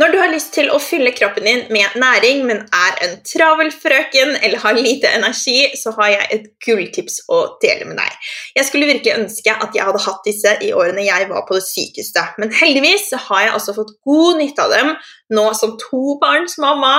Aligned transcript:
Når 0.00 0.12
du 0.14 0.16
har 0.16 0.30
lyst 0.32 0.54
til 0.54 0.70
å 0.72 0.78
fylle 0.80 1.10
kroppen 1.12 1.44
din 1.44 1.66
med 1.74 1.96
næring, 2.00 2.44
men 2.48 2.62
er 2.72 3.00
en 3.04 3.18
travel 3.26 3.68
frøken 3.74 4.32
eller 4.38 4.62
har 4.62 4.78
lite 4.78 5.10
energi, 5.12 5.58
så 5.76 5.92
har 5.98 6.14
jeg 6.14 6.28
et 6.36 6.46
gulltips 6.64 7.18
å 7.28 7.40
dele 7.60 7.88
med 7.90 8.00
deg. 8.00 8.30
Jeg 8.56 8.68
skulle 8.68 8.88
virkelig 8.88 9.18
ønske 9.18 9.52
at 9.52 9.76
jeg 9.76 9.84
hadde 9.84 10.00
hatt 10.06 10.24
disse 10.24 10.54
i 10.64 10.72
årene 10.72 11.04
jeg 11.04 11.28
var 11.28 11.44
på 11.48 11.58
det 11.58 11.66
sykeste, 11.66 12.24
men 12.40 12.54
heldigvis 12.62 13.10
har 13.26 13.44
jeg 13.44 13.56
også 13.58 13.76
fått 13.76 13.92
god 14.08 14.40
nytte 14.40 14.64
av 14.64 14.76
dem 14.78 14.94
nå 15.34 15.46
som 15.58 15.76
tobarnsmamma 15.80 16.94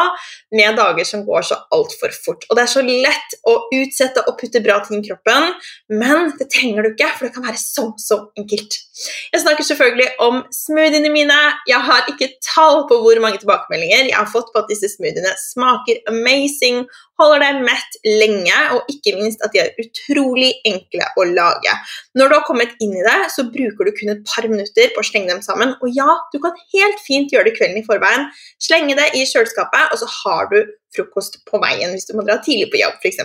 med 0.55 0.77
dager 0.79 1.07
som 1.07 1.25
går 1.27 1.47
så 1.47 1.57
altfor 1.75 2.13
fort. 2.25 2.45
Og 2.49 2.57
det 2.57 2.65
er 2.65 2.71
så 2.71 2.83
lett 2.85 3.35
å 3.47 3.57
utsette 3.75 4.23
og 4.27 4.37
putte 4.39 4.63
bra 4.63 4.79
ting 4.85 5.01
i 5.01 5.09
kroppen, 5.09 5.51
men 5.91 6.31
det 6.39 6.49
trenger 6.53 6.85
du 6.85 6.91
ikke, 6.93 7.11
for 7.17 7.27
det 7.27 7.35
kan 7.35 7.47
være 7.47 7.61
så, 7.61 7.89
så 8.01 8.19
enkelt. 8.39 8.79
Jeg 9.33 9.43
snakker 9.43 9.67
selvfølgelig 9.67 10.09
om 10.23 10.41
smoothiene 10.55 11.11
mine. 11.13 11.37
Jeg 11.69 11.81
har 11.87 12.09
ikke 12.11 12.31
tall 12.45 12.85
på 12.89 12.99
hvor 13.03 13.21
mange 13.23 13.41
tilbakemeldinger 13.41 14.11
jeg 14.11 14.17
har 14.17 14.29
fått 14.31 14.51
på 14.53 14.63
at 14.63 14.71
disse 14.71 14.91
smoothiene 14.95 15.33
smaker 15.41 16.01
amazing, 16.11 16.85
holder 17.21 17.43
deg 17.45 17.61
mett 17.65 17.97
lenge, 18.05 18.57
og 18.75 18.91
ikke 18.91 19.15
minst 19.19 19.43
at 19.45 19.53
de 19.53 19.61
er 19.63 19.71
utrolig 19.81 20.51
enkle 20.67 21.07
å 21.15 21.27
lage. 21.29 21.77
Når 22.17 22.31
du 22.31 22.37
har 22.37 22.45
kommet 22.47 22.75
inn 22.83 22.97
i 22.97 23.05
det, 23.05 23.17
så 23.33 23.47
bruker 23.47 23.87
du 23.87 23.93
kun 23.97 24.13
et 24.15 24.25
par 24.27 24.47
minutter 24.51 24.91
på 24.95 25.03
å 25.03 25.07
slenge 25.07 25.31
dem 25.31 25.41
sammen. 25.45 25.75
Og 25.79 25.95
ja, 25.95 26.09
du 26.33 26.39
kan 26.43 26.57
helt 26.75 27.01
fint 27.05 27.33
gjøre 27.33 27.49
det 27.49 27.57
kvelden 27.59 27.81
i 27.81 27.87
forveien. 27.87 28.29
Slenge 28.61 28.97
det 28.99 29.11
i 29.17 29.25
kjøleskapet, 29.29 29.93
og 29.93 30.01
så 30.01 30.09
har 30.21 30.51
du 30.51 30.61
frokost 30.91 31.37
på 31.47 31.59
veien 31.61 31.93
hvis 31.95 32.09
du 32.09 32.15
må 32.17 32.25
dra 32.27 32.37
tidlig 32.43 32.67
på 32.71 32.81
jobb, 32.81 32.97
f.eks. 32.99 33.21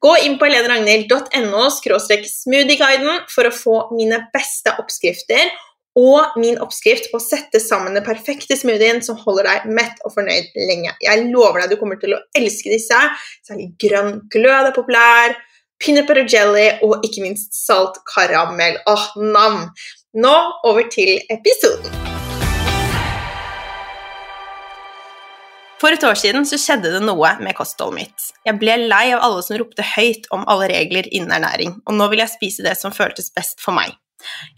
Gå 0.00 0.14
inn 0.24 0.38
på 0.40 0.48
heleneragnhild.no 0.48 1.66
smoothieguiden 1.74 3.26
for 3.28 3.48
å 3.48 3.52
få 3.54 3.76
mine 3.92 4.22
beste 4.32 4.72
oppskrifter 4.80 5.50
og 5.98 6.36
min 6.38 6.58
oppskrift 6.62 7.10
på 7.10 7.18
å 7.18 7.24
sette 7.24 7.60
sammen 7.62 7.96
den 7.96 8.06
perfekte 8.06 8.56
smoothien 8.58 9.00
som 9.02 9.18
holder 9.18 9.48
deg 9.48 9.70
mett 9.74 10.02
og 10.06 10.14
fornøyd 10.14 10.52
lenge. 10.68 10.94
Jeg 11.02 11.30
lover 11.32 11.64
deg 11.64 11.74
du 11.74 11.80
kommer 11.80 11.98
til 12.00 12.14
å 12.14 12.22
elske 12.36 12.70
disse. 12.70 12.98
Særlig 13.46 13.72
grønn 13.82 14.20
glød 14.30 14.70
er 14.70 14.76
populær, 14.76 15.34
peanut 15.82 16.06
butter 16.06 16.28
jelly 16.28 16.68
og 16.86 17.02
ikke 17.06 17.24
minst 17.24 17.56
salt 17.56 17.98
karamell. 18.10 18.78
Åh, 18.86 19.08
nam! 19.18 19.66
Nå 20.14 20.36
over 20.66 20.86
til 20.90 21.18
episoden. 21.30 21.98
For 25.80 25.96
et 25.96 26.02
år 26.04 26.18
siden 26.18 26.44
så 26.44 26.58
skjedde 26.60 26.90
det 26.92 27.00
noe 27.06 27.30
med 27.40 27.56
kostholdet 27.56 27.96
mitt. 27.96 28.26
Jeg 28.44 28.58
ble 28.60 28.74
lei 28.90 29.06
av 29.14 29.22
alle 29.24 29.40
som 29.46 29.56
ropte 29.56 29.86
høyt 29.94 30.28
om 30.34 30.44
alle 30.50 30.68
regler 30.68 31.08
innen 31.08 31.32
ernæring, 31.38 31.78
og 31.88 31.96
nå 31.96 32.10
vil 32.12 32.20
jeg 32.20 32.34
spise 32.34 32.66
det 32.66 32.76
som 32.76 32.92
føltes 32.92 33.32
best 33.32 33.64
for 33.64 33.72
meg. 33.78 33.96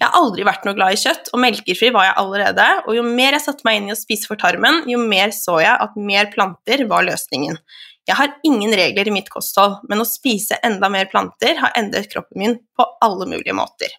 Jeg 0.01 0.05
har 0.07 0.19
aldri 0.19 0.45
vært 0.47 0.67
noe 0.67 0.77
glad 0.77 0.97
i 0.97 1.01
kjøtt, 1.01 1.31
og 1.33 1.43
melkefri 1.43 1.93
var 1.95 2.09
jeg 2.09 2.19
allerede, 2.23 2.67
og 2.87 2.99
jo 2.99 3.07
mer 3.07 3.37
jeg 3.37 3.45
satte 3.45 3.67
meg 3.69 3.79
inn 3.79 3.89
i 3.91 3.95
å 3.95 3.99
spise 3.99 4.29
for 4.31 4.41
tarmen, 4.41 4.83
jo 4.91 5.01
mer 5.01 5.35
så 5.37 5.59
jeg 5.63 5.75
at 5.87 5.99
mer 6.11 6.31
planter 6.35 6.87
var 6.91 7.07
løsningen. 7.07 7.59
Jeg 8.09 8.19
har 8.19 8.33
ingen 8.47 8.73
regler 8.75 9.09
i 9.09 9.15
mitt 9.15 9.31
kosthold, 9.31 9.79
men 9.91 10.03
å 10.03 10.09
spise 10.09 10.59
enda 10.67 10.91
mer 10.91 11.07
planter 11.11 11.61
har 11.61 11.75
endret 11.79 12.11
kroppen 12.11 12.43
min 12.43 12.57
på 12.75 12.87
alle 13.05 13.29
mulige 13.31 13.55
måter. 13.55 13.95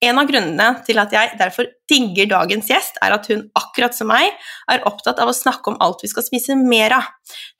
En 0.00 0.16
av 0.16 0.24
grunnene 0.30 0.66
til 0.86 0.98
at 0.98 1.12
jeg 1.12 1.36
derfor 1.38 1.68
digger 1.90 2.30
dagens 2.30 2.70
gjest, 2.72 2.96
er 3.04 3.12
at 3.14 3.28
hun, 3.28 3.44
akkurat 3.58 3.94
som 3.94 4.08
meg, 4.08 4.32
er 4.72 4.86
opptatt 4.88 5.20
av 5.20 5.28
å 5.28 5.36
snakke 5.36 5.74
om 5.74 5.78
alt 5.84 6.00
vi 6.02 6.08
skal 6.10 6.24
spise 6.24 6.56
mer 6.56 6.96
av. 6.96 7.10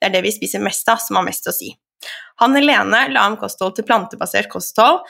Det 0.01 0.09
er 0.09 0.15
det 0.15 0.23
vi 0.25 0.33
spiser 0.33 0.63
mest 0.63 0.89
av, 0.89 0.99
som 1.03 1.19
har 1.19 1.27
mest 1.27 1.47
å 1.47 1.53
si. 1.55 1.69
Han 2.41 2.57
Helene 2.57 3.03
la 3.13 3.27
om 3.29 3.37
kosthold 3.37 3.75
til 3.77 3.85
plantebasert 3.85 4.49
kosthold 4.49 5.03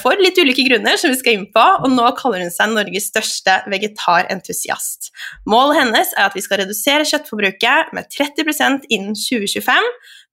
for 0.00 0.16
litt 0.22 0.38
ulike 0.40 0.64
grunner, 0.64 0.96
som 0.96 1.12
vi 1.12 1.18
skal 1.20 1.36
inn 1.36 1.46
på, 1.52 1.62
og 1.62 1.90
nå 1.92 2.08
kaller 2.16 2.44
hun 2.44 2.52
seg 2.52 2.72
Norges 2.72 3.10
største 3.10 3.58
vegetarentusiast. 3.72 5.10
Målet 5.48 5.82
hennes 5.82 6.12
er 6.16 6.30
at 6.30 6.36
vi 6.36 6.44
skal 6.44 6.62
redusere 6.62 7.04
kjøttforbruket 7.08 7.92
med 7.96 8.08
30% 8.12 8.88
innen 8.88 9.16
2025 9.18 9.90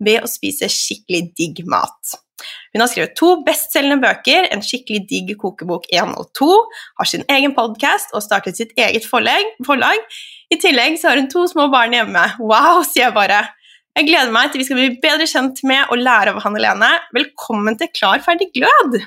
ved 0.07 0.23
å 0.23 0.29
spise 0.31 0.69
skikkelig 0.72 1.25
digg 1.40 1.63
mat. 1.68 2.16
Hun 2.73 2.81
har 2.81 2.90
skrevet 2.91 3.16
to 3.19 3.34
bestselgende 3.45 4.01
bøker, 4.03 4.47
en 4.51 4.63
skikkelig 4.66 5.03
digg 5.09 5.34
kokebok 5.40 5.85
1 5.94 6.16
og 6.19 6.31
2, 6.39 6.50
har 7.00 7.09
sin 7.09 7.25
egen 7.31 7.56
podkast 7.56 8.16
og 8.16 8.23
startet 8.25 8.59
sitt 8.59 8.72
eget 8.79 9.07
forlag. 9.07 10.07
I 10.51 10.59
tillegg 10.62 10.97
så 11.01 11.12
har 11.12 11.22
hun 11.22 11.31
to 11.31 11.45
små 11.51 11.69
barn 11.73 11.95
hjemme. 11.95 12.25
Wow, 12.41 12.84
sier 12.88 13.09
jeg 13.09 13.18
bare. 13.18 13.44
Jeg 13.94 14.07
gleder 14.07 14.34
meg 14.34 14.50
til 14.50 14.63
vi 14.63 14.66
skal 14.68 14.79
bli 14.79 15.01
bedre 15.03 15.28
kjent 15.29 15.62
med 15.69 15.91
og 15.94 16.01
lære 16.01 16.34
av 16.34 16.41
Hanne 16.47 16.63
Lene. 16.63 16.94
Velkommen 17.13 17.78
til 17.78 17.91
Klar, 17.94 18.23
ferdig, 18.25 18.50
glød! 18.56 19.03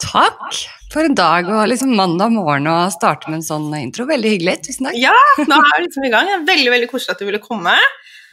Takk 0.00 0.60
for 0.90 1.06
en 1.06 1.14
dag 1.14 1.48
og 1.52 1.68
liksom 1.70 1.94
mandag 1.96 2.32
morgen 2.34 2.66
å 2.70 2.76
starte 2.92 3.30
med 3.30 3.40
en 3.40 3.46
sånn 3.46 3.70
intro. 3.78 4.08
Veldig 4.08 4.34
hyggelig. 4.34 4.56
Tusen 4.66 4.88
takk. 4.88 4.98
Ja, 4.98 5.16
nå 5.44 5.58
er 5.60 5.72
vi 5.76 5.86
liksom 5.86 6.06
i 6.06 6.12
gang. 6.12 6.28
Det 6.28 6.36
er 6.38 6.46
veldig 6.48 6.76
veldig 6.76 6.90
koselig 6.90 7.14
at 7.14 7.22
du 7.22 7.28
ville 7.28 7.42
komme. 7.44 7.76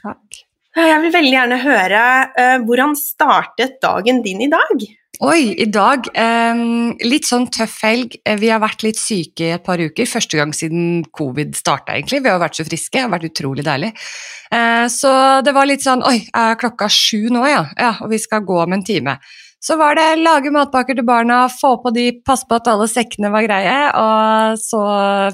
Takk. 0.05 0.43
Jeg 0.77 1.01
vil 1.01 1.13
veldig 1.13 1.33
gjerne 1.33 1.57
høre 1.63 1.99
uh, 2.37 2.55
hvordan 2.65 2.93
startet 2.99 3.79
dagen 3.81 4.21
din 4.25 4.43
i 4.45 4.49
dag? 4.51 4.87
Oi, 5.25 5.55
i 5.57 5.65
dag 5.73 6.05
um, 6.13 6.91
litt 7.01 7.25
sånn 7.25 7.47
tøff 7.49 7.79
helg. 7.81 8.19
Eh, 8.21 8.37
vi 8.37 8.51
har 8.53 8.61
vært 8.61 8.83
litt 8.85 8.99
syke 9.01 9.47
i 9.47 9.55
et 9.55 9.63
par 9.65 9.81
uker. 9.81 10.05
Første 10.05 10.37
gang 10.37 10.53
siden 10.53 11.01
covid 11.09 11.57
starta, 11.57 11.95
egentlig. 11.95 12.21
Vi 12.21 12.29
har 12.29 12.37
vært 12.43 12.59
så 12.59 12.67
friske. 12.67 12.93
Det 12.93 13.01
har 13.01 13.13
vært 13.15 13.31
utrolig 13.31 13.65
deilig. 13.65 13.95
Uh, 14.53 14.85
så 14.93 15.11
det 15.41 15.55
var 15.57 15.69
litt 15.69 15.81
sånn 15.85 16.05
Oi, 16.05 16.19
er 16.37 16.61
klokka 16.61 16.85
sju 16.93 17.31
nå, 17.33 17.41
ja? 17.49 17.65
ja? 17.81 17.95
Og 18.05 18.13
vi 18.13 18.21
skal 18.21 18.45
gå 18.45 18.61
om 18.61 18.77
en 18.77 18.85
time. 18.85 19.17
Så 19.63 19.73
var 19.79 19.97
det 19.97 20.19
lage 20.21 20.51
matpakker 20.53 20.95
til 20.97 21.05
barna, 21.07 21.39
få 21.49 21.73
på 21.81 21.89
de, 21.95 22.11
passe 22.25 22.45
på 22.47 22.59
at 22.59 22.69
alle 22.69 22.85
sekkene 22.91 23.31
var 23.33 23.47
greie. 23.47 23.77
Og 23.97 24.59
så 24.61 24.81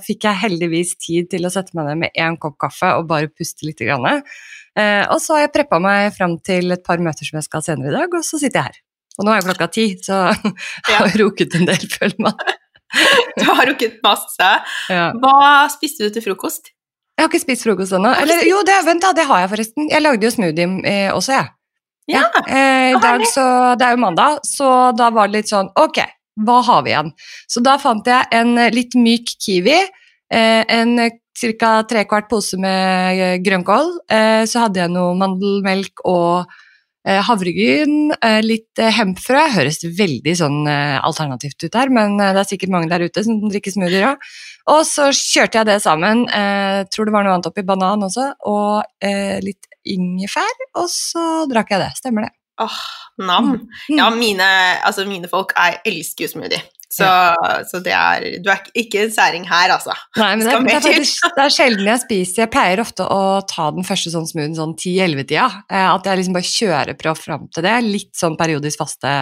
fikk 0.05 0.29
jeg 0.29 0.41
heldigvis 0.45 0.95
tid 1.03 1.27
til 1.33 1.43
å 1.45 1.51
sette 1.53 1.75
meg 1.75 1.89
ned 1.89 2.01
med 2.05 2.15
én 2.15 2.39
kopp 2.39 2.55
kaffe 2.63 2.93
og 2.97 3.09
bare 3.09 3.31
puste 3.33 3.67
litt. 3.67 3.83
Eh, 3.83 5.03
og 5.11 5.19
så 5.21 5.35
har 5.35 5.45
jeg 5.45 5.53
preppa 5.57 5.79
meg 5.83 6.13
fram 6.15 6.37
til 6.45 6.71
et 6.73 6.85
par 6.87 7.03
møter 7.03 7.27
som 7.27 7.37
jeg 7.37 7.49
skal 7.49 7.61
ha 7.61 7.67
senere 7.67 7.91
i 7.91 7.97
dag, 7.97 8.15
og 8.15 8.25
så 8.25 8.39
sitter 8.39 8.61
jeg 8.61 8.71
her. 8.71 8.83
Og 9.19 9.27
nå 9.27 9.33
er 9.33 9.41
jo 9.41 9.49
klokka 9.51 9.67
ti, 9.75 9.87
så 10.01 10.21
jeg 10.89 10.95
har 10.95 11.17
roket 11.19 11.59
en 11.59 11.67
del, 11.69 11.83
føler 11.91 12.23
meg. 12.29 12.53
du 13.39 13.43
har 13.49 13.67
rukket 13.69 13.99
masse. 14.05 14.53
Ja. 14.89 15.09
Hva 15.19 15.67
spiste 15.73 16.07
du 16.07 16.15
til 16.15 16.25
frokost? 16.25 16.71
Jeg 17.13 17.27
har 17.27 17.29
ikke 17.29 17.43
spist 17.43 17.67
frokost 17.67 17.93
ennå. 17.93 18.09
Eller 18.23 18.47
jo, 18.47 18.63
det, 18.65 18.79
vent 18.87 19.03
da, 19.03 19.11
det 19.13 19.27
har 19.29 19.43
jeg 19.43 19.51
forresten. 19.51 19.89
Jeg 19.91 20.01
lagde 20.01 20.25
jo 20.25 20.33
smoothie 20.33 20.69
eh, 20.89 21.09
også, 21.13 21.35
jeg. 21.35 21.51
Ja. 22.09 22.25
Eh, 22.47 22.91
I 22.91 22.99
dag 22.99 23.21
så 23.27 23.75
Det 23.79 23.85
er 23.87 23.95
jo 23.95 24.01
mandag, 24.03 24.39
så 24.43 24.91
da 24.97 25.09
var 25.09 25.29
det 25.29 25.37
litt 25.39 25.51
sånn 25.51 25.69
Ok, 25.79 26.01
hva 26.43 26.61
har 26.67 26.81
vi 26.83 26.91
igjen? 26.91 27.13
Så 27.47 27.63
da 27.63 27.77
fant 27.79 28.07
jeg 28.07 28.27
en 28.35 28.55
litt 28.73 28.97
myk 28.99 29.35
kiwi, 29.39 29.77
eh, 30.33 30.63
en 30.67 30.97
ca. 31.59 31.71
trekvart 31.89 32.29
pose 32.29 32.57
med 32.59 33.19
eh, 33.19 33.37
grønnkål, 33.43 33.97
eh, 34.11 34.43
så 34.49 34.65
hadde 34.65 34.83
jeg 34.83 34.93
noe 34.93 35.15
mandelmelk 35.15 36.05
og 36.05 36.51
Eh, 37.03 37.19
havregryn, 37.19 38.13
litt 38.47 38.79
hempfrø. 38.79 39.41
Høres 39.51 39.81
veldig 39.83 40.35
sånn 40.39 40.61
alternativt 40.69 41.65
ut 41.65 41.75
her, 41.75 41.89
men 41.91 42.15
det 42.15 42.39
er 42.39 42.47
sikkert 42.47 42.71
mange 42.71 42.87
der 42.87 43.03
ute 43.03 43.25
som 43.25 43.41
drikker 43.51 43.75
smoothier 43.75 44.05
òg. 44.13 44.23
Og 44.71 44.85
så 44.87 45.09
kjørte 45.11 45.59
jeg 45.59 45.67
det 45.67 45.75
sammen. 45.83 46.23
Tror 46.87 47.09
det 47.09 47.11
var 47.11 47.27
noe 47.27 47.35
annet 47.35 47.49
oppi 47.51 47.65
banan 47.67 48.07
også, 48.07 48.29
og 48.47 48.87
litt 49.43 49.67
ingefær. 49.85 50.63
Og 50.79 50.87
så 50.91 51.43
drakk 51.51 51.73
jeg 51.75 51.83
det. 51.85 51.91
Stemmer 51.99 52.27
det. 52.27 52.33
Åh, 52.61 52.69
oh, 52.69 53.25
nam. 53.25 53.55
Mm. 53.55 53.97
Ja, 53.97 54.07
mine, 54.13 54.47
altså 54.85 55.07
mine 55.09 55.29
folk 55.31 55.55
er, 55.57 55.79
elsker 55.89 56.27
jo 56.27 56.33
smoothie. 56.35 56.61
Så, 56.93 57.07
ja. 57.07 57.55
så, 57.65 57.79
det 57.81 57.93
er 57.97 58.25
Du 58.45 58.51
er 58.53 58.59
ikke 58.77 59.07
en 59.07 59.13
særing 59.13 59.47
her, 59.49 59.71
altså. 59.73 59.95
Nei, 60.19 60.35
men 60.37 60.45
det, 60.45 60.59
det, 60.67 60.75
er 60.75 60.83
faktisk, 60.85 61.23
det, 61.25 61.45
er 61.47 61.53
sjelden 61.55 61.89
jeg 61.89 62.01
spiser 62.03 62.43
Jeg 62.43 62.51
pleier 62.53 62.81
ofte 62.83 63.07
å 63.09 63.39
ta 63.49 63.71
den 63.73 63.87
første 63.87 64.13
sånn 64.13 64.27
smoothien 64.29 64.53
sånn 64.59 64.75
10-11-tida. 64.77 65.47
Eh, 65.73 65.87
at 65.89 66.05
jeg 66.05 66.21
liksom 66.21 66.37
bare 66.37 66.51
kjører 66.51 66.99
prøv 66.99 67.17
fram 67.17 67.47
til 67.55 67.65
det. 67.65 67.73
Litt 67.87 68.13
sånn 68.19 68.37
periodisk 68.37 68.83
faste 68.83 69.15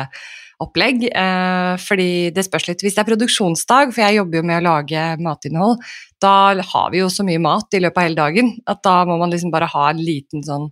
opplegg. 0.63 1.07
Eh, 1.09 1.73
fordi 1.81 2.11
det 2.35 2.45
spørs 2.47 2.67
litt 2.69 2.83
Hvis 2.85 2.97
det 2.97 3.03
er 3.03 3.09
produksjonsdag, 3.09 3.93
for 3.93 4.03
jeg 4.05 4.19
jobber 4.19 4.41
jo 4.41 4.47
med 4.47 4.61
å 4.61 4.67
lage 4.69 5.05
matinnhold, 5.21 5.81
da 6.21 6.35
har 6.73 6.91
vi 6.93 7.01
jo 7.01 7.09
så 7.11 7.25
mye 7.27 7.41
mat 7.41 7.73
i 7.73 7.81
løpet 7.81 7.97
av 7.97 8.07
hele 8.07 8.19
dagen 8.19 8.53
at 8.69 8.83
da 8.85 9.01
må 9.09 9.17
man 9.21 9.33
liksom 9.33 9.53
bare 9.53 9.69
ha 9.71 9.87
en 9.89 10.01
liten 10.01 10.45
sånn 10.45 10.69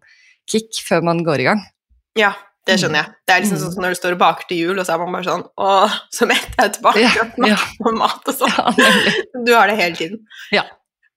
kick 0.50 0.82
før 0.86 1.04
man 1.06 1.24
går 1.26 1.44
i 1.44 1.50
gang. 1.50 1.66
Ja, 2.18 2.34
det 2.70 2.78
skjønner 2.82 3.02
jeg. 3.02 3.14
Det 3.26 3.36
er 3.36 3.44
liksom 3.44 3.62
sånn 3.62 3.74
som 3.74 3.86
når 3.86 3.96
du 3.96 4.00
står 4.00 4.16
og 4.16 4.22
baker 4.22 4.50
til 4.50 4.62
jul, 4.64 4.76
og 4.78 4.86
så 4.86 4.96
er 4.96 5.02
man 5.02 5.16
bare 5.16 5.28
sånn 5.28 5.46
Å, 5.46 5.70
så 6.14 6.28
mett 6.30 6.50
jeg 6.52 6.66
er 6.66 6.74
tilbake 6.76 7.06
ja, 7.06 7.28
ja. 7.50 7.62
på 7.80 7.94
mat 7.98 8.30
og 8.30 8.36
sånn. 8.42 8.54
Ja, 8.54 8.92
du 9.48 9.54
har 9.56 9.72
det 9.72 9.80
hele 9.80 9.98
tiden. 9.98 10.22
Ja, 10.56 10.66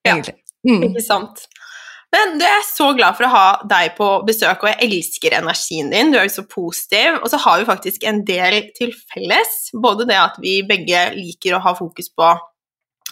egentlig. 0.06 0.38
Mm. 0.68 0.86
Ikke 0.88 1.04
sant. 1.04 1.44
Men 2.12 2.36
du 2.36 2.44
er 2.44 2.64
så 2.68 2.90
glad 2.96 3.16
for 3.16 3.24
å 3.24 3.32
ha 3.32 3.46
deg 3.68 3.94
på 3.96 4.06
besøk, 4.28 4.60
og 4.60 4.68
jeg 4.68 4.88
elsker 4.88 5.38
energien 5.38 5.88
din. 5.92 6.12
Du 6.12 6.18
er 6.20 6.26
jo 6.28 6.34
så 6.34 6.44
positiv. 6.44 7.16
Og 7.22 7.30
så 7.32 7.40
har 7.40 7.60
vi 7.60 7.68
faktisk 7.70 8.04
en 8.08 8.20
del 8.28 8.58
til 8.76 8.92
felles. 9.14 9.70
Både 9.72 10.06
det 10.10 10.18
at 10.20 10.36
vi 10.42 10.58
begge 10.68 11.06
liker 11.16 11.56
å 11.56 11.62
ha 11.64 11.72
fokus 11.78 12.12
på 12.12 12.34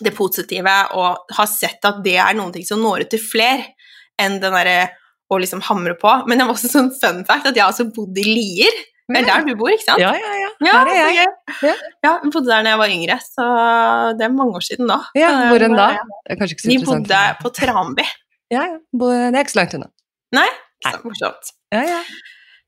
det 0.05 0.13
positive, 0.17 0.77
og 0.97 1.33
har 1.37 1.49
sett 1.49 1.85
at 1.85 1.99
det 2.05 2.17
er 2.21 2.37
noen 2.37 2.53
ting 2.55 2.65
som 2.65 2.81
når 2.81 3.05
ut 3.05 3.11
til 3.13 3.21
flere 3.21 3.67
enn 4.21 4.39
den 4.41 4.55
derre 4.57 4.93
å 5.31 5.39
liksom 5.41 5.61
hamre 5.65 5.97
på. 6.01 6.13
Men 6.29 6.41
det 6.41 6.47
var 6.49 6.57
også 6.57 6.71
sånn 6.73 6.93
fun 7.01 7.25
fact 7.29 7.49
at 7.49 7.57
jeg 7.57 7.65
har 7.65 7.73
også 7.73 7.89
bodd 7.95 8.17
i 8.21 8.25
Lier. 8.27 8.81
Det 9.11 9.25
er 9.25 9.27
der 9.27 9.45
du 9.49 9.57
bor, 9.59 9.73
ikke 9.75 9.89
sant? 9.89 10.01
Ja, 10.03 10.13
ja, 10.15 10.33
ja. 10.39 10.51
Her 10.71 10.89
er 10.93 11.13
jeg. 11.17 11.31
Ja. 11.67 11.75
ja, 12.05 12.13
jeg 12.23 12.31
bodde 12.31 12.47
der 12.47 12.67
da 12.67 12.75
jeg 12.75 12.81
var 12.81 12.93
yngre, 12.95 13.17
så 13.27 13.47
det 14.19 14.27
er 14.27 14.35
mange 14.35 14.61
år 14.61 14.67
siden 14.67 14.91
da. 14.91 15.01
Ja, 15.19 15.31
Hvor 15.51 15.65
enn 15.67 15.75
da? 15.75 15.89
Det 16.29 16.37
er 16.37 16.39
kanskje 16.39 16.57
ikke 16.57 16.67
så 16.67 16.71
interessant. 16.71 17.09
Vi 17.09 17.11
bodde 17.11 17.23
på 17.41 17.53
Tranby. 17.59 18.07
Ja, 18.51 18.65
ja. 18.67 18.77
Det 18.93 19.37
er 19.37 19.41
ikke 19.45 19.55
så 19.55 19.61
langt 19.63 19.75
unna. 19.79 19.91
Nei? 20.35 20.49
Så 20.87 21.01
morsomt. 21.05 21.53
Ja, 21.75 21.83
ja. 21.87 22.01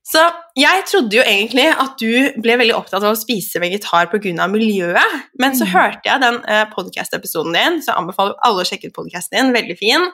Så 0.03 0.19
jeg 0.59 0.83
trodde 0.89 1.15
jo 1.15 1.23
egentlig 1.23 1.65
at 1.79 1.93
du 2.01 2.41
ble 2.43 2.57
veldig 2.59 2.75
opptatt 2.75 3.03
av 3.05 3.13
å 3.13 3.19
spise 3.19 3.59
vegetar 3.63 4.09
pga. 4.11 4.47
miljøet, 4.51 5.13
men 5.39 5.55
så 5.55 5.63
Mm. 5.65 5.71
hørte 5.71 6.05
jeg 6.09 6.19
den 6.21 6.37
uh, 6.43 6.65
podkast-episoden 6.75 7.53
din, 7.55 7.79
så 7.81 7.91
jeg 7.93 7.97
anbefaler 8.01 8.35
alle 8.43 8.61
å 8.63 8.67
sjekke 8.67 8.87
ut 8.91 8.93
podkasten 8.97 9.37
din, 9.39 9.53
veldig 9.55 9.77
fin. 9.79 10.11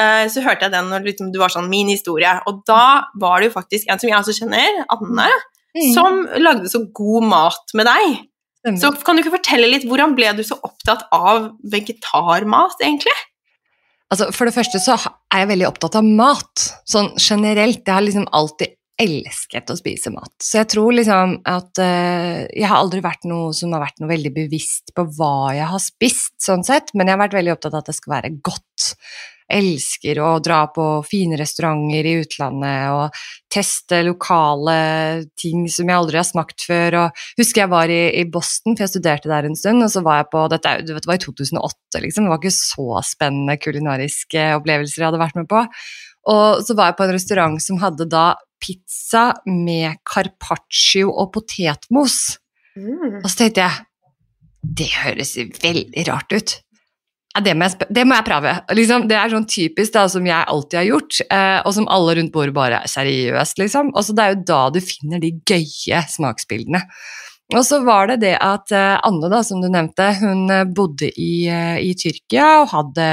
Eh, 0.00 0.26
så 0.30 0.42
hørte 0.42 0.62
jeg 0.66 0.70
den 0.72 0.90
når 0.90 1.02
liksom, 1.06 1.32
du 1.32 1.38
var 1.40 1.48
sånn 1.50 1.68
min 1.68 1.88
historie, 1.88 2.30
og 2.46 2.60
da 2.66 3.04
var 3.18 3.40
det 3.40 3.48
jo 3.50 3.54
faktisk 3.60 3.88
en 3.90 3.98
som 3.98 4.08
jeg 4.08 4.18
også 4.18 4.34
kjenner, 4.42 4.84
Anne, 4.94 5.28
Mm. 5.76 5.92
som 5.94 6.26
lagde 6.38 6.68
så 6.70 6.80
god 6.94 7.24
mat 7.24 7.74
med 7.74 7.86
deg. 7.86 8.18
Stemmer. 8.64 8.78
Så 8.80 9.04
kan 9.04 9.16
du 9.16 9.22
ikke 9.22 9.36
fortelle 9.38 9.68
litt, 9.70 9.84
hvordan 9.86 10.14
ble 10.16 10.32
du 10.36 10.42
så 10.42 10.58
opptatt 10.62 11.02
av 11.12 11.50
vegetarmat, 11.62 12.78
egentlig? 12.82 13.14
Altså, 14.08 14.30
for 14.32 14.48
det 14.48 14.56
første 14.56 14.80
så 14.80 14.96
er 14.96 15.42
jeg 15.42 15.50
veldig 15.50 15.68
opptatt 15.68 15.98
av 16.00 16.06
mat, 16.06 16.66
sånn 16.88 17.10
generelt. 17.20 17.82
Jeg 17.84 17.92
har 17.94 18.04
liksom 18.04 18.28
alltid 18.32 18.78
elsket 18.98 19.70
å 19.70 19.76
spise 19.78 20.10
mat. 20.10 20.32
Så 20.42 20.58
jeg 20.58 20.70
tror 20.72 20.94
liksom 20.96 21.36
at 21.46 21.78
uh, 21.78 22.40
Jeg 22.50 22.66
har 22.66 22.80
aldri 22.80 23.02
vært 23.04 23.28
noe 23.30 23.52
som 23.54 23.74
har 23.76 23.84
vært 23.84 24.00
noe 24.02 24.10
veldig 24.10 24.32
bevisst 24.34 24.94
på 24.96 25.04
hva 25.18 25.52
jeg 25.54 25.68
har 25.70 25.82
spist, 25.82 26.34
sånn 26.42 26.66
sett, 26.66 26.90
men 26.94 27.06
jeg 27.06 27.14
har 27.14 27.26
vært 27.26 27.38
veldig 27.38 27.54
opptatt 27.54 27.76
av 27.76 27.84
at 27.84 27.92
det 27.92 27.98
skal 27.98 28.16
være 28.16 28.32
godt. 28.42 28.88
Elsker 29.48 30.18
å 30.20 30.30
dra 30.44 30.60
på 30.72 30.86
fine 31.08 31.38
restauranter 31.40 32.04
i 32.04 32.16
utlandet 32.20 32.90
og 32.92 33.20
teste 33.52 34.02
lokale 34.04 34.74
ting 35.40 35.64
som 35.72 35.88
jeg 35.88 35.96
aldri 35.96 36.20
har 36.20 36.26
smakt 36.28 36.66
før. 36.68 36.98
Og 37.02 37.22
husker 37.40 37.64
jeg 37.64 37.72
var 37.72 37.92
i, 37.92 38.02
i 38.20 38.26
Boston, 38.28 38.76
for 38.76 38.84
jeg 38.84 38.92
studerte 38.92 39.30
der 39.32 39.48
en 39.48 39.56
stund, 39.56 39.84
og 39.86 39.92
så 39.92 40.04
var 40.04 40.20
jeg 40.20 40.30
på 40.34 40.44
Dette 40.52 40.74
det 40.84 40.98
var 41.08 41.16
i 41.16 41.24
2008, 41.24 42.02
liksom. 42.04 42.28
Det 42.28 42.34
var 42.34 42.42
ikke 42.42 42.58
så 42.58 43.00
spennende 43.08 43.56
kulinariske 43.62 44.50
opplevelser 44.58 45.02
jeg 45.02 45.10
hadde 45.10 45.24
vært 45.24 45.40
med 45.40 45.48
på. 45.50 45.64
Og 46.28 46.60
så 46.66 46.76
var 46.76 46.90
jeg 46.90 46.98
på 46.98 47.06
en 47.06 47.16
restaurant 47.16 47.58
som 47.62 47.80
hadde 47.80 48.08
da 48.12 48.26
pizza 48.60 49.30
med 49.46 50.00
carpaccio 50.08 51.10
og 51.12 51.32
potetmos. 51.36 52.38
Mm. 52.76 53.20
Og 53.22 53.28
så 53.30 53.44
tenkte 53.44 53.64
jeg 53.66 53.84
Det 54.78 54.88
høres 55.00 55.36
veldig 55.62 56.02
rart 56.10 56.34
ut. 56.34 56.58
Det, 57.38 57.52
må 57.54 57.68
jeg, 57.68 57.86
det 57.94 58.02
må 58.08 58.16
jeg 58.16 58.26
prøve. 58.26 58.52
Liksom, 58.74 59.04
det 59.10 59.18
er 59.18 59.30
sånn 59.30 59.46
typisk 59.46 59.94
da, 59.94 60.06
som 60.10 60.26
jeg 60.26 60.48
alltid 60.54 60.78
har 60.80 60.88
gjort, 60.88 61.20
eh, 61.28 61.58
og 61.60 61.74
som 61.76 61.86
alle 61.92 62.16
rundt 62.18 62.32
bordet 62.34 62.56
bare 62.56 62.80
er 62.82 62.90
seriøst, 62.90 63.60
liksom. 63.60 63.92
Og 63.94 64.10
det 64.16 64.24
er 64.24 64.34
jo 64.34 64.44
da 64.48 64.60
du 64.74 64.80
finner 64.82 65.22
de 65.22 65.34
gøye 65.46 66.02
smaksbildene. 66.16 66.82
Og 67.56 67.62
så 67.64 67.78
var 67.80 68.10
det 68.10 68.18
det 68.26 68.34
at 68.44 68.72
eh, 68.76 68.98
Anne, 69.08 69.30
da, 69.32 69.40
som 69.46 69.62
du 69.62 69.70
nevnte, 69.72 70.10
hun 70.20 70.50
eh, 70.52 70.66
bodde 70.68 71.08
i, 71.08 71.46
eh, 71.48 71.78
i 71.80 71.94
Tyrkia 71.96 72.48
og 72.64 72.74
hadde 72.74 73.06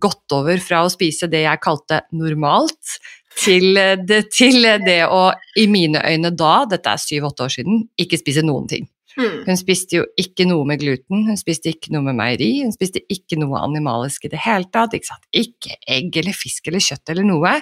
gått 0.00 0.36
over 0.36 0.62
fra 0.64 0.84
å 0.84 0.92
spise 0.92 1.28
det 1.28 1.42
jeg 1.44 1.62
kalte 1.64 2.00
normalt, 2.16 2.96
til 3.34 3.74
det, 4.06 4.20
til 4.30 4.62
det 4.86 5.00
å, 5.10 5.32
i 5.58 5.66
mine 5.66 5.98
øyne 6.06 6.30
da, 6.38 6.52
dette 6.70 6.92
er 6.92 7.00
syv-åtte 7.02 7.48
år 7.48 7.54
siden, 7.56 7.80
ikke 7.98 8.20
spise 8.20 8.44
noen 8.46 8.68
ting. 8.70 8.86
Mm. 9.18 9.42
Hun 9.46 9.58
spiste 9.58 10.00
jo 10.00 10.06
ikke 10.20 10.46
noe 10.48 10.66
med 10.68 10.80
gluten, 10.82 11.26
hun 11.28 11.38
spiste 11.38 11.70
ikke 11.70 11.92
noe 11.94 12.02
med 12.08 12.18
meieri, 12.18 12.50
hun 12.64 12.72
spiste 12.74 13.04
ikke 13.12 13.38
noe 13.38 13.60
animalisk 13.62 14.26
i 14.26 14.32
det 14.32 14.40
hele 14.42 14.66
tatt, 14.74 14.96
ikke, 14.96 15.20
ikke 15.38 15.76
egg 15.96 16.18
eller 16.22 16.36
fisk 16.36 16.70
eller 16.70 16.82
kjøtt 16.82 17.14
eller 17.14 17.28
noe. 17.28 17.54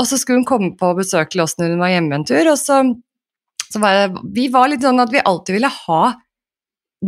Og 0.00 0.08
så 0.08 0.18
skulle 0.18 0.40
hun 0.40 0.48
komme 0.48 0.72
på 0.80 0.90
besøk 0.98 1.30
til 1.34 1.44
oss 1.44 1.58
når 1.60 1.74
hun 1.74 1.84
var 1.84 1.94
hjemme 1.94 2.18
en 2.18 2.26
tur, 2.26 2.42
og 2.50 2.58
så, 2.58 2.80
så 3.68 3.82
var 3.82 4.00
det, 4.00 4.24
vi 4.34 4.48
var 4.52 4.72
litt 4.72 4.86
sånn 4.86 5.02
at 5.02 5.12
vi 5.14 5.22
alltid 5.22 5.58
ville 5.58 5.72
ha 5.76 6.02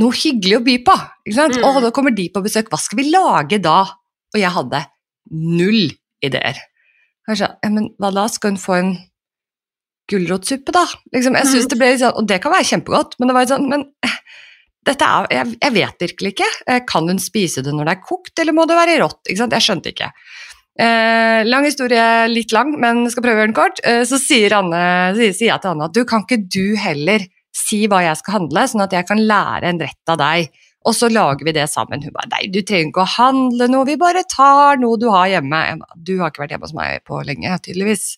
noe 0.01 0.17
hyggelig 0.17 0.59
å 0.59 0.65
by 0.65 0.77
på. 0.87 0.99
Ikke 1.27 1.39
sant? 1.39 1.59
Mm. 1.59 1.67
Og 1.69 1.81
da 1.85 1.93
kommer 1.95 2.15
de 2.17 2.29
på 2.33 2.43
besøk, 2.45 2.71
hva 2.73 2.81
skal 2.81 3.03
vi 3.03 3.11
lage 3.11 3.61
da? 3.65 3.81
Og 4.33 4.41
jeg 4.41 4.55
hadde 4.55 4.85
null 5.33 5.91
ideer. 6.25 6.61
Kanskje, 7.29 7.49
ja, 7.63 7.71
men 7.71 7.91
hva 8.01 8.11
da, 8.15 8.27
skal 8.33 8.55
hun 8.55 8.63
få 8.63 8.79
en 8.79 8.95
gulrotsuppe, 10.13 10.75
da? 10.77 10.85
Liksom, 11.15 11.37
jeg 11.41 11.49
synes 11.51 11.67
Mm. 11.67 11.73
det 11.73 11.79
ble 11.81 11.91
litt 11.93 12.01
sånn, 12.05 12.17
Og 12.21 12.27
det 12.29 12.41
kan 12.45 12.53
være 12.53 12.69
kjempegodt, 12.71 13.19
men 13.19 13.29
det 13.29 13.35
var 13.37 13.45
litt 13.47 13.55
sånn 13.55 13.69
Men 13.73 13.85
eh, 14.05 14.17
dette 14.85 15.07
er, 15.07 15.27
jeg, 15.31 15.57
jeg 15.63 15.73
vet 15.77 15.99
virkelig 16.07 16.31
ikke. 16.35 16.51
Eh, 16.67 16.81
Kan 16.91 17.07
hun 17.09 17.19
spise 17.23 17.63
det 17.63 17.73
når 17.75 17.87
det 17.87 17.93
er 17.99 18.03
kokt, 18.07 18.33
eller 18.43 18.53
må 18.57 18.65
det 18.67 18.75
være 18.79 18.97
rått? 19.03 19.21
Ikke 19.29 19.39
sant? 19.45 19.53
Jeg 19.55 19.63
skjønte 19.69 19.93
ikke. 19.95 20.09
Eh, 20.81 21.43
lang 21.45 21.65
historie, 21.69 22.07
litt 22.33 22.53
lang, 22.57 22.73
men 22.81 23.05
skal 23.13 23.23
prøve 23.23 23.37
å 23.37 23.43
gjøre 23.45 23.51
den 23.53 23.59
kort. 23.59 23.81
Eh, 23.85 24.03
så 24.09 24.19
sier, 24.19 24.55
Anne, 24.57 24.81
sier, 25.19 25.35
sier 25.37 25.51
jeg 25.53 25.61
til 25.63 25.71
Anne 25.75 25.85
at 25.91 25.95
du 25.95 26.03
kan 26.09 26.25
ikke 26.25 26.41
du 26.49 26.75
heller 26.81 27.27
si 27.55 27.83
hva 27.87 28.01
jeg 28.07 28.17
skal 28.23 28.39
handle, 28.41 28.65
sånn 28.73 28.83
at 28.87 28.95
jeg 28.97 29.07
kan 29.07 29.21
lære 29.21 29.69
en 29.69 29.81
rett 29.85 30.09
av 30.15 30.19
deg. 30.23 30.49
Og 30.89 30.97
så 30.99 31.07
lager 31.13 31.45
vi 31.47 31.53
det 31.55 31.69
sammen. 31.71 32.03
Hun 32.03 32.11
bare 32.17 32.31
nei, 32.33 32.47
du 32.51 32.59
trenger 32.67 32.89
ikke 32.91 33.05
å 33.05 33.11
handle 33.19 33.69
noe, 33.71 33.85
vi 33.87 33.95
bare 34.01 34.25
tar 34.27 34.81
noe 34.83 34.99
du 34.99 35.07
har 35.13 35.29
hjemme. 35.31 35.61
Ba, 35.79 35.87
du 35.95 36.17
har 36.19 36.33
ikke 36.33 36.43
vært 36.43 36.57
hjemme 36.57 36.67
hos 36.67 36.75
meg 36.75 37.05
på 37.07 37.21
lenge, 37.29 37.53
tydeligvis. 37.63 38.17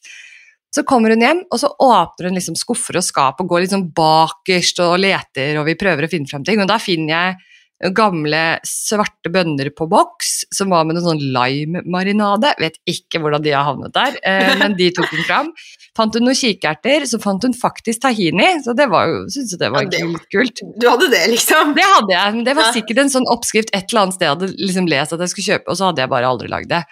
Så 0.75 0.83
kommer 0.89 1.15
hun 1.15 1.23
hjem, 1.23 1.45
og 1.55 1.61
så 1.63 1.69
åpner 1.71 2.31
hun 2.31 2.39
liksom 2.39 2.57
skuffer 2.59 2.99
og 2.99 3.05
skap 3.07 3.39
og 3.43 3.51
går 3.53 3.67
liksom 3.67 3.89
bakerst 3.95 4.81
og 4.83 4.97
leter, 4.99 5.55
og 5.61 5.69
vi 5.69 5.77
prøver 5.79 6.07
å 6.09 6.11
finne 6.11 6.27
frem 6.31 6.43
ting. 6.47 6.63
Og 6.65 6.71
da 6.71 6.81
finner 6.83 7.15
jeg 7.15 7.93
gamle 7.95 8.41
svarte 8.65 9.31
bønner 9.35 9.69
på 9.77 9.87
boks, 9.91 10.45
som 10.55 10.71
var 10.73 10.87
med 10.87 10.97
noe 10.97 11.05
sånn 11.05 11.21
lime-marinade. 11.35 12.55
Vet 12.63 12.79
ikke 12.89 13.21
hvordan 13.23 13.43
de 13.45 13.53
har 13.55 13.67
havnet 13.67 13.95
der, 13.95 14.19
eh, 14.25 14.55
men 14.63 14.77
de 14.79 14.91
tok 14.95 15.11
hun 15.13 15.25
fram. 15.27 15.51
Fant 15.95 16.17
hun 16.17 16.25
noen 16.27 16.39
kikerter, 16.39 17.05
så 17.07 17.21
fant 17.23 17.45
hun 17.47 17.55
faktisk 17.55 18.03
tahini, 18.03 18.49
så 18.65 18.75
det 18.75 18.89
var 18.91 19.11
jo, 19.11 19.21
synes 19.31 19.55
jeg 19.55 19.61
det 19.63 19.71
var 19.75 19.85
Ja, 19.87 19.93
det- 19.95 20.27
kult. 20.33 20.63
Du 20.81 20.89
hadde 20.91 21.11
det, 21.13 21.23
liksom? 21.35 21.75
Det 21.77 21.87
hadde 21.87 22.15
jeg, 22.17 22.35
men 22.39 22.45
det 22.49 22.57
var 22.59 22.73
sikkert 22.75 23.05
en 23.05 23.15
sånn 23.15 23.29
oppskrift 23.31 23.71
et 23.75 23.87
eller 23.93 24.07
annet 24.07 24.19
sted 24.19 24.27
jeg 24.27 24.35
hadde 24.37 24.53
liksom 24.59 24.89
lest 24.91 25.13
at 25.15 25.21
jeg 25.23 25.35
skulle 25.35 25.51
kjøpe, 25.53 25.69
og 25.71 25.79
så 25.79 25.91
hadde 25.91 26.03
jeg 26.03 26.11
bare 26.15 26.31
aldri 26.31 26.51
lagd 26.51 26.73
det. 26.73 26.83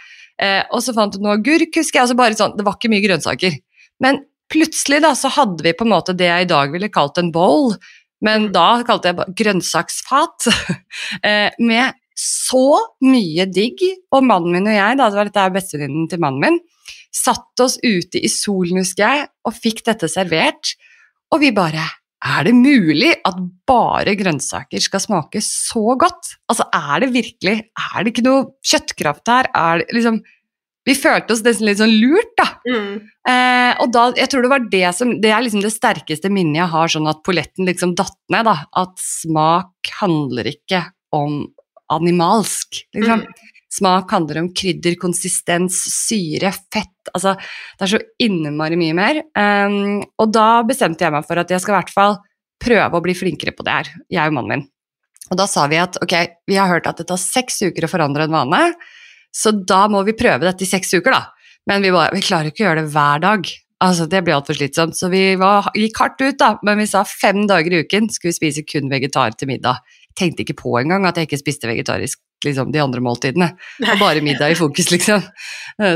Eh, 0.43 0.63
og 0.71 0.83
så 0.85 0.95
fant 0.95 1.15
hun 1.15 1.25
noe 1.27 1.39
agurk, 1.39 1.75
husker 1.79 1.99
jeg, 1.99 2.05
altså 2.07 2.19
bare 2.19 2.39
sånn, 2.39 2.57
det 2.59 2.67
var 2.67 2.79
ikke 2.79 2.91
mye 2.93 3.05
grønnsaker. 3.07 3.59
Men 4.03 4.23
plutselig 4.53 5.01
da, 5.05 5.15
så 5.17 5.31
hadde 5.33 5.65
vi 5.65 5.75
på 5.77 5.87
en 5.87 5.95
måte 5.95 6.15
det 6.17 6.29
jeg 6.29 6.47
i 6.47 6.51
dag 6.51 6.73
ville 6.75 6.93
kalt 6.93 7.21
en 7.23 7.33
bowl, 7.35 7.73
men 8.23 8.49
Mm. 8.49 8.53
da 8.55 8.83
kalte 8.87 9.11
jeg 9.11 9.35
grønnsaksfat, 9.41 10.47
eh, 11.29 11.51
med 11.59 11.97
så 12.19 12.79
mye 13.03 13.47
digg, 13.51 13.81
og 14.13 14.27
mannen 14.29 14.53
min 14.53 14.69
og 14.69 14.77
jeg, 14.77 14.99
da, 14.99 15.09
det 15.09 15.19
var 15.19 15.31
dette 15.31 15.47
er 15.47 15.57
bestevenninnen 15.57 16.11
til 16.11 16.21
mannen 16.23 16.45
min, 16.45 16.61
satt 17.13 17.61
oss 17.65 17.79
ute 17.83 18.21
i 18.21 18.29
solen, 18.31 18.83
husker 18.83 19.03
jeg, 19.03 19.27
og 19.49 19.57
fikk 19.57 19.83
dette 19.89 20.11
servert, 20.13 20.75
og 21.33 21.43
vi 21.43 21.51
bare 21.57 21.89
er 22.23 22.47
det 22.47 22.53
mulig 22.55 23.11
at 23.27 23.39
bare 23.67 24.15
grønnsaker 24.15 24.83
skal 24.83 25.03
smake 25.03 25.41
så 25.43 25.97
godt? 25.99 26.37
Altså, 26.47 26.69
er 26.71 27.03
det 27.03 27.09
virkelig 27.17 27.55
Er 27.67 28.05
det 28.05 28.13
ikke 28.13 28.27
noe 28.29 28.45
kjøttkraft 28.63 29.27
her? 29.27 29.49
Er 29.51 29.83
det 29.83 29.97
liksom 29.97 30.21
Vi 30.89 30.95
følte 30.99 31.35
oss 31.35 31.45
nesten 31.47 31.69
litt 31.69 31.79
sånn 31.79 31.95
lurt, 31.95 32.33
da. 32.39 32.49
Mm. 32.67 32.95
Eh, 33.29 33.83
og 33.85 33.93
da, 33.95 34.09
jeg 34.19 34.31
tror 34.33 34.43
det 34.43 34.51
var 34.51 34.65
det 34.73 34.89
som 34.97 35.13
Det 35.23 35.31
er 35.31 35.45
liksom 35.45 35.63
det 35.63 35.71
sterkeste 35.71 36.31
minnet 36.33 36.59
jeg 36.59 36.73
har, 36.73 36.91
sånn 36.91 37.11
at 37.11 37.23
polletten 37.27 37.69
liksom 37.69 37.95
datt 37.99 38.19
ned, 38.35 38.49
da. 38.51 38.57
At 38.83 38.99
smak 39.03 39.93
handler 40.01 40.51
ikke 40.51 40.85
om 41.15 41.45
animalsk, 41.93 42.83
liksom. 42.97 43.23
Mm. 43.23 43.49
Smak 43.73 44.11
handler 44.13 44.43
om 44.43 44.51
krydder, 44.53 44.99
konsistens, 45.01 45.79
syre, 45.89 46.53
fett 46.73 46.91
Altså, 47.17 47.33
det 47.79 47.87
er 47.87 47.91
så 47.91 47.99
innmari 48.23 48.77
mye 48.79 48.95
mer. 48.95 49.19
Um, 49.35 50.05
og 50.23 50.29
da 50.31 50.63
bestemte 50.67 51.03
jeg 51.03 51.11
meg 51.11 51.25
for 51.27 51.41
at 51.41 51.51
jeg 51.51 51.63
skal 51.65 51.75
i 51.75 51.79
hvert 51.81 51.91
fall 51.91 52.15
prøve 52.63 52.99
å 52.99 53.03
bli 53.03 53.15
flinkere 53.19 53.55
på 53.57 53.65
det 53.67 53.75
her, 53.75 53.91
jeg 54.13 54.31
og 54.31 54.37
mannen 54.37 54.53
min. 54.53 54.63
Og 55.33 55.39
da 55.41 55.49
sa 55.51 55.65
vi 55.73 55.81
at 55.83 55.99
ok, 56.03 56.15
vi 56.47 56.59
har 56.61 56.71
hørt 56.71 56.87
at 56.87 57.01
det 57.01 57.09
tar 57.09 57.19
seks 57.19 57.59
uker 57.65 57.89
å 57.89 57.91
forandre 57.91 58.29
en 58.29 58.37
vane, 58.37 58.61
så 59.33 59.53
da 59.53 59.87
må 59.89 60.03
vi 60.07 60.17
prøve 60.17 60.45
dette 60.45 60.67
i 60.67 60.69
seks 60.69 60.93
uker, 60.95 61.15
da. 61.15 61.23
Men 61.71 61.85
vi, 61.85 61.93
bare, 61.95 62.13
vi 62.15 62.25
klarer 62.25 62.51
ikke 62.51 62.65
å 62.65 62.69
gjøre 62.69 62.83
det 62.83 62.93
hver 62.95 63.23
dag. 63.23 63.53
Altså, 63.83 64.07
Det 64.11 64.21
blir 64.25 64.37
altfor 64.37 64.59
slitsomt. 64.59 64.99
Så 64.99 65.09
vi 65.13 65.23
var, 65.41 65.71
gikk 65.79 65.99
hardt 66.03 66.21
ut, 66.23 66.39
da. 66.39 66.57
Men 66.67 66.83
vi 66.83 66.89
sa 66.91 67.05
fem 67.09 67.47
dager 67.51 67.73
i 67.73 67.83
uken 67.83 68.11
skulle 68.13 68.33
vi 68.35 68.39
spise 68.39 68.67
kun 68.67 68.91
vegetar 68.93 69.35
til 69.39 69.51
middag. 69.51 69.81
Tenkte 70.19 70.45
ikke 70.45 70.59
på 70.59 70.75
engang 70.83 71.07
at 71.09 71.17
jeg 71.17 71.31
ikke 71.31 71.41
spiste 71.41 71.71
vegetarisk 71.71 72.21
liksom, 72.45 72.73
de 72.75 72.83
andre 72.83 73.01
måltidene. 73.03 73.49
Og 73.87 74.03
bare 74.03 74.23
middag 74.25 74.53
i 74.53 74.59
fokus, 74.59 74.91
liksom. 74.93 75.23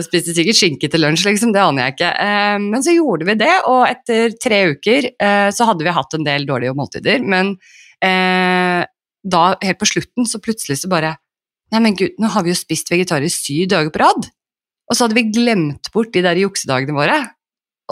Spiste 0.07 0.35
sikkert 0.35 0.59
skinke 0.59 0.91
til 0.91 1.03
lunsj, 1.05 1.27
liksom. 1.29 1.53
Det 1.55 1.63
aner 1.63 1.85
jeg 1.85 1.97
ikke. 1.97 2.13
Eh, 2.25 2.57
Men 2.63 2.87
så 2.87 2.95
gjorde 2.97 3.29
vi 3.29 3.39
det, 3.43 3.53
og 3.69 3.85
etter 3.91 4.35
tre 4.43 4.63
uker 4.73 5.11
eh, 5.13 5.51
så 5.55 5.69
hadde 5.69 5.87
vi 5.87 5.95
hatt 5.99 6.17
en 6.17 6.27
del 6.27 6.49
dårlige 6.49 6.75
måltider. 6.79 7.23
Men 7.27 7.55
eh, 8.01 8.83
da, 9.27 9.45
helt 9.63 9.83
på 9.83 9.91
slutten, 9.93 10.27
så 10.31 10.41
plutselig 10.43 10.81
så 10.81 10.91
bare 10.91 11.17
Nei, 11.75 11.83
men 11.83 11.97
gud, 11.99 12.15
nå 12.23 12.31
har 12.31 12.45
vi 12.47 12.53
jo 12.53 12.59
spist 12.59 12.91
vegetarisk 12.93 13.49
syv 13.49 13.71
dager 13.73 13.93
på 13.95 14.03
rad. 14.05 14.29
Og 14.87 14.95
så 14.95 15.07
hadde 15.07 15.19
vi 15.19 15.31
glemt 15.35 15.91
bort 15.95 16.13
de 16.15 16.23
der 16.25 16.39
juksedagene 16.39 16.95
våre. 16.95 17.17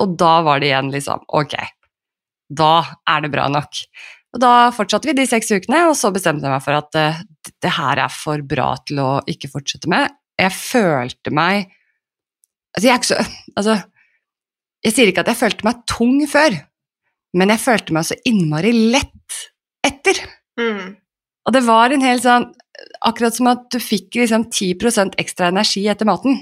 Og 0.01 0.15
da 0.19 0.35
var 0.47 0.63
det 0.63 0.71
igjen 0.71 0.91
liksom 0.95 1.23
Ok, 1.39 1.55
da 2.51 2.75
er 3.11 3.25
det 3.25 3.31
bra 3.35 3.47
nok. 3.51 3.81
Og 4.35 4.43
da 4.43 4.53
fortsatte 4.75 5.07
vi 5.07 5.15
de 5.15 5.27
seks 5.31 5.53
ukene, 5.55 5.85
og 5.91 5.95
så 5.99 6.11
bestemte 6.15 6.47
jeg 6.47 6.55
meg 6.55 6.65
for 6.65 6.79
at 6.79 6.99
uh, 6.99 7.23
det 7.63 7.73
her 7.77 8.03
er 8.03 8.15
for 8.15 8.43
bra 8.47 8.73
til 8.87 8.99
å 9.03 9.11
ikke 9.31 9.51
fortsette 9.53 9.91
med. 9.91 10.15
Jeg 10.41 10.55
følte 10.57 11.31
meg 11.35 11.73
Altså, 12.75 12.89
jeg 12.89 12.91
er 12.91 12.99
ikke 12.99 13.07
så 13.13 13.19
Altså, 13.61 13.75
jeg 14.85 14.95
sier 14.97 15.11
ikke 15.11 15.23
at 15.23 15.31
jeg 15.31 15.39
følte 15.39 15.65
meg 15.65 15.85
tung 15.89 16.17
før, 16.29 16.57
men 17.39 17.53
jeg 17.55 17.63
følte 17.63 17.95
meg 17.97 18.05
så 18.05 18.17
innmari 18.29 18.73
lett 18.93 19.39
etter. 19.87 20.19
Mm. 20.61 20.97
Og 21.47 21.55
det 21.55 21.63
var 21.65 21.95
en 21.95 22.05
hel 22.05 22.21
sånn 22.21 22.51
Akkurat 23.05 23.37
som 23.37 23.51
at 23.51 23.67
du 23.73 23.79
fikk 23.83 24.17
liksom 24.23 24.47
10% 24.49 25.19
ekstra 25.21 25.51
energi 25.53 25.85
etter 25.93 26.09
maten. 26.09 26.41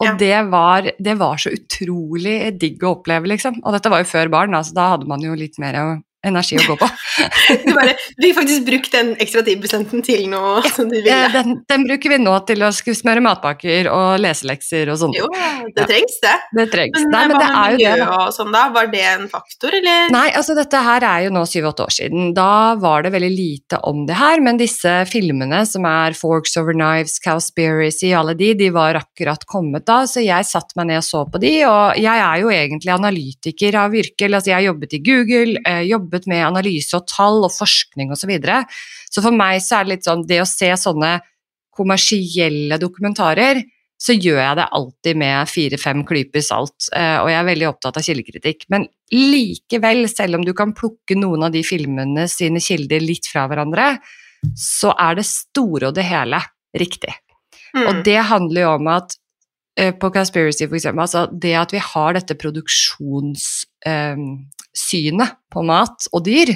Og 0.00 0.06
Ja. 0.10 0.14
det, 0.20 0.50
var, 0.52 0.90
det 0.98 1.14
var 1.16 1.38
så 1.40 1.54
utrolig 1.56 2.58
digg 2.60 2.82
å 2.84 2.98
oppleve, 2.98 3.30
liksom. 3.30 3.62
Og 3.64 3.72
dette 3.72 3.88
var 3.88 4.02
jo 4.02 4.10
før 4.10 4.28
barn, 4.28 4.52
så 4.52 4.64
så 4.66 4.74
da 4.76 4.88
hadde 4.92 5.08
man 5.08 5.22
jo 5.24 5.32
litt 5.38 5.56
mer 5.62 6.02
energi 6.26 6.58
å 6.60 6.66
gå 6.72 6.76
på. 6.80 6.88
Du 7.66 7.72
bare 7.76 7.94
Du 8.16 8.24
fikk 8.26 8.36
faktisk 8.38 8.64
brukt 8.66 8.92
den 8.92 9.12
ekstra 9.22 9.42
10 9.46 10.02
til 10.06 10.26
noe 10.30 10.62
som 10.74 10.88
du 10.90 10.96
Eh, 10.96 11.02
ville. 11.04 11.28
Den, 11.34 11.56
den 11.68 11.84
bruker 11.86 12.12
vi 12.12 12.18
nå 12.22 12.34
til 12.48 12.62
å 12.66 12.70
smøre 12.74 13.22
matpakker 13.24 13.88
og 13.92 14.18
leselekser 14.22 14.90
og 14.92 14.98
sånn. 15.00 15.14
Jo, 15.16 15.28
det 15.30 15.84
Ja. 15.84 15.86
trengs, 15.90 16.16
det. 16.22 16.34
Det 16.58 16.66
trengs. 16.72 16.98
Men, 17.02 17.10
Nei, 17.12 17.22
eh, 17.22 17.28
men 17.28 17.38
det 17.38 17.48
er 17.50 17.70
jo 17.70 17.78
det, 17.78 18.08
og 18.16 18.32
sånn, 18.34 18.52
da? 18.54 18.64
Var 18.76 18.86
det 18.92 19.02
en 19.12 19.26
faktor, 19.32 19.74
eller? 19.78 20.10
Nei, 20.14 20.26
altså 20.36 20.56
dette 20.58 20.80
her 20.86 21.04
er 21.06 21.24
jo 21.26 21.30
nå 21.36 21.44
syv-åtte 21.48 21.86
år 21.86 21.94
siden. 21.94 22.32
Da 22.36 22.74
var 22.80 23.02
det 23.06 23.12
veldig 23.14 23.30
lite 23.36 23.80
om 23.86 24.04
det 24.08 24.16
her, 24.18 24.40
men 24.44 24.58
disse 24.60 24.94
filmene 25.10 25.62
som 25.68 25.84
er 25.88 26.16
Forks 26.18 26.56
Over 26.60 26.74
Knives, 26.76 27.18
Cowspiracy, 27.24 28.12
alle 28.16 28.34
de, 28.38 28.52
de 28.58 28.70
var 28.74 28.98
akkurat 29.00 29.44
kommet 29.46 29.86
da, 29.86 30.02
så 30.10 30.22
jeg 30.24 30.48
satte 30.48 30.76
meg 30.76 30.88
ned 30.90 31.02
og 31.02 31.06
så 31.06 31.22
på 31.30 31.40
de, 31.42 31.52
og 31.68 31.96
jeg 32.00 32.22
er 32.26 32.40
jo 32.42 32.50
egentlig 32.52 32.92
analytiker 32.94 33.76
av 33.84 33.94
yrke, 33.96 34.28
altså 34.30 34.52
jeg 34.54 34.66
jobbet 34.68 34.96
i 34.98 35.02
Google, 35.06 35.60
eh, 35.66 35.82
jobbet 36.16 36.28
med 36.32 36.44
analyse 36.46 36.96
og 36.96 37.06
tall 37.10 37.44
og 37.44 37.54
forskning 37.54 38.10
og 38.10 38.20
så 38.20 38.28
videre, 38.30 38.64
så 39.10 39.22
for 39.24 39.36
meg 39.36 39.60
så 39.64 39.78
er 39.78 39.86
det 39.86 39.94
litt 39.94 40.08
sånn, 40.08 40.26
det 40.28 40.42
å 40.42 40.48
se 40.48 40.72
sånne 40.80 41.18
kommersielle 41.76 42.78
dokumentarer, 42.80 43.62
så 43.96 44.12
gjør 44.12 44.40
jeg 44.42 44.56
det 44.58 44.66
alltid 44.76 45.18
med 45.22 45.48
fire-fem 45.48 46.02
klyper 46.08 46.44
salt, 46.44 46.88
eh, 46.92 47.16
og 47.22 47.30
jeg 47.30 47.38
er 47.38 47.48
veldig 47.48 47.68
opptatt 47.70 47.96
av 47.96 48.04
kildekritikk. 48.04 48.66
Men 48.72 48.84
likevel, 49.12 50.04
selv 50.12 50.36
om 50.36 50.44
du 50.44 50.52
kan 50.56 50.74
plukke 50.76 51.16
noen 51.16 51.46
av 51.48 51.54
de 51.54 51.62
filmene 51.64 52.26
sine 52.28 52.60
kilder 52.60 53.04
litt 53.04 53.28
fra 53.30 53.46
hverandre, 53.48 53.94
så 54.52 54.92
er 55.00 55.16
det 55.16 55.24
store 55.28 55.90
og 55.90 55.96
det 55.96 56.04
hele 56.06 56.42
riktig. 56.76 57.14
Mm. 57.72 57.86
Og 57.86 58.02
det 58.04 58.18
handler 58.28 58.66
jo 58.66 58.74
om 58.74 58.92
at 58.92 59.16
eh, 59.80 59.94
på 59.96 60.12
Conspiracy, 60.12 60.68
for 60.68 60.76
eksempel, 60.78 61.06
altså 61.06 61.24
det 61.32 61.56
at 61.56 61.72
vi 61.72 61.80
har 61.82 62.16
dette 62.18 62.36
produksjonssynet 63.86 65.38
på 65.52 65.64
mat 65.66 66.08
og 66.12 66.24
dyr, 66.26 66.52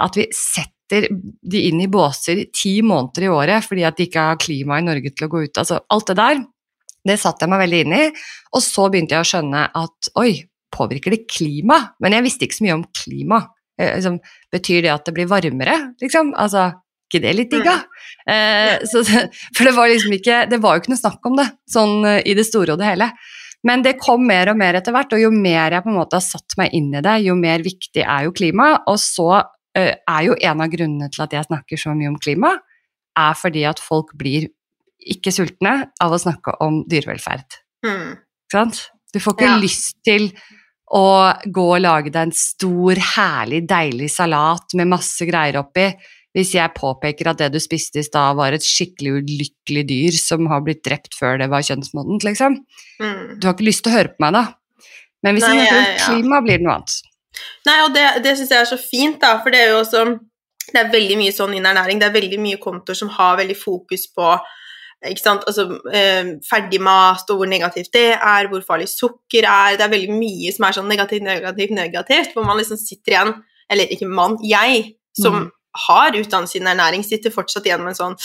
at 0.00 0.16
vi 0.16 0.26
setter 0.34 1.08
de 1.10 1.62
inn 1.68 1.82
i 1.82 1.90
båser 1.90 2.46
ti 2.54 2.80
måneder 2.82 3.26
i 3.26 3.30
året 3.30 3.66
fordi 3.66 3.84
at 3.86 3.98
de 3.98 4.08
ikke 4.08 4.26
har 4.30 4.40
klima 4.42 4.80
i 4.80 4.86
Norge 4.86 5.12
til 5.12 5.26
å 5.26 5.30
gå 5.30 5.44
ut, 5.46 5.60
altså 5.60 5.80
alt 5.90 6.10
det 6.10 6.18
der, 6.18 6.42
det 7.06 7.16
satte 7.20 7.46
jeg 7.46 7.52
meg 7.52 7.62
veldig 7.64 7.80
inn 7.84 7.96
i, 7.96 8.04
og 8.54 8.64
så 8.64 8.88
begynte 8.90 9.16
jeg 9.16 9.24
å 9.24 9.30
skjønne 9.30 9.64
at 9.80 10.10
oi, 10.20 10.32
påvirker 10.70 11.14
det 11.14 11.24
klima? 11.30 11.80
Men 12.02 12.14
jeg 12.14 12.26
visste 12.26 12.46
ikke 12.46 12.58
så 12.58 12.66
mye 12.66 12.76
om 12.76 12.84
klima. 12.94 13.38
Eh, 13.80 13.94
liksom, 13.96 14.20
betyr 14.52 14.84
det 14.84 14.92
at 14.92 15.08
det 15.08 15.14
blir 15.16 15.30
varmere, 15.30 15.78
liksom? 16.02 16.34
Altså, 16.38 16.68
ikke 17.08 17.22
det 17.24 17.32
litt 17.38 17.54
digg, 17.54 17.64
da? 17.66 17.78
Eh, 18.30 18.76
for 19.56 19.66
det 19.66 19.72
var 19.74 19.90
liksom 19.90 20.12
ikke 20.14 20.44
Det 20.50 20.60
var 20.62 20.76
jo 20.76 20.82
ikke 20.82 20.92
noe 20.92 21.00
snakk 21.00 21.26
om 21.26 21.40
det, 21.40 21.48
sånn 21.72 22.04
eh, 22.06 22.20
i 22.28 22.36
det 22.38 22.46
store 22.46 22.76
og 22.76 22.82
det 22.82 22.92
hele. 22.92 23.08
Men 23.66 23.82
det 23.84 23.98
kom 24.00 24.22
mer 24.26 24.48
og 24.52 24.56
mer 24.56 24.78
etter 24.78 24.94
hvert, 24.94 25.12
og 25.12 25.20
jo 25.20 25.30
mer 25.34 25.74
jeg 25.76 25.84
på 25.84 25.90
en 25.92 25.98
måte 25.98 26.16
har 26.16 26.24
satt 26.24 26.56
meg 26.56 26.72
inn 26.76 26.88
i 26.96 27.02
det, 27.04 27.18
jo 27.26 27.34
mer 27.36 27.60
viktig 27.64 28.04
er 28.06 28.24
jo 28.24 28.32
klima. 28.32 28.70
Og 28.88 28.96
så 28.98 29.42
er 29.76 30.22
jo 30.26 30.36
en 30.40 30.62
av 30.64 30.70
grunnene 30.72 31.10
til 31.12 31.22
at 31.26 31.36
jeg 31.36 31.48
snakker 31.50 31.78
så 31.78 31.92
mye 31.94 32.08
om 32.10 32.16
klima, 32.20 32.54
er 33.20 33.36
fordi 33.36 33.66
at 33.68 33.82
folk 33.82 34.14
blir 34.18 34.48
ikke 35.00 35.32
sultne 35.32 35.74
av 36.00 36.12
å 36.12 36.20
snakke 36.20 36.56
om 36.64 36.82
dyrevelferd. 36.88 37.60
Mm. 37.86 38.16
Ikke 38.16 38.56
sant? 38.56 38.80
Du 39.12 39.20
får 39.20 39.36
ikke 39.36 39.50
Ja. 39.50 39.58
lyst 39.60 39.96
til 40.04 40.30
å 40.92 41.32
gå 41.46 41.66
og 41.76 41.80
lage 41.80 42.10
deg 42.10 42.22
en 42.28 42.32
stor, 42.32 42.94
herlig, 43.16 43.66
deilig 43.68 44.10
salat 44.10 44.74
med 44.74 44.88
masse 44.90 45.24
greier 45.26 45.60
oppi, 45.60 45.86
hvis 46.36 46.52
jeg 46.54 46.74
påpeker 46.76 47.32
at 47.32 47.40
det 47.40 47.50
du 47.54 47.58
spiste 47.62 48.02
i 48.02 48.06
stad 48.06 48.36
var 48.38 48.54
et 48.54 48.64
skikkelig 48.66 49.16
ulykkelig 49.18 49.84
dyr 49.88 50.18
som 50.18 50.46
har 50.52 50.62
blitt 50.66 50.84
drept 50.86 51.16
før 51.18 51.40
det 51.42 51.50
var 51.50 51.64
kjønnsmodent, 51.66 52.26
liksom. 52.26 52.60
Mm. 53.02 53.40
Du 53.40 53.48
har 53.48 53.56
ikke 53.56 53.66
lyst 53.66 53.82
til 53.86 53.92
å 53.92 53.96
høre 53.96 54.12
på 54.14 54.22
meg 54.26 54.36
da. 54.38 54.44
Men 55.26 55.36
hvis 55.36 55.46
Nei, 55.46 55.56
vi 55.56 55.64
snakker 55.64 55.80
om 55.80 55.88
ja, 55.88 56.06
klima, 56.06 56.40
blir 56.44 56.60
det 56.60 56.66
noe 56.66 56.78
annet. 56.78 56.96
Nei, 57.66 57.76
og 57.82 57.92
det, 57.96 58.06
det 58.24 58.36
syns 58.38 58.54
jeg 58.54 58.62
er 58.62 58.70
så 58.70 58.78
fint, 58.80 59.18
da, 59.22 59.34
for 59.42 59.54
det 59.54 59.64
er 59.64 59.74
jo 59.74 59.82
også 59.82 60.04
Det 60.70 60.78
er 60.78 60.90
veldig 60.92 61.18
mye 61.18 61.34
sånn 61.34 61.54
innen 61.56 61.70
ernæring. 61.72 61.98
Det 61.98 62.06
er 62.06 62.14
veldig 62.14 62.38
mye 62.42 62.62
kontoer 62.62 62.98
som 62.98 63.10
har 63.16 63.38
veldig 63.40 63.58
fokus 63.58 64.06
på 64.14 64.32
ikke 65.08 65.22
sant? 65.22 65.44
Altså, 65.48 65.64
eh, 65.96 66.34
ferdig 66.44 66.78
mat 66.84 67.30
og 67.32 67.40
hvor 67.40 67.48
negativt 67.48 67.88
det 67.96 68.10
er, 68.12 68.48
hvor 68.50 68.60
farlig 68.66 68.86
sukker 68.92 69.46
er. 69.48 69.78
Det 69.80 69.86
er 69.86 69.94
veldig 69.94 70.12
mye 70.12 70.52
som 70.52 70.66
er 70.68 70.76
sånn 70.76 70.90
negativt, 70.92 71.24
negativt, 71.24 71.72
negativt, 71.72 72.34
hvor 72.36 72.44
man 72.46 72.60
liksom 72.60 72.78
sitter 72.78 73.16
igjen 73.16 73.32
Eller 73.70 73.90
ikke 73.94 74.08
mann, 74.10 74.36
jeg 74.42 74.96
som 75.16 75.34
Mm. 75.34 75.50
Har 75.86 76.16
utdannet 76.18 76.50
sin 76.50 76.66
ernæring, 76.66 77.04
sitter 77.06 77.32
fortsatt 77.34 77.66
igjen 77.68 77.84
med 77.84 77.94
en 77.94 78.00
sånn 78.00 78.16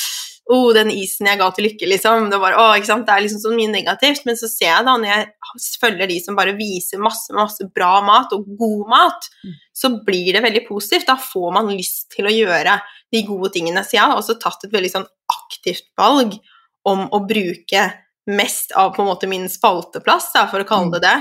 Å, 0.46 0.54
oh, 0.54 0.68
den 0.78 0.92
isen 0.94 1.26
jeg 1.26 1.40
ga 1.40 1.48
til 1.50 1.66
Lykke, 1.66 1.88
liksom. 1.90 2.28
Det, 2.30 2.38
var, 2.38 2.54
oh, 2.54 2.76
det 2.78 2.94
er 3.10 3.22
liksom 3.26 3.40
så 3.42 3.50
mye 3.50 3.72
negativt. 3.74 4.28
Men 4.28 4.38
så 4.38 4.46
ser 4.46 4.68
jeg 4.68 4.86
da, 4.86 4.94
når 5.02 5.10
jeg 5.10 5.80
følger 5.82 6.12
de 6.12 6.20
som 6.22 6.38
bare 6.38 6.54
viser 6.54 7.02
masse, 7.02 7.34
masse 7.34 7.66
bra 7.74 7.96
mat, 8.06 8.30
og 8.38 8.46
god 8.60 8.84
mat, 8.92 9.26
Mm. 9.42 9.56
så 9.74 9.90
blir 10.06 10.34
det 10.38 10.44
veldig 10.46 10.68
positivt. 10.68 11.08
Da 11.10 11.18
får 11.18 11.50
man 11.52 11.74
lyst 11.74 12.12
til 12.14 12.30
å 12.30 12.36
gjøre 12.36 12.78
de 13.12 13.24
gode 13.26 13.50
tingene. 13.58 13.82
Så 13.82 13.98
jeg 13.98 14.06
har 14.06 14.14
også 14.22 14.38
tatt 14.38 14.68
et 14.68 14.72
veldig 14.78 14.92
sånn 14.94 15.08
aktivt 15.34 15.90
valg 15.98 16.38
om 16.86 17.08
å 17.10 17.24
bruke 17.26 17.82
mest 18.28 18.72
av 18.72 18.96
på 18.96 19.04
en 19.04 19.08
måte 19.10 19.28
min 19.30 19.48
spalteplass, 19.50 20.32
da, 20.34 20.48
for 20.50 20.64
å 20.64 20.68
kalle 20.68 21.00
det 21.00 21.02
det, 21.06 21.16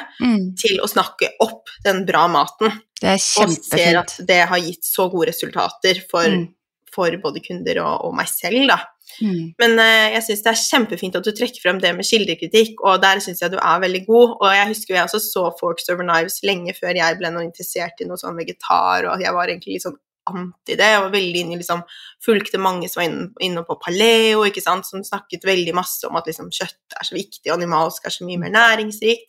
til 0.60 0.80
å 0.80 0.88
snakke 0.88 1.34
opp 1.44 1.68
den 1.84 2.04
bra 2.08 2.26
maten. 2.32 2.72
Det 3.00 3.14
er 3.16 3.20
Og 3.42 3.52
ser 3.58 3.98
at 4.00 4.16
det 4.24 4.40
har 4.48 4.58
gitt 4.62 4.84
så 4.84 5.10
gode 5.12 5.28
resultater 5.32 6.00
for, 6.10 6.24
Mm. 6.24 6.48
for 6.94 7.16
både 7.20 7.42
kunder 7.44 7.82
og, 7.82 8.06
og 8.08 8.14
meg 8.16 8.28
selv, 8.30 8.68
da. 8.70 8.78
Mm. 9.20 9.52
Men 9.60 9.76
uh, 9.78 10.06
jeg 10.14 10.22
syns 10.26 10.42
det 10.42 10.50
er 10.52 10.62
kjempefint 10.62 11.16
at 11.18 11.26
du 11.26 11.30
trekker 11.36 11.60
frem 11.60 11.78
det 11.82 11.92
med 11.94 12.06
kildekritikk, 12.08 12.80
og 12.82 13.02
der 13.02 13.20
syns 13.20 13.42
jeg 13.42 13.52
du 13.52 13.58
er 13.60 13.82
veldig 13.82 14.06
god. 14.06 14.36
Og 14.40 14.54
jeg 14.56 14.70
husker 14.72 14.94
jeg 14.94 15.04
også 15.04 15.20
så 15.20 15.44
Forks 15.60 15.90
Over 15.92 16.06
Knives 16.06 16.40
lenge 16.42 16.72
før 16.78 16.96
jeg 16.96 17.18
ble 17.20 17.30
noe 17.34 17.44
interessert 17.44 18.00
i 18.00 18.08
noe 18.08 18.16
sånn 18.16 18.38
vegetar, 18.38 19.10
og 19.10 19.22
jeg 19.22 19.36
var 19.36 19.52
egentlig 19.52 19.76
litt 19.76 19.86
sånn 19.86 20.00
anti 20.30 20.76
det. 20.78 20.88
Jeg 20.94 21.02
var 21.04 21.12
veldig 21.12 21.42
inne 21.42 21.56
i 21.56 21.60
liksom 21.60 21.84
Fulgte 22.24 22.56
mange 22.62 22.88
som 22.88 23.02
var 23.02 23.08
inne, 23.10 23.26
inne 23.44 23.60
på 23.68 23.76
paleo, 23.82 24.46
ikke 24.48 24.62
sant, 24.64 24.86
som 24.88 25.02
snakket 25.04 25.44
veldig 25.44 25.74
masse 25.76 26.06
om 26.08 26.16
at 26.16 26.30
liksom 26.30 26.48
kjøtt 26.48 26.96
er 26.96 27.04
så 27.04 27.16
viktig, 27.16 27.50
og 27.50 27.58
animalsk 27.58 28.06
er 28.08 28.14
så 28.14 28.24
mye 28.24 28.40
mer 28.40 28.54
næringsrikt. 28.54 29.28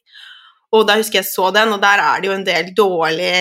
Og 0.75 0.86
da 0.88 0.96
husker 1.00 1.20
jeg 1.20 1.28
så 1.28 1.50
den, 1.56 1.74
og 1.75 1.84
der 1.84 2.00
er 2.04 2.24
det 2.24 2.30
jo 2.30 2.36
en 2.38 2.48
del 2.48 2.72
dårlig 2.78 3.34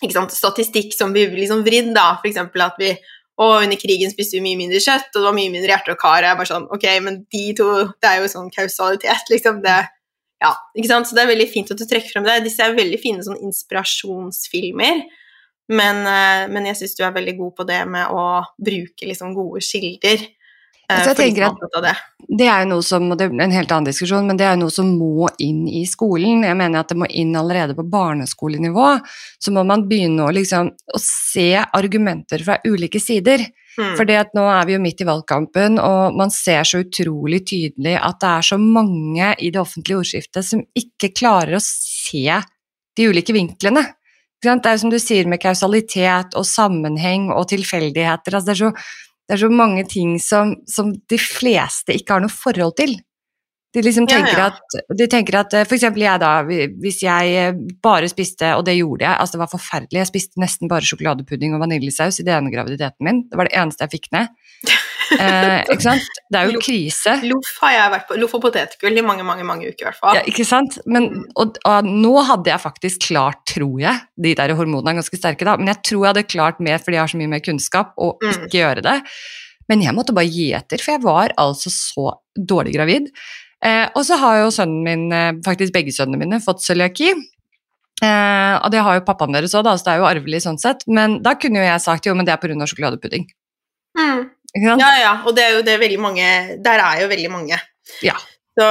ikke 0.00 0.16
sant, 0.16 0.32
statistikk 0.32 0.94
som 0.96 1.12
blir 1.12 1.32
liksom 1.36 1.60
vridd, 1.66 1.92
da. 1.96 2.14
For 2.22 2.30
eksempel 2.30 2.64
at 2.64 2.80
vi 2.80 2.94
og 3.40 3.62
under 3.62 3.78
krigen 3.80 4.12
spiste 4.12 4.36
vi 4.36 4.42
mye 4.44 4.58
mindre 4.58 4.82
kjøtt, 4.84 5.14
og 5.14 5.22
det 5.22 5.28
var 5.28 5.36
mye 5.36 5.52
mindre 5.52 5.72
hjerte 5.72 5.94
og 5.94 6.00
kar. 6.00 6.24
Jeg 6.26 6.36
bare 6.36 6.50
sånn, 6.50 6.66
ok, 6.76 6.84
men 7.06 7.22
de 7.32 7.44
to, 7.56 7.68
det 7.96 8.08
er 8.10 8.18
jo 8.20 8.28
sånn 8.28 8.50
kausalitet, 8.52 9.30
liksom. 9.32 9.62
Det, 9.64 9.76
ja, 10.44 10.50
ikke 10.76 10.90
sant? 10.90 11.08
Så 11.08 11.16
det 11.16 11.24
er 11.24 11.30
veldig 11.32 11.46
fint 11.48 11.72
at 11.72 11.80
du 11.80 11.86
trekker 11.88 12.12
frem 12.12 12.26
det. 12.26 12.42
Disse 12.44 12.66
er 12.66 12.76
veldig 12.76 12.98
fine 13.00 13.24
sånn 13.24 13.40
inspirasjonsfilmer. 13.48 15.00
Men, 15.70 16.02
eh, 16.02 16.48
men 16.50 16.66
jeg 16.66 16.80
syns 16.80 16.96
du 16.98 17.04
er 17.06 17.14
veldig 17.14 17.36
god 17.38 17.56
på 17.60 17.66
det 17.68 17.80
med 17.88 18.10
å 18.10 18.42
bruke 18.58 19.06
liksom 19.06 19.34
gode 19.36 19.62
kilder. 19.62 20.26
eh, 20.90 20.96
Altså, 20.96 21.14
jeg 21.14 21.16
tenker 21.16 21.42
er 21.46 21.50
at- 21.52 21.82
det. 21.82 21.96
Det 22.38 22.46
er 22.46 22.64
jo 22.64 22.68
noe 22.70 22.82
som, 22.82 23.10
og 23.10 23.18
det 23.18 23.26
er 23.30 23.40
en 23.42 23.50
helt 23.50 23.70
annen 23.70 23.86
diskusjon, 23.86 24.26
men 24.26 24.36
det 24.36 24.46
er 24.46 24.56
jo 24.56 24.62
noe 24.64 24.70
som 24.70 24.98
må 24.98 25.28
inn 25.38 25.66
i 25.68 25.84
skolen. 25.84 26.42
Jeg 26.44 26.56
mener 26.56 26.80
at 26.80 26.88
det 26.88 26.96
må 26.98 27.06
inn 27.08 27.34
allerede 27.34 27.74
på 27.74 27.88
barneskolenivå. 27.88 29.00
Så 29.40 29.52
må 29.52 29.64
man 29.66 29.88
begynne 29.88 30.26
å, 30.26 30.32
liksom, 30.32 30.70
å 30.70 30.98
se 30.98 31.54
argumenter 31.74 32.42
fra 32.42 32.58
ulike 32.66 33.00
sider. 33.00 33.38
Mm. 33.78 33.96
For 33.96 34.04
nå 34.04 34.44
er 34.60 34.66
vi 34.66 34.72
jo 34.72 34.80
midt 34.80 35.00
i 35.00 35.04
valgkampen, 35.04 35.78
og 35.78 36.14
man 36.14 36.30
ser 36.30 36.62
så 36.62 36.82
utrolig 36.84 37.44
tydelig 37.46 37.96
at 38.00 38.18
det 38.20 38.28
er 38.28 38.42
så 38.42 38.58
mange 38.58 39.34
i 39.38 39.50
det 39.50 39.60
offentlige 39.60 40.02
ordskiftet 40.02 40.44
som 40.44 40.62
ikke 40.76 41.14
klarer 41.14 41.54
å 41.54 41.62
se 41.62 42.42
de 42.96 43.06
ulike 43.06 43.32
vinklene. 43.32 43.86
Det 44.40 44.48
er 44.48 44.74
jo 44.74 44.80
som 44.80 44.92
du 44.92 44.98
sier 45.02 45.28
med 45.28 45.40
kausalitet 45.42 46.36
og 46.38 46.48
sammenheng 46.48 47.28
og 47.34 47.50
tilfeldigheter. 47.52 48.34
Altså 48.34 48.48
det, 48.48 48.54
er 48.54 48.60
så, 48.62 48.70
det 49.28 49.36
er 49.36 49.42
så 49.44 49.52
mange 49.52 49.84
ting 49.88 50.16
som, 50.22 50.54
som 50.68 50.94
de 50.94 51.20
fleste 51.20 51.96
ikke 51.96 52.16
har 52.16 52.24
noe 52.24 52.32
forhold 52.32 52.78
til. 52.80 52.96
De 53.70 53.82
liksom 53.84 54.08
tenker 54.10 54.34
ja. 54.34 54.48
at, 54.50 54.78
de 54.98 55.06
tenker 55.06 55.36
at 55.44 55.52
eh, 55.54 55.66
for 55.68 55.76
eksempel 55.76 56.02
jeg 56.02 56.18
da, 56.18 56.30
hvis 56.42 57.04
jeg 57.04 57.34
eh, 57.38 57.58
bare 57.84 58.08
spiste, 58.10 58.48
og 58.58 58.64
det 58.66 58.74
gjorde 58.80 59.04
jeg, 59.06 59.14
altså 59.14 59.36
det 59.36 59.42
var 59.44 59.52
forferdelig, 59.52 60.00
jeg 60.00 60.10
spiste 60.10 60.42
nesten 60.42 60.70
bare 60.72 60.88
sjokoladepudding 60.88 61.54
og 61.54 61.62
vaniljesaus 61.62 62.18
i 62.18 62.26
den 62.26 62.34
ene 62.34 62.54
graviditeten 62.54 63.06
min, 63.06 63.22
det 63.30 63.38
var 63.38 63.46
det 63.46 63.54
eneste 63.60 63.86
jeg 63.86 63.94
fikk 63.94 64.10
ned. 64.16 64.32
Eh, 65.18 65.64
ikke 65.72 65.82
sant? 65.82 66.04
Det 66.30 66.38
er 66.38 66.50
jo 66.52 66.60
krise. 66.62 67.16
Loff 67.26 67.48
har 67.64 67.72
jeg 67.74 67.92
vært 67.96 68.06
på. 68.08 68.18
Loff 68.20 68.34
og 68.38 68.42
potetgull 68.44 69.00
i 69.00 69.02
mange, 69.02 69.24
mange 69.26 69.42
mange 69.48 69.66
uker, 69.66 69.82
i 69.82 69.88
hvert 69.88 69.98
fall. 69.98 70.14
Ja, 70.20 70.22
ikke 70.30 70.46
sant? 70.46 70.78
Men, 70.86 71.08
og, 71.34 71.58
og 71.66 71.88
nå 71.88 72.12
hadde 72.28 72.52
jeg 72.52 72.62
faktisk 72.62 73.08
klart, 73.08 73.40
tror 73.50 73.80
jeg, 73.82 74.04
de 74.22 74.34
der 74.38 74.54
hormonene 74.54 74.92
er 74.94 75.00
ganske 75.00 75.18
sterke 75.18 75.48
da, 75.48 75.56
men 75.58 75.72
jeg 75.72 75.82
tror 75.90 76.04
jeg 76.04 76.12
hadde 76.12 76.26
klart 76.30 76.60
mer 76.62 76.78
fordi 76.78 76.98
jeg 76.98 77.02
har 77.02 77.12
så 77.14 77.18
mye 77.22 77.32
mer 77.34 77.42
kunnskap, 77.44 77.94
å 77.98 78.12
Mm. 78.20 78.46
ikke 78.46 78.58
gjøre 78.60 78.82
det. 78.84 78.96
Men 79.70 79.82
jeg 79.82 79.94
måtte 79.94 80.14
bare 80.14 80.28
gi 80.30 80.48
etter, 80.54 80.78
for 80.82 80.92
jeg 80.92 81.02
var 81.02 81.32
altså 81.38 81.70
så 81.70 82.10
dårlig 82.36 82.74
gravid. 82.74 83.10
Eh, 83.64 83.86
og 83.94 84.02
så 84.06 84.16
har 84.18 84.40
jo 84.42 84.50
sønnen 84.54 84.82
min, 84.86 85.04
eh, 85.12 85.32
faktisk 85.46 85.72
begge 85.74 85.92
sønnene 85.94 86.18
mine, 86.18 86.40
fått 86.42 86.62
cøliaki. 86.64 87.10
Eh, 88.00 88.54
og 88.64 88.70
det 88.72 88.80
har 88.80 88.96
jo 88.96 89.04
pappaen 89.04 89.34
deres 89.36 89.52
òg, 89.54 89.66
så 89.68 89.84
det 89.84 89.92
er 89.92 90.00
jo 90.00 90.08
arvelig 90.08 90.40
sånn 90.46 90.58
sett. 90.60 90.86
Men 90.88 91.18
da 91.22 91.34
kunne 91.34 91.60
jo 91.60 91.66
jeg 91.66 91.84
sagt 91.84 92.06
jo, 92.08 92.14
men 92.14 92.24
det 92.24 92.32
er 92.32 92.40
pga. 92.40 92.66
sjokoladepudding. 92.66 93.26
Mm. 93.98 94.30
Ja, 94.58 94.74
ja, 94.98 95.14
og 95.26 95.36
det 95.36 95.46
er 95.46 95.52
jo 95.54 95.62
det 95.62 95.76
veldig 95.78 95.98
mange 96.02 96.26
Der 96.58 96.80
er 96.82 97.04
jo 97.04 97.10
veldig 97.12 97.30
mange. 97.30 97.60
Ja. 98.02 98.16
Så 98.60 98.66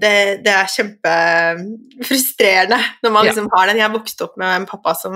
det, 0.00 0.40
det, 0.42 0.50
er 0.50 0.66
kjempefrustrerende 0.72 2.78
når 3.04 3.10
man 3.12 3.26
liksom 3.28 3.50
har 3.52 3.68
den. 3.68 3.80
Jeg 3.82 3.92
vokste 3.92 4.24
opp 4.24 4.38
med 4.40 4.54
en 4.56 4.66
pappa 4.66 4.94
som, 4.96 5.14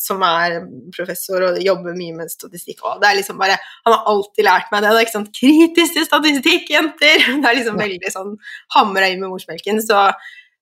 som, 0.00 0.22
er 0.24 0.60
professor 0.94 1.42
og 1.50 1.58
jobber 1.60 1.96
mye 1.98 2.14
med 2.20 2.30
statistikk. 2.32 2.78
Og 2.86 3.02
det 3.02 3.08
er 3.10 3.16
liksom 3.18 3.40
bare, 3.40 3.56
Han 3.84 3.94
har 3.96 4.02
alltid 4.12 4.44
lært 4.46 4.70
meg 4.72 4.82
det. 4.82 4.90
det 4.94 5.00
er 5.00 5.06
ikke 5.08 5.18
sånn, 5.18 5.36
Kritisk 5.40 5.92
til 5.98 6.06
statistikk, 6.06 6.64
jenter! 6.72 7.16
Det 7.42 7.48
er 7.50 7.58
liksom 7.58 7.82
veldig 7.82 8.10
sånn 8.14 8.32
hamra 8.76 9.04
inn 9.10 9.20
med 9.24 9.32
morsmelken. 9.34 9.76
Så, 9.84 9.98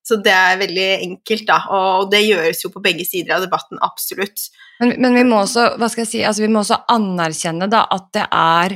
så, 0.07 0.15
det 0.25 0.35
er 0.35 0.63
veldig 0.65 0.91
enkelt, 1.11 1.47
da. 1.53 1.59
Og 1.77 2.11
det 2.11 2.23
gjøres 2.25 2.65
jo 2.65 2.73
på 2.75 2.85
begge 2.85 3.05
sider 3.07 3.37
av 3.37 3.45
debatten, 3.45 3.77
absolutt. 3.85 4.39
Men, 4.81 4.89
men 5.05 5.21
vi 5.21 5.25
må 5.29 5.37
også 5.45 5.63
hva 5.77 5.89
skal 5.93 6.07
jeg 6.07 6.13
si, 6.15 6.21
altså 6.27 6.47
vi 6.47 6.53
må 6.53 6.65
også 6.65 6.85
anerkjenne 6.93 7.67
da, 7.73 7.81
at 7.93 8.07
det 8.17 8.27
er, 8.29 8.69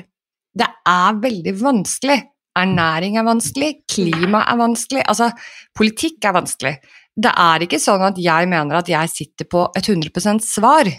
det 0.56 0.66
er 0.88 1.18
veldig 1.22 1.54
vanskelig 1.60 2.20
Ernæring 2.58 3.18
er 3.18 3.26
vanskelig, 3.26 3.74
klima 3.90 4.42
er 4.50 4.58
vanskelig, 4.58 5.04
altså 5.06 5.30
politikk 5.76 6.26
er 6.26 6.34
vanskelig. 6.34 6.72
Det 7.14 7.30
er 7.30 7.64
ikke 7.66 7.78
sånn 7.82 8.02
at 8.08 8.18
jeg 8.18 8.48
mener 8.50 8.80
at 8.80 8.88
jeg 8.90 9.12
sitter 9.12 9.46
på 9.50 9.68
et 9.78 9.86
100% 9.86 10.42
svar. 10.42 10.90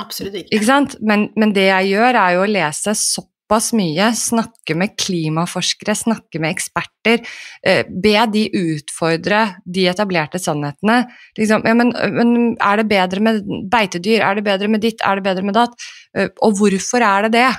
Absolutt 0.00 0.38
ikke. 0.40 0.54
ikke 0.56 0.68
sant? 0.68 0.94
Men, 1.04 1.28
men, 1.36 1.52
det 1.56 1.66
jeg 1.66 1.92
gjør, 1.92 2.16
er 2.16 2.36
jo 2.36 2.44
å 2.44 2.48
lese 2.48 2.94
såpass 2.96 3.72
mye, 3.76 4.08
snakke 4.16 4.76
med 4.78 4.94
klimaforskere, 5.00 5.96
snakke 5.98 6.40
med 6.40 6.54
eksperter, 6.54 7.26
eh, 7.66 7.82
be 7.90 8.14
de 8.32 8.46
utfordre 8.62 9.42
de 9.66 9.88
etablerte 9.90 10.40
sannhetene. 10.40 11.02
Liksom, 11.36 11.66
ja, 11.66 11.74
men, 11.76 11.90
men, 12.14 12.54
er 12.56 12.80
det 12.80 12.86
bedre 12.94 13.26
med 13.26 13.42
beitedyr, 13.72 14.24
er 14.24 14.38
det 14.38 14.46
bedre 14.46 14.70
med 14.70 14.86
ditt, 14.86 15.04
er 15.04 15.20
det 15.20 15.26
bedre 15.28 15.44
med 15.44 15.58
datt? 15.58 15.76
Eh, 16.16 16.32
og 16.46 16.56
hvorfor 16.62 17.04
er 17.04 17.28
det 17.28 17.34
det? 17.36 17.50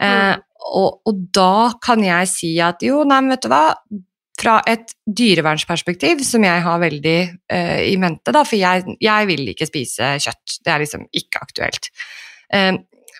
Eh, 0.00 0.36
mm. 0.36 0.46
Og, 0.60 1.00
og, 1.08 1.26
da 1.34 1.72
kan 1.82 2.02
jeg 2.04 2.28
si 2.30 2.52
at 2.62 2.82
jo, 2.84 3.02
nei, 3.08 3.20
men 3.24 3.34
vet 3.34 3.46
du 3.46 3.50
hva, 3.52 3.64
fra 4.40 4.58
et 4.68 4.92
dyrevernsperspektiv, 5.04 6.22
som 6.24 6.44
jeg 6.44 6.64
har 6.64 6.82
veldig 6.82 7.18
uh, 7.52 7.80
i 7.84 7.96
mente, 8.00 8.32
da, 8.32 8.44
for 8.46 8.60
jeg, 8.60 8.96
jeg, 9.00 9.28
vil 9.28 9.52
ikke 9.52 9.68
spise 9.68 10.14
kjøtt, 10.24 10.60
det 10.64 10.72
er 10.72 10.84
liksom 10.84 11.06
ikke 11.20 11.42
aktuelt. 11.44 11.90
Uh, 12.52 12.76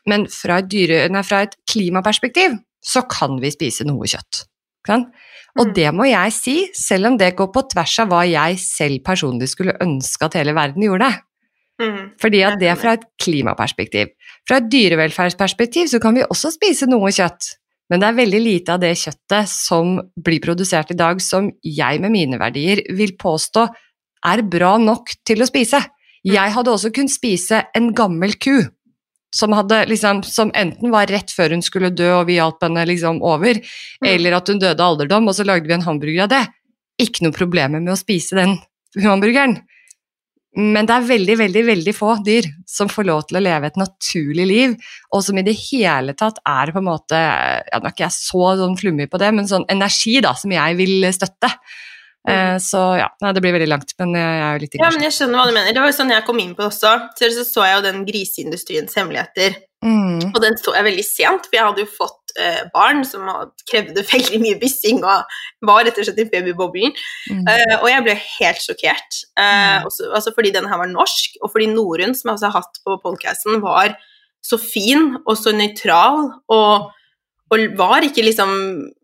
men 0.09 0.27
fra 0.33 0.61
et, 0.63 0.71
dyre, 0.73 1.03
nei, 1.13 1.25
fra 1.27 1.43
et, 1.45 1.57
klimaperspektiv 1.69 2.57
så 2.81 3.05
kan 3.09 3.37
vi 3.43 3.53
spise 3.53 3.85
noe 3.89 4.09
kjøtt. 4.09 4.47
Kan? 4.87 5.11
Og 5.59 5.69
mm. 5.69 5.73
det 5.77 5.89
må 5.93 6.07
jeg 6.09 6.33
si, 6.33 6.57
selv 6.77 7.11
om 7.11 7.19
det 7.21 7.35
går 7.37 7.51
på 7.53 7.67
tvers 7.75 7.99
av 8.01 8.13
hva 8.13 8.23
jeg 8.29 8.61
selv 8.63 9.03
personlig 9.05 9.51
skulle 9.53 9.77
ønske 9.85 10.29
at 10.29 10.39
hele 10.41 10.57
verden 10.57 10.87
gjorde. 10.87 11.11
Mm. 11.81 12.01
Fordi 12.21 12.43
at 12.45 12.59
det 12.61 12.69
er 12.69 12.79
fra 12.79 12.95
et 12.99 13.07
klimaperspektiv. 13.23 14.13
Fra 14.49 14.61
et 14.61 14.69
dyrevelferdsperspektiv 14.73 15.89
så 15.93 16.01
kan 16.03 16.17
vi 16.17 16.27
også 16.27 16.53
spise 16.55 16.89
noe 16.91 17.13
kjøtt, 17.15 17.55
men 17.91 18.03
det 18.03 18.09
er 18.09 18.19
veldig 18.21 18.41
lite 18.43 18.75
av 18.75 18.83
det 18.83 18.93
kjøttet 19.01 19.51
som 19.51 19.97
blir 20.21 20.43
produsert 20.45 20.93
i 20.93 20.99
dag 20.99 21.23
som 21.25 21.49
jeg 21.67 22.03
med 22.03 22.15
mine 22.15 22.39
verdier 22.41 22.85
vil 22.97 23.17
påstå 23.19 23.65
er 24.31 24.43
bra 24.47 24.75
nok 24.79 25.15
til 25.27 25.43
å 25.43 25.49
spise. 25.49 25.81
Mm. 25.81 26.35
Jeg 26.37 26.55
hadde 26.55 26.75
også 26.75 26.93
kunnet 26.95 27.15
spise 27.15 27.65
en 27.77 27.91
gammel 27.97 28.37
ku. 28.37 28.61
Som, 29.35 29.55
liksom, 29.87 30.25
som, 30.27 30.49
enten 30.59 30.91
var 30.91 31.07
rett 31.07 31.31
før 31.31 31.55
hun 31.55 31.63
skulle 31.63 31.93
dø 31.95 32.09
og 32.17 32.25
vi 32.27 32.41
hjalp 32.41 32.65
henne 32.67 32.83
liksom 32.91 33.21
over, 33.23 33.61
mm. 33.63 34.09
eller 34.11 34.35
at 34.41 34.51
hun 34.51 34.59
døde 34.59 34.83
av 34.83 34.97
alderdom, 34.97 35.29
og 35.31 35.37
så 35.39 35.47
lagde 35.47 35.71
vi 35.71 35.77
en 35.77 35.87
hamburger 35.87 36.25
av 36.27 36.33
det. 36.33 36.41
Ikke 37.01 37.23
noe 37.25 37.37
problemer 37.37 37.79
med 37.79 37.95
å 37.95 37.99
spise 37.99 38.39
den 38.39 38.57
hamburgeren. 38.99 39.61
Men 40.59 40.87
det 40.89 40.95
er 40.97 41.05
veldig, 41.07 41.37
veldig 41.39 41.61
veldig 41.69 41.93
få 41.95 42.17
dyr 42.27 42.49
som 42.67 42.89
får 42.91 43.07
lov 43.07 43.21
til 43.29 43.39
å 43.39 43.43
leve 43.45 43.69
et 43.71 43.77
naturlig 43.79 44.47
liv, 44.51 44.73
og 45.15 45.23
som 45.23 45.39
i 45.39 45.45
det 45.47 45.55
hele 45.61 46.17
tatt 46.19 46.41
er 46.43 46.73
på 46.75 46.81
en 46.83 46.89
måte 46.89 47.21
ja, 47.21 47.79
Nå 47.79 47.87
er 47.87 47.95
ikke 47.95 48.09
jeg 48.09 48.17
så 48.17 48.49
sånn 48.59 48.75
flummig 48.81 49.07
på 49.13 49.21
det, 49.23 49.31
men 49.37 49.47
sånn 49.51 49.69
energi 49.71 50.17
da, 50.25 50.35
som 50.39 50.51
jeg 50.55 50.79
vil 50.81 51.07
støtte. 51.15 51.53
Mm. 52.27 52.35
Eh, 52.35 52.57
så 52.61 52.83
ja, 52.99 53.07
nei, 53.23 53.33
det 53.37 53.43
blir 53.45 53.55
veldig 53.57 53.71
langt, 53.71 53.95
men 54.03 54.19
jeg 54.19 54.43
er 54.43 54.51
jo 54.51 54.63
litt 54.65 54.79
Ja, 54.83 54.91
men 54.93 55.07
jeg 55.07 55.17
skjønner 55.17 55.41
hva 55.41 55.47
du 55.49 55.55
mener. 55.57 55.73
Det 55.73 55.85
var 55.85 55.93
jo 55.93 55.99
sånn 56.01 56.15
jeg 56.17 56.27
kom 56.27 56.43
inn 56.43 56.53
på 56.57 56.65
det 56.65 56.71
også. 56.73 56.97
Så 57.17 57.47
så 57.47 57.67
jeg 57.69 57.79
jo 57.79 57.87
den 57.87 58.03
griseindustriens 58.09 58.99
hemmeligheter. 58.99 59.57
Mm. 59.87 60.35
Og 60.35 60.43
den 60.43 60.59
så 60.61 60.75
jeg 60.77 60.89
veldig 60.91 61.07
sent, 61.07 61.47
for 61.47 61.57
jeg 61.57 61.69
hadde 61.71 61.87
jo 61.87 61.93
fått 61.95 62.20
eh, 62.39 62.63
barn 62.75 63.03
som 63.09 63.27
krevde 63.71 64.05
veldig 64.13 64.41
mye 64.43 64.61
byssing 64.61 65.03
og 65.03 65.67
var 65.67 65.85
rett 65.87 65.99
og 65.99 66.07
slett 66.09 66.23
i 66.23 66.29
babyboblen. 66.31 66.95
Mm. 67.31 67.43
Eh, 67.51 67.75
og 67.81 67.89
jeg 67.91 68.07
ble 68.07 68.17
helt 68.21 68.63
sjokkert. 68.65 69.21
Eh, 69.35 69.81
mm. 69.81 69.91
også, 69.91 70.13
altså 70.21 70.35
fordi 70.37 70.55
den 70.55 70.69
her 70.71 70.83
var 70.83 70.93
norsk, 70.93 71.41
og 71.43 71.53
fordi 71.55 71.73
Norun, 71.73 72.15
som 72.15 72.35
jeg 72.35 72.47
har 72.47 72.61
hatt 72.61 72.81
på 72.85 73.01
podcasten, 73.03 73.61
var 73.65 73.97
så 74.45 74.57
fin 74.61 75.19
og 75.27 75.37
så 75.37 75.53
nøytral. 75.57 76.33
og 76.49 76.91
og 77.51 77.73
var 77.79 78.05
ikke 78.07 78.23
liksom 78.23 78.53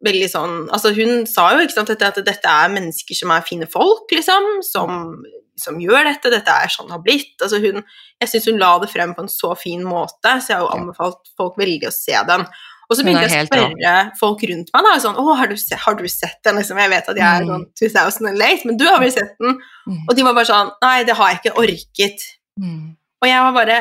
veldig 0.07 0.29
sånn 0.31 0.55
Altså, 0.75 0.93
hun 0.95 1.25
sa 1.27 1.49
jo 1.57 1.67
sant, 1.73 1.91
at 1.91 2.21
dette 2.23 2.53
er 2.53 2.73
mennesker 2.73 3.19
som 3.19 3.33
er 3.35 3.47
fine 3.47 3.67
folk, 3.71 4.07
liksom, 4.13 4.61
som, 4.67 5.17
som 5.59 5.81
gjør 5.83 6.07
dette, 6.13 6.33
dette 6.33 6.55
er 6.55 6.71
sånn 6.73 6.87
det 6.91 6.95
har 6.95 7.03
blitt. 7.05 7.35
Altså, 7.41 7.59
hun 7.65 7.83
Jeg 8.23 8.33
syns 8.33 8.49
hun 8.51 8.63
la 8.63 8.71
det 8.83 8.93
frem 8.93 9.17
på 9.17 9.27
en 9.27 9.33
så 9.33 9.53
fin 9.59 9.83
måte, 9.85 10.39
så 10.39 10.53
jeg 10.53 10.61
har 10.61 10.65
jo 10.65 10.75
anbefalt 10.79 11.35
folk 11.37 11.59
veldig 11.61 11.91
å 11.91 11.95
se 11.95 12.23
den. 12.31 12.47
Og 12.87 12.95
så 12.99 13.03
begynte 13.03 13.27
jeg 13.27 13.47
å 13.47 13.49
spørre 13.49 13.95
folk 14.21 14.45
rundt 14.51 14.71
meg. 14.75 14.87
da, 14.87 14.95
sånn, 15.03 15.19
å, 15.19 15.35
har 15.39 15.51
du, 15.51 15.57
sett, 15.59 15.81
har 15.83 15.97
du 15.99 16.05
sett 16.11 16.39
den? 16.47 16.61
Liksom, 16.61 16.79
jeg 16.83 16.93
vet 16.93 17.11
at 17.11 17.19
jeg 17.19 17.27
er 17.27 17.49
sånn 17.49 17.67
2000 17.81 18.31
and 18.31 18.41
late, 18.41 18.69
men 18.69 18.79
du 18.79 18.87
har 18.87 19.01
vel 19.03 19.13
sett 19.15 19.35
den? 19.43 19.59
Mm. 19.89 20.01
Og 20.05 20.15
de 20.19 20.27
var 20.27 20.37
bare 20.39 20.51
sånn 20.51 20.73
Nei, 20.85 20.97
det 21.09 21.17
har 21.19 21.33
jeg 21.33 21.41
ikke 21.41 21.57
orket. 21.65 22.27
Mm. 22.63 22.97
Og 23.23 23.31
jeg 23.31 23.45
var 23.47 23.57
bare 23.57 23.79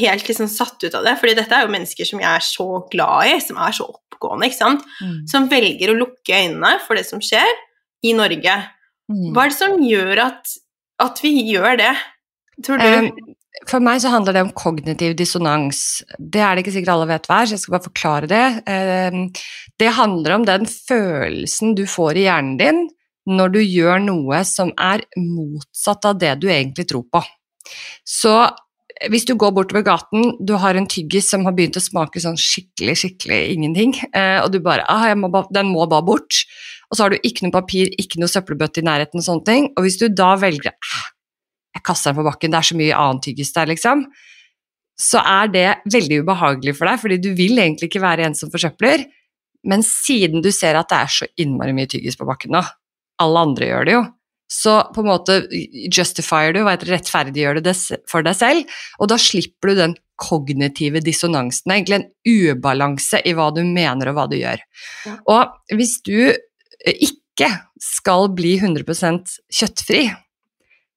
helt 0.00 0.28
liksom 0.30 0.48
satt 0.50 0.78
ut 0.84 0.94
av 0.94 1.06
det, 1.06 1.16
fordi 1.20 1.34
dette 1.38 1.56
er 1.56 1.66
jo 1.66 1.74
mennesker 1.74 2.06
som 2.06 2.22
jeg 2.22 2.30
er 2.30 2.44
så 2.46 2.68
glad 2.92 3.32
i, 3.32 3.38
som 3.42 3.58
er 3.60 3.74
så 3.76 3.88
oppgående, 3.90 4.46
ikke 4.48 4.60
sant, 4.60 4.86
mm. 5.02 5.16
som 5.30 5.48
velger 5.50 5.92
å 5.92 5.98
lukke 5.98 6.42
øynene 6.44 6.76
for 6.86 6.98
det 6.98 7.04
som 7.08 7.22
skjer 7.24 7.50
i 8.06 8.14
Norge. 8.16 8.56
Mm. 9.10 9.32
Hva 9.34 9.44
er 9.44 9.52
det 9.52 9.58
som 9.58 9.76
gjør 9.82 10.22
at, 10.28 10.54
at 11.02 11.22
vi 11.24 11.34
gjør 11.50 11.80
det, 11.82 11.92
tror 12.64 12.80
du? 12.80 12.86
Um, 12.86 13.34
for 13.68 13.82
meg 13.82 14.00
så 14.02 14.12
handler 14.12 14.36
det 14.36 14.44
om 14.46 14.52
kognitiv 14.56 15.16
dissonans. 15.18 16.02
Det 16.18 16.42
er 16.42 16.54
det 16.54 16.64
ikke 16.64 16.74
sikkert 16.76 16.94
alle 16.94 17.10
vet 17.10 17.26
hva 17.28 17.40
er, 17.42 17.50
så 17.50 17.56
jeg 17.56 17.64
skal 17.64 17.76
bare 17.76 17.88
forklare 17.88 18.30
det. 18.30 18.46
Um, 18.70 19.26
det 19.82 19.92
handler 19.98 20.36
om 20.36 20.46
den 20.48 20.66
følelsen 20.70 21.74
du 21.78 21.84
får 21.90 22.20
i 22.20 22.26
hjernen 22.28 22.56
din 22.60 22.88
når 23.30 23.52
du 23.52 23.60
gjør 23.60 24.00
noe 24.02 24.40
som 24.48 24.72
er 24.80 25.04
motsatt 25.18 26.06
av 26.08 26.18
det 26.18 26.32
du 26.40 26.48
egentlig 26.48 26.86
tror 26.88 27.04
på. 27.12 27.20
Så 28.06 28.34
hvis 29.08 29.24
du 29.28 29.34
går 29.38 29.52
bortover 29.56 29.84
gaten, 29.86 30.34
du 30.44 30.54
har 30.60 30.76
en 30.76 30.88
tyggis 30.90 31.30
som 31.30 31.44
har 31.46 31.54
begynt 31.56 31.78
å 31.78 31.84
smake 31.84 32.20
sånn 32.20 32.38
skikkelig, 32.40 32.96
skikkelig 33.02 33.38
ingenting, 33.54 33.94
eh, 34.12 34.40
og 34.42 34.50
du 34.52 34.58
bare 34.64 34.84
ah, 34.88 35.08
må 35.14 35.30
ba, 35.32 35.46
'Den 35.50 35.72
må 35.72 35.86
bare 35.88 36.04
bort', 36.04 36.44
og 36.90 36.96
så 36.96 37.04
har 37.04 37.10
du 37.10 37.18
ikke 37.22 37.46
noe 37.46 37.54
papir, 37.54 37.88
ikke 37.96 38.20
noe 38.20 38.28
søppelbøtte 38.28 38.82
i 38.82 38.88
nærheten, 38.88 39.20
og 39.20 39.24
sånne 39.24 39.46
ting, 39.46 39.70
og 39.76 39.86
hvis 39.86 40.00
du 40.00 40.08
da 40.08 40.34
velger 40.36 40.74
ah, 40.74 41.06
'Jeg 41.74 41.84
kaster 41.86 42.10
den 42.10 42.20
på 42.20 42.26
bakken, 42.26 42.50
det 42.50 42.58
er 42.58 42.68
så 42.70 42.76
mye 42.76 42.98
annen 42.98 43.22
tyggis 43.22 43.52
der', 43.54 43.70
liksom, 43.70 44.04
så 45.00 45.22
er 45.24 45.48
det 45.48 45.68
veldig 45.88 46.22
ubehagelig 46.24 46.76
for 46.76 46.90
deg, 46.90 47.00
fordi 47.00 47.18
du 47.22 47.30
vil 47.36 47.58
egentlig 47.58 47.88
ikke 47.88 48.04
være 48.04 48.26
en 48.26 48.36
som 48.36 48.50
forsøpler, 48.52 49.06
men 49.64 49.84
siden 49.84 50.42
du 50.44 50.50
ser 50.52 50.76
at 50.76 50.88
det 50.90 50.98
er 50.98 51.12
så 51.14 51.28
innmari 51.40 51.72
mye 51.76 51.88
tyggis 51.88 52.18
på 52.20 52.28
bakken 52.28 52.52
nå, 52.56 52.64
alle 53.20 53.44
andre 53.46 53.70
gjør 53.70 53.88
det 53.88 53.96
jo, 53.96 54.04
så 54.50 54.76
på 54.90 55.04
en 55.04 55.10
måte 55.12 55.36
justifier 55.94 56.52
du, 56.56 56.64
rettferdiggjør 56.66 57.60
du 57.60 57.68
det 57.68 57.76
for 58.10 58.26
deg 58.26 58.34
selv, 58.34 58.78
og 58.98 59.12
da 59.12 59.18
slipper 59.20 59.70
du 59.70 59.78
den 59.78 59.96
kognitive 60.20 61.00
dissonansen, 61.04 61.72
egentlig 61.72 62.00
en 62.00 62.08
ubalanse 62.26 63.22
i 63.24 63.34
hva 63.36 63.48
du 63.54 63.62
mener 63.64 64.10
og 64.10 64.18
hva 64.18 64.26
du 64.28 64.36
gjør. 64.36 64.60
Ja. 65.06 65.14
Og 65.32 65.76
hvis 65.78 66.00
du 66.04 66.34
ikke 66.90 67.48
skal 67.80 68.28
bli 68.36 68.56
100% 68.58 69.38
kjøttfri, 69.60 70.02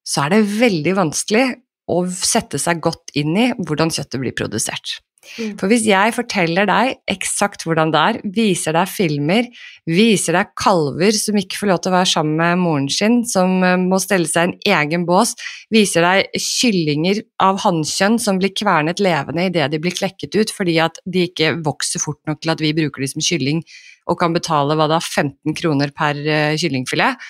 så 0.04 0.26
er 0.26 0.36
det 0.36 0.44
veldig 0.60 0.98
vanskelig 1.00 1.48
å 1.92 2.04
sette 2.08 2.60
seg 2.62 2.84
godt 2.84 3.12
inn 3.20 3.34
i 3.36 3.50
hvordan 3.60 3.92
kjøttet 3.92 4.22
blir 4.22 4.36
produsert. 4.38 5.00
Mm. 5.38 5.54
For 5.60 5.72
hvis 5.72 5.86
jeg 5.88 6.14
forteller 6.16 6.68
deg 6.68 6.98
eksakt 7.10 7.64
hvordan 7.66 7.94
det 7.94 8.02
er, 8.02 8.18
viser 8.36 8.76
deg 8.76 8.90
filmer, 8.92 9.48
viser 9.88 10.36
deg 10.36 10.52
kalver 10.60 11.16
som 11.16 11.38
ikke 11.40 11.62
får 11.62 11.72
lov 11.72 11.80
til 11.84 11.94
å 11.94 11.96
være 11.96 12.10
sammen 12.12 12.36
med 12.42 12.62
moren 12.62 12.90
sin, 12.92 13.22
som 13.30 13.56
eh, 13.64 13.78
må 13.80 14.00
stelle 14.04 14.30
seg 14.30 14.52
i 14.52 14.74
en 14.74 14.82
egen 14.82 15.08
bås, 15.08 15.34
viser 15.74 16.06
deg 16.06 16.44
kyllinger 16.44 17.24
av 17.44 17.64
hannkjønn 17.64 18.20
som 18.22 18.42
blir 18.42 18.54
kvernet 18.56 19.02
levende 19.04 19.48
idet 19.50 19.72
de 19.72 19.82
blir 19.82 19.96
klekket 19.96 20.36
ut 20.36 20.54
fordi 20.54 20.78
at 20.84 21.00
de 21.08 21.26
ikke 21.30 21.56
vokser 21.64 22.04
fort 22.04 22.20
nok 22.30 22.44
til 22.44 22.54
at 22.54 22.64
vi 22.64 22.76
bruker 22.76 23.04
dem 23.04 23.16
som 23.16 23.24
kylling 23.24 23.64
og 24.12 24.20
kan 24.20 24.36
betale 24.36 24.76
hva 24.76 24.90
da, 24.92 25.00
15 25.00 25.56
kroner 25.56 25.94
per 25.96 26.18
uh, 26.20 26.56
kyllingfilet. 26.60 27.22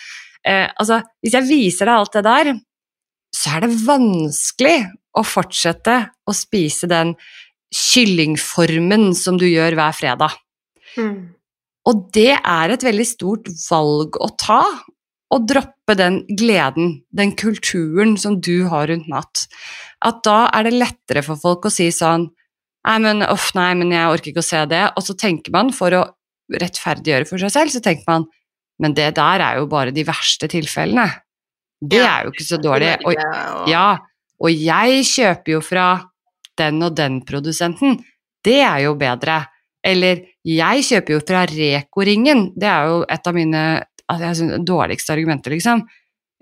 Eh, 0.44 0.68
altså, 0.80 1.00
hvis 1.24 1.38
jeg 1.38 1.48
viser 1.48 1.90
deg 1.90 2.00
alt 2.00 2.18
det 2.18 2.24
der, 2.28 2.52
så 3.34 3.56
er 3.56 3.66
det 3.66 3.78
vanskelig 3.86 4.78
å 5.18 5.24
fortsette 5.26 5.98
å 6.30 6.36
spise 6.36 6.90
den 6.90 7.16
kyllingformen 7.74 9.12
som 9.18 9.40
du 9.42 9.48
gjør 9.50 9.78
hver 9.80 9.96
fredag. 9.98 10.36
Mm. 10.98 11.34
Og 11.90 12.04
det 12.16 12.36
er 12.38 12.74
et 12.74 12.86
veldig 12.86 13.06
stort 13.08 13.50
valg 13.66 14.20
å 14.22 14.30
ta, 14.40 14.62
å 15.34 15.40
droppe 15.42 15.96
den 15.98 16.22
gleden, 16.30 17.00
den 17.10 17.34
kulturen 17.40 18.16
som 18.22 18.38
du 18.44 18.70
har 18.72 18.88
rundt 18.92 19.10
mat. 19.12 19.48
At 20.06 20.22
da 20.28 20.46
er 20.54 20.68
det 20.68 20.78
lettere 20.78 21.24
for 21.26 21.40
folk 21.40 21.68
å 21.68 21.74
si 21.74 21.90
sånn 21.94 22.30
Nei, 22.84 22.98
men 23.00 23.24
uff, 23.24 23.54
nei, 23.56 23.70
men 23.80 23.94
jeg 23.96 24.12
orker 24.12 24.34
ikke 24.34 24.42
å 24.42 24.44
se 24.44 24.60
det. 24.68 24.82
Og 25.00 25.06
så 25.06 25.14
tenker 25.16 25.54
man, 25.56 25.70
for 25.72 25.96
å 25.96 26.02
rettferdiggjøre 26.52 27.28
for 27.30 27.40
seg 27.40 27.54
selv, 27.54 27.72
så 27.72 27.80
tenker 27.80 28.04
man 28.10 28.26
Men 28.82 28.96
det 28.98 29.12
der 29.18 29.44
er 29.46 29.60
jo 29.62 29.68
bare 29.70 29.94
de 29.94 30.06
verste 30.08 30.50
tilfellene. 30.52 31.06
Det 31.84 32.02
er 32.02 32.26
jo 32.26 32.34
ikke 32.34 32.48
så 32.48 32.60
dårlig. 32.64 32.96
Og, 33.06 33.20
ja, 33.70 33.88
og 34.40 34.52
jeg 34.52 35.04
kjøper 35.08 35.58
jo 35.58 35.62
fra 35.64 35.88
den 36.60 36.82
og 36.86 36.96
den 36.98 37.22
produsenten. 37.28 38.00
Det 38.44 38.60
er 38.64 38.86
jo 38.86 38.96
bedre. 39.00 39.42
Eller 39.84 40.24
jeg 40.48 40.86
kjøper 40.88 41.18
jo 41.18 41.24
fra 41.28 41.44
Reko-ringen. 41.50 42.46
Det 42.56 42.70
er 42.70 42.92
jo 42.92 43.02
et 43.12 43.28
av 43.28 43.36
mine 43.36 43.64
altså, 44.08 44.34
synes, 44.40 44.64
dårligste 44.68 45.16
argumenter, 45.16 45.56
liksom. 45.56 45.84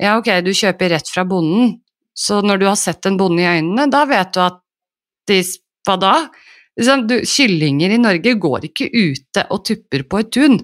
Ja, 0.02 0.16
ok, 0.18 0.30
du 0.46 0.52
kjøper 0.58 0.96
rett 0.96 1.10
fra 1.14 1.26
bonden, 1.30 1.76
så 2.18 2.40
når 2.42 2.62
du 2.62 2.66
har 2.70 2.78
sett 2.80 3.06
en 3.06 3.20
bonde 3.20 3.44
i 3.44 3.50
øynene, 3.50 3.86
da 3.92 4.02
vet 4.10 4.34
du 4.34 4.42
at 4.44 4.62
de 5.30 5.44
Hva 5.86 5.96
da? 5.98 6.16
Liksom, 6.78 7.08
du, 7.10 7.16
kyllinger 7.26 7.94
i 7.94 7.98
Norge 7.98 8.36
går 8.38 8.68
ikke 8.68 8.86
ute 8.94 9.44
og 9.50 9.64
tupper 9.66 10.04
på 10.06 10.20
et 10.22 10.30
tun. 10.34 10.60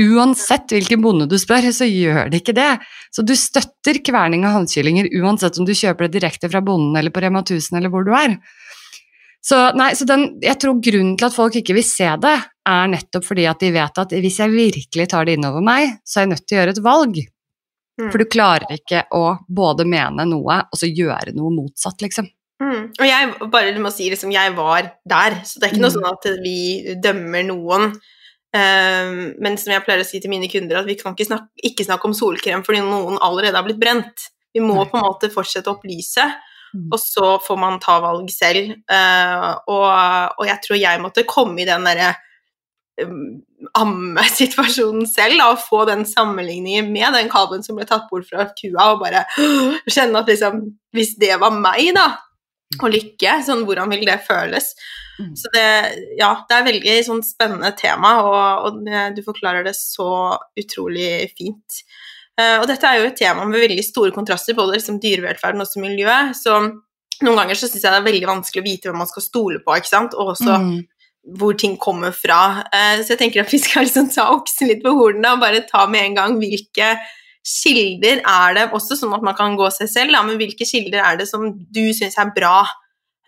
Uansett 0.00 0.72
hvilken 0.72 1.02
bonde 1.04 1.26
du 1.28 1.36
spør, 1.36 1.66
så 1.74 1.84
gjør 1.84 2.30
de 2.32 2.38
ikke 2.40 2.54
det. 2.56 2.70
Så 3.12 3.24
du 3.26 3.34
støtter 3.36 3.98
kverning 4.04 4.46
av 4.48 4.54
hannkyllinger 4.56 5.10
uansett 5.20 5.58
om 5.60 5.66
du 5.68 5.74
kjøper 5.76 6.08
det 6.08 6.16
direkte 6.20 6.48
fra 6.48 6.62
bonden 6.64 6.96
eller 6.96 7.12
på 7.12 7.20
Rema 7.20 7.42
1000 7.44 7.76
eller 7.76 7.92
hvor 7.92 8.06
du 8.06 8.12
er. 8.16 8.38
Så, 9.42 9.58
nei, 9.76 9.90
så 9.98 10.06
den, 10.06 10.38
jeg 10.40 10.54
tror 10.62 10.78
grunnen 10.80 11.16
til 11.18 11.26
at 11.26 11.34
folk 11.34 11.56
ikke 11.58 11.74
vil 11.74 11.84
se 11.84 12.06
det, 12.22 12.34
er 12.70 12.90
nettopp 12.92 13.24
fordi 13.26 13.44
at 13.50 13.60
de 13.60 13.72
vet 13.74 13.98
at 13.98 14.12
hvis 14.22 14.38
jeg 14.38 14.54
virkelig 14.54 15.08
tar 15.10 15.26
det 15.26 15.34
innover 15.36 15.64
meg, 15.66 15.96
så 16.06 16.20
er 16.20 16.24
jeg 16.28 16.32
nødt 16.32 16.44
til 16.46 16.56
å 16.56 16.60
gjøre 16.60 16.74
et 16.76 16.82
valg. 16.86 17.18
Mm. 18.00 18.06
For 18.06 18.22
du 18.22 18.28
klarer 18.30 18.70
ikke 18.78 19.02
å 19.18 19.24
både 19.50 19.84
mene 19.84 20.24
noe 20.30 20.60
og 20.62 20.78
så 20.78 20.88
gjøre 20.88 21.34
noe 21.36 21.50
motsatt, 21.58 22.00
liksom. 22.06 22.30
Mm. 22.62 22.84
Og 22.94 23.04
jeg 23.04 23.50
bare 23.50 23.74
må 23.82 23.90
si 23.92 24.06
liksom, 24.12 24.30
jeg 24.32 24.54
var 24.54 24.92
der, 25.10 25.40
så 25.44 25.58
det 25.58 25.66
er 25.66 25.74
ikke 25.74 25.82
noe 25.82 25.90
Mm. 25.92 25.98
sånn 25.98 26.10
at 26.14 26.30
vi 26.46 26.96
dømmer 27.02 27.44
noen. 27.50 27.92
Ehm, 28.56 29.34
men 29.40 29.58
som 29.60 29.72
jeg 29.72 29.84
pleier 29.86 30.04
å 30.04 30.06
si 30.06 30.20
til 30.20 30.32
mine 30.32 30.50
kunder, 30.52 30.82
at 30.82 30.88
vi 30.88 30.98
kan 31.00 31.16
ikke 31.16 31.28
snakke, 31.30 31.50
ikke 31.72 31.86
snakke 31.88 32.08
om 32.08 32.16
solkrem 32.16 32.64
fordi 32.66 32.82
noen 32.84 33.20
allerede 33.24 33.56
har 33.56 33.66
blitt 33.66 33.80
brent. 33.80 34.30
Vi 34.52 34.60
må 34.60 34.82
på 34.84 34.98
en 34.98 35.06
måte 35.06 35.32
fortsette 35.32 35.70
å 35.70 35.78
opplyse, 35.78 36.26
Mm. 36.72 36.88
og 36.88 37.00
så 37.00 37.30
får 37.44 37.58
man 37.60 37.80
ta 37.84 37.98
valg 38.00 38.30
selv. 38.32 38.72
Uh, 38.88 39.50
og, 39.68 39.88
og 40.40 40.46
jeg 40.48 40.60
tror 40.64 40.78
jeg 40.80 41.02
måtte 41.02 41.26
komme 41.28 41.60
i 41.60 41.66
den 41.68 41.84
derre 41.84 42.14
um, 43.02 43.42
ammesituasjonen 43.76 45.04
selv, 45.08 45.36
da, 45.40 45.50
og 45.52 45.60
få 45.66 45.82
den 45.88 46.06
sammenligningen 46.08 46.88
med 46.94 47.12
den 47.16 47.28
kalven 47.32 47.64
som 47.64 47.76
ble 47.76 47.84
tatt 47.88 48.08
bort 48.08 48.28
fra 48.30 48.48
kua, 48.56 48.88
og 48.94 49.02
bare 49.04 49.26
kjenne 49.94 50.22
at 50.22 50.32
liksom 50.32 50.64
Hvis 50.92 51.14
det 51.20 51.38
var 51.40 51.54
meg, 51.56 51.92
da, 51.96 52.10
og 52.80 52.92
lykke, 52.94 53.36
sånn, 53.46 53.64
hvordan 53.68 53.90
vil 53.92 54.06
det 54.08 54.20
føles? 54.26 54.72
Mm. 55.18 55.32
Så 55.36 55.50
det, 55.52 55.66
ja, 56.18 56.30
det 56.48 56.56
er 56.56 56.68
veldig 56.70 56.94
sånn 57.06 57.20
spennende 57.26 57.72
tema, 57.78 58.14
og, 58.24 58.38
og 58.66 58.78
det, 58.86 59.02
du 59.18 59.20
forklarer 59.26 59.66
det 59.66 59.74
så 59.78 60.08
utrolig 60.58 61.10
fint. 61.36 61.82
Uh, 62.40 62.62
og 62.62 62.66
dette 62.70 62.88
er 62.88 63.02
jo 63.02 63.10
et 63.10 63.18
tema 63.20 63.44
med 63.44 63.60
veldig 63.60 63.84
store 63.84 64.14
kontraster, 64.16 64.56
både 64.56 64.78
liksom 64.78 64.96
dyrevelferden 65.02 65.60
og 65.60 65.68
også 65.68 65.82
miljøet. 65.84 66.32
Så 66.38 66.56
noen 66.62 67.38
ganger 67.38 67.58
så 67.58 67.68
syns 67.68 67.84
jeg 67.84 67.92
det 67.92 68.00
er 68.00 68.08
veldig 68.08 68.30
vanskelig 68.30 68.62
å 68.62 68.66
vite 68.66 68.88
hvem 68.88 69.02
man 69.04 69.10
skal 69.10 69.26
stole 69.26 69.60
på, 69.62 69.76
ikke 69.76 69.92
sant, 69.92 70.16
og 70.16 70.32
også 70.32 70.56
Mm. 70.56 70.78
hvor 71.38 71.54
ting 71.54 71.76
kommer 71.78 72.10
fra. 72.10 72.64
Uh, 72.72 73.02
så 73.04 73.12
jeg 73.12 73.20
tenker 73.20 73.44
at 73.44 73.52
vi 73.52 73.60
skal 73.62 73.84
liksom 73.84 74.08
ta 74.10 74.30
oksen 74.32 74.72
litt 74.72 74.80
på 74.82 74.96
hornene 74.96 75.36
og 75.36 75.44
bare 75.44 75.60
ta 75.68 75.84
med 75.86 76.08
en 76.08 76.16
gang 76.18 76.38
hvilke 76.40 76.96
kilder 77.42 78.22
er 78.22 78.54
det, 78.56 78.68
også 78.76 78.98
sånn 78.98 79.16
at 79.16 79.24
man 79.26 79.36
kan 79.38 79.58
gå 79.58 79.66
seg 79.74 79.90
selv, 79.90 80.14
da, 80.14 80.22
men 80.26 80.38
hvilke 80.40 80.66
kilder 80.68 81.02
er 81.02 81.18
det 81.20 81.28
som 81.30 81.50
du 81.50 81.84
syns 81.96 82.18
er 82.20 82.30
bra 82.34 82.62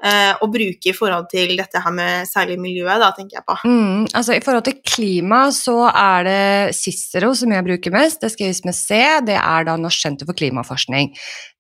eh, 0.04 0.32
å 0.38 0.48
bruke 0.50 0.90
i 0.90 0.94
forhold 0.94 1.26
til 1.32 1.56
dette 1.58 1.80
her 1.82 1.94
med 1.94 2.28
særlig 2.30 2.56
miljøet, 2.62 3.02
da, 3.02 3.10
tenker 3.16 3.40
jeg 3.40 3.46
på. 3.48 3.56
Mm, 3.66 4.06
altså 4.12 4.36
I 4.36 4.42
forhold 4.44 4.66
til 4.68 4.78
klima 4.86 5.40
så 5.54 5.76
er 5.90 6.28
det 6.28 6.76
Cicero 6.78 7.32
som 7.38 7.54
jeg 7.54 7.66
bruker 7.66 7.94
mest. 7.94 8.22
Det 8.22 8.32
skrives 8.34 8.62
med 8.66 8.78
C. 8.78 9.00
Det 9.26 9.38
er 9.40 9.68
da 9.68 9.76
Norsk 9.80 10.06
senter 10.06 10.30
for 10.30 10.38
klimaforskning. 10.38 11.10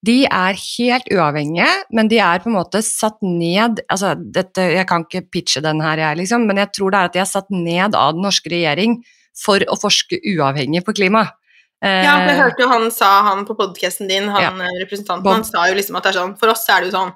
De 0.04 0.20
er 0.28 0.60
helt 0.60 1.10
uavhengige, 1.10 1.70
men 1.96 2.10
de 2.12 2.20
er 2.22 2.42
på 2.44 2.52
en 2.52 2.58
måte 2.58 2.84
satt 2.86 3.18
ned 3.24 3.82
altså 3.88 4.14
dette, 4.18 4.70
Jeg 4.74 4.86
kan 4.90 5.06
ikke 5.06 5.26
pitche 5.32 5.64
den 5.64 5.82
her, 5.82 5.98
jeg, 5.98 6.22
liksom, 6.22 6.46
men 6.46 6.62
jeg 6.62 6.74
tror 6.76 6.92
det 6.92 7.00
er 7.00 7.10
at 7.10 7.16
de 7.16 7.24
er 7.24 7.30
satt 7.30 7.50
ned 7.50 7.98
av 7.98 8.14
den 8.14 8.26
norske 8.26 8.52
regjering 8.52 9.00
for 9.34 9.58
å 9.66 9.74
forske 9.74 10.20
uavhengig 10.30 10.84
på 10.86 10.94
klima. 10.94 11.26
Eh, 11.84 12.00
Ja, 12.06 12.16
jeg 12.24 12.38
hørte 12.40 12.64
jo 12.64 12.70
han 12.70 12.90
sa, 12.94 13.10
han 13.28 13.44
på 13.44 13.56
podkasten 13.58 14.08
din, 14.08 14.30
han 14.32 14.60
ja. 14.60 14.72
representanten, 14.80 15.28
han 15.28 15.44
sa 15.44 15.66
jo 15.68 15.76
liksom 15.76 15.98
at 15.98 16.06
det 16.06 16.14
er 16.14 16.20
sånn 16.22 16.36
For 16.40 16.52
oss 16.52 16.64
er 16.72 16.80
det 16.80 16.88
jo 16.88 16.96
sånn 16.96 17.14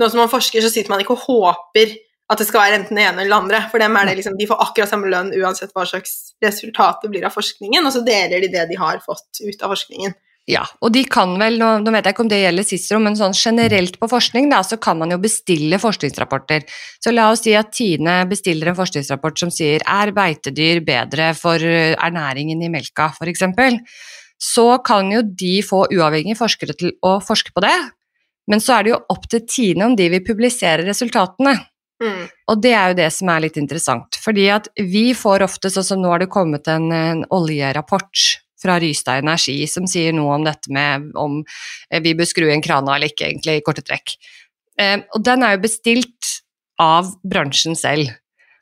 Nå 0.00 0.08
som 0.08 0.22
man 0.22 0.32
forsker, 0.32 0.64
så 0.64 0.70
sitter 0.72 0.90
man 0.90 1.02
ikke 1.02 1.14
og 1.14 1.26
håper 1.28 1.92
at 2.30 2.38
det 2.38 2.46
skal 2.46 2.62
være 2.62 2.78
enten 2.78 2.96
det 2.96 3.04
ene 3.04 3.24
eller 3.24 3.32
det 3.34 3.38
andre. 3.42 3.58
For 3.72 3.82
dem 3.82 3.96
er 3.98 4.06
det 4.06 4.14
liksom 4.20 4.36
De 4.38 4.46
får 4.48 4.62
akkurat 4.64 4.88
samme 4.88 5.10
lønn 5.10 5.32
uansett 5.34 5.74
hva 5.76 5.84
slags 5.88 6.32
resultat 6.40 7.02
det 7.02 7.10
blir 7.12 7.26
av 7.26 7.34
forskningen, 7.34 7.84
og 7.84 7.92
så 7.92 8.04
deler 8.06 8.44
de 8.44 8.50
det 8.54 8.66
de 8.70 8.78
har 8.80 9.02
fått 9.04 9.42
ut 9.42 9.64
av 9.66 9.74
forskningen. 9.74 10.14
Ja, 10.50 10.64
og 10.82 10.90
de 10.94 11.02
kan 11.06 11.36
vel, 11.38 11.58
nå, 11.60 11.68
nå 11.84 11.92
vet 11.94 12.06
jeg 12.08 12.14
ikke 12.14 12.24
om 12.24 12.30
det 12.30 12.40
gjelder 12.40 12.66
Cicero, 12.66 12.98
men 13.02 13.16
sånn 13.18 13.36
generelt 13.36 13.98
på 14.00 14.08
forskning 14.10 14.48
da, 14.50 14.62
så 14.66 14.80
kan 14.82 14.98
man 14.98 15.12
jo 15.14 15.20
bestille 15.22 15.78
forskningsrapporter. 15.78 16.64
Så 17.02 17.12
la 17.14 17.28
oss 17.30 17.44
si 17.44 17.54
at 17.58 17.70
Tine 17.76 18.16
bestiller 18.30 18.72
en 18.72 18.78
forskningsrapport 18.78 19.38
som 19.44 19.52
sier 19.54 19.84
er 19.84 20.12
beitedyr 20.16 20.82
bedre 20.86 21.30
for 21.38 21.62
eh, 21.62 21.94
ernæringen 21.94 22.64
i 22.66 22.72
melka, 22.72 23.12
f.eks. 23.14 23.46
Så 24.40 24.66
kan 24.86 25.12
jo 25.12 25.22
de 25.22 25.60
få 25.66 25.84
uavhengige 25.92 26.40
forskere 26.40 26.74
til 26.80 26.96
å 27.06 27.18
forske 27.22 27.54
på 27.54 27.62
det, 27.62 27.76
men 28.50 28.64
så 28.64 28.78
er 28.78 28.86
det 28.86 28.94
jo 28.94 29.02
opp 29.12 29.30
til 29.30 29.46
Tine 29.46 29.86
om 29.86 29.96
de 29.98 30.10
vil 30.10 30.26
publisere 30.26 30.88
resultatene. 30.88 31.54
Mm. 32.00 32.22
Og 32.50 32.62
det 32.64 32.72
er 32.74 32.90
jo 32.90 33.00
det 33.04 33.10
som 33.12 33.30
er 33.30 33.44
litt 33.44 33.60
interessant, 33.60 34.16
fordi 34.18 34.48
at 34.50 34.70
vi 34.80 35.10
får 35.14 35.44
ofte, 35.46 35.70
sånn 35.70 35.86
som 35.86 36.00
nå 36.02 36.10
har 36.10 36.24
det 36.24 36.32
kommet 36.32 36.66
en, 36.72 36.88
en 36.90 37.26
oljerapport 37.36 38.40
fra 38.60 38.78
Rystad 38.82 39.24
Energi 39.24 39.58
som 39.70 39.88
sier 39.90 40.14
noe 40.16 40.36
om 40.38 40.46
dette 40.46 40.72
med 40.72 41.10
om 41.18 41.40
eh, 41.42 42.02
vi 42.04 42.14
bør 42.18 42.28
skru 42.28 42.48
inn 42.50 42.64
krana 42.64 42.96
eller 42.96 43.12
ikke, 43.12 43.28
egentlig, 43.30 43.58
i 43.60 43.64
korte 43.66 43.84
trekk. 43.86 44.16
Eh, 44.80 44.98
og 45.14 45.24
den 45.26 45.44
er 45.46 45.56
jo 45.56 45.64
bestilt 45.66 46.34
av 46.80 47.14
bransjen 47.26 47.76
selv. 47.76 48.12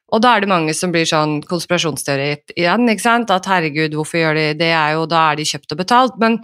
Og 0.08 0.22
da 0.24 0.34
er 0.34 0.42
det 0.42 0.50
mange 0.50 0.72
som 0.76 0.92
blir 0.92 1.04
sånn 1.08 1.42
konspirasjonsteori 1.46 2.30
igjen, 2.56 2.88
ikke 2.88 3.04
sant, 3.04 3.32
at 3.34 3.48
herregud, 3.50 3.96
hvorfor 3.98 4.22
gjør 4.22 4.38
de 4.38 4.46
det, 4.62 4.72
er 4.72 4.96
jo, 4.96 5.04
da 5.11 5.26
er 5.32 5.40
de 5.40 5.46
kjøpt 5.48 5.74
og 5.74 5.82
betalt. 5.82 6.16
Men 6.22 6.38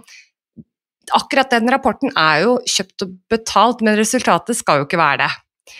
akkurat 1.17 1.49
den 1.53 1.71
rapporten 1.73 2.13
er 2.13 2.43
jo 2.45 2.59
kjøpt 2.69 3.07
og 3.07 3.15
betalt, 3.33 3.81
men 3.85 3.97
resultatet 3.97 4.59
skal 4.59 4.81
jo 4.81 4.87
ikke 4.87 5.01
være 5.01 5.23
det. 5.23 5.31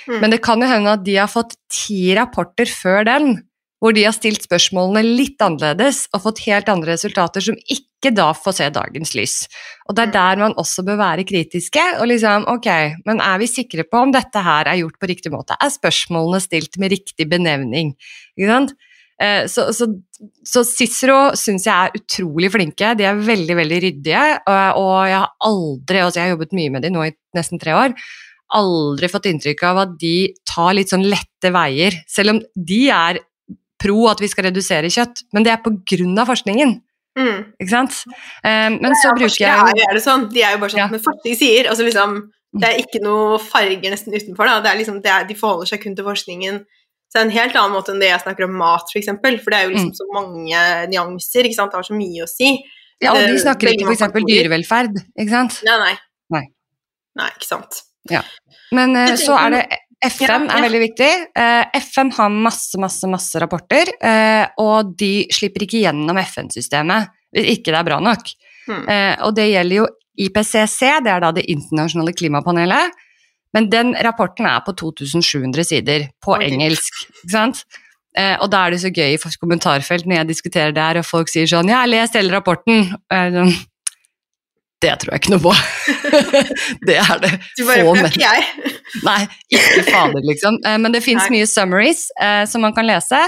Mm. 0.09 0.17
Men 0.23 0.33
det 0.33 0.41
kan 0.45 0.61
jo 0.61 0.69
hende 0.69 0.95
at 0.97 1.05
de 1.05 1.19
har 1.19 1.29
fått 1.29 1.53
ti 1.71 1.99
rapporter 2.17 2.69
før 2.69 3.05
den, 3.05 3.35
hvor 3.83 3.95
de 3.95 4.05
har 4.07 4.15
stilt 4.15 4.45
spørsmålene 4.45 5.03
litt 5.03 5.41
annerledes 5.43 6.05
og 6.13 6.23
fått 6.27 6.43
helt 6.47 6.69
andre 6.71 6.95
resultater 6.95 7.43
som 7.43 7.57
ikke 7.69 8.13
da 8.15 8.29
får 8.37 8.57
se 8.57 8.69
dagens 8.73 9.13
lys. 9.17 9.35
Og 9.89 9.97
det 9.97 10.07
er 10.07 10.15
der 10.15 10.41
man 10.41 10.55
også 10.61 10.85
bør 10.87 10.99
være 11.01 11.25
kritiske 11.27 11.83
og 11.99 12.07
liksom 12.09 12.47
ok, 12.55 12.69
men 13.05 13.21
er 13.21 13.39
vi 13.41 13.51
sikre 13.51 13.85
på 13.87 14.05
om 14.05 14.15
dette 14.15 14.41
her 14.45 14.71
er 14.71 14.81
gjort 14.81 14.99
på 15.01 15.09
riktig 15.11 15.33
måte? 15.33 15.57
Er 15.59 15.73
spørsmålene 15.73 16.41
stilt 16.43 16.79
med 16.81 16.93
riktig 16.95 17.27
benevning? 17.29 17.95
Ikke 18.37 18.51
sant? 18.51 18.75
Eh, 19.21 19.45
Så, 19.47 19.71
så, 19.73 19.87
så 20.43 20.63
Cicero 20.67 21.35
syns 21.39 21.67
jeg 21.67 21.75
er 21.75 21.95
utrolig 21.95 22.51
flinke. 22.51 22.95
De 22.99 23.07
er 23.07 23.15
veldig 23.15 23.55
veldig 23.61 23.81
ryddige. 23.87 24.23
Og, 24.45 24.81
og 24.81 24.95
jeg 25.09 25.19
har 25.19 25.31
aldri 25.49 26.01
altså 26.03 26.19
Jeg 26.19 26.27
har 26.27 26.35
jobbet 26.35 26.57
mye 26.57 26.73
med 26.73 26.83
de 26.85 26.91
nå 26.95 27.05
i 27.07 27.13
nesten 27.37 27.61
tre 27.61 27.75
år. 27.75 27.95
Aldri 28.55 29.09
fått 29.09 29.29
inntrykk 29.31 29.63
av 29.67 29.85
at 29.85 29.95
de 30.01 30.17
tar 30.47 30.75
litt 30.77 30.91
sånn 30.93 31.07
lette 31.07 31.51
veier. 31.55 31.95
Selv 32.11 32.35
om 32.35 32.43
de 32.55 32.81
er 32.93 33.21
pro 33.85 34.07
at 34.11 34.23
vi 34.23 34.29
skal 34.31 34.49
redusere 34.49 34.89
kjøtt, 34.91 35.23
men 35.35 35.45
det 35.45 35.53
er 35.53 35.61
av 36.19 36.29
forskningen. 36.33 36.75
Mm. 37.15 37.43
Ikke 37.63 37.71
sant? 37.71 38.01
Eh, 38.43 38.69
Men 38.75 38.95
så 38.99 39.13
bruker 39.15 39.39
jeg 39.39 39.55
jo- 39.55 39.85
er 39.89 39.93
det 39.95 40.03
sånn. 40.03 40.25
De 40.33 40.41
er 40.43 40.51
jo 40.57 40.57
bare 40.59 40.73
sånn 40.73 40.83
Ja. 40.83 40.87
Men 40.91 40.99
forskning 40.99 41.37
sier 41.39 41.69
altså 41.71 41.85
liksom, 41.87 42.23
Det 42.57 42.63
er 42.69 42.77
ikke 42.79 43.01
noe 43.03 43.37
farger 43.39 43.91
nesten 43.91 44.13
utenfor. 44.15 44.47
Da. 44.47 44.61
Det 44.61 44.69
er 44.71 44.77
liksom, 44.79 45.01
det 45.03 45.11
er, 45.11 45.23
de 45.27 45.35
forholder 45.35 45.67
seg 45.67 45.81
kun 45.83 45.95
til 45.95 46.05
forskningen. 46.05 46.59
Så 47.11 47.13
det 47.13 47.19
er 47.19 47.25
en 47.25 47.31
helt 47.35 47.55
annen 47.55 47.73
måte 47.75 47.91
enn 47.91 47.99
det 47.99 48.07
jeg 48.09 48.21
snakker 48.21 48.45
om 48.45 48.53
mat, 48.55 48.83
f.eks. 48.87 48.93
For, 48.93 48.99
eksempel, 49.01 49.39
for 49.43 49.51
det 49.51 49.59
er 49.59 49.63
jo 49.67 49.73
liksom 49.75 49.91
Mm. 49.91 49.99
så 49.99 50.05
mange 50.13 50.87
nyanser. 50.91 51.43
ikke 51.43 51.55
sant? 51.55 51.71
Det 51.71 51.79
har 51.79 51.83
så 51.83 51.97
mye 51.99 52.23
å 52.23 52.29
si. 52.31 52.63
Ja, 53.01 53.11
og 53.11 53.17
de 53.27 53.33
eh, 53.35 53.43
snakker 53.43 53.67
ikke 53.73 53.91
f.eks. 53.91 54.13
dyrevelferd, 54.23 54.95
ikke 55.19 55.29
sant? 55.29 55.59
Nei, 55.67 55.77
nei. 55.83 55.95
Nei. 56.31 56.45
Nei, 57.17 57.29
ikke 57.35 57.47
sant. 57.47 57.81
Men 58.71 58.95
uh, 58.95 59.15
så 59.19 59.35
er 59.35 59.49
det 59.51 59.63
FN 60.11 60.47
Ja, 60.47 60.57
er 60.57 60.65
veldig 60.65 60.81
viktig. 60.83 61.11
Eh, 61.41 61.79
FN 61.81 62.11
har 62.17 62.33
masse, 62.33 62.79
masse, 62.81 63.07
masse 63.09 63.41
rapporter, 63.41 63.91
eh, 64.01 64.45
og 64.61 64.95
de 64.99 65.27
slipper 65.33 65.65
ikke 65.65 65.83
gjennom 65.83 66.19
FN-systemet 66.21 67.11
hvis 67.35 67.57
ikke 67.57 67.73
det 67.73 67.79
er 67.79 67.87
bra 67.87 67.99
nok. 68.03 68.29
Hmm. 68.65 68.83
Eh, 68.89 69.15
og 69.25 69.35
det 69.37 69.49
gjelder 69.51 69.81
jo 69.81 69.87
IPCC, 70.25 70.79
det 71.03 71.11
er 71.11 71.23
da 71.23 71.31
det 71.35 71.47
internasjonale 71.51 72.13
klimapanelet. 72.15 73.01
Men 73.55 73.69
den 73.71 73.93
rapporten 74.03 74.47
er 74.49 74.63
på 74.65 74.75
2700 74.75 75.67
sider, 75.67 76.07
på 76.23 76.35
Oi. 76.35 76.47
engelsk. 76.49 77.05
ikke 77.23 77.31
sant? 77.31 77.63
Eh, 78.15 78.35
og 78.39 78.49
da 78.51 78.65
er 78.65 78.75
det 78.75 78.81
så 78.83 78.91
gøy 78.95 79.15
i 79.15 79.37
kommentarfelt 79.41 80.07
når 80.07 80.21
jeg 80.21 80.31
diskuterer 80.31 80.75
det 80.75 80.83
her, 80.83 80.99
og 80.99 81.07
folk 81.07 81.31
sier 81.31 81.47
sånn 81.47 81.67
'Jeg 81.67 81.75
har 81.75 81.87
lest 81.87 82.13
hele 82.15 82.31
rapporten'. 82.31 82.93
Og 82.95 83.11
jeg 83.11 83.27
er 83.27 83.31
sånn, 83.35 83.55
det 84.83 84.93
tror 85.01 85.13
jeg 85.13 85.23
ikke 85.23 85.33
noe 85.33 85.43
på. 85.43 85.53
det 86.87 86.97
er 87.01 87.19
det 87.23 87.31
Du 87.57 87.63
bare 87.65 87.83
få 87.87 87.93
mennesker 87.95 88.23
jeg. 88.25 88.71
Nei, 89.07 89.19
ikke 89.53 89.83
fader, 89.87 90.25
liksom. 90.27 90.59
Eh, 90.65 90.79
Men 90.81 90.95
det 90.95 91.03
fins 91.05 91.29
mye 91.33 91.47
summaries 91.49 92.07
eh, 92.21 92.43
som 92.49 92.65
man 92.65 92.75
kan 92.75 92.87
lese. 92.87 93.21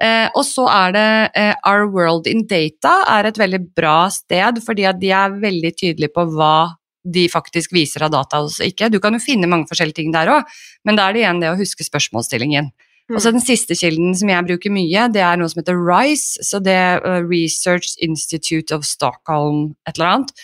Eh, 0.00 0.28
og 0.32 0.44
så 0.48 0.64
er 0.72 0.94
det 0.96 1.08
eh, 1.36 1.54
Our 1.68 1.88
World 1.92 2.28
in 2.30 2.46
Data 2.48 3.00
er 3.18 3.28
et 3.28 3.40
veldig 3.40 3.62
bra 3.76 4.04
sted, 4.12 4.60
fordi 4.64 4.86
at 4.88 5.00
de 5.00 5.10
er 5.12 5.40
veldig 5.42 5.72
tydelige 5.76 6.14
på 6.14 6.24
hva 6.36 6.70
de 7.04 7.26
faktisk 7.32 7.72
viser 7.72 8.04
av 8.04 8.12
data 8.12 8.42
og 8.44 8.52
ikke. 8.64 8.90
Du 8.92 9.00
kan 9.00 9.16
jo 9.16 9.22
finne 9.22 9.48
mange 9.48 9.68
forskjellige 9.68 10.02
ting 10.02 10.14
der 10.14 10.30
òg, 10.32 10.48
men 10.84 10.96
da 10.96 11.08
er 11.08 11.16
det 11.16 11.24
igjen 11.24 11.42
det 11.42 11.50
å 11.52 11.58
huske 11.58 11.84
spørsmålsstillingen. 11.86 12.70
Mm. 13.10 13.16
Og 13.16 13.24
så 13.24 13.32
Den 13.32 13.42
siste 13.42 13.74
kilden 13.74 14.14
som 14.14 14.30
jeg 14.30 14.46
bruker 14.46 14.72
mye, 14.72 15.08
det 15.12 15.22
er 15.24 15.40
noe 15.40 15.50
som 15.50 15.62
heter 15.62 15.80
RISE, 15.80 16.44
så 16.46 16.60
det 16.62 16.76
er 16.76 17.00
uh, 17.02 17.20
Research 17.26 17.96
Institute 17.98 18.74
of 18.74 18.84
Stockholm, 18.86 19.74
et 19.88 19.98
eller 19.98 20.12
annet. 20.14 20.34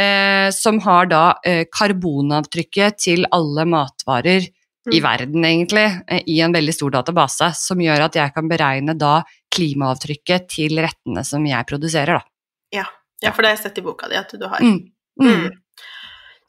Eh, 0.00 0.50
som 0.50 0.78
har 0.80 1.06
da 1.10 1.24
eh, 1.44 1.66
karbonavtrykket 1.68 2.98
til 3.04 3.26
alle 3.36 3.66
matvarer 3.68 4.46
mm. 4.46 4.94
i 4.96 5.00
verden, 5.04 5.44
egentlig, 5.44 5.88
eh, 6.08 6.22
i 6.26 6.38
en 6.40 6.54
veldig 6.56 6.72
stor 6.72 6.94
database, 6.94 7.50
som 7.58 7.82
gjør 7.84 8.06
at 8.06 8.16
jeg 8.16 8.32
kan 8.32 8.48
beregne 8.48 8.94
da 8.96 9.18
klimaavtrykket 9.52 10.46
til 10.54 10.80
rettene 10.80 11.24
som 11.26 11.44
jeg 11.44 11.68
produserer, 11.68 12.16
da. 12.16 12.78
Ja, 12.78 12.86
ja 13.20 13.34
for 13.34 13.44
det 13.44 13.52
har 13.52 13.58
jeg 13.58 13.66
sett 13.66 13.82
i 13.82 13.84
boka 13.84 14.08
di 14.08 14.16
at 14.16 14.32
du 14.32 14.48
har. 14.48 14.64
Mm. 14.64 14.80
mm. 15.20 15.28
mm. 15.28 15.84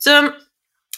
Så 0.01 0.15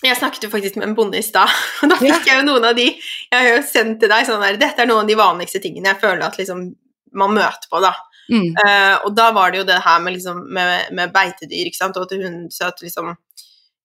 jeg 0.04 0.20
snakket 0.20 0.46
jo 0.46 0.52
faktisk 0.54 0.78
med 0.78 0.92
en 0.92 0.96
bonde 1.00 1.18
i 1.18 1.26
stad, 1.26 1.50
og 1.82 1.90
da 1.90 1.98
fikk 2.04 2.30
jeg 2.30 2.38
jo 2.38 2.48
noen 2.52 2.70
av 2.70 2.78
de 2.78 2.86
Jeg 2.92 3.34
har 3.34 3.50
jo 3.50 3.66
sendt 3.66 3.98
til 4.04 4.12
deg 4.12 4.28
sånn 4.28 4.44
der 4.44 4.62
Dette 4.62 4.84
er 4.84 4.90
noen 4.90 5.08
av 5.08 5.10
de 5.10 5.18
vanligste 5.18 5.62
tingene 5.64 5.90
jeg 5.90 6.02
føler 6.04 6.28
at 6.28 6.38
liksom 6.38 6.68
man 7.18 7.34
møter 7.34 7.70
på, 7.70 7.82
da. 7.82 7.96
Mm. 8.34 8.56
Uh, 8.58 8.96
og 9.06 9.14
da 9.18 9.28
var 9.36 9.54
det 9.54 9.62
jo 9.62 9.68
det 9.68 9.80
her 9.86 10.00
med, 10.02 10.16
liksom, 10.16 10.40
med, 10.56 10.90
med 10.98 11.12
beitedyr, 11.14 11.68
ikke 11.70 11.80
sant, 11.80 12.00
og 12.02 12.10
til 12.10 12.24
hund, 12.26 12.48
så 12.56 12.72
at 12.72 12.82
liksom 12.84 13.14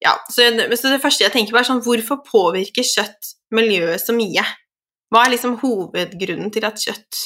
Ja, 0.05 0.15
så, 0.31 0.47
så, 0.79 0.93
det 0.93 1.03
første 1.03 1.27
jeg 1.27 1.35
tenker 1.35 1.53
på, 1.53 1.59
er 1.61 1.67
sånn 1.67 1.83
Hvorfor 1.85 2.23
påvirker 2.25 2.87
kjøtt 2.87 3.35
miljøet 3.55 4.01
så 4.01 4.15
mye? 4.17 4.45
Hva 5.13 5.25
er 5.25 5.35
liksom 5.35 5.59
hovedgrunnen 5.63 6.53
til 6.55 6.67
at 6.69 6.81
kjøtt 6.81 7.25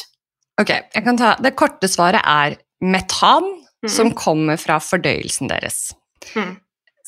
Ok, 0.63 0.71
jeg 0.73 1.05
kan 1.05 1.21
ta 1.21 1.35
Det 1.43 1.55
korte 1.59 1.91
svaret 1.91 2.25
er 2.25 2.59
metan, 2.83 3.47
mm. 3.85 3.91
som 3.93 4.11
kommer 4.19 4.59
fra 4.59 4.81
fordøyelsen 4.83 5.47
deres. 5.53 5.93
Mm. 6.35 6.57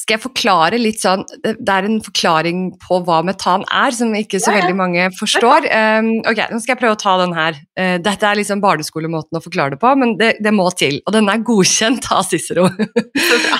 Skal 0.04 0.18
jeg 0.18 0.24
forklare 0.26 0.76
litt 0.76 1.00
sånn 1.00 1.22
Det 1.40 1.72
er 1.72 1.86
en 1.88 1.96
forklaring 2.04 2.64
på 2.82 2.98
hva 3.06 3.22
metan 3.24 3.62
er, 3.72 3.94
som 3.96 4.12
ikke 4.12 4.36
så 4.42 4.52
veldig 4.52 4.74
mange 4.76 5.06
forstår. 5.16 5.64
Um, 5.64 6.10
ok, 6.28 6.42
Nå 6.50 6.58
skal 6.60 6.74
jeg 6.74 6.80
prøve 6.82 6.98
å 6.98 7.00
ta 7.00 7.14
den 7.22 7.32
her. 7.32 7.56
Uh, 7.72 7.96
dette 8.04 8.28
er 8.28 8.36
liksom 8.36 8.60
barneskolemåten 8.60 9.40
å 9.40 9.42
forklare 9.44 9.74
det 9.74 9.80
på, 9.80 9.94
men 9.96 10.12
det, 10.20 10.34
det 10.44 10.52
må 10.52 10.66
til. 10.76 10.98
Og 11.08 11.16
den 11.16 11.30
er 11.32 11.40
godkjent 11.48 12.10
av 12.12 12.20
Cicero. 12.28 12.66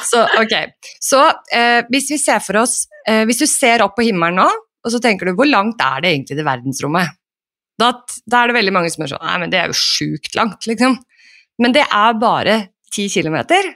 så 0.04 0.26
ok. 0.42 0.54
Så 1.00 1.22
uh, 1.24 1.80
hvis 1.88 2.12
vi 2.12 2.20
ser 2.20 2.44
for 2.44 2.60
oss 2.60 2.82
uh, 3.08 3.22
Hvis 3.24 3.40
du 3.40 3.46
ser 3.48 3.84
opp 3.86 3.96
på 3.96 4.04
himmelen 4.04 4.42
nå, 4.42 4.48
og 4.84 4.92
så 4.92 5.00
tenker 5.00 5.30
du 5.30 5.38
hvor 5.38 5.48
langt 5.48 5.80
er 5.80 6.04
det 6.04 6.12
egentlig 6.12 6.36
til 6.36 6.44
verdensrommet? 6.44 7.16
Da, 7.80 7.94
da 8.28 8.42
er 8.42 8.52
det 8.52 8.58
veldig 8.58 8.74
mange 8.76 8.92
som 8.92 9.06
er 9.06 9.14
sånn 9.14 9.24
Nei, 9.24 9.38
men 9.40 9.54
det 9.54 9.62
er 9.62 9.72
jo 9.72 9.78
sjukt 9.80 10.36
langt, 10.36 10.68
liksom. 10.68 10.98
Men 11.62 11.72
det 11.72 11.86
er 11.88 12.20
bare 12.20 12.58
ti 12.92 13.08
kilometer. 13.08 13.72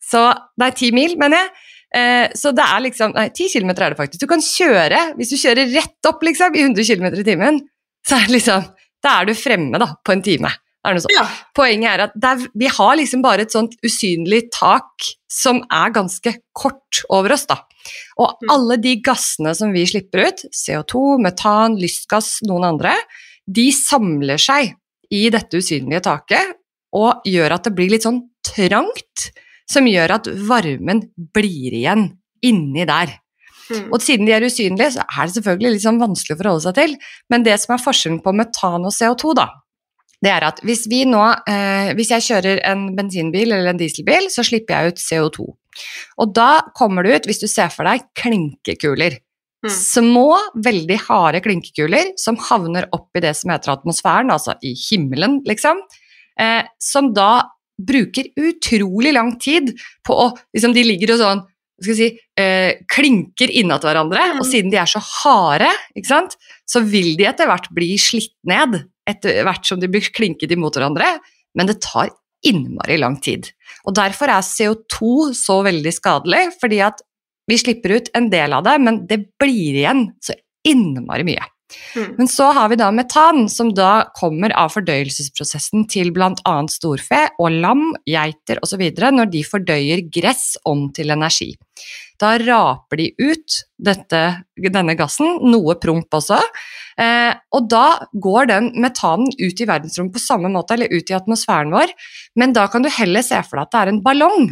Så 0.00 0.30
det 0.56 0.70
er 0.70 0.80
ti 0.80 0.88
mil, 0.96 1.20
mener 1.20 1.44
jeg. 1.44 1.68
Eh, 1.96 2.30
så 2.38 2.52
det 2.54 2.62
er 2.62 2.82
liksom 2.84 3.16
Nei, 3.16 3.26
10 3.34 3.50
km 3.56 3.72
er 3.74 3.92
det 3.92 3.98
faktisk. 3.98 4.22
Du 4.22 4.30
kan 4.30 4.42
kjøre, 4.44 5.02
hvis 5.18 5.32
du 5.32 5.38
kjører 5.40 5.72
rett 5.74 6.10
opp 6.10 6.22
liksom, 6.26 6.54
i 6.54 6.66
100 6.68 6.86
km 6.86 7.08
i 7.10 7.26
timen, 7.26 7.62
så 8.06 8.18
er 8.18 8.28
det 8.28 8.38
liksom 8.38 8.68
er 9.00 9.30
du 9.30 9.32
fremme, 9.32 9.78
da, 9.80 9.94
på 10.04 10.12
en 10.12 10.22
time. 10.22 10.50
Er 10.86 10.96
ja. 11.12 11.24
Poenget 11.56 11.90
er 11.90 12.02
at 12.06 12.14
er, 12.24 12.44
vi 12.56 12.68
har 12.72 12.94
liksom 12.96 13.20
bare 13.24 13.44
et 13.44 13.52
sånt 13.52 13.74
usynlig 13.84 14.46
tak 14.54 15.08
som 15.28 15.60
er 15.68 15.92
ganske 15.92 16.32
kort 16.56 17.02
over 17.12 17.34
oss, 17.36 17.44
da. 17.48 17.58
Og 18.20 18.40
mm. 18.40 18.52
alle 18.54 18.78
de 18.80 18.94
gassene 19.04 19.52
som 19.56 19.74
vi 19.76 19.84
slipper 19.88 20.24
ut, 20.28 20.44
CO2, 20.56 21.18
metan, 21.20 21.76
lystgass, 21.80 22.38
noen 22.48 22.70
andre, 22.72 22.94
de 23.44 23.68
samler 23.76 24.40
seg 24.40 24.72
i 25.12 25.26
dette 25.32 25.60
usynlige 25.60 26.04
taket 26.06 26.56
og 26.96 27.28
gjør 27.28 27.56
at 27.56 27.66
det 27.66 27.74
blir 27.76 27.92
litt 27.92 28.06
sånn 28.06 28.22
trangt 28.46 29.30
som 29.70 29.88
gjør 29.88 30.16
at 30.18 30.30
varmen 30.48 31.04
blir 31.34 31.76
igjen 31.78 32.08
inni 32.46 32.86
der. 32.88 33.16
Mm. 33.70 33.88
Og 33.94 34.02
siden 34.02 34.26
de 34.26 34.34
er 34.34 34.44
usynlige, 34.44 34.96
så 34.96 35.04
er 35.06 35.28
det 35.28 35.36
selvfølgelig 35.36 35.74
litt 35.76 35.84
sånn 35.84 36.00
vanskelig 36.02 36.34
å 36.34 36.40
forholde 36.40 36.64
seg 36.66 36.78
til. 36.78 36.94
Men 37.30 37.46
det 37.46 37.56
som 37.62 37.76
er 37.76 37.84
forskjellen 37.84 38.22
på 38.24 38.34
metan 38.34 38.86
og 38.88 38.94
CO2, 38.96 39.34
da, 39.38 39.46
det 40.20 40.32
er 40.34 40.44
at 40.50 40.60
hvis 40.66 40.84
vi 40.90 41.04
nå 41.08 41.22
eh, 41.48 41.94
Hvis 41.96 42.10
jeg 42.12 42.26
kjører 42.26 42.58
en 42.68 42.90
bensinbil 42.96 43.54
eller 43.54 43.72
en 43.72 43.80
dieselbil, 43.80 44.28
så 44.32 44.44
slipper 44.44 44.76
jeg 44.76 44.92
ut 44.92 45.00
CO2. 45.00 45.46
Og 46.20 46.34
da 46.36 46.50
kommer 46.76 47.06
det 47.06 47.14
ut, 47.14 47.30
hvis 47.30 47.40
du 47.40 47.48
ser 47.48 47.70
for 47.72 47.88
deg, 47.88 48.04
klinkekuler. 48.18 49.16
Mm. 49.64 49.72
Små, 49.72 50.28
veldig 50.64 50.98
harde 51.06 51.40
klinkekuler 51.44 52.14
som 52.20 52.38
havner 52.48 52.88
oppi 52.96 53.22
det 53.24 53.32
som 53.36 53.52
heter 53.52 53.74
atmosfæren, 53.74 54.32
altså 54.32 54.56
i 54.64 54.74
himmelen, 54.88 55.40
liksom. 55.48 55.82
Eh, 56.40 56.62
som 56.80 57.12
da 57.16 57.32
bruker 57.86 58.30
utrolig 58.38 59.14
lang 59.16 59.34
tid 59.42 59.72
på 60.06 60.16
å 60.16 60.28
liksom, 60.54 60.74
De 60.76 60.84
ligger 60.86 61.14
og 61.14 61.22
sånn 61.22 61.42
skal 61.80 61.96
si, 61.96 62.08
eh, 62.36 62.82
klinker 62.92 63.48
innat 63.56 63.84
hverandre, 63.86 64.20
mm. 64.34 64.40
og 64.42 64.48
siden 64.48 64.72
de 64.72 64.76
er 64.80 64.90
så 64.90 65.00
harde, 65.00 65.70
så 66.68 66.82
vil 66.84 67.14
de 67.16 67.24
etter 67.24 67.48
hvert 67.48 67.70
bli 67.72 67.94
slitt 67.96 68.36
ned 68.44 68.82
etter 69.08 69.40
hvert 69.46 69.64
som 69.66 69.80
de 69.80 69.88
blir 69.90 70.04
klinket 70.14 70.52
imot 70.52 70.76
hverandre, 70.76 71.14
men 71.56 71.70
det 71.70 71.80
tar 71.82 72.12
innmari 72.46 72.98
lang 73.00 73.16
tid. 73.20 73.50
Og 73.88 73.96
Derfor 73.96 74.32
er 74.32 74.44
CO2 74.44 75.32
så 75.36 75.60
veldig 75.66 75.92
skadelig, 75.92 76.44
fordi 76.60 76.82
at 76.84 77.00
vi 77.50 77.58
slipper 77.58 77.96
ut 77.96 78.12
en 78.14 78.28
del 78.32 78.54
av 78.54 78.64
det, 78.68 78.76
men 78.84 79.02
det 79.10 79.22
blir 79.40 79.80
igjen 79.80 80.06
så 80.22 80.36
innmari 80.68 81.26
mye. 81.26 81.48
Mm. 81.96 82.14
Men 82.18 82.28
så 82.30 82.50
har 82.56 82.68
vi 82.70 82.78
da 82.80 82.90
metan, 82.94 83.48
som 83.52 83.72
da 83.74 84.10
kommer 84.16 84.54
av 84.58 84.72
fordøyelsesprosessen 84.74 85.86
til 85.90 86.12
bl.a. 86.14 86.54
storfe 86.72 87.22
og 87.38 87.56
lam, 87.62 87.90
geiter 88.08 88.60
osv. 88.64 88.84
når 89.00 89.32
de 89.32 89.42
fordøyer 89.46 90.04
gress 90.12 90.54
om 90.68 90.88
til 90.94 91.14
energi. 91.14 91.52
Da 92.20 92.34
raper 92.36 93.00
de 93.00 93.08
ut 93.16 93.60
dette, 93.80 94.22
denne 94.60 94.96
gassen, 94.98 95.38
noe 95.48 95.76
promp 95.80 96.18
også, 96.18 96.36
eh, 97.00 97.32
og 97.56 97.68
da 97.72 97.84
går 98.12 98.50
den 98.50 98.72
metanen 98.82 99.30
ut 99.40 99.62
i 99.62 99.68
verdensrommet 99.68 100.18
på 100.18 100.22
samme 100.22 100.50
måte, 100.52 100.76
eller 100.76 100.92
ut 100.92 101.10
i 101.10 101.16
atmosfæren 101.16 101.72
vår, 101.72 101.94
men 102.36 102.52
da 102.56 102.66
kan 102.68 102.84
du 102.84 102.90
heller 102.92 103.24
se 103.24 103.40
for 103.46 103.56
deg 103.56 103.68
at 103.68 103.72
det 103.72 103.80
er 103.80 103.92
en 103.94 104.02
ballong. 104.04 104.50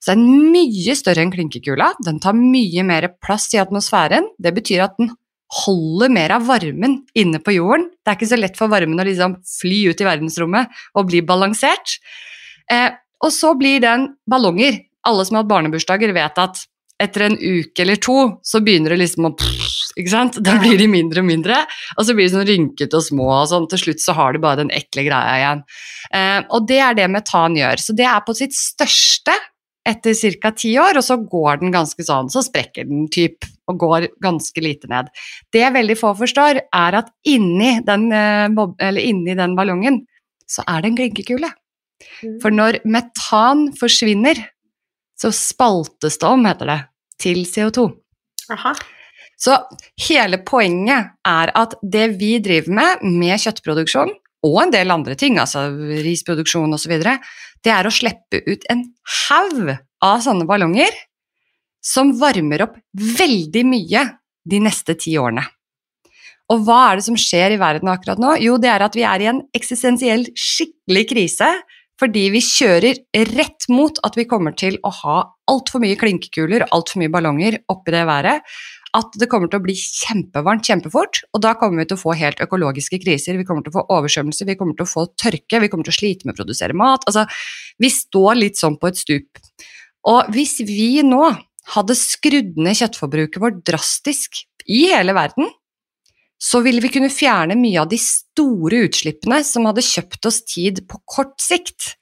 Så 0.00 0.14
den 0.14 0.24
er 0.28 0.50
mye 0.54 0.96
større 0.96 1.24
enn 1.24 1.32
klinkekula, 1.32 1.92
den 2.04 2.20
tar 2.22 2.36
mye 2.36 2.84
mer 2.86 3.08
plass 3.20 3.48
i 3.56 3.60
atmosfæren. 3.60 4.28
Det 4.38 4.52
betyr 4.56 4.84
at 4.84 4.96
den 5.00 5.12
holder 5.52 6.10
mer 6.10 6.34
av 6.36 6.46
varmen 6.48 7.00
inne 7.14 7.38
på 7.42 7.54
jorden. 7.54 7.88
Det 8.02 8.12
er 8.12 8.18
ikke 8.18 8.30
så 8.32 8.38
lett 8.38 8.58
for 8.58 8.72
varmen 8.72 8.98
å 8.98 9.06
liksom 9.06 9.38
fly 9.46 9.82
ut 9.92 10.02
i 10.02 10.08
verdensrommet 10.08 10.80
og 10.98 11.10
bli 11.10 11.22
balansert. 11.26 11.98
Eh, 12.72 12.90
og 13.22 13.32
så 13.32 13.54
blir 13.58 13.82
den 13.84 14.10
ballonger. 14.28 14.80
Alle 15.06 15.24
som 15.24 15.38
har 15.38 15.44
hatt 15.44 15.52
barnebursdager, 15.52 16.12
vet 16.16 16.42
at 16.42 16.64
etter 17.02 17.26
en 17.26 17.36
uke 17.36 17.84
eller 17.84 18.00
to 18.00 18.16
så 18.46 18.62
begynner 18.64 18.94
det 18.94 19.04
liksom 19.04 19.28
å 19.28 19.34
ikke 19.96 20.12
sant? 20.12 20.38
Da 20.44 20.58
blir 20.60 20.76
de 20.76 20.88
mindre 20.92 21.22
og 21.22 21.28
mindre, 21.28 21.62
og 21.96 22.04
så 22.04 22.12
blir 22.12 22.26
de 22.26 22.34
sånn 22.34 22.48
rynkete 22.48 22.98
og 22.98 23.04
små, 23.04 23.30
og 23.32 23.46
sånn. 23.48 23.68
til 23.72 23.80
slutt 23.80 24.02
så 24.02 24.12
har 24.18 24.34
de 24.34 24.42
bare 24.42 24.60
den 24.60 24.72
ekle 24.76 25.06
greia 25.06 25.36
igjen. 25.40 25.62
Eh, 26.12 26.40
og 26.52 26.66
det 26.68 26.80
er 26.84 26.98
det 26.98 27.06
metan 27.12 27.56
gjør. 27.56 27.80
Så 27.80 27.96
det 27.96 28.04
er 28.10 28.20
på 28.26 28.34
sitt 28.36 28.52
største 28.56 29.32
etter 29.86 30.16
ca. 30.40 30.50
ti 30.52 30.72
år, 30.82 30.98
og 30.98 31.04
så 31.06 31.18
går 31.22 31.62
den 31.62 31.74
ganske 31.74 32.02
sånn, 32.06 32.30
så 32.32 32.42
sprekker 32.44 32.88
den 32.88 33.06
typ 33.12 33.46
og 33.70 33.78
går 33.82 34.08
ganske 34.22 34.62
lite 34.62 34.90
ned. 34.90 35.10
Det 35.52 35.64
veldig 35.74 35.96
få 35.98 36.12
forstår, 36.18 36.60
er 36.74 36.98
at 37.00 37.10
inni 37.26 37.78
den, 37.86 38.10
eh, 38.12 39.00
inni 39.02 39.34
den 39.38 39.56
ballongen 39.58 40.04
så 40.46 40.62
er 40.66 40.82
det 40.82 40.90
en 40.90 40.98
klinkekule. 41.00 41.50
Mm. 42.22 42.40
For 42.42 42.54
når 42.54 42.80
metan 42.84 43.72
forsvinner, 43.78 44.42
så 45.18 45.32
spaltes 45.34 46.18
det 46.20 46.28
om, 46.28 46.44
heter 46.46 46.70
det, 46.70 46.80
til 47.22 47.42
CO2. 47.48 47.88
Aha. 48.52 48.74
Så 49.36 49.56
hele 50.08 50.38
poenget 50.48 51.12
er 51.26 51.52
at 51.56 51.74
det 51.82 52.06
vi 52.20 52.36
driver 52.44 52.72
med, 52.78 53.02
med 53.02 53.40
kjøttproduksjon, 53.42 54.14
og 54.46 54.58
en 54.62 54.72
del 54.72 54.92
andre 54.92 55.16
ting, 55.18 55.40
altså 55.40 55.66
risproduksjon 56.04 56.76
osv., 56.76 56.94
det 57.66 57.74
er 57.74 57.88
å 57.88 57.94
slippe 57.94 58.40
ut 58.46 58.64
en 58.70 58.84
haug 59.26 59.74
av 60.04 60.22
sånne 60.22 60.46
ballonger 60.48 60.94
som 61.82 62.14
varmer 62.18 62.66
opp 62.66 62.78
veldig 62.94 63.64
mye 63.66 64.04
de 64.46 64.62
neste 64.62 64.94
ti 64.98 65.16
årene. 65.18 65.44
Og 66.52 66.62
hva 66.62 66.82
er 66.90 67.00
det 67.00 67.06
som 67.08 67.18
skjer 67.18 67.56
i 67.56 67.58
verden 67.58 67.90
akkurat 67.90 68.20
nå? 68.22 68.36
Jo, 68.38 68.54
det 68.62 68.70
er 68.70 68.84
at 68.86 68.94
vi 68.94 69.02
er 69.06 69.22
i 69.22 69.30
en 69.32 69.42
eksistensiell 69.56 70.28
skikkelig 70.38 71.08
krise 71.10 71.50
fordi 72.00 72.26
vi 72.34 72.42
kjører 72.44 72.98
rett 73.32 73.66
mot 73.72 73.98
at 74.04 74.18
vi 74.18 74.26
kommer 74.28 74.54
til 74.58 74.76
å 74.84 74.92
ha 74.98 75.16
altfor 75.48 75.80
mye 75.82 75.96
klinkekuler 75.98 76.66
og 76.66 76.74
altfor 76.76 77.00
mye 77.00 77.12
ballonger 77.12 77.56
oppi 77.72 77.94
det 77.94 78.04
været 78.06 78.56
at 78.96 79.16
det 79.20 79.28
kommer 79.30 79.50
til 79.52 79.60
å 79.60 79.64
bli 79.64 79.74
kjempevarmt 79.76 80.66
kjempefort, 80.66 81.20
og 81.36 81.42
da 81.44 81.52
kommer 81.58 81.82
vi 81.82 81.88
til 81.90 81.98
å 81.98 82.00
få 82.00 82.14
helt 82.16 82.40
økologiske 82.42 83.00
kriser. 83.02 83.36
Vi 83.38 83.46
kommer 83.48 83.66
til 83.66 83.74
å 83.74 83.78
få 83.80 83.84
oversvømmelse, 83.98 84.46
vi 84.48 84.56
kommer 84.58 84.78
til 84.78 84.86
å 84.86 84.90
få 84.90 85.06
tørke, 85.20 85.60
vi 85.62 85.70
kommer 85.72 85.88
til 85.88 85.94
å 85.94 85.98
slite 85.98 86.28
med 86.28 86.36
å 86.36 86.40
produsere 86.40 86.76
mat. 86.76 87.04
Altså, 87.08 87.26
vi 87.82 87.92
står 87.92 88.40
litt 88.40 88.60
sånn 88.60 88.78
på 88.80 88.90
et 88.90 89.00
stup. 89.00 89.42
Og 90.06 90.32
hvis 90.34 90.58
vi 90.66 91.02
nå 91.06 91.22
hadde 91.74 91.98
skrudd 91.98 92.56
ned 92.62 92.78
kjøttforbruket 92.78 93.42
vårt 93.42 93.62
drastisk 93.66 94.44
i 94.70 94.86
hele 94.92 95.14
verden, 95.16 95.50
så 96.38 96.60
ville 96.64 96.82
vi 96.84 96.92
kunne 96.92 97.12
fjerne 97.12 97.56
mye 97.58 97.80
av 97.82 97.90
de 97.90 97.98
store 98.00 98.84
utslippene 98.86 99.40
som 99.46 99.66
hadde 99.68 99.84
kjøpt 99.84 100.28
oss 100.28 100.42
tid 100.46 100.82
på 100.88 101.00
kort 101.08 101.38
sikt 101.42 101.94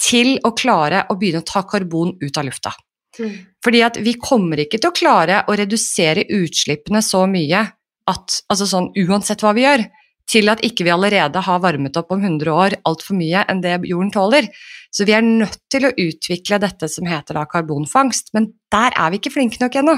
til 0.00 0.38
å 0.46 0.54
klare 0.56 1.04
å 1.12 1.16
begynne 1.20 1.42
å 1.42 1.48
ta 1.48 1.62
karbon 1.68 2.16
ut 2.22 2.38
av 2.40 2.48
lufta. 2.48 2.72
Mm. 3.20 3.34
Fordi 3.62 3.82
at 3.86 3.98
vi 4.02 4.16
kommer 4.18 4.64
ikke 4.64 4.80
til 4.80 4.90
å 4.90 4.96
klare 4.96 5.42
å 5.46 5.56
redusere 5.58 6.26
utslippene 6.34 7.02
så 7.04 7.24
mye 7.30 7.62
at, 8.10 8.38
altså 8.50 8.66
sånn 8.66 8.90
uansett 9.04 9.44
hva 9.44 9.52
vi 9.54 9.66
gjør, 9.66 9.84
til 10.32 10.48
at 10.52 10.62
ikke 10.64 10.86
vi 10.86 10.92
allerede 10.94 11.42
har 11.44 11.60
varmet 11.62 11.96
opp 11.98 12.12
om 12.14 12.22
100 12.22 12.54
år 12.54 12.76
altfor 12.88 13.18
mye 13.18 13.42
enn 13.50 13.60
det 13.62 13.74
jorden 13.90 14.12
tåler. 14.14 14.48
Så 14.92 15.06
vi 15.08 15.14
er 15.16 15.24
nødt 15.24 15.58
til 15.72 15.86
å 15.88 15.92
utvikle 15.92 16.60
dette 16.62 16.88
som 16.90 17.08
heter 17.08 17.38
da 17.38 17.44
karbonfangst, 17.48 18.32
men 18.36 18.52
der 18.72 18.94
er 18.98 19.12
vi 19.12 19.20
ikke 19.20 19.34
flinke 19.34 19.62
nok 19.62 19.78
ennå. 19.80 19.96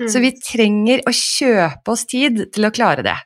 Mm. 0.00 0.08
Så 0.12 0.20
vi 0.22 0.32
trenger 0.36 1.02
å 1.08 1.14
kjøpe 1.14 1.94
oss 1.94 2.06
tid 2.08 2.46
til 2.52 2.68
å 2.68 2.72
klare 2.74 3.04
det. 3.06 3.16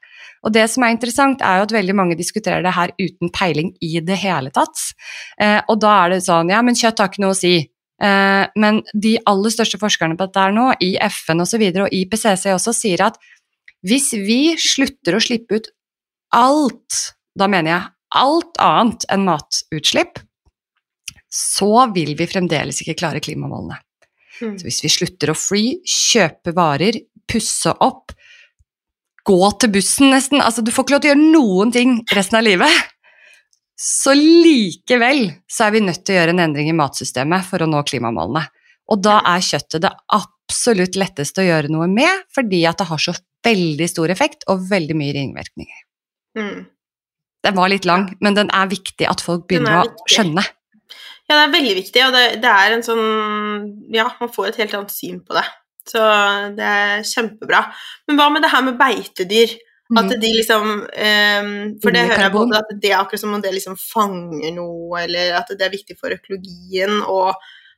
Og 0.44 0.52
det 0.52 0.66
som 0.70 0.84
er 0.84 0.92
interessant, 0.92 1.42
er 1.42 1.58
jo 1.58 1.66
at 1.66 1.72
veldig 1.72 1.94
mange 1.96 2.16
diskuterer 2.18 2.64
det 2.64 2.74
her 2.76 2.92
uten 3.00 3.32
peiling 3.32 3.72
i 3.82 3.96
det 4.04 4.18
hele 4.20 4.52
tatt. 4.54 4.76
Eh, 5.40 5.60
og 5.72 5.80
da 5.80 5.94
er 6.02 6.14
det 6.14 6.24
sånn 6.26 6.52
ja, 6.52 6.60
men 6.62 6.76
kjøtt 6.76 7.00
har 7.00 7.10
ikke 7.10 7.24
noe 7.24 7.32
å 7.32 7.38
si. 7.38 7.56
Eh, 8.02 8.44
men 8.58 8.80
de 8.92 9.14
aller 9.30 9.54
største 9.54 9.78
forskerne 9.78 10.18
på 10.18 10.26
dette 10.26 10.42
her 10.46 10.54
nå, 10.54 10.70
i 10.82 10.94
FN 11.06 11.42
osv., 11.42 11.46
og, 11.46 11.50
så 11.50 11.62
videre, 11.62 11.86
og 11.86 11.94
IPCC 11.94 12.48
også, 12.54 12.74
sier 12.76 13.06
at 13.06 13.18
hvis 13.84 14.12
vi 14.16 14.54
slutter 14.60 15.16
å 15.16 15.22
slippe 15.22 15.60
ut 15.60 15.70
alt, 16.34 17.00
da 17.36 17.48
mener 17.50 17.70
jeg 17.70 17.90
alt 18.14 18.60
annet 18.62 19.06
enn 19.12 19.26
matutslipp, 19.26 20.20
så 21.34 21.88
vil 21.94 22.14
vi 22.18 22.28
fremdeles 22.30 22.80
ikke 22.82 22.96
klare 23.00 23.22
klimamålene. 23.22 23.80
Mm. 24.40 24.56
Så 24.58 24.66
hvis 24.66 24.82
vi 24.84 24.92
slutter 24.92 25.30
å 25.32 25.38
fly, 25.38 25.64
kjøpe 25.86 26.54
varer, 26.56 26.98
pusse 27.30 27.74
opp, 27.82 28.14
gå 29.24 29.50
til 29.60 29.70
bussen 29.72 30.10
nesten 30.12 30.42
Altså, 30.44 30.60
du 30.60 30.68
får 30.74 30.84
ikke 30.84 30.94
lov 30.94 31.02
til 31.02 31.10
å 31.10 31.14
gjøre 31.14 31.30
noen 31.32 31.70
ting 31.74 31.94
resten 32.14 32.38
av 32.38 32.44
livet. 32.46 32.93
Så 33.74 34.14
likevel 34.14 35.26
så 35.50 35.66
er 35.66 35.74
vi 35.74 35.82
nødt 35.82 36.04
til 36.06 36.14
å 36.14 36.18
gjøre 36.20 36.34
en 36.36 36.42
endring 36.44 36.68
i 36.70 36.76
matsystemet 36.76 37.46
for 37.48 37.64
å 37.64 37.68
nå 37.70 37.82
klimamålene. 37.88 38.44
Og 38.92 39.00
da 39.02 39.18
er 39.26 39.42
kjøttet 39.44 39.82
det 39.82 39.92
absolutt 40.14 40.98
letteste 41.00 41.42
å 41.42 41.48
gjøre 41.48 41.72
noe 41.72 41.88
med, 41.90 42.26
fordi 42.34 42.62
at 42.68 42.78
det 42.80 42.88
har 42.90 43.02
så 43.02 43.14
veldig 43.44 43.88
stor 43.90 44.12
effekt 44.14 44.46
og 44.52 44.68
veldig 44.70 44.96
mye 44.98 45.16
ringvirkninger. 45.16 45.80
Mm. 46.38 46.66
Den 47.44 47.56
var 47.56 47.72
litt 47.72 47.88
lang, 47.88 48.08
men 48.24 48.36
den 48.36 48.52
er 48.54 48.70
viktig 48.70 49.08
at 49.08 49.24
folk 49.24 49.48
begynner 49.48 49.82
å 49.82 50.06
skjønne. 50.08 50.44
Ja, 51.24 51.36
det 51.38 51.42
er 51.42 51.52
veldig 51.54 51.74
viktig, 51.78 52.00
og 52.04 52.14
det, 52.14 52.24
det, 52.44 52.52
er 52.52 52.74
en 52.74 52.82
sånn 52.84 53.04
Ja, 53.94 54.10
man 54.20 54.32
får 54.32 54.50
et 54.50 54.58
helt 54.60 54.74
annet 54.76 54.92
syn 54.92 55.22
på 55.24 55.36
det. 55.36 55.44
Så 55.88 56.00
det 56.56 56.64
er 56.64 57.04
kjempebra. 57.08 57.62
Men 58.08 58.20
hva 58.20 58.30
med 58.32 58.44
det 58.44 58.52
her 58.52 58.64
med 58.64 58.76
beitedyr? 58.80 59.52
At 59.92 60.08
mm. 60.08 60.20
de 60.20 60.30
liksom 60.32 60.70
um, 60.80 61.50
For 61.82 61.92
det 61.92 62.06
hører 62.06 62.22
jeg 62.24 62.32
både 62.32 62.60
at 62.62 62.70
det 62.80 62.88
er 62.88 63.02
akkurat 63.02 63.20
som 63.20 63.34
om 63.36 63.42
det 63.44 63.52
liksom 63.52 63.76
fanger 63.76 64.54
noe, 64.56 65.02
eller 65.02 65.36
at 65.36 65.52
det 65.52 65.66
er 65.66 65.74
viktig 65.74 65.98
for 66.00 66.14
økologien, 66.14 67.02
og 67.04 67.34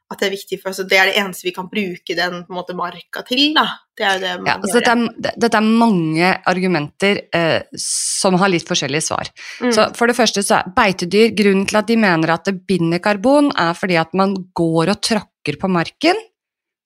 at 0.07 0.21
det 0.21 0.29
er 0.29 0.35
viktig 0.37 0.61
for 0.61 0.71
altså 0.71 0.85
det 0.87 0.99
er 1.01 1.09
det 1.11 1.17
eneste 1.19 1.49
vi 1.49 1.53
kan 1.55 1.67
bruke 1.67 2.15
den 2.15 2.45
måte 2.53 2.77
marka 2.79 3.25
til. 3.27 3.57
da. 3.57 3.65
Det 3.97 4.05
er 4.07 4.21
det 4.23 4.31
ja, 4.37 4.55
altså 4.55 4.79
dette, 4.79 4.93
er, 4.93 5.33
dette, 5.41 5.59
er, 5.59 5.67
mange 5.83 6.31
argumenter 6.47 7.21
eh, 7.35 7.79
som 7.81 8.37
har 8.39 8.53
litt 8.53 8.69
forskjellige 8.69 9.07
svar. 9.09 9.33
Mm. 9.65 9.73
Så 9.75 9.89
For 9.99 10.07
det 10.07 10.19
første 10.19 10.45
så 10.47 10.61
er 10.61 10.71
beitedyr 10.77 11.35
Grunnen 11.35 11.67
til 11.67 11.81
at 11.81 11.91
de 11.91 11.99
mener 11.99 12.37
at 12.37 12.47
det 12.47 12.61
binder 12.69 13.03
karbon, 13.03 13.51
er 13.59 13.75
fordi 13.75 13.99
at 13.99 14.15
man 14.15 14.37
går 14.55 14.95
og 14.95 15.03
tråkker 15.03 15.59
på 15.59 15.73
marken, 15.75 16.23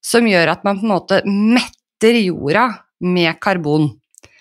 som 0.00 0.24
gjør 0.24 0.54
at 0.54 0.64
man 0.64 0.80
på 0.80 0.88
en 0.88 0.94
måte 0.94 1.20
metter 1.28 2.22
jorda 2.22 2.70
med 3.04 3.36
karbon. 3.42 3.90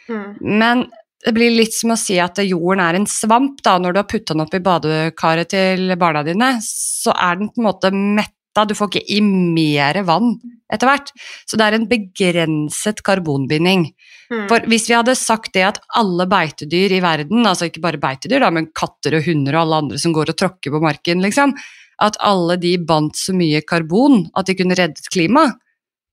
Mm. 0.09 0.57
Men 0.59 0.87
det 1.25 1.33
blir 1.35 1.51
litt 1.51 1.75
som 1.75 1.93
å 1.93 1.99
si 1.99 2.17
at 2.21 2.39
jorden 2.45 2.81
er 2.83 2.97
en 2.99 3.07
svamp. 3.09 3.61
da, 3.63 3.77
Når 3.77 3.93
du 3.93 4.01
har 4.01 4.09
putta 4.09 4.33
den 4.33 4.45
opp 4.45 4.53
i 4.55 4.63
badekaret 4.63 5.51
til 5.51 5.95
barna 5.99 6.23
dine, 6.23 6.57
så 6.63 7.15
er 7.15 7.39
den 7.39 7.51
på 7.51 7.59
en 7.59 7.67
måte 7.67 7.91
metta, 7.91 8.65
du 8.65 8.75
får 8.75 8.89
ikke 8.89 9.07
i 9.15 9.19
mer 9.23 10.01
vann 10.07 10.37
etter 10.71 10.87
hvert. 10.89 11.11
Så 11.47 11.59
det 11.59 11.65
er 11.65 11.77
en 11.77 11.89
begrenset 11.89 13.03
karbonbinding. 13.05 13.89
Mm. 14.31 14.47
For 14.49 14.63
hvis 14.69 14.87
vi 14.89 14.95
hadde 14.95 15.15
sagt 15.17 15.53
det 15.57 15.65
at 15.65 15.81
alle 15.97 16.27
beitedyr 16.29 16.95
i 16.97 17.03
verden, 17.03 17.45
altså 17.45 17.67
ikke 17.67 17.83
bare 17.83 18.01
beitedyr, 18.01 18.39
da, 18.43 18.51
men 18.53 18.71
katter 18.75 19.17
og 19.17 19.25
hunder 19.27 19.57
og 19.57 19.63
alle 19.63 19.81
andre 19.83 20.01
som 20.01 20.15
går 20.15 20.31
og 20.31 20.39
tråkker 20.39 20.75
på 20.75 20.83
marken, 20.83 21.23
liksom, 21.25 21.55
at 21.99 22.19
alle 22.23 22.55
de 22.61 22.77
bandt 22.79 23.19
så 23.19 23.35
mye 23.35 23.61
karbon 23.67 24.23
at 24.39 24.47
de 24.47 24.55
kunne 24.59 24.77
reddet 24.77 25.11
klimaet, 25.11 25.57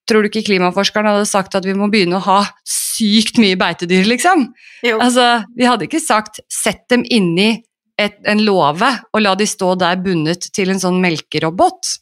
Tror 0.07 0.23
du 0.23 0.31
ikke 0.31 0.45
klimaforskerne 0.47 1.17
hadde 1.17 1.29
sagt 1.29 1.57
at 1.59 1.67
vi 1.67 1.75
må 1.75 1.89
begynne 1.91 2.21
å 2.21 2.27
ha 2.27 2.41
sykt 2.69 3.41
mye 3.43 3.59
beitedyr, 3.59 4.07
liksom? 4.07 4.47
Jo. 4.87 5.01
Altså, 5.03 5.43
vi 5.59 5.67
hadde 5.67 5.89
ikke 5.89 6.03
sagt 6.03 6.41
'sett 6.47 6.87
dem 6.93 7.03
inni 7.11 7.63
et, 7.99 8.19
en 8.25 8.45
låve 8.45 8.89
og 9.13 9.23
la 9.25 9.35
de 9.35 9.49
stå 9.49 9.75
der 9.81 9.99
bundet 10.03 10.53
til 10.55 10.71
en 10.71 10.81
sånn 10.81 11.01
melkerobot'. 11.03 11.97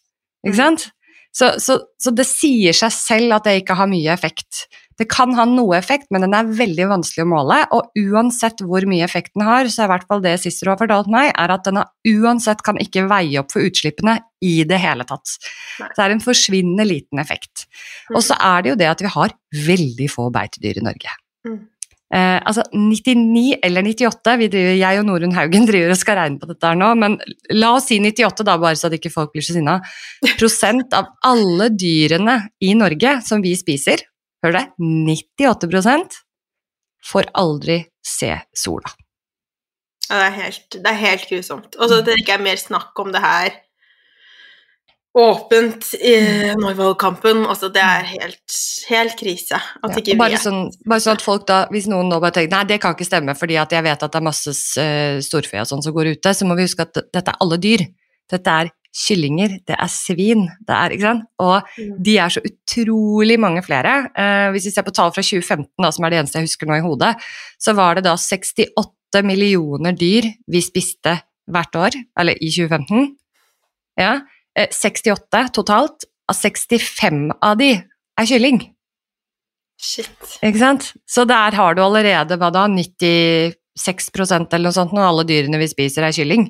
Ikke 0.45 0.59
sant? 0.59 0.89
Så, 1.35 1.57
så, 1.59 1.81
så, 1.99 2.13
det 2.15 2.27
sier 2.29 2.77
seg 2.77 2.93
selv 2.95 3.35
at 3.35 3.49
det 3.49 3.57
ikke 3.63 3.75
har 3.75 3.91
mye 3.91 4.13
effekt. 4.13 4.69
Det 5.01 5.07
kan 5.11 5.35
ha 5.39 5.47
noe 5.49 5.77
effekt, 5.79 6.09
men 6.15 6.25
den 6.27 6.37
er 6.37 6.51
veldig 6.61 6.89
vanskelig 6.93 7.25
å 7.25 7.31
måle, 7.31 7.59
og 7.75 7.91
uansett 7.99 8.63
hvor 8.65 8.87
mye 8.91 9.05
effekt 9.07 9.35
den 9.35 9.47
har, 9.47 9.69
så 9.73 9.85
er 9.85 9.89
i 9.89 9.93
hvert 9.95 10.09
fall 10.11 10.25
det 10.25 10.37
Cicero 10.43 10.75
har 10.75 10.81
fortalt 10.81 11.11
meg, 11.13 11.33
er 11.33 11.55
at 11.55 11.67
den 11.67 11.83
uansett 12.15 12.65
kan 12.67 12.79
ikke 12.81 13.07
veie 13.11 13.43
opp 13.43 13.55
for 13.55 13.67
utslippene 13.67 14.19
i 14.45 14.57
det 14.69 14.81
hele 14.83 15.07
tatt. 15.09 15.37
Det 15.83 16.01
er 16.05 16.15
en 16.15 16.25
forsvinnende 16.25 16.87
liten 16.89 17.23
effekt. 17.23 17.67
Og 18.15 18.23
så 18.25 18.39
er 18.39 18.65
det 18.65 18.75
jo 18.75 18.81
det 18.81 18.91
at 18.91 19.05
vi 19.05 19.13
har 19.15 19.37
veldig 19.69 20.11
få 20.13 20.29
beitedyr 20.35 20.83
i 20.83 20.89
Norge. 20.89 21.15
Mm. 21.45 21.63
Eh, 22.15 22.39
altså 22.47 22.63
99 22.71 23.57
eller 23.65 23.83
98, 23.83 24.35
driver, 24.53 24.75
jeg 24.79 25.01
og 25.01 25.07
Norunn 25.09 25.35
Haugen 25.35 25.65
driver 25.67 25.95
og 25.95 25.99
skal 25.99 26.19
regne 26.21 26.39
på 26.39 26.47
dette 26.47 26.69
her 26.69 26.77
nå, 26.79 26.93
men 27.01 27.17
la 27.57 27.73
oss 27.75 27.89
si 27.91 27.99
98, 27.99 28.45
da, 28.47 28.55
bare 28.61 28.79
så 28.79 28.87
at 28.87 28.95
ikke 29.01 29.11
folk 29.11 29.33
blir 29.35 29.43
så 29.43 29.57
sinna. 29.57 29.81
Prosent 30.39 30.95
av 30.95 31.11
alle 31.27 31.73
dyrene 31.75 32.37
i 32.63 32.75
Norge 32.79 33.17
som 33.27 33.43
vi 33.43 33.57
spiser, 33.59 34.05
hør 34.45 34.59
det, 34.59 34.65
98% 34.79 36.21
får 37.05 37.33
aldri 37.37 37.81
se 38.05 38.33
sola. 38.57 38.93
Ja, 40.11 40.19
det 40.21 40.25
er 40.27 40.35
helt, 40.37 40.67
det 40.77 40.91
er 40.91 41.01
helt 41.01 41.29
grusomt. 41.31 41.77
Og 41.81 41.89
så 41.91 42.01
det 42.05 42.19
ikke 42.21 42.37
er 42.37 42.45
mer 42.45 42.61
snakk 42.61 42.99
om 43.01 43.13
det 43.13 43.23
her 43.25 43.55
åpent 45.15 45.93
i 45.95 46.15
Norvoll-kampen. 46.59 47.45
Altså, 47.47 47.71
det 47.73 47.83
er 47.83 48.07
helt, 48.11 48.57
helt 48.91 49.17
krise. 49.19 49.61
At 49.81 49.95
ja, 49.95 50.03
ikke 50.03 50.17
bare, 50.19 50.41
sånn, 50.43 50.67
bare 50.85 51.05
sånn 51.05 51.19
at 51.21 51.25
folk 51.25 51.47
da, 51.49 51.61
Hvis 51.73 51.87
noen 51.91 52.11
nå 52.11 52.19
bare 52.23 52.35
tenker 52.35 52.57
nei, 52.57 52.65
det 52.73 52.81
kan 52.83 52.97
ikke 52.97 53.07
stemme 53.07 53.37
fordi 53.39 53.59
at 53.63 53.73
jeg 53.73 53.87
vet 53.87 54.03
at 54.03 54.11
det 54.11 54.21
er 54.21 54.27
masse 54.27 54.55
uh, 54.83 55.21
storfe 55.25 55.63
og 55.63 55.71
sånn 55.71 55.85
som 55.87 55.95
går 55.95 56.17
ute, 56.17 56.35
så 56.35 56.49
må 56.49 56.59
vi 56.59 56.67
huske 56.67 56.85
at 56.85 56.99
dette 56.99 57.25
er 57.31 57.39
alle 57.41 57.61
dyr. 57.63 57.87
Dette 58.31 58.59
er 58.65 58.73
kyllinger, 58.95 59.57
det 59.67 59.75
er 59.75 59.91
svin, 59.91 60.47
det 60.63 60.75
er, 60.75 60.95
ikke 60.95 61.09
sant? 61.09 61.27
Og 61.43 61.79
de 62.07 62.17
er 62.23 62.31
så 62.31 62.43
utrolig 62.47 63.37
mange 63.43 63.65
flere. 63.67 63.95
Eh, 64.15 64.49
hvis 64.55 64.69
vi 64.69 64.75
ser 64.75 64.87
på 64.87 64.95
tall 64.95 65.11
fra 65.15 65.25
2015, 65.25 65.67
da, 65.83 65.91
som 65.95 66.07
er 66.07 66.15
det 66.15 66.21
eneste 66.21 66.41
jeg 66.41 66.49
husker 66.49 66.71
nå 66.71 66.79
i 66.79 66.85
hodet, 66.85 67.15
så 67.59 67.75
var 67.75 67.99
det 67.99 68.07
da 68.07 68.15
68 68.21 69.25
millioner 69.27 69.97
dyr 69.99 70.31
vi 70.51 70.63
spiste 70.63 71.19
hvert 71.51 71.79
år, 71.79 71.99
eller 72.21 72.39
i 72.39 72.51
2015. 72.55 73.11
Ja, 74.01 74.19
68 74.55 75.41
eh, 75.41 75.51
totalt. 75.55 76.09
Av 76.25 76.39
65 76.39 77.35
av 77.45 77.59
de 77.61 77.75
er 77.77 78.29
kylling. 78.31 78.63
Shit. 79.77 80.39
Ikke 80.41 80.61
sant? 80.63 80.87
Så 81.05 81.27
der 81.29 81.53
har 81.59 81.75
du 81.77 81.83
allerede 81.85 82.39
hva 82.41 82.49
da, 82.55 82.63
96% 82.71 84.55
eller 84.55 84.71
noe 84.71 84.77
sånt 84.77 84.95
når 84.97 85.09
alle 85.11 85.27
dyrene 85.29 85.61
vi 85.61 85.69
spiser, 85.69 86.07
er 86.07 86.17
kylling. 86.17 86.47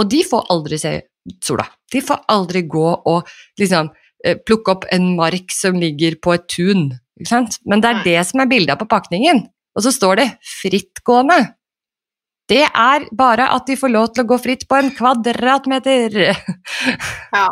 Og 0.00 0.08
de 0.10 0.24
får 0.26 0.48
aldri 0.52 0.80
se 0.80 0.96
sola. 1.44 1.66
De 1.92 2.02
får 2.04 2.24
aldri 2.32 2.64
gå 2.70 2.86
og 2.86 3.28
liksom 3.60 3.90
eh, 4.24 4.38
plukke 4.38 4.76
opp 4.76 4.88
en 4.94 5.12
mark 5.18 5.52
som 5.54 5.78
ligger 5.80 6.18
på 6.22 6.36
et 6.36 6.48
tun. 6.52 6.88
Ikke 7.20 7.32
sant? 7.32 7.60
Men 7.64 7.82
det 7.84 7.92
er 7.92 8.02
det 8.06 8.18
som 8.28 8.42
er 8.42 8.50
bildet 8.50 8.80
på 8.80 8.88
pakningen. 8.90 9.46
Og 9.76 9.84
så 9.84 9.92
står 9.92 10.22
det 10.22 10.28
'frittgående' 10.40 11.56
det 12.46 12.62
er 12.62 13.08
bare 13.10 13.48
at 13.56 13.66
de 13.66 13.74
får 13.78 13.90
lov 13.90 14.12
til 14.14 14.22
å 14.22 14.30
gå 14.30 14.38
fritt 14.38 14.68
på 14.70 14.78
en 14.78 14.92
kvadratmeter. 14.94 16.14
ja. 17.34 17.48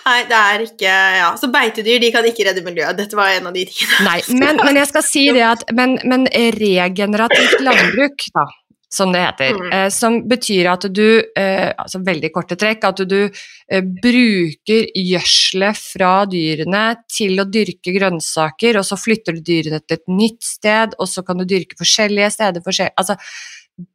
Nei, 0.00 0.20
det 0.30 0.36
er 0.38 0.62
ikke 0.64 0.92
Ja, 1.18 1.26
så 1.38 1.50
beitedyr 1.52 2.00
de 2.02 2.08
kan 2.14 2.26
ikke 2.26 2.46
redde 2.48 2.62
miljøet. 2.64 2.96
Dette 2.98 3.18
var 3.18 3.34
en 3.34 3.50
av 3.50 3.56
de 3.56 3.66
tingene. 3.68 4.06
Nei, 4.06 4.20
men, 4.38 4.62
men 4.62 4.78
jeg 4.80 4.88
skal 4.92 5.04
si 5.06 5.26
det 5.34 5.42
at 5.44 5.66
Men, 5.76 5.98
men 6.08 6.24
regenerativt 6.56 7.60
landbruk, 7.66 8.24
da, 8.36 8.46
som 8.92 9.12
det 9.14 9.20
heter, 9.22 9.54
mm. 9.54 9.70
eh, 9.72 9.88
som 9.94 10.16
betyr 10.28 10.66
at 10.72 10.88
du 10.90 11.22
eh, 11.38 11.70
Altså 11.70 12.00
veldig 12.02 12.30
korte 12.34 12.56
trekk, 12.58 12.84
at 12.88 13.02
du 13.06 13.20
eh, 13.22 13.84
bruker 14.02 14.88
gjødselet 14.98 15.78
fra 15.78 16.24
dyrene 16.30 16.82
til 17.10 17.38
å 17.38 17.46
dyrke 17.46 17.94
grønnsaker, 17.94 18.80
og 18.80 18.86
så 18.88 18.98
flytter 18.98 19.38
du 19.38 19.44
dyrene 19.46 19.80
til 19.84 20.00
et 20.00 20.10
nytt 20.10 20.42
sted, 20.42 20.98
og 20.98 21.08
så 21.08 21.22
kan 21.26 21.38
du 21.38 21.46
dyrke 21.46 21.78
forskjellige 21.78 22.32
steder 22.34 22.66
forskjell, 22.66 22.92
Altså 22.98 23.16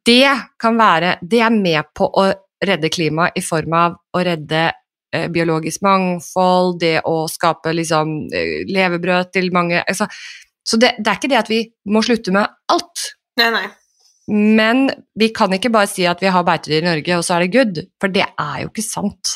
det 0.07 0.31
kan 0.57 0.79
være 0.79 1.17
Det 1.21 1.43
er 1.45 1.53
med 1.53 1.91
på 1.93 2.07
å 2.07 2.25
redde 2.65 2.89
klimaet 2.89 3.35
i 3.37 3.43
form 3.45 3.75
av 3.77 3.97
å 4.15 4.23
redde 4.23 4.63
eh, 5.13 5.27
biologisk 5.29 5.83
mangfold, 5.85 6.79
det 6.81 7.01
å 7.05 7.25
skape 7.29 7.75
liksom 7.75 8.15
eh, 8.33 8.63
levebrød 8.71 9.33
til 9.35 9.51
mange 9.53 9.83
altså, 9.83 10.07
Så 10.63 10.79
det, 10.81 10.95
det, 10.97 11.09
er 11.11 11.19
ikke 11.19 11.33
det 11.35 11.41
at 11.43 11.51
vi 11.51 11.65
må 11.91 12.01
slutte 12.01 12.33
med 12.33 12.47
alt, 12.71 13.09
Nei, 13.35 13.51
nei. 13.51 13.65
Men 14.31 14.87
vi 15.13 15.29
kan 15.35 15.53
ikke 15.53 15.69
bare 15.73 15.89
si 15.89 16.07
at 16.09 16.21
vi 16.23 16.31
har 16.33 16.45
beitedyr 16.47 16.81
i 16.81 16.87
Norge, 16.87 17.17
og 17.17 17.25
så 17.25 17.35
er 17.35 17.45
det 17.45 17.53
good, 17.53 17.81
for 18.01 18.13
det 18.13 18.25
er 18.25 18.63
jo 18.63 18.71
ikke 18.71 18.85
sant. 18.85 19.35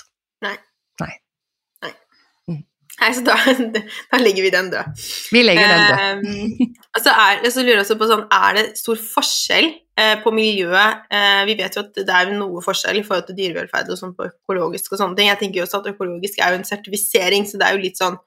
Nei, 3.00 3.12
så 3.16 3.24
da, 3.24 3.36
da 4.12 4.20
legger 4.20 4.44
vi 4.44 4.52
den 4.54 4.72
død. 4.74 5.04
Vi 5.32 5.44
legger 5.44 5.70
den 5.72 5.86
død. 5.88 6.26
Eh, 6.26 6.74
altså 6.98 7.14
er, 7.14 7.46
så 7.48 7.64
lurer 7.64 7.78
jeg 7.78 7.86
også 7.86 7.98
på 8.00 8.10
sånn, 8.10 8.26
er 8.36 8.58
det 8.58 8.66
stor 8.80 9.00
forskjell 9.00 9.70
eh, 9.70 10.16
på 10.24 10.34
miljøet? 10.36 11.06
Eh, 11.16 11.44
vi 11.48 11.56
vet 11.62 11.78
jo 11.78 11.86
at 11.86 11.96
det 11.96 12.18
er 12.18 12.34
noe 12.36 12.64
forskjell 12.66 13.00
i 13.00 13.06
forhold 13.08 13.30
til 13.30 13.40
dyrevelferd 13.40 13.94
og 13.94 14.02
sånn 14.02 14.16
på 14.18 14.28
økologisk 14.28 14.94
og 14.94 15.04
sånne 15.04 15.20
ting. 15.20 15.32
Jeg 15.32 15.42
tenker 15.44 15.62
jo 15.62 15.68
også 15.68 15.80
at 15.80 15.90
økologisk 15.94 16.44
er 16.44 16.54
jo 16.54 16.60
en 16.60 16.68
sertifisering, 16.68 17.48
så 17.48 17.62
det 17.62 17.70
er 17.70 17.78
jo 17.78 17.86
litt 17.86 18.02
sånn 18.02 18.20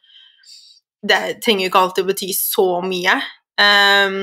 Det 1.02 1.20
trenger 1.42 1.66
jo 1.66 1.70
ikke 1.72 1.84
alltid 1.84 2.04
å 2.04 2.12
bety 2.12 2.30
så 2.38 2.66
mye. 2.86 3.18
Um, 3.60 4.18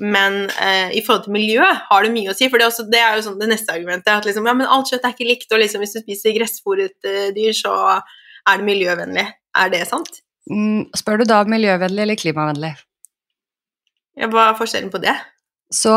men 0.00 0.44
eh, 0.50 0.92
i 0.96 1.02
forhold 1.04 1.26
til 1.26 1.34
miljø 1.34 1.64
har 1.64 2.04
det 2.04 2.12
mye 2.14 2.32
å 2.32 2.36
si, 2.36 2.48
for 2.48 2.60
det 2.60 2.66
er, 2.66 2.72
også, 2.72 2.86
det 2.92 3.00
er 3.02 3.18
jo 3.18 3.24
sånn 3.26 3.40
det 3.40 3.50
neste 3.50 3.74
argumentet. 3.74 4.12
At 4.14 4.28
liksom, 4.28 4.46
ja, 4.48 4.54
men 4.56 4.70
alt 4.70 4.92
kjøtt 4.92 5.04
er 5.08 5.14
ikke 5.16 5.28
likt, 5.28 5.50
og 5.52 5.62
liksom, 5.62 5.84
hvis 5.84 5.96
du 5.96 6.00
spiser 6.04 6.36
gressfòret 6.36 7.08
eh, 7.10 7.28
dyr, 7.36 7.56
så 7.56 7.74
er 7.98 8.60
det 8.60 8.68
miljøvennlig. 8.68 9.26
Er 9.62 9.72
det 9.72 9.84
sant? 9.90 10.22
Mm, 10.50 10.88
spør 10.98 11.22
du 11.22 11.28
da 11.30 11.42
miljøvennlig 11.48 12.06
eller 12.06 12.18
klimavennlig? 12.18 12.72
Ja, 14.18 14.28
hva 14.32 14.50
er 14.50 14.58
forskjellen 14.58 14.90
på 14.92 15.00
det? 15.02 15.14
Så 15.72 15.94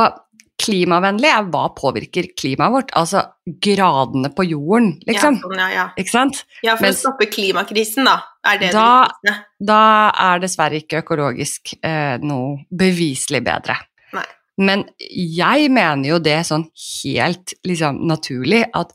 klimavennlig 0.62 1.28
er 1.28 1.48
hva 1.52 1.66
påvirker 1.76 2.30
klimaet 2.40 2.72
vårt, 2.72 2.92
altså 2.96 3.26
gradene 3.62 4.30
på 4.36 4.46
jorden, 4.48 4.94
liksom. 5.08 5.36
Ja, 5.36 5.42
sånn, 5.44 5.60
ja, 5.60 5.68
ja. 5.74 5.86
Ikke 6.00 6.14
sant? 6.14 6.40
ja 6.64 6.78
for 6.78 6.88
Mens, 6.88 7.02
å 7.02 7.10
stoppe 7.10 7.28
klimakrisen, 7.32 8.08
da. 8.08 8.14
Er 8.48 8.62
det 8.62 8.72
Da- 8.72 9.10
det? 9.26 9.34
Da 9.60 10.12
er 10.30 10.40
dessverre 10.40 10.80
ikke 10.80 11.02
økologisk 11.04 11.74
eh, 11.84 12.18
noe 12.24 12.64
beviselig 12.72 13.44
bedre. 13.44 13.76
Nei. 14.14 14.24
Men 14.58 14.86
jeg 15.02 15.70
mener 15.72 16.08
jo 16.10 16.20
det 16.20 16.40
sånn 16.48 16.70
helt 17.04 17.54
liksom 17.68 18.00
naturlig 18.08 18.64
at 18.74 18.94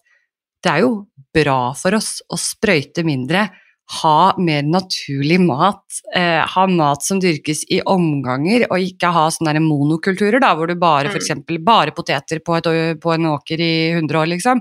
det 0.63 0.73
er 0.73 0.81
jo 0.87 1.07
bra 1.35 1.73
for 1.75 1.95
oss 1.95 2.23
å 2.33 2.37
sprøyte 2.41 3.05
mindre, 3.05 3.51
ha 3.91 4.35
mer 4.39 4.63
naturlig 4.63 5.41
mat, 5.43 5.83
eh, 6.15 6.47
ha 6.47 6.67
mat 6.71 7.03
som 7.03 7.19
dyrkes 7.21 7.65
i 7.75 7.81
omganger, 7.83 8.67
og 8.71 8.79
ikke 8.79 9.11
ha 9.13 9.25
sånne 9.35 9.55
der 9.57 9.65
monokulturer 9.65 10.41
da, 10.41 10.55
hvor 10.55 10.69
du 10.69 10.77
bare 10.77 11.09
Mm. 11.09 11.11
for 11.13 11.19
eksempel 11.19 11.59
bare 11.65 11.91
poteter 11.91 12.39
på, 12.39 12.57
et, 12.57 13.01
på 13.01 13.15
en 13.15 13.27
åker 13.27 13.59
i 13.59 13.91
100 13.99 14.15
år, 14.21 14.27
liksom. 14.31 14.61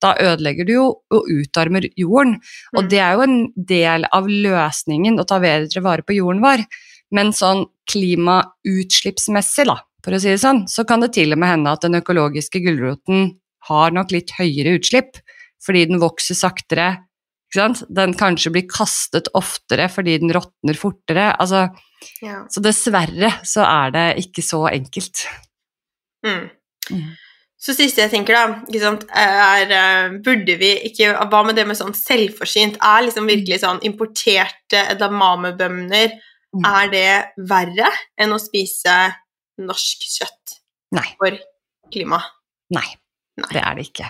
Da 0.00 0.14
ødelegger 0.14 0.64
du 0.66 0.72
jo 0.72 0.84
og 1.10 1.24
utarmer 1.26 1.88
jorden. 1.96 2.38
Og 2.76 2.84
Mm. 2.84 2.88
det 2.88 2.98
er 3.00 3.12
jo 3.14 3.22
en 3.22 3.52
del 3.56 4.04
av 4.12 4.24
løsningen 4.26 5.18
å 5.18 5.26
ta 5.26 5.40
bedre 5.40 5.82
vare 5.82 6.02
på 6.02 6.14
jorden 6.14 6.40
vår. 6.40 6.64
Men 7.10 7.32
sånn 7.32 7.66
klimautslippsmessig, 7.90 9.66
da, 9.66 9.76
for 10.04 10.12
å 10.12 10.20
si 10.20 10.28
det 10.28 10.40
sånn, 10.42 10.64
så 10.68 10.86
kan 10.86 11.00
det 11.00 11.12
til 11.16 11.32
og 11.32 11.38
med 11.38 11.48
hende 11.52 11.72
at 11.72 11.80
den 11.84 11.98
økologiske 12.00 12.62
gulroten 12.64 13.34
har 13.68 13.90
nok 13.90 14.12
litt 14.14 14.30
høyere 14.38 14.78
utslipp, 14.78 15.18
fordi 15.64 15.86
den 15.88 15.98
vokser 16.02 16.34
saktere. 16.38 17.04
Den 17.54 18.14
kanskje 18.18 18.52
blir 18.52 18.66
kastet 18.68 19.30
oftere 19.38 19.88
fordi 19.92 20.18
den 20.20 20.34
råtner 20.34 20.76
fortere. 20.76 21.30
Altså, 21.38 21.68
Ja. 22.22 22.44
så 22.46 22.60
dessverre 22.62 23.32
så 23.42 23.64
er 23.66 23.90
det 23.90 24.06
ikke 24.24 24.42
så 24.44 24.68
enkelt. 24.70 25.26
Mm. 26.26 26.50
Mm. 26.90 27.08
Så 27.58 27.74
siste 27.74 28.02
jeg 28.04 28.10
tenker, 28.12 28.34
da, 28.34 28.78
sant, 28.78 29.04
er 29.10 29.70
eh, 29.74 30.18
Burde 30.22 30.54
vi 30.58 30.70
ikke 30.88 31.10
Hva 31.30 31.40
med 31.46 31.56
det 31.58 31.66
med 31.66 31.76
sånn 31.76 31.94
selvforsynt? 31.94 32.78
Er 32.80 33.02
liksom 33.02 33.26
virkelig 33.26 33.60
sånn 33.64 33.82
importerte 33.86 34.84
edamamebønner 34.94 36.14
Mm. 36.56 36.64
Er 36.64 36.88
det 36.88 37.10
verre 37.50 37.90
enn 38.16 38.32
å 38.32 38.38
spise 38.40 38.94
norsk 39.60 40.04
kjøtt 40.08 40.54
Nei. 40.96 41.04
for 41.18 41.36
klimaet? 41.92 42.30
Nei, 42.72 42.86
Nei. 43.36 43.50
det 43.52 43.60
er 43.60 43.76
det 43.76 43.84
ikke. 43.84 44.08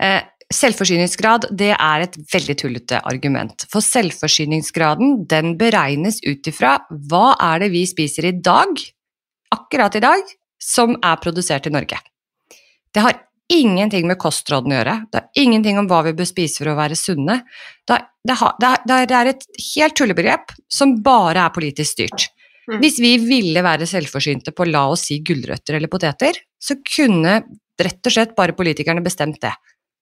Eh, 0.00 0.22
selvforsyningsgrad 0.52 1.48
det 1.56 1.72
er 1.74 2.04
et 2.04 2.16
veldig 2.32 2.56
tullete 2.60 3.00
argument. 3.06 3.66
For 3.72 3.84
selvforsyningsgraden 3.84 5.24
den 5.30 5.54
beregnes 5.60 6.20
ut 6.26 6.46
ifra 6.50 6.76
hva 6.90 7.34
er 7.40 7.64
det 7.64 7.70
vi 7.74 7.84
spiser 7.88 8.28
i 8.30 8.34
dag, 8.36 8.80
akkurat 9.54 9.96
i 9.96 10.02
dag, 10.04 10.34
som 10.60 10.96
er 11.02 11.20
produsert 11.22 11.68
i 11.68 11.74
Norge. 11.74 11.98
Det 12.94 13.02
har 13.04 13.20
ingenting 13.52 14.06
med 14.08 14.18
kostrådene 14.20 14.74
å 14.74 14.78
gjøre, 14.78 14.94
det 15.12 15.20
har 15.20 15.42
ingenting 15.44 15.78
om 15.78 15.88
hva 15.90 16.00
vi 16.06 16.14
bør 16.16 16.28
spise 16.28 16.62
for 16.62 16.72
å 16.72 16.78
være 16.78 16.96
sunne. 16.98 17.42
Det, 17.86 17.98
er- 17.98 19.16
er 19.20 19.32
et 19.34 19.44
helt 19.74 19.96
tullebegrep 19.98 20.54
som 20.72 20.96
bare 21.04 21.44
er 21.44 21.54
politisk 21.54 21.92
styrt. 21.98 22.30
Mm. 22.64 22.78
Hvis 22.80 22.96
vi 23.02 23.18
ville 23.20 23.60
være 23.60 23.84
selvforsynte 23.86 24.54
på 24.56 24.64
la 24.70 24.86
oss 24.88 25.08
si 25.10 25.18
gulrøtter 25.20 25.76
eller 25.76 25.92
poteter, 25.92 26.38
så 26.56 26.78
kunne 26.80 27.42
rett 27.76 28.06
og 28.06 28.14
slett 28.14 28.34
bare 28.36 28.56
politikerne 28.56 29.04
bestemt 29.04 29.40
det. 29.42 29.52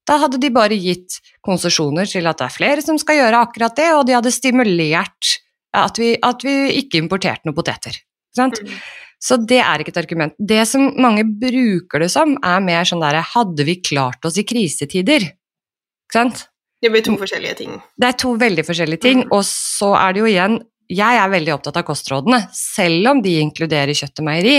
Da 0.09 0.17
hadde 0.19 0.41
de 0.43 0.51
bare 0.51 0.75
gitt 0.79 1.21
konsesjoner 1.47 2.09
til 2.11 2.27
at 2.27 2.41
det 2.41 2.49
er 2.49 2.55
flere 2.57 2.83
som 2.83 2.99
skal 2.99 3.21
gjøre 3.21 3.43
akkurat 3.47 3.77
det, 3.79 3.91
og 3.95 4.07
de 4.09 4.17
hadde 4.17 4.33
stimulert 4.35 5.37
at 5.73 5.99
vi, 6.01 6.17
at 6.21 6.43
vi 6.45 6.57
ikke 6.83 6.99
importerte 7.01 7.47
noen 7.49 7.57
poteter. 7.57 7.97
Sant? 8.37 8.59
Mm. 8.61 8.75
Så 9.23 9.39
det 9.39 9.61
er 9.63 9.83
ikke 9.83 9.93
et 9.95 10.01
argument. 10.03 10.35
Det 10.39 10.65
som 10.67 10.89
mange 11.01 11.23
bruker 11.25 12.03
det 12.03 12.11
som, 12.11 12.35
er 12.43 12.65
mer 12.65 12.89
sånn 12.89 13.03
derre 13.05 13.23
Hadde 13.23 13.63
vi 13.69 13.77
klart 13.85 14.25
oss 14.27 14.41
i 14.41 14.45
krisetider? 14.49 15.29
Ikke 15.29 16.17
sant? 16.19 16.43
Det 16.83 16.91
blir 16.91 17.05
to 17.07 17.15
forskjellige 17.21 17.61
ting. 17.61 17.77
Det 17.95 18.09
er 18.09 18.17
to 18.19 18.33
veldig 18.41 18.65
forskjellige 18.67 19.05
ting, 19.05 19.23
Mm. 19.23 19.31
og 19.31 19.45
så 19.47 19.93
er 19.95 20.13
det 20.13 20.21
jo 20.25 20.27
igjen 20.33 20.59
Jeg 20.91 21.17
er 21.17 21.31
veldig 21.31 21.55
opptatt 21.55 21.77
av 21.79 21.85
kostrådene, 21.87 22.49
selv 22.53 23.07
om 23.09 23.23
de 23.23 23.39
inkluderer 23.41 23.95
kjøtt 23.97 24.19
og 24.19 24.27
meieri. 24.27 24.57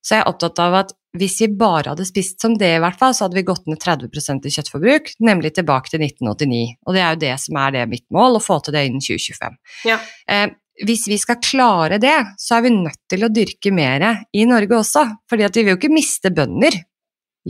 Så 0.00 0.16
er 0.16 0.22
jeg 0.22 0.30
opptatt 0.32 0.62
av 0.62 0.76
at 0.84 0.94
hvis 1.18 1.40
vi 1.42 1.48
bare 1.58 1.90
hadde 1.90 2.06
spist 2.06 2.38
som 2.42 2.54
det, 2.58 2.70
i 2.76 2.82
hvert 2.82 2.98
fall, 2.98 3.14
så 3.16 3.26
hadde 3.26 3.38
vi 3.40 3.46
gått 3.48 3.66
ned 3.66 3.80
30% 3.82 4.46
i 4.46 4.52
kjøttforbruk, 4.54 5.10
nemlig 5.26 5.52
tilbake 5.56 5.90
til 5.90 6.04
1989. 6.06 6.76
Og 6.86 6.94
det 6.94 7.02
er 7.02 7.14
jo 7.14 7.22
det 7.24 7.32
som 7.42 7.58
er 7.58 7.74
det 7.74 7.88
mitt 7.90 8.06
mål, 8.14 8.38
å 8.38 8.44
få 8.44 8.60
til 8.62 8.76
det 8.76 8.84
innen 8.86 9.02
2025. 9.02 9.58
Ja. 9.90 9.98
Eh, 10.30 10.52
hvis 10.86 11.08
vi 11.10 11.18
skal 11.20 11.40
klare 11.42 11.98
det, 12.00 12.14
så 12.40 12.56
er 12.56 12.64
vi 12.64 12.72
nødt 12.76 13.00
til 13.10 13.26
å 13.26 13.32
dyrke 13.32 13.72
mer 13.74 14.06
i 14.32 14.46
Norge 14.48 14.78
også, 14.78 15.04
fordi 15.28 15.50
vi 15.50 15.64
vil 15.66 15.74
jo 15.74 15.80
ikke 15.80 15.92
miste 15.92 16.32
bønder. 16.32 16.78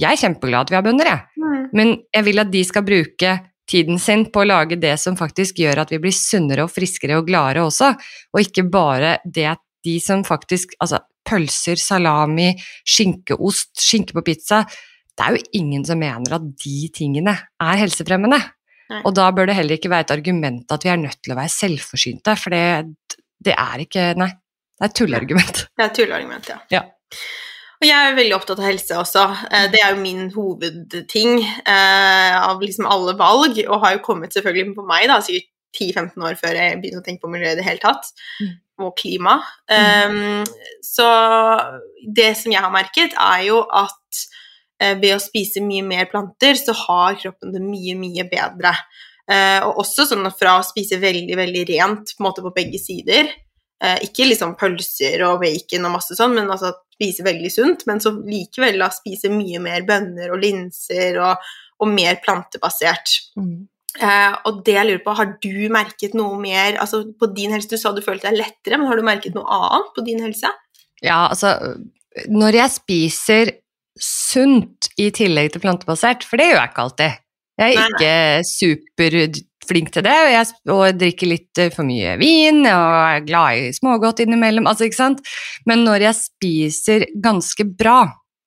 Jeg 0.00 0.16
er 0.16 0.22
kjempeglad 0.24 0.66
at 0.66 0.72
vi 0.72 0.78
har 0.78 0.86
bønder, 0.86 1.12
jeg. 1.12 1.44
Mm. 1.44 1.62
Men 1.76 1.94
jeg 2.16 2.26
vil 2.26 2.42
at 2.42 2.50
de 2.50 2.64
skal 2.66 2.86
bruke 2.86 3.36
tiden 3.70 4.00
sin 4.02 4.24
på 4.32 4.42
å 4.42 4.48
lage 4.48 4.80
det 4.80 4.96
som 4.98 5.18
faktisk 5.18 5.60
gjør 5.62 5.84
at 5.84 5.92
vi 5.92 6.00
blir 6.02 6.14
sunnere 6.16 6.64
og 6.66 6.72
friskere 6.74 7.20
og 7.20 7.28
gladere 7.28 7.68
også, 7.68 7.92
og 8.34 8.42
ikke 8.42 8.66
bare 8.72 9.18
det 9.24 9.46
at 9.52 9.62
de 9.86 9.96
som 10.02 10.20
faktisk 10.26 10.74
Altså, 10.80 10.98
pølser, 11.30 11.78
salami, 11.80 12.50
skinkeost, 12.84 13.72
skinke 13.80 14.16
på 14.18 14.24
pizza 14.26 14.64
Det 14.66 15.26
er 15.26 15.36
jo 15.36 15.44
ingen 15.60 15.84
som 15.86 16.00
mener 16.00 16.36
at 16.38 16.46
de 16.64 16.88
tingene 16.96 17.34
er 17.60 17.80
helsefremmende. 17.84 18.38
Nei. 18.90 19.00
Og 19.06 19.14
da 19.14 19.28
bør 19.30 19.46
det 19.50 19.54
heller 19.58 19.76
ikke 19.78 19.90
være 19.92 20.08
et 20.08 20.14
argument 20.16 20.72
at 20.74 20.82
vi 20.86 20.90
er 20.90 20.98
nødt 20.98 21.20
til 21.22 21.34
å 21.34 21.38
være 21.38 21.52
selvforsynte, 21.54 22.34
for 22.40 22.54
det, 22.54 23.20
det 23.38 23.54
er 23.54 23.84
ikke 23.86 24.08
Nei. 24.18 24.30
Det 24.80 24.86
er 24.86 24.88
et 24.88 24.96
tulleargument. 24.96 25.58
Det 25.76 25.84
er 25.84 25.90
et 25.90 25.96
tulleargument, 25.98 26.46
ja. 26.48 26.56
Ja. 26.72 26.80
Og 27.80 27.84
jeg 27.84 27.96
er 28.10 28.16
veldig 28.16 28.34
opptatt 28.36 28.60
av 28.60 28.66
helse 28.68 28.96
også. 28.96 29.22
Eh, 29.52 29.66
Det 29.72 29.80
er 29.84 29.92
jo 29.94 30.00
min 30.00 30.30
hovedting 30.32 31.38
eh, 31.44 32.36
av 32.40 32.60
liksom 32.64 32.88
alle 32.88 33.12
valg, 33.18 33.60
og 33.66 33.84
har 33.84 33.98
jo 33.98 34.02
kommet 34.04 34.32
selvfølgelig 34.36 34.74
på 34.78 34.84
meg 34.88 35.06
da, 35.12 35.20
sikkert 35.24 35.48
10-15 35.76 36.26
år 36.26 36.36
før 36.40 36.56
jeg 36.58 36.80
begynte 36.80 37.00
å 37.02 37.06
tenke 37.06 37.22
på 37.24 37.30
miljøet 37.32 37.58
i 37.58 37.60
det 37.60 37.68
hele 37.68 37.84
tatt, 37.84 38.08
Mm. 38.40 38.56
Og 38.86 38.96
klima. 38.98 39.38
Um, 39.70 40.42
så 40.84 41.06
det 42.06 42.32
som 42.40 42.52
jeg 42.54 42.62
har 42.64 42.72
merket, 42.74 43.14
er 43.14 43.44
jo 43.48 43.60
at 43.64 44.22
uh, 44.82 44.94
ved 45.00 45.14
å 45.16 45.22
spise 45.22 45.62
mye 45.64 45.84
mer 45.86 46.10
planter, 46.10 46.58
så 46.58 46.74
har 46.86 47.20
kroppen 47.20 47.54
det 47.54 47.62
mye, 47.64 47.96
mye 47.98 48.26
bedre. 48.30 48.74
Uh, 49.30 49.60
og 49.68 49.84
også 49.84 50.08
sånn 50.10 50.26
fra 50.34 50.58
å 50.58 50.66
spise 50.66 50.98
veldig, 51.02 51.36
veldig 51.38 51.64
rent 51.70 52.14
på, 52.18 52.34
på 52.40 52.54
begge 52.56 52.80
sider, 52.82 53.30
uh, 53.84 53.98
ikke 54.04 54.28
liksom 54.30 54.56
pølser 54.58 55.22
og 55.28 55.42
bacon 55.44 55.86
og 55.86 55.98
masse 55.98 56.18
sånn, 56.18 56.34
men 56.38 56.50
altså 56.50 56.72
spise 57.00 57.24
veldig 57.24 57.50
sunt, 57.52 57.86
men 57.88 58.02
så 58.02 58.12
likevel 58.12 58.80
da 58.82 58.90
spise 58.92 59.30
mye 59.32 59.60
mer 59.62 59.86
bønner 59.88 60.34
og 60.34 60.42
linser 60.42 61.20
og, 61.22 61.52
og 61.80 61.92
mer 61.92 62.18
plantebasert. 62.24 63.20
Eh, 63.98 64.34
og 64.46 64.60
det 64.66 64.76
jeg 64.76 64.86
lurer 64.86 65.02
på, 65.02 65.14
har 65.18 65.32
du 65.42 65.54
merket 65.74 66.14
noe 66.14 66.38
mer 66.38 66.78
altså 66.82 67.02
på 67.18 67.30
din 67.34 67.54
helse? 67.54 67.70
Du 67.72 67.80
sa 67.80 67.90
du 67.94 68.02
følte 68.04 68.30
deg 68.30 68.38
lettere, 68.38 68.78
men 68.78 68.86
har 68.90 69.00
du 69.00 69.06
merket 69.06 69.34
noe 69.34 69.48
annet 69.50 69.90
på 69.96 70.04
din 70.06 70.22
helse? 70.22 70.52
Ja, 71.02 71.24
altså 71.30 71.56
Når 72.30 72.58
jeg 72.58 72.74
spiser 72.74 73.52
sunt 74.00 74.90
i 75.00 75.10
tillegg 75.14 75.52
til 75.52 75.62
plantebasert, 75.64 76.24
for 76.26 76.40
det 76.40 76.50
gjør 76.50 76.60
jeg 76.60 76.72
ikke 76.72 76.84
alltid. 76.86 77.18
Jeg 77.60 77.74
er 77.74 77.80
Nei, 77.80 77.88
ikke 77.90 78.46
superflink 78.48 79.90
til 79.92 80.06
det, 80.06 80.16
og 80.24 80.30
jeg 80.32 80.74
og 80.74 81.00
drikker 81.00 81.30
litt 81.30 81.60
eh, 81.60 81.72
for 81.74 81.88
mye 81.88 82.14
vin, 82.20 82.62
og 82.70 82.94
er 82.96 83.26
glad 83.26 83.58
i 83.58 83.74
smågodt 83.76 84.22
innimellom, 84.24 84.70
altså, 84.70 84.86
ikke 84.86 85.00
sant. 85.00 85.20
Men 85.68 85.84
når 85.84 86.06
jeg 86.06 86.20
spiser 86.22 87.06
ganske 87.20 87.66
bra, 87.68 88.04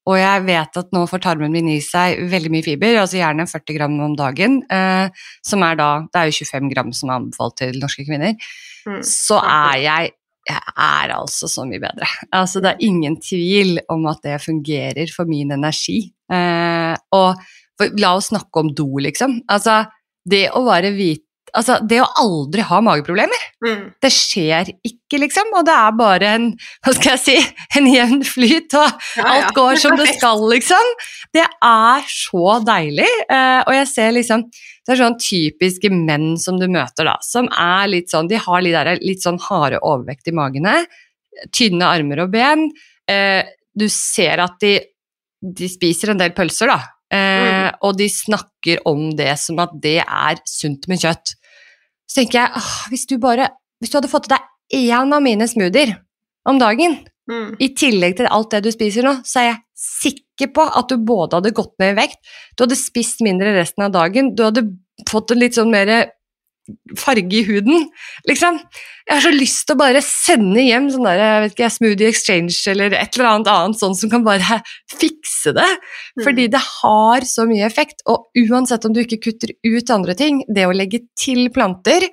og 0.10 0.18
jeg 0.20 0.44
vet 0.48 0.78
at 0.82 0.90
nå 0.96 1.06
får 1.08 1.22
tarmen 1.24 1.54
min 1.54 1.70
i 1.72 1.80
seg 1.84 2.26
veldig 2.32 2.52
mye 2.52 2.66
fiber, 2.66 2.98
altså 3.00 3.22
gjerne 3.22 3.48
40 3.48 3.78
gram 3.78 3.96
om 4.04 4.18
dagen, 4.20 4.60
eh, 4.72 5.24
som 5.46 5.64
er 5.64 5.80
da 5.80 5.90
Det 6.10 6.20
er 6.20 6.30
jo 6.30 6.44
25 6.44 6.74
gram 6.74 6.92
som 6.94 7.10
er 7.10 7.20
anbefalt 7.22 7.58
til 7.62 7.80
norske 7.80 8.06
kvinner 8.08 8.36
Mm. 8.84 9.00
så 9.08 9.40
er 9.40 9.78
jeg 9.80 10.14
jeg 10.44 10.60
er 10.76 11.12
altså 11.16 11.48
så 11.48 11.64
mye 11.64 11.80
bedre. 11.80 12.04
Altså, 12.36 12.60
det 12.60 12.74
er 12.74 12.82
ingen 12.84 13.16
tvil 13.24 13.78
om 13.88 14.02
at 14.12 14.20
det 14.26 14.42
fungerer 14.44 15.08
for 15.16 15.24
min 15.24 15.54
energi. 15.56 16.12
Eh, 16.28 16.96
og 17.16 17.40
for, 17.80 17.94
la 17.96 18.10
oss 18.18 18.28
snakke 18.34 18.60
om 18.60 18.74
do, 18.76 18.90
liksom. 19.00 19.38
Altså, 19.48 19.86
det 20.28 20.50
å 20.52 20.66
bare 20.68 20.92
vite 20.98 21.24
Altså, 21.54 21.76
det 21.86 22.00
å 22.02 22.08
aldri 22.18 22.64
ha 22.66 22.80
mageproblemer, 22.82 23.42
mm. 23.62 23.82
det 24.02 24.10
skjer 24.14 24.72
ikke, 24.82 25.20
liksom. 25.22 25.52
Og 25.54 25.66
det 25.68 25.74
er 25.78 25.98
bare 26.00 26.30
en, 26.40 26.48
hva 26.82 26.94
skal 26.96 27.12
jeg 27.14 27.22
si, 27.22 27.36
en 27.78 27.90
jevn 27.92 28.24
flyt, 28.26 28.74
og 28.80 28.88
ja, 28.90 29.22
ja. 29.22 29.28
alt 29.36 29.54
går 29.58 29.82
som 29.84 29.94
det 30.00 30.08
skal, 30.16 30.42
liksom. 30.50 30.94
Det 31.36 31.46
er 31.46 32.08
så 32.10 32.58
deilig. 32.66 33.10
Eh, 33.30 33.60
og 33.68 33.74
jeg 33.78 33.90
ser 33.92 34.16
liksom 34.18 34.48
Det 34.84 34.96
er 34.96 35.00
sånn 35.00 35.20
typiske 35.22 35.92
menn 35.94 36.34
som 36.42 36.58
du 36.60 36.66
møter, 36.68 37.08
da, 37.08 37.16
som 37.24 37.46
er 37.48 37.86
litt 37.88 38.12
sånn 38.12 38.28
De 38.28 38.40
har 38.42 38.64
litt, 38.66 38.76
der, 38.76 38.98
litt 39.06 39.24
sånn 39.24 39.40
harde 39.46 39.80
overvekt 39.80 40.28
i 40.28 40.36
magene, 40.36 40.82
tynne 41.54 41.86
armer 41.88 42.26
og 42.26 42.34
ben. 42.34 42.66
Eh, 43.10 43.46
du 43.74 43.86
ser 43.94 44.42
at 44.42 44.58
de, 44.62 44.76
de 45.40 45.70
spiser 45.70 46.14
en 46.14 46.20
del 46.20 46.34
pølser, 46.34 46.74
da. 46.74 46.82
Eh, 47.14 47.46
mm. 47.46 47.80
Og 47.86 47.98
de 47.98 48.10
snakker 48.10 48.82
om 48.90 49.12
det 49.18 49.36
som 49.42 49.62
at 49.62 49.74
det 49.82 50.00
er 50.02 50.42
sunt 50.50 50.90
med 50.90 51.02
kjøtt. 51.06 51.36
Så 52.10 52.22
tenker 52.22 52.42
jeg 52.42 52.60
åh, 52.60 52.74
hvis 52.92 53.08
du 53.10 53.18
bare 53.22 53.52
Hvis 53.82 53.92
du 53.92 53.98
hadde 53.98 54.12
fått 54.12 54.30
i 54.30 54.36
deg 54.36 54.84
én 54.94 55.12
av 55.14 55.22
mine 55.22 55.46
smoothier 55.50 55.98
om 56.48 56.58
dagen, 56.60 56.96
mm. 57.30 57.56
i 57.60 57.68
tillegg 57.76 58.16
til 58.20 58.30
alt 58.32 58.52
det 58.52 58.62
du 58.66 58.70
spiser 58.72 59.06
nå, 59.06 59.18
så 59.28 59.42
er 59.42 59.46
jeg 59.50 59.60
sikker 59.84 60.54
på 60.56 60.64
at 60.64 60.92
du 60.92 61.04
både 61.04 61.40
hadde 61.40 61.52
gått 61.56 61.74
ned 61.80 61.94
i 61.94 61.98
vekt, 62.00 62.20
du 62.56 62.64
hadde 62.64 62.80
spist 62.80 63.22
mindre 63.24 63.52
resten 63.58 63.86
av 63.86 63.94
dagen, 63.96 64.32
du 64.36 64.46
hadde 64.48 64.64
fått 65.10 65.34
en 65.36 65.42
litt 65.44 65.58
sånn 65.58 65.72
mer 65.74 65.92
farge 67.00 67.40
i 67.40 67.44
huden, 67.48 67.88
liksom. 68.30 68.60
Jeg 69.04 69.18
har 69.18 69.24
så 69.26 69.32
lyst 69.36 69.66
til 69.68 69.76
å 69.76 69.82
bare 69.82 70.02
sende 70.06 70.64
hjem 70.64 70.88
sånn 70.94 71.08
der, 71.10 71.20
jeg 71.20 71.44
vet 71.44 71.56
ikke, 71.58 71.70
Smoothie 71.76 72.12
Exchange 72.14 72.56
eller 72.72 72.96
et 72.96 73.18
eller 73.18 73.30
annet 73.34 73.50
annet 73.52 73.82
sånn 73.82 73.98
som 74.00 74.12
kan 74.14 74.24
bare 74.24 74.62
fikse 75.02 75.54
det. 75.58 75.70
Mm. 76.16 76.24
Fordi 76.24 76.50
det 76.54 76.64
har 76.70 77.28
så 77.28 77.48
mye 77.50 77.68
effekt. 77.68 78.06
Og 78.08 78.30
uansett 78.46 78.88
om 78.88 78.96
du 78.96 79.04
ikke 79.04 79.22
kutter 79.28 79.52
ut 79.60 79.96
andre 79.96 80.16
ting, 80.20 80.44
det 80.48 80.70
å 80.70 80.76
legge 80.76 81.04
til 81.20 81.50
planter 81.54 82.08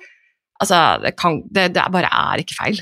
Altså, 0.61 0.77
det, 1.01 1.15
kan, 1.17 1.39
det, 1.49 1.71
det 1.73 1.87
bare 1.89 2.09
er 2.13 2.41
ikke 2.43 2.53
feil. 2.53 2.81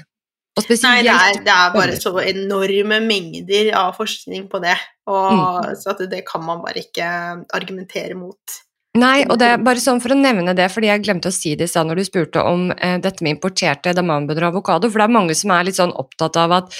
Nei, 0.59 0.97
det 1.05 1.13
er, 1.13 1.37
det 1.45 1.53
er, 1.53 1.69
bare 1.71 1.95
så 1.95 2.11
enorme 2.19 2.97
mengder 3.05 3.69
av 3.79 3.93
forskning 3.95 4.49
på 4.51 4.59
det, 4.63 4.75
og 5.07 5.29
mm. 5.39 5.77
så 5.79 5.93
at 5.93 6.01
det 6.11 6.25
kan 6.27 6.43
man 6.43 6.59
bare 6.65 6.83
ikke 6.83 7.07
argumentere 7.55 8.17
mot. 8.19 8.59
Nei, 8.97 9.21
og 9.29 9.37
det 9.37 9.51
er 9.53 9.61
bare 9.61 9.81
sånn 9.81 9.99
for 10.01 10.15
å 10.15 10.17
nevne 10.17 10.55
det, 10.57 10.65
fordi 10.73 10.89
jeg 10.89 11.03
glemte 11.05 11.29
å 11.29 11.33
si 11.33 11.53
det 11.55 11.67
i 11.67 11.69
stad 11.69 11.85
når 11.85 11.99
du 11.99 12.07
spurte 12.07 12.41
om 12.41 12.71
eh, 12.73 12.97
dette 12.97 13.21
med 13.21 13.35
importerte 13.35 13.93
damanbønner 13.93 14.47
og 14.47 14.55
avokado, 14.55 14.89
for 14.89 15.01
det 15.01 15.05
er 15.05 15.13
mange 15.13 15.35
som 15.37 15.53
er 15.53 15.67
litt 15.67 15.77
sånn 15.77 15.93
opptatt 15.93 16.39
av 16.41 16.55
at 16.57 16.79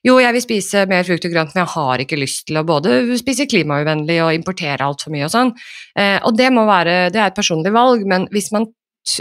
jo, 0.00 0.14
jeg 0.16 0.32
vil 0.32 0.40
spise 0.40 0.86
mer 0.88 1.04
frukt 1.04 1.26
og 1.28 1.34
grønt, 1.34 1.52
men 1.52 1.60
jeg 1.60 1.72
har 1.74 2.00
ikke 2.00 2.16
lyst 2.16 2.46
til 2.48 2.56
å 2.56 2.64
både 2.64 3.02
spise 3.20 3.44
klimauvennlig 3.50 4.16
og 4.24 4.32
importere 4.32 4.86
altfor 4.86 5.12
mye 5.12 5.26
og 5.26 5.34
sånn. 5.34 5.52
Eh, 5.92 6.16
og 6.24 6.38
det 6.38 6.48
må 6.56 6.64
være 6.64 7.10
Det 7.12 7.20
er 7.20 7.28
et 7.28 7.36
personlig 7.36 7.74
valg, 7.76 8.06
men 8.08 8.24
hvis 8.32 8.48
man 8.56 8.70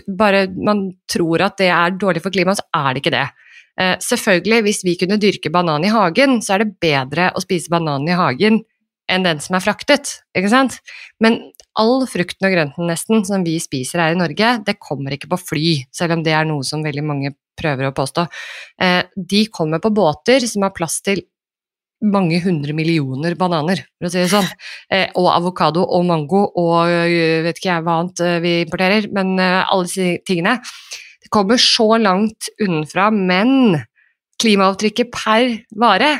bare 0.07 0.47
man 0.55 0.85
tror 1.11 1.43
at 1.43 1.59
det 1.59 1.69
er 1.75 1.99
dårlig 1.99 2.23
for 2.23 2.31
klimaet, 2.31 2.61
så 2.61 2.67
er 2.79 2.95
det 2.95 3.03
ikke 3.03 3.15
det. 3.17 3.27
Eh, 3.79 3.95
selvfølgelig, 4.03 4.63
hvis 4.63 4.83
vi 4.87 4.95
kunne 4.99 5.19
dyrke 5.19 5.51
banan 5.51 5.83
i 5.83 5.91
hagen, 5.91 6.39
så 6.43 6.55
er 6.55 6.63
det 6.63 6.79
bedre 6.79 7.29
å 7.35 7.43
spise 7.43 7.71
banan 7.71 8.07
i 8.07 8.15
hagen 8.15 8.63
enn 9.09 9.25
den 9.25 9.39
som 9.43 9.57
er 9.57 9.63
fraktet, 9.65 10.19
ikke 10.37 10.51
sant? 10.51 10.79
Men 11.23 11.41
all 11.79 12.05
frukten 12.09 12.47
og 12.47 12.53
grønten 12.55 12.89
nesten 12.89 13.25
som 13.27 13.43
vi 13.45 13.57
spiser 13.63 14.03
her 14.03 14.15
i 14.15 14.19
Norge, 14.19 14.57
det 14.65 14.79
kommer 14.81 15.15
ikke 15.15 15.31
på 15.31 15.39
fly, 15.41 15.65
selv 15.95 16.17
om 16.17 16.23
det 16.25 16.35
er 16.35 16.47
noe 16.49 16.65
som 16.67 16.83
veldig 16.85 17.05
mange 17.05 17.33
prøver 17.59 17.89
å 17.89 17.95
påstå. 17.95 18.25
Eh, 18.81 19.01
de 19.15 19.43
kommer 19.51 19.81
på 19.83 19.91
båter 19.95 20.45
som 20.47 20.65
har 20.67 20.75
plass 20.75 20.99
til 21.05 21.25
mange 21.99 22.37
hundre 22.39 22.71
millioner 22.71 23.35
bananer, 23.35 23.81
for 23.97 24.07
å 24.07 24.11
si 24.13 24.21
det 24.21 24.31
sånn. 24.31 24.47
Eh, 24.91 25.09
og 25.19 25.27
avokado 25.33 25.83
og 25.83 26.05
mango 26.07 26.45
og 26.47 26.87
øh, 26.87 27.43
vet 27.47 27.59
ikke 27.59 27.73
jeg 27.73 27.85
hva 27.87 27.99
annet 28.03 28.23
vi 28.45 28.55
importerer, 28.63 29.09
men 29.15 29.35
alle 29.39 29.85
disse 29.87 30.23
tingene. 30.27 30.59
Det 31.19 31.31
kommer 31.35 31.59
så 31.59 31.91
langt 31.99 32.47
unnafra, 32.63 33.09
men 33.11 33.81
klimaavtrykket 34.39 35.11
per 35.11 35.51
vare 35.75 36.13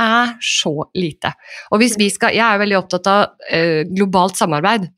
er 0.00 0.36
så 0.44 0.74
lite. 0.96 1.32
Og 1.72 1.80
hvis 1.82 1.96
vi 1.98 2.10
skal, 2.12 2.34
Jeg 2.36 2.44
er 2.46 2.60
veldig 2.60 2.78
opptatt 2.78 3.06
av 3.10 3.22
eh, 3.50 3.82
globalt 3.88 4.36
samarbeid. 4.36 4.88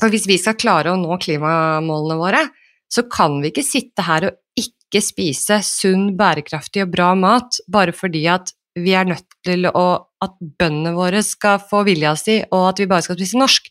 For 0.00 0.10
hvis 0.10 0.26
vi 0.26 0.38
skal 0.40 0.58
klare 0.58 0.92
å 0.92 0.98
nå 0.98 1.18
klimamålene 1.22 2.18
våre, 2.18 2.42
så 2.90 3.04
kan 3.10 3.40
vi 3.42 3.52
ikke 3.52 3.66
sitte 3.66 4.06
her 4.06 4.28
og 4.30 4.58
ikke 4.58 5.02
spise 5.02 5.60
sunn, 5.66 6.12
bærekraftig 6.18 6.84
og 6.84 6.92
bra 6.94 7.12
mat 7.18 7.60
bare 7.70 7.94
fordi 7.94 8.26
at 8.30 8.52
vi 8.74 8.94
er 8.98 9.06
nødt 9.06 9.26
til 9.46 9.68
å 9.70 9.86
at 10.24 10.34
bøndene 10.40 10.94
våre 10.96 11.20
skal 11.24 11.60
få 11.62 11.82
vilja 11.86 12.14
si, 12.18 12.38
og 12.48 12.70
at 12.70 12.80
vi 12.80 12.88
bare 12.90 13.04
skal 13.06 13.18
spise 13.18 13.38
norsk. 13.38 13.68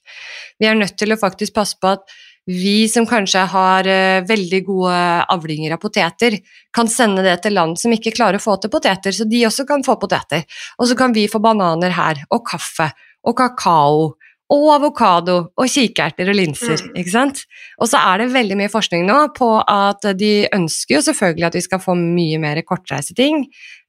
Vi 0.61 0.69
er 0.69 0.77
nødt 0.77 0.95
til 0.99 1.13
å 1.13 1.19
faktisk 1.19 1.55
passe 1.57 1.79
på 1.81 1.95
at 1.95 2.05
vi 2.49 2.89
som 2.91 3.05
kanskje 3.07 3.45
har 3.53 3.87
uh, 3.87 4.25
veldig 4.27 4.61
gode 4.67 4.97
avlinger 5.31 5.75
av 5.75 5.81
poteter, 5.83 6.39
kan 6.75 6.89
sende 6.91 7.23
det 7.25 7.37
til 7.43 7.55
land 7.55 7.79
som 7.79 7.93
ikke 7.95 8.15
klarer 8.15 8.41
å 8.41 8.43
få 8.43 8.57
til 8.59 8.73
poteter, 8.73 9.15
så 9.15 9.27
de 9.29 9.45
også 9.47 9.67
kan 9.69 9.85
få 9.85 9.95
poteter. 10.01 10.43
Og 10.79 10.89
så 10.89 10.97
kan 10.99 11.15
vi 11.15 11.29
få 11.31 11.41
bananer 11.43 11.95
her, 11.95 12.23
og 12.33 12.43
kaffe, 12.49 12.89
og 13.23 13.37
kakao, 13.39 14.11
og 14.51 14.65
avokado 14.75 15.35
og 15.55 15.69
kikerter 15.71 16.29
og 16.29 16.35
linser. 16.37 16.75
Mm. 16.75 16.97
ikke 16.99 17.13
sant? 17.13 17.43
Og 17.81 17.89
så 17.89 18.01
er 18.11 18.21
det 18.21 18.33
veldig 18.33 18.57
mye 18.59 18.71
forskning 18.71 19.05
nå 19.07 19.19
på 19.37 19.49
at 19.61 20.05
de 20.19 20.33
ønsker 20.53 20.97
jo 20.97 21.03
selvfølgelig 21.07 21.47
at 21.47 21.57
vi 21.57 21.63
skal 21.65 21.81
få 21.83 21.95
mye 21.99 22.41
mer 22.43 22.61
kortreiseting, 22.67 23.45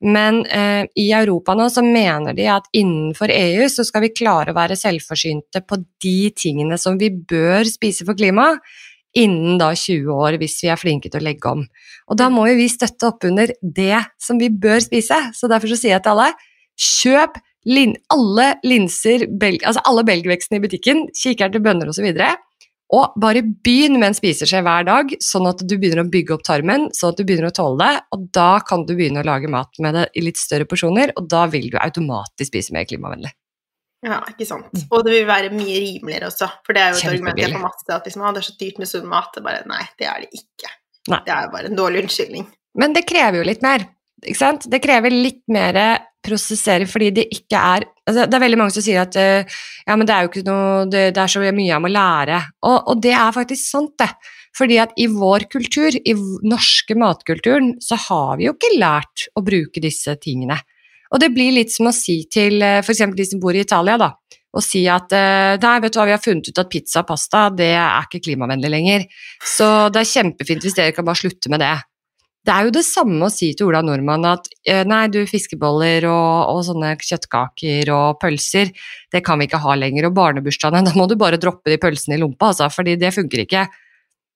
men 0.06 0.44
eh, 0.46 0.86
i 1.00 1.10
Europa 1.16 1.56
nå 1.58 1.68
så 1.72 1.84
mener 1.84 2.36
de 2.36 2.48
at 2.52 2.70
innenfor 2.76 3.32
EU 3.34 3.68
så 3.72 3.84
skal 3.86 4.06
vi 4.06 4.14
klare 4.14 4.54
å 4.54 4.58
være 4.58 4.78
selvforsynte 4.78 5.64
på 5.66 5.80
de 6.04 6.18
tingene 6.38 6.78
som 6.80 6.98
vi 7.00 7.10
bør 7.10 7.66
spise 7.68 8.06
for 8.06 8.16
klimaet, 8.18 8.62
innen 9.14 9.60
da 9.60 9.70
20 9.78 10.10
år 10.10 10.36
hvis 10.40 10.56
vi 10.64 10.70
er 10.72 10.80
flinke 10.80 11.10
til 11.10 11.22
å 11.22 11.26
legge 11.28 11.50
om. 11.50 11.62
Og 12.10 12.18
da 12.18 12.26
må 12.32 12.48
jo 12.50 12.56
vi 12.58 12.66
støtte 12.72 13.12
opp 13.12 13.26
under 13.28 13.52
det 13.62 14.00
som 14.18 14.40
vi 14.40 14.50
bør 14.50 14.82
spise. 14.82 15.20
Så 15.38 15.50
derfor 15.50 15.70
så 15.70 15.78
sier 15.78 15.94
jeg 15.94 16.02
til 16.02 16.16
alle 16.16 16.32
kjøp 16.74 17.38
lin, 17.68 17.94
alle 18.12 18.54
linser, 18.66 19.26
bel, 19.40 19.58
altså 19.64 19.82
alle 19.88 20.04
belgvekstene 20.06 20.60
i 20.60 20.64
butikken, 20.64 21.06
kikerter, 21.16 21.62
bønner 21.64 21.90
osv. 21.92 22.08
Og 22.94 23.14
bare 23.18 23.40
begynn 23.42 23.96
med 23.98 24.10
en 24.10 24.16
spiseskje 24.16 24.60
hver 24.62 24.84
dag, 24.86 25.14
sånn 25.24 25.48
at 25.48 25.62
du 25.64 25.76
begynner 25.78 26.04
å 26.04 26.10
bygge 26.12 26.36
opp 26.36 26.44
tarmen, 26.46 26.90
sånn 26.94 27.14
at 27.14 27.20
du 27.20 27.24
begynner 27.26 27.48
å 27.48 27.54
tåle 27.56 27.80
det, 27.80 28.02
og 28.14 28.26
da 28.36 28.50
kan 28.66 28.84
du 28.86 28.92
begynne 28.94 29.24
å 29.24 29.26
lage 29.26 29.50
mat 29.50 29.80
med 29.82 29.96
det 29.96 30.04
i 30.14 30.26
litt 30.26 30.38
større 30.38 30.68
porsjoner, 30.68 31.14
og 31.18 31.26
da 31.32 31.46
vil 31.50 31.70
du 31.72 31.80
automatisk 31.80 32.52
spise 32.52 32.76
mer 32.76 32.86
klimavennlig. 32.88 33.32
Ja, 34.04 34.20
ikke 34.28 34.44
sant. 34.44 34.68
Og 34.92 35.06
det 35.06 35.14
vil 35.14 35.26
være 35.28 35.48
mye 35.54 35.78
rimeligere 35.80 36.28
også, 36.28 36.50
for 36.66 36.76
det 36.76 36.82
er 36.84 36.92
jo 36.92 37.00
et 37.00 37.10
argument 37.14 37.40
jeg 37.40 37.54
får 37.54 37.62
masse 37.62 37.88
at 37.88 38.08
liksom, 38.10 38.26
det 38.28 38.42
er 38.42 38.46
så 38.50 38.56
dyrt 38.60 38.80
med 38.82 38.90
sunn 38.90 39.08
mat. 39.08 39.30
Det 39.32 39.42
bare, 39.46 39.64
nei, 39.70 39.80
det 40.00 40.10
er 40.10 40.26
det 40.26 40.42
ikke. 40.42 40.72
Nei. 41.08 41.20
Det 41.24 41.32
er 41.32 41.46
jo 41.46 41.52
bare 41.56 41.70
en 41.70 41.78
dårlig 41.78 42.04
unnskyldning. 42.04 42.46
Men 42.80 42.96
det 42.96 43.06
krever 43.08 43.40
jo 43.40 43.46
litt 43.48 43.64
mer. 43.64 43.86
Ikke 44.22 44.38
sant? 44.38 44.68
Det 44.70 44.82
krever 44.82 45.12
litt 45.12 45.42
mer 45.52 45.78
prosessering 46.24 46.88
fordi 46.88 47.10
det 47.18 47.26
ikke 47.34 47.58
er 47.58 47.86
altså 48.04 48.26
Det 48.28 48.36
er 48.36 48.42
veldig 48.42 48.60
mange 48.60 48.74
som 48.74 48.84
sier 48.84 49.00
at 49.00 49.16
uh, 49.16 49.56
ja, 49.88 49.96
men 49.96 50.04
det 50.08 50.14
er 50.14 50.24
jo 50.24 50.30
ikke 50.30 50.44
noe 50.44 50.84
det, 50.92 51.04
det, 51.16 51.22
er 51.22 51.32
så 51.32 51.40
mye 51.40 51.68
jeg 51.70 51.80
må 51.80 51.90
lære. 51.92 52.40
Og, 52.68 52.76
og, 52.92 52.98
det 53.04 53.14
er 53.16 53.36
faktisk 53.36 53.64
sant, 53.64 53.94
det. 54.00 54.10
Fordi 54.54 54.76
at 54.82 54.92
i 55.00 55.06
vår 55.10 55.46
kultur, 55.50 55.96
i 55.96 56.14
norske 56.46 56.96
matkulturen, 57.00 57.72
så 57.82 57.96
har 58.06 58.36
vi 58.38 58.46
jo 58.46 58.54
ikke 58.54 58.74
lært 58.76 59.24
å 59.34 59.42
bruke 59.44 59.82
disse 59.82 60.14
tingene. 60.20 60.58
Og 61.14 61.22
det 61.22 61.32
blir 61.32 61.56
litt 61.56 61.72
som 61.72 61.88
å 61.88 61.94
si 61.96 62.20
til 62.28 62.60
uh, 62.60 62.82
f.eks. 62.84 63.06
de 63.16 63.28
som 63.30 63.40
bor 63.40 63.56
i 63.56 63.64
Italia, 63.64 63.96
da, 64.00 64.12
og 64.54 64.62
si 64.62 64.84
at 64.90 65.16
uh, 65.16 65.56
nei, 65.64 65.74
vet 65.82 65.96
du 65.96 65.98
hva, 66.02 66.08
vi 66.10 66.16
har 66.18 66.22
funnet 66.22 66.52
ut 66.52 66.60
at 66.60 66.70
pizza 66.70 67.02
og 67.02 67.08
pasta 67.08 67.48
det 67.56 67.72
er 67.72 68.04
ikke 68.04 68.22
klimavennlig 68.28 68.74
lenger. 68.76 69.08
Så 69.56 69.70
det 69.94 70.04
er 70.04 70.12
kjempefint 70.12 70.68
hvis 70.68 70.76
dere 70.76 70.92
kan 70.92 71.08
bare 71.08 71.24
slutte 71.24 71.52
med 71.52 71.64
det. 71.64 71.74
Det 72.44 72.52
er 72.52 72.66
jo 72.66 72.74
det 72.76 72.82
samme 72.84 73.24
å 73.24 73.32
si 73.32 73.52
til 73.56 73.70
Ola 73.70 73.80
Nordmann 73.84 74.26
at 74.28 74.50
eh, 74.68 74.82
nei, 74.84 75.06
du, 75.08 75.22
fiskeboller 75.28 76.04
og, 76.10 76.50
og, 76.52 76.60
sånne 76.66 76.90
kjøttkaker 77.00 77.88
og 77.94 78.18
pølser, 78.20 78.74
det 79.14 79.22
kan 79.24 79.40
vi 79.40 79.48
ikke 79.48 79.62
ha 79.62 79.76
lenger. 79.80 80.10
Og 80.10 80.18
barnebursdagene, 80.18 80.84
da 80.90 80.92
må 80.98 81.08
du 81.08 81.16
bare 81.20 81.40
droppe 81.40 81.72
de 81.72 81.80
pølsene 81.80 82.18
i 82.18 82.20
lompa, 82.20 82.52
altså, 82.52 82.68
fordi 82.72 82.98
det 83.00 83.14
funker 83.16 83.46
ikke. 83.46 83.64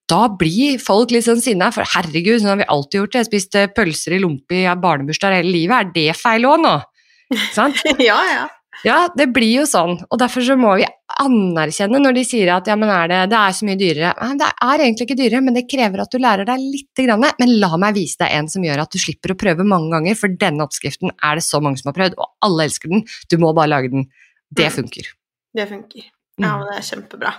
Da 0.09 0.23
blir 0.41 0.81
folk 0.81 1.13
litt 1.13 1.27
sånn 1.27 1.45
sinna, 1.45 1.69
for 1.75 1.85
herregud, 1.93 2.41
sånn 2.41 2.55
har 2.55 2.63
vi 2.63 2.71
alltid 2.73 3.03
gjort 3.03 3.13
det. 3.13 3.25
Jeg 3.25 3.29
spiste 3.29 3.67
pølser 3.77 4.17
i 4.17 4.23
lompe 4.25 4.63
i 4.63 4.69
barnebursdager 4.81 5.43
hele 5.43 5.53
livet, 5.53 5.77
er 5.77 5.93
det 5.93 6.17
feil 6.17 6.49
òg 6.49 6.63
nå? 6.65 6.79
Sant? 7.57 7.85
ja, 8.01 8.17
ja. 8.33 8.47
Ja, 8.87 9.09
det 9.17 9.27
blir 9.35 9.51
jo 9.61 9.65
sånn, 9.67 9.97
og 10.07 10.21
derfor 10.21 10.45
så 10.47 10.55
må 10.59 10.77
vi 10.79 10.87
anerkjenne 11.19 11.99
når 11.99 12.15
de 12.19 12.23
sier 12.29 12.51
at 12.55 12.69
ja, 12.71 12.77
men 12.79 12.91
er 12.93 13.09
det, 13.11 13.19
det 13.33 13.39
er 13.39 13.57
så 13.57 13.67
mye 13.67 13.79
dyrere. 13.81 14.13
Nei, 14.23 14.37
det 14.39 14.51
er 14.69 14.85
egentlig 14.85 15.09
ikke 15.09 15.19
dyrere, 15.19 15.43
men 15.47 15.57
det 15.57 15.65
krever 15.71 16.03
at 16.05 16.15
du 16.15 16.21
lærer 16.23 16.47
deg 16.47 16.63
litt. 16.63 16.87
Grann. 16.99 17.27
Men 17.41 17.55
la 17.63 17.73
meg 17.81 17.99
vise 17.99 18.21
deg 18.23 18.35
en 18.39 18.51
som 18.51 18.65
gjør 18.67 18.85
at 18.85 18.95
du 18.95 19.01
slipper 19.03 19.35
å 19.35 19.39
prøve 19.39 19.67
mange 19.67 19.91
ganger, 19.97 20.19
for 20.19 20.39
denne 20.45 20.67
oppskriften 20.67 21.13
er 21.15 21.41
det 21.41 21.47
så 21.47 21.63
mange 21.65 21.81
som 21.81 21.91
har 21.91 21.99
prøvd, 21.99 22.17
og 22.19 22.47
alle 22.47 22.69
elsker 22.69 22.95
den. 22.95 23.05
Du 23.31 23.39
må 23.43 23.53
bare 23.57 23.73
lage 23.75 23.93
den. 23.95 24.09
Det 24.49 24.71
mm. 24.71 24.75
funker. 24.79 25.13
Det 25.59 25.69
funker. 25.71 26.09
Ja, 26.39 26.55
men 26.55 26.67
det 26.71 26.79
er 26.79 26.89
kjempebra. 26.93 27.35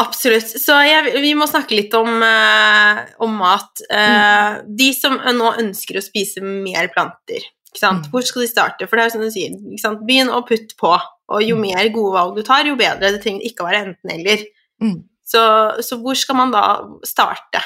Absolutt. 0.00 0.48
Så 0.56 0.76
jeg, 0.86 1.16
vi 1.20 1.34
må 1.36 1.46
snakke 1.50 1.76
litt 1.76 1.92
om, 1.98 2.08
uh, 2.24 3.02
om 3.24 3.34
mat. 3.42 3.82
Uh, 3.90 3.98
mm. 3.98 4.70
De 4.78 4.92
som 4.96 5.18
nå 5.20 5.50
ønsker 5.60 6.00
å 6.00 6.04
spise 6.04 6.40
mer 6.44 6.88
planter, 6.94 7.44
mm. 7.44 7.61
Hvor 7.80 8.24
skal 8.26 8.44
de 8.44 8.50
starte? 8.50 8.86
For 8.88 8.98
det 8.98 9.02
er 9.02 9.08
jo 9.08 9.14
som 9.14 9.24
du 9.24 9.32
sier, 9.32 9.96
begynn 10.04 10.32
å 10.32 10.42
putte 10.48 10.76
på. 10.78 10.92
Og 11.32 11.44
jo 11.46 11.56
mm. 11.56 11.64
mer 11.64 11.88
gode 11.94 12.12
valg 12.18 12.36
du 12.36 12.42
tar, 12.46 12.66
jo 12.68 12.76
bedre. 12.76 13.14
Det 13.14 13.22
trenger 13.24 13.48
ikke 13.48 13.64
å 13.64 13.68
være 13.70 13.82
enten-eller. 13.86 14.44
Mm. 14.82 14.98
Så, 15.32 15.42
så, 15.80 15.98
hvor 16.02 16.18
skal 16.18 16.38
man 16.38 16.52
da 16.52 16.64
starte? 17.06 17.62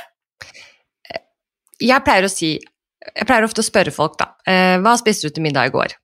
Jeg 1.83 2.05
pleier 2.07 2.25
å 2.25 2.33
si 2.33 2.55
Jeg 2.57 3.27
pleier 3.29 3.45
ofte 3.47 3.63
å 3.63 3.67
spørre 3.67 3.93
folk, 3.95 4.17
da. 4.21 4.33
Uh, 4.47 4.77
hva 4.83 4.97
spiste 4.99 5.29
du 5.29 5.37
til 5.37 5.47
middag 5.47 5.71
i 5.71 5.79
går? 5.79 5.97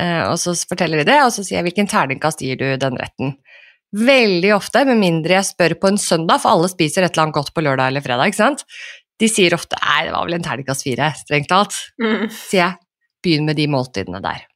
og 0.00 0.36
så 0.38 0.52
forteller 0.70 1.00
de 1.00 1.08
det, 1.08 1.16
og 1.26 1.32
så 1.34 1.42
sier 1.42 1.56
jeg 1.58 1.64
hvilken 1.66 1.88
terningkast 1.90 2.44
gir 2.46 2.54
du 2.60 2.66
den 2.78 2.94
retten? 2.96 3.32
Veldig 3.90 4.52
ofte, 4.54 4.84
med 4.86 5.00
mindre 5.00 5.34
jeg 5.34 5.48
spør 5.48 5.74
på 5.82 5.90
en 5.90 5.98
søndag, 5.98 6.38
for 6.44 6.54
alle 6.54 6.70
spiser 6.70 7.02
et 7.02 7.10
eller 7.10 7.26
annet 7.26 7.36
godt 7.40 7.50
på 7.56 7.64
lørdag 7.66 7.90
eller 7.90 8.04
fredag, 8.04 8.30
ikke 8.30 8.38
sant. 8.38 8.62
De 9.20 9.28
sier 9.28 9.56
ofte 9.56 9.76
'nei, 9.82 10.04
det 10.06 10.14
var 10.14 10.28
vel 10.28 10.38
en 10.38 10.46
terningkast 10.46 10.86
fire', 10.86 11.10
strengt 11.18 11.50
talt. 11.50 11.74
Mm. 12.00 12.30
Sier 12.30 12.62
jeg, 12.62 12.78
begynn 13.24 13.48
med 13.48 13.58
de 13.60 13.66
måltidene 13.70 14.22
der. 14.24 14.46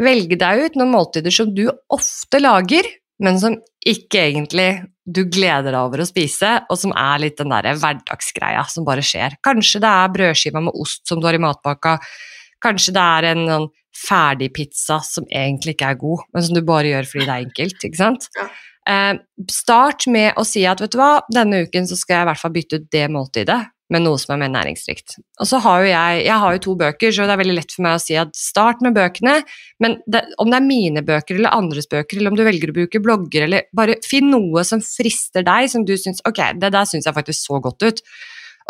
Velg 0.00 0.34
deg 0.40 0.64
ut 0.64 0.76
noen 0.78 0.92
måltider 0.94 1.34
som 1.34 1.52
du 1.54 1.68
ofte 1.94 2.40
lager, 2.42 2.86
men 3.22 3.38
som 3.38 3.56
ikke 3.86 4.24
egentlig 4.30 4.68
du 5.04 5.22
gleder 5.28 5.70
deg 5.70 5.78
over 5.78 6.02
å 6.02 6.08
spise, 6.08 6.56
og 6.66 6.80
som 6.80 6.94
er 6.96 7.22
litt 7.22 7.38
den 7.38 7.52
der 7.52 7.76
hverdagsgreia 7.78 8.64
som 8.70 8.86
bare 8.86 9.04
skjer. 9.04 9.36
Kanskje 9.44 9.82
det 9.84 9.92
er 9.92 10.12
brødskiva 10.16 10.62
med 10.64 10.76
ost 10.80 11.04
som 11.08 11.20
du 11.20 11.28
har 11.28 11.36
i 11.36 11.42
matpakka, 11.42 11.98
kanskje 12.64 12.94
det 12.96 13.08
er 13.18 13.30
en, 13.34 13.48
sånn 13.52 13.72
ferdigpizza 13.94 14.96
som 15.06 15.26
egentlig 15.30 15.76
ikke 15.76 15.92
er 15.92 15.98
god, 16.00 16.24
men 16.34 16.42
som 16.42 16.56
du 16.56 16.64
bare 16.66 16.90
gjør 16.90 17.06
fordi 17.06 17.26
det 17.28 17.34
er 17.34 17.44
enkelt. 17.44 17.84
ikke 17.86 18.00
sant? 18.00 18.26
Ja. 18.34 18.48
Eh, 18.90 19.12
start 19.54 20.08
med 20.10 20.40
å 20.40 20.42
si 20.44 20.64
at 20.68 20.82
vet 20.82 20.92
du 20.92 20.98
hva, 20.98 21.12
denne 21.32 21.62
uken 21.64 21.86
så 21.88 21.96
skal 21.96 22.16
jeg 22.16 22.26
i 22.26 22.28
hvert 22.32 22.42
fall 22.42 22.54
bytte 22.56 22.80
ut 22.80 22.88
det 22.92 23.04
måltidet 23.14 23.60
med 23.92 24.04
noe 24.04 24.18
som 24.20 24.32
er 24.34 24.40
mer 24.40 24.52
næringsrikt. 24.54 25.18
Og 25.42 25.48
så 25.48 25.58
har 25.64 25.82
jo 25.82 25.90
jeg, 25.90 26.20
jeg 26.24 26.38
har 26.40 26.54
jo 26.56 26.62
to 26.64 26.74
bøker, 26.80 27.12
så 27.12 27.26
det 27.28 27.34
er 27.34 27.40
veldig 27.42 27.56
lett 27.58 27.74
for 27.74 27.84
meg 27.84 27.98
å 27.98 28.02
si 28.02 28.16
at 28.18 28.32
start 28.38 28.80
med 28.84 28.96
bøkene, 28.96 29.34
men 29.84 29.98
det, 30.10 30.22
om 30.40 30.48
det 30.50 30.58
er 30.60 30.66
mine 30.66 31.02
bøker 31.04 31.36
eller 31.36 31.56
andres 31.56 31.90
bøker, 31.90 32.18
eller 32.18 32.32
om 32.32 32.38
du 32.38 32.44
velger 32.46 32.72
å 32.72 32.76
bruke 32.78 33.02
blogger, 33.04 33.44
eller 33.48 33.68
bare 33.76 33.98
finn 34.06 34.30
noe 34.32 34.64
som 34.66 34.82
frister 34.84 35.44
deg, 35.46 35.68
som 35.72 35.84
du 35.84 35.94
syns 36.00 36.24
ok, 36.28 36.40
det 36.62 36.72
der 36.74 36.88
syns 36.88 37.10
jeg 37.10 37.16
faktisk 37.16 37.50
så 37.50 37.60
godt 37.64 37.84
ut. 37.84 38.02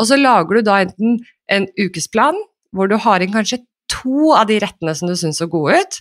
Og 0.02 0.10
så 0.10 0.18
lager 0.18 0.58
du 0.58 0.66
da 0.66 0.82
enten 0.82 1.20
en 1.52 1.70
ukesplan 1.78 2.38
hvor 2.74 2.90
du 2.90 2.96
har 2.98 3.22
inn 3.22 3.34
kanskje 3.34 3.62
to 3.92 4.32
av 4.34 4.48
de 4.50 4.58
rettene 4.62 4.94
som 4.98 5.06
du 5.06 5.14
syns 5.18 5.38
så 5.38 5.46
gode 5.50 5.78
ut. 5.78 6.00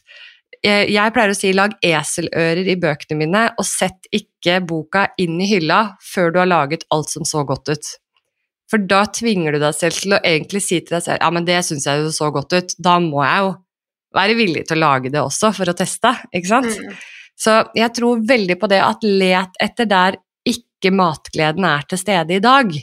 Jeg 0.64 1.14
pleier 1.14 1.34
å 1.34 1.36
si 1.38 1.52
lag 1.54 1.74
eselører 1.84 2.66
i 2.72 2.78
bøkene 2.80 3.20
mine, 3.20 3.42
og 3.60 3.68
sett 3.68 4.08
ikke 4.16 4.62
boka 4.66 5.10
inn 5.20 5.36
i 5.44 5.50
hylla 5.50 5.98
før 6.02 6.32
du 6.32 6.40
har 6.40 6.50
laget 6.50 6.88
alt 6.96 7.12
som 7.12 7.28
så 7.28 7.44
godt 7.46 7.76
ut. 7.76 7.92
For 8.74 8.82
da 8.90 9.04
tvinger 9.14 9.54
du 9.54 9.62
deg 9.62 9.76
selv 9.78 10.00
til 10.02 10.16
å 10.18 10.22
egentlig 10.26 10.64
si 10.66 10.80
til 10.82 10.96
deg 10.96 11.04
selv 11.06 11.22
ja, 11.22 11.28
men 11.30 11.46
det 11.46 11.60
syns 11.68 11.86
jeg 11.86 12.02
jo 12.02 12.14
så 12.16 12.32
godt 12.34 12.56
ut, 12.58 12.74
da 12.82 12.96
må 13.04 13.22
jeg 13.22 13.44
jo 13.46 13.52
være 14.18 14.38
villig 14.38 14.64
til 14.70 14.80
å 14.80 14.82
lage 14.82 15.12
det 15.14 15.22
også 15.22 15.52
for 15.54 15.70
å 15.70 15.76
teste, 15.78 16.10
ikke 16.34 16.50
sant? 16.50 16.74
Mm. 16.74 16.98
Så 17.44 17.60
jeg 17.78 17.94
tror 17.98 18.24
veldig 18.30 18.58
på 18.62 18.70
det 18.70 18.80
at 18.82 19.06
let 19.06 19.62
etter 19.62 19.90
der 19.90 20.18
ikke 20.50 20.90
matgleden 20.94 21.66
er 21.70 21.86
til 21.90 22.02
stede 22.02 22.38
i 22.38 22.42
dag. 22.42 22.74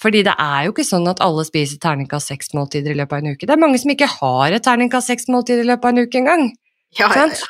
Fordi 0.00 0.22
det 0.24 0.34
er 0.38 0.66
jo 0.66 0.72
ikke 0.74 0.86
sånn 0.86 1.08
at 1.10 1.20
alle 1.24 1.44
spiser 1.46 1.80
terningkast 1.82 2.30
seks-måltider 2.30 2.94
i 2.94 2.98
løpet 3.00 3.16
av 3.16 3.24
en 3.24 3.34
uke. 3.34 3.48
Det 3.48 3.54
er 3.54 3.62
mange 3.64 3.80
som 3.82 3.92
ikke 3.92 4.10
har 4.12 4.54
et 4.54 4.64
terningkast 4.64 5.10
seks 5.10 5.28
måltider 5.32 5.64
i 5.64 5.70
løpet 5.72 5.88
av 5.88 5.96
en 5.96 6.04
uke 6.06 6.20
engang. 6.20 6.44
Ja, 6.96 7.08
ja, 7.12 7.26
ja. 7.32 7.48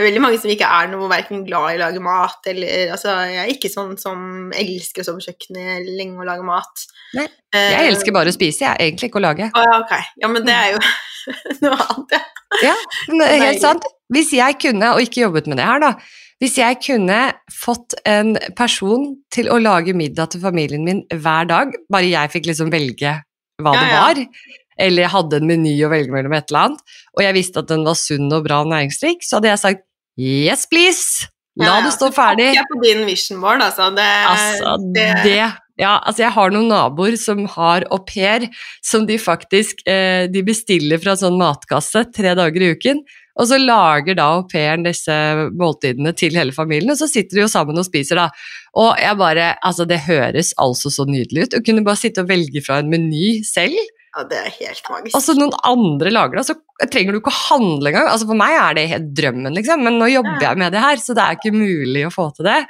Det 0.00 0.06
er 0.06 0.14
veldig 0.14 0.20
mange 0.24 0.38
som 0.40 0.48
ikke 0.48 0.68
er 0.72 0.86
noe 0.88 1.08
verken 1.10 1.42
glad 1.44 1.74
i 1.74 1.74
å 1.76 1.80
lage 1.82 2.00
mat 2.00 2.46
eller 2.48 2.94
Altså, 2.94 3.12
jeg 3.28 3.42
er 3.42 3.50
ikke 3.52 3.68
sånn 3.68 3.90
som 4.00 4.48
elsker 4.56 5.02
å 5.02 5.04
stå 5.04 5.12
på 5.18 5.26
kjøkkenet 5.26 5.90
lenge 5.98 6.16
og 6.16 6.24
lage 6.24 6.46
mat. 6.46 6.86
Nei, 7.18 7.26
jeg 7.52 7.74
uh, 7.76 7.88
elsker 7.90 8.14
bare 8.16 8.32
å 8.32 8.36
spise, 8.36 8.64
jeg. 8.64 8.80
Egentlig 8.80 9.10
ikke 9.10 9.20
å 9.20 9.24
lage. 9.26 9.50
Å, 9.52 9.66
ja, 9.66 9.74
ok. 9.82 9.92
Ja, 10.22 10.30
men 10.32 10.46
det 10.46 10.56
er 10.56 10.72
jo 10.72 10.80
noe 11.66 11.76
annet, 11.84 12.16
ja. 12.16 12.22
ja, 12.70 13.28
helt 13.44 13.60
sant. 13.60 13.84
Hvis 14.08 14.32
jeg 14.38 14.56
kunne, 14.64 14.94
og 14.96 15.04
ikke 15.04 15.26
jobbet 15.26 15.52
med 15.52 15.60
det 15.60 15.68
her, 15.68 15.84
da 15.84 15.92
hvis 16.40 16.56
jeg 16.56 16.78
kunne 16.80 17.18
fått 17.52 17.98
en 18.08 18.32
person 18.56 19.10
til 19.28 19.50
å 19.52 19.58
lage 19.60 19.92
middag 19.92 20.32
til 20.32 20.40
familien 20.40 20.86
min 20.86 21.02
hver 21.12 21.50
dag, 21.50 21.74
bare 21.92 22.08
jeg 22.08 22.32
fikk 22.32 22.48
liksom 22.48 22.72
velge 22.72 23.12
hva 23.60 23.74
ja, 23.76 23.82
det 23.82 23.90
var, 23.92 24.20
ja. 24.24 24.54
eller 24.86 25.04
jeg 25.04 25.12
hadde 25.12 25.40
en 25.42 25.50
meny 25.50 25.74
å 25.84 25.90
velge 25.92 26.14
mellom 26.14 26.32
et 26.38 26.48
eller 26.48 26.70
annet, 26.70 26.96
og 27.12 27.24
jeg 27.26 27.36
visste 27.36 27.60
at 27.60 27.68
den 27.68 27.84
var 27.84 27.98
sunn 28.00 28.32
og 28.32 28.46
bra 28.48 28.62
næringsrik, 28.64 29.20
så 29.26 29.36
hadde 29.36 29.52
jeg 29.52 29.62
sagt 29.66 29.84
yes, 30.20 30.66
please! 30.70 31.30
La 31.60 31.66
ja, 31.66 31.80
det 31.84 31.94
stå 31.96 32.12
ferdig. 32.14 32.52
Jeg 32.54 32.68
på 32.70 32.78
din 32.84 33.02
vision 33.08 33.40
board, 33.42 33.64
altså. 33.64 33.90
Det, 33.96 34.06
altså, 34.30 34.76
det. 34.94 35.08
det 35.24 35.40
ja, 35.80 35.94
altså 35.96 36.26
jeg 36.26 36.34
har 36.34 36.52
noen 36.52 36.68
naboer 36.68 37.16
som 37.20 37.40
har 37.54 37.86
au 37.92 37.98
pair, 38.04 38.44
som 38.84 39.06
de 39.08 39.16
faktisk 39.20 39.80
eh, 39.88 40.26
de 40.30 40.42
bestiller 40.44 41.00
fra 41.00 41.16
sånn 41.16 41.38
matkasse 41.40 42.04
tre 42.14 42.34
dager 42.36 42.64
i 42.64 42.72
uken. 42.76 43.00
Og 43.40 43.48
så 43.48 43.56
lager 43.60 44.18
da 44.18 44.26
au 44.36 44.42
pairen 44.50 44.84
disse 44.84 45.14
måltidene 45.56 46.12
til 46.18 46.36
hele 46.36 46.52
familien, 46.52 46.92
og 46.92 47.00
så 47.00 47.08
sitter 47.08 47.38
de 47.38 47.44
jo 47.46 47.52
sammen 47.52 47.80
og 47.80 47.86
spiser, 47.88 48.20
da. 48.20 48.28
Og 48.76 48.92
jeg 49.00 49.16
bare 49.18 49.54
Altså, 49.66 49.86
det 49.88 50.04
høres 50.04 50.52
altså 50.60 50.92
så 50.92 51.06
nydelig 51.08 51.48
ut. 51.48 51.56
Å 51.56 51.64
kunne 51.64 51.84
bare 51.86 51.98
sitte 51.98 52.24
og 52.24 52.30
velge 52.30 52.62
fra 52.64 52.80
en 52.82 52.92
meny 52.92 53.40
selv. 53.46 53.78
Ja, 54.10 54.24
det 54.26 54.38
er 54.40 54.52
helt 54.56 54.88
magisk. 54.90 55.14
Altså, 55.14 55.36
noen 55.38 55.54
andre 55.66 56.10
lager 56.10 56.40
det, 56.40 56.46
så 56.48 56.88
trenger 56.90 57.14
du 57.14 57.20
ikke 57.20 57.30
å 57.30 57.40
handle 57.44 57.92
engang. 57.92 58.08
Altså, 58.10 58.26
for 58.26 58.38
meg 58.38 58.56
er 58.58 58.76
det 58.78 58.86
helt 58.90 59.10
drømmen, 59.18 59.54
liksom, 59.54 59.84
men 59.86 60.00
nå 60.00 60.10
jobber 60.10 60.42
jeg 60.48 60.60
med 60.62 60.74
det 60.74 60.82
her, 60.82 61.02
så 61.02 61.14
det 61.14 61.26
er 61.26 61.38
ikke 61.38 61.54
mulig 61.54 62.06
å 62.08 62.12
få 62.14 62.26
til 62.34 62.48
det. 62.48 62.60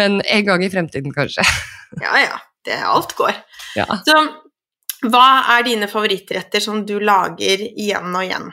Men 0.00 0.18
en 0.22 0.46
gang 0.48 0.64
i 0.66 0.72
fremtiden, 0.72 1.14
kanskje. 1.16 1.46
Ja, 1.98 2.14
ja. 2.22 2.36
Det, 2.62 2.76
alt 2.86 3.16
går. 3.18 3.34
Ja. 3.74 3.86
Så 4.06 4.14
hva 5.10 5.26
er 5.56 5.64
dine 5.66 5.88
favorittretter 5.90 6.62
som 6.62 6.84
du 6.86 6.98
lager 7.02 7.62
igjen 7.66 8.12
og 8.12 8.22
igjen? 8.22 8.50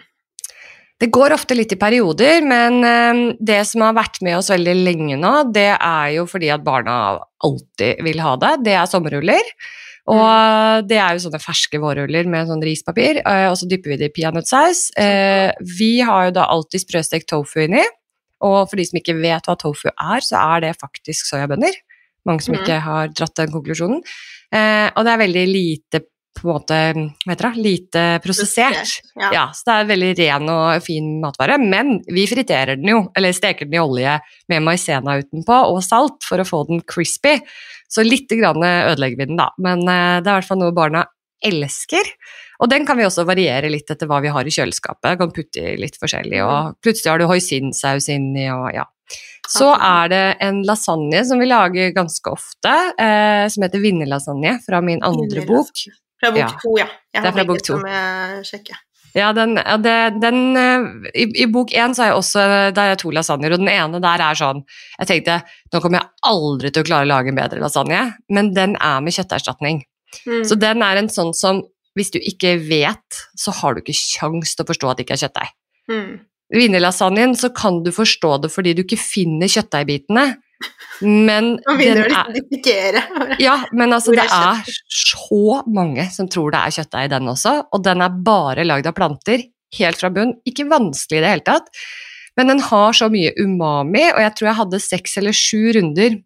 Det 0.98 1.12
går 1.14 1.36
ofte 1.36 1.54
litt 1.54 1.76
i 1.76 1.78
perioder, 1.78 2.42
men 2.42 2.80
ehm, 2.88 3.20
det 3.38 3.60
som 3.70 3.84
har 3.86 3.98
vært 3.98 4.18
med 4.26 4.40
oss 4.40 4.50
veldig 4.50 4.74
lenge 4.80 5.20
nå, 5.22 5.34
det 5.54 5.70
er 5.76 6.08
jo 6.16 6.24
fordi 6.30 6.50
at 6.56 6.64
barna 6.66 6.96
alltid 7.46 8.02
vil 8.08 8.24
ha 8.26 8.34
det. 8.42 8.54
Det 8.66 8.74
er 8.74 8.90
sommerruller. 8.90 9.52
Og 10.08 10.24
mm. 10.24 10.88
det 10.88 11.00
er 11.04 11.16
jo 11.16 11.26
sånne 11.26 11.42
ferske 11.44 11.80
vårruller 11.84 12.30
med 12.32 12.48
sånn 12.48 12.64
rispapir, 12.64 13.20
eh, 13.24 13.48
og 13.50 13.58
så 13.60 13.68
dypper 13.68 13.94
vi 13.94 14.00
det 14.00 14.12
i 14.12 14.16
peanøttsaus. 14.16 14.88
Eh, 15.00 15.52
vi 15.78 15.98
har 16.08 16.30
jo 16.30 16.38
da 16.40 16.48
alltid 16.54 16.86
sprøstekt 16.86 17.30
tofu 17.34 17.66
inni, 17.66 17.84
og 18.48 18.60
for 18.70 18.80
de 18.80 18.88
som 18.88 19.02
ikke 19.02 19.18
vet 19.20 19.50
hva 19.50 19.58
tofu 19.60 19.90
er, 19.92 20.24
så 20.24 20.40
er 20.56 20.68
det 20.68 20.78
faktisk 20.80 21.28
soyabønner. 21.28 21.76
Mange 22.28 22.44
som 22.46 22.56
mm. 22.56 22.62
ikke 22.62 22.84
har 22.86 23.12
dratt 23.16 23.36
den 23.40 23.52
konklusjonen. 23.52 24.04
Eh, 24.56 24.88
og 24.94 25.04
det 25.04 25.14
er 25.14 25.26
veldig 25.26 25.48
lite 25.52 26.06
på 26.38 26.46
en 26.46 26.54
måte 26.54 26.78
hva 27.26 27.34
heter 27.34 27.48
det, 27.48 27.64
lite 27.66 28.04
prosessert. 28.24 29.00
Ja. 29.18 29.32
ja. 29.34 29.46
Så 29.56 29.68
det 29.68 29.76
er 29.76 29.90
veldig 29.92 30.12
ren 30.20 30.52
og 30.54 30.84
fin 30.86 31.08
matvare. 31.24 31.58
Men 31.62 31.98
vi 32.14 32.28
friterer 32.30 32.78
den 32.78 32.92
jo, 32.94 33.00
eller 33.18 33.36
steker 33.36 33.68
den 33.68 33.78
i 33.78 33.82
olje 33.82 34.18
med 34.52 34.66
maisena 34.66 35.18
utenpå 35.22 35.64
og 35.72 35.82
salt 35.86 36.22
for 36.28 36.42
å 36.42 36.48
få 36.48 36.64
den 36.70 36.84
crispy. 36.88 37.40
Så 37.88 38.04
litt 38.04 38.32
grann 38.32 38.64
ødelegger 38.64 39.22
vi 39.22 39.30
den, 39.30 39.40
da. 39.40 39.52
Men 39.64 39.86
uh, 39.88 40.20
det 40.20 40.28
er 40.28 40.34
i 40.34 40.40
hvert 40.40 40.50
fall 40.50 40.62
noe 40.62 40.76
barna 40.76 41.06
elsker. 41.46 42.10
Og 42.64 42.70
den 42.72 42.86
kan 42.88 42.98
vi 42.98 43.06
også 43.06 43.26
variere 43.28 43.70
litt 43.70 43.90
etter 43.94 44.10
hva 44.10 44.20
vi 44.24 44.32
har 44.34 44.48
i 44.48 44.54
kjøleskapet. 44.54 45.18
Kan 45.20 45.34
putte 45.36 45.64
i 45.74 45.78
litt 45.80 46.00
forskjellig, 46.02 46.42
og 46.46 46.56
mm. 46.72 46.78
plutselig 46.84 47.12
har 47.12 47.22
du 47.22 47.28
hoisinsaus 47.30 48.10
inni, 48.14 48.48
og 48.54 48.72
ja. 48.76 48.88
Så 49.48 49.70
er 49.72 50.10
det 50.12 50.24
en 50.44 50.60
lasagne 50.68 51.22
som 51.24 51.40
vi 51.40 51.48
lager 51.48 51.94
ganske 51.96 52.34
ofte, 52.34 52.74
eh, 53.00 53.46
som 53.54 53.64
heter 53.64 53.84
vinnerlasagne, 53.84 54.58
fra 54.66 54.82
min 54.84 55.06
andre 55.08 55.46
bok. 55.48 55.86
Fra 56.20 56.34
bok 56.34 56.44
ja. 56.44 56.52
to, 56.64 56.74
ja. 56.82 56.90
Jeg 57.16 57.24
det 57.24 57.32
er 57.32 57.38
fra 57.38 57.48
bok 57.48 57.64
to. 57.70 57.80
Ja, 59.18 59.32
den, 59.34 59.56
det, 59.82 59.96
den 60.22 60.40
i, 60.58 61.24
i, 61.26 61.48
bok 61.50 61.72
én 61.74 61.96
så 61.98 62.04
er 62.04 62.12
jeg 62.12 62.18
også 62.20 62.42
Der 62.76 62.92
er 62.92 63.00
to 63.00 63.10
lasagner, 63.16 63.56
og 63.56 63.64
den 63.64 63.72
ene 63.72 64.02
der 64.04 64.22
er 64.22 64.38
sånn 64.38 64.60
Jeg 65.00 65.10
tenkte 65.10 65.40
nå 65.74 65.82
kommer 65.82 66.04
jeg 66.04 66.28
aldri 66.30 66.70
til 66.70 66.86
å 66.86 66.88
klare 66.88 67.08
å 67.08 67.10
lage 67.10 67.32
en 67.32 67.40
bedre 67.40 67.64
lasagne, 67.64 68.04
men 68.30 68.52
den 68.56 68.76
er 68.78 69.02
med 69.04 69.16
kjøtterstatning. 69.16 69.82
Mm. 70.24 70.44
Så 70.48 70.56
den 70.60 70.84
er 70.86 71.02
en 71.02 71.10
sånn 71.12 71.34
som 71.36 71.64
hvis 71.98 72.14
du 72.14 72.20
ikke 72.22 72.56
vet, 72.62 73.22
så 73.40 73.52
har 73.58 73.74
du 73.74 73.82
ikke 73.82 73.98
kjangs 73.98 74.54
til 74.54 74.64
å 74.64 74.70
forstå 74.70 74.90
at 74.92 75.00
det 75.00 75.08
ikke 75.08 75.18
er 75.18 75.24
kjøttdeig. 75.26 75.54
Mm. 75.92 76.12
Vinnerlasagnen 76.54 77.34
så 77.36 77.50
kan 77.56 77.82
du 77.84 77.90
forstå 77.96 78.38
det 78.44 78.52
fordi 78.54 78.76
du 78.78 78.84
ikke 78.86 79.00
finner 79.02 79.52
kjøttdeigbitene, 79.52 80.28
men 81.02 81.52
Nå 81.62 81.76
begynner 81.78 82.10
du 82.10 82.16
å 82.18 82.24
dissekere. 82.34 83.04
Ja, 83.42 83.60
men 83.78 83.94
altså 83.94 84.16
det 84.18 84.26
er 84.26 84.64
så 84.90 85.62
mange 85.70 86.08
som 86.14 86.30
tror 86.32 86.54
det 86.56 86.64
er 86.64 86.78
kjøttdeig 86.80 87.10
i 87.10 87.14
den 87.14 87.32
også, 87.34 87.56
og 87.70 87.86
den 87.86 88.04
er 88.06 88.22
bare 88.26 88.66
lagd 88.66 88.90
av 88.90 88.98
planter, 88.98 89.46
helt 89.78 90.02
fra 90.02 90.12
bunn. 90.14 90.38
Ikke 90.50 90.68
vanskelig 90.70 91.20
i 91.20 91.26
det 91.26 91.34
hele 91.36 91.46
tatt, 91.46 91.70
men 92.38 92.54
den 92.54 92.64
har 92.66 92.98
så 92.98 93.10
mye 93.14 93.34
umami, 93.38 94.08
og 94.14 94.24
jeg 94.24 94.34
tror 94.38 94.50
jeg 94.50 94.60
hadde 94.62 94.86
seks 94.88 95.20
eller 95.22 95.38
sju 95.38 95.74
runder. 95.78 96.18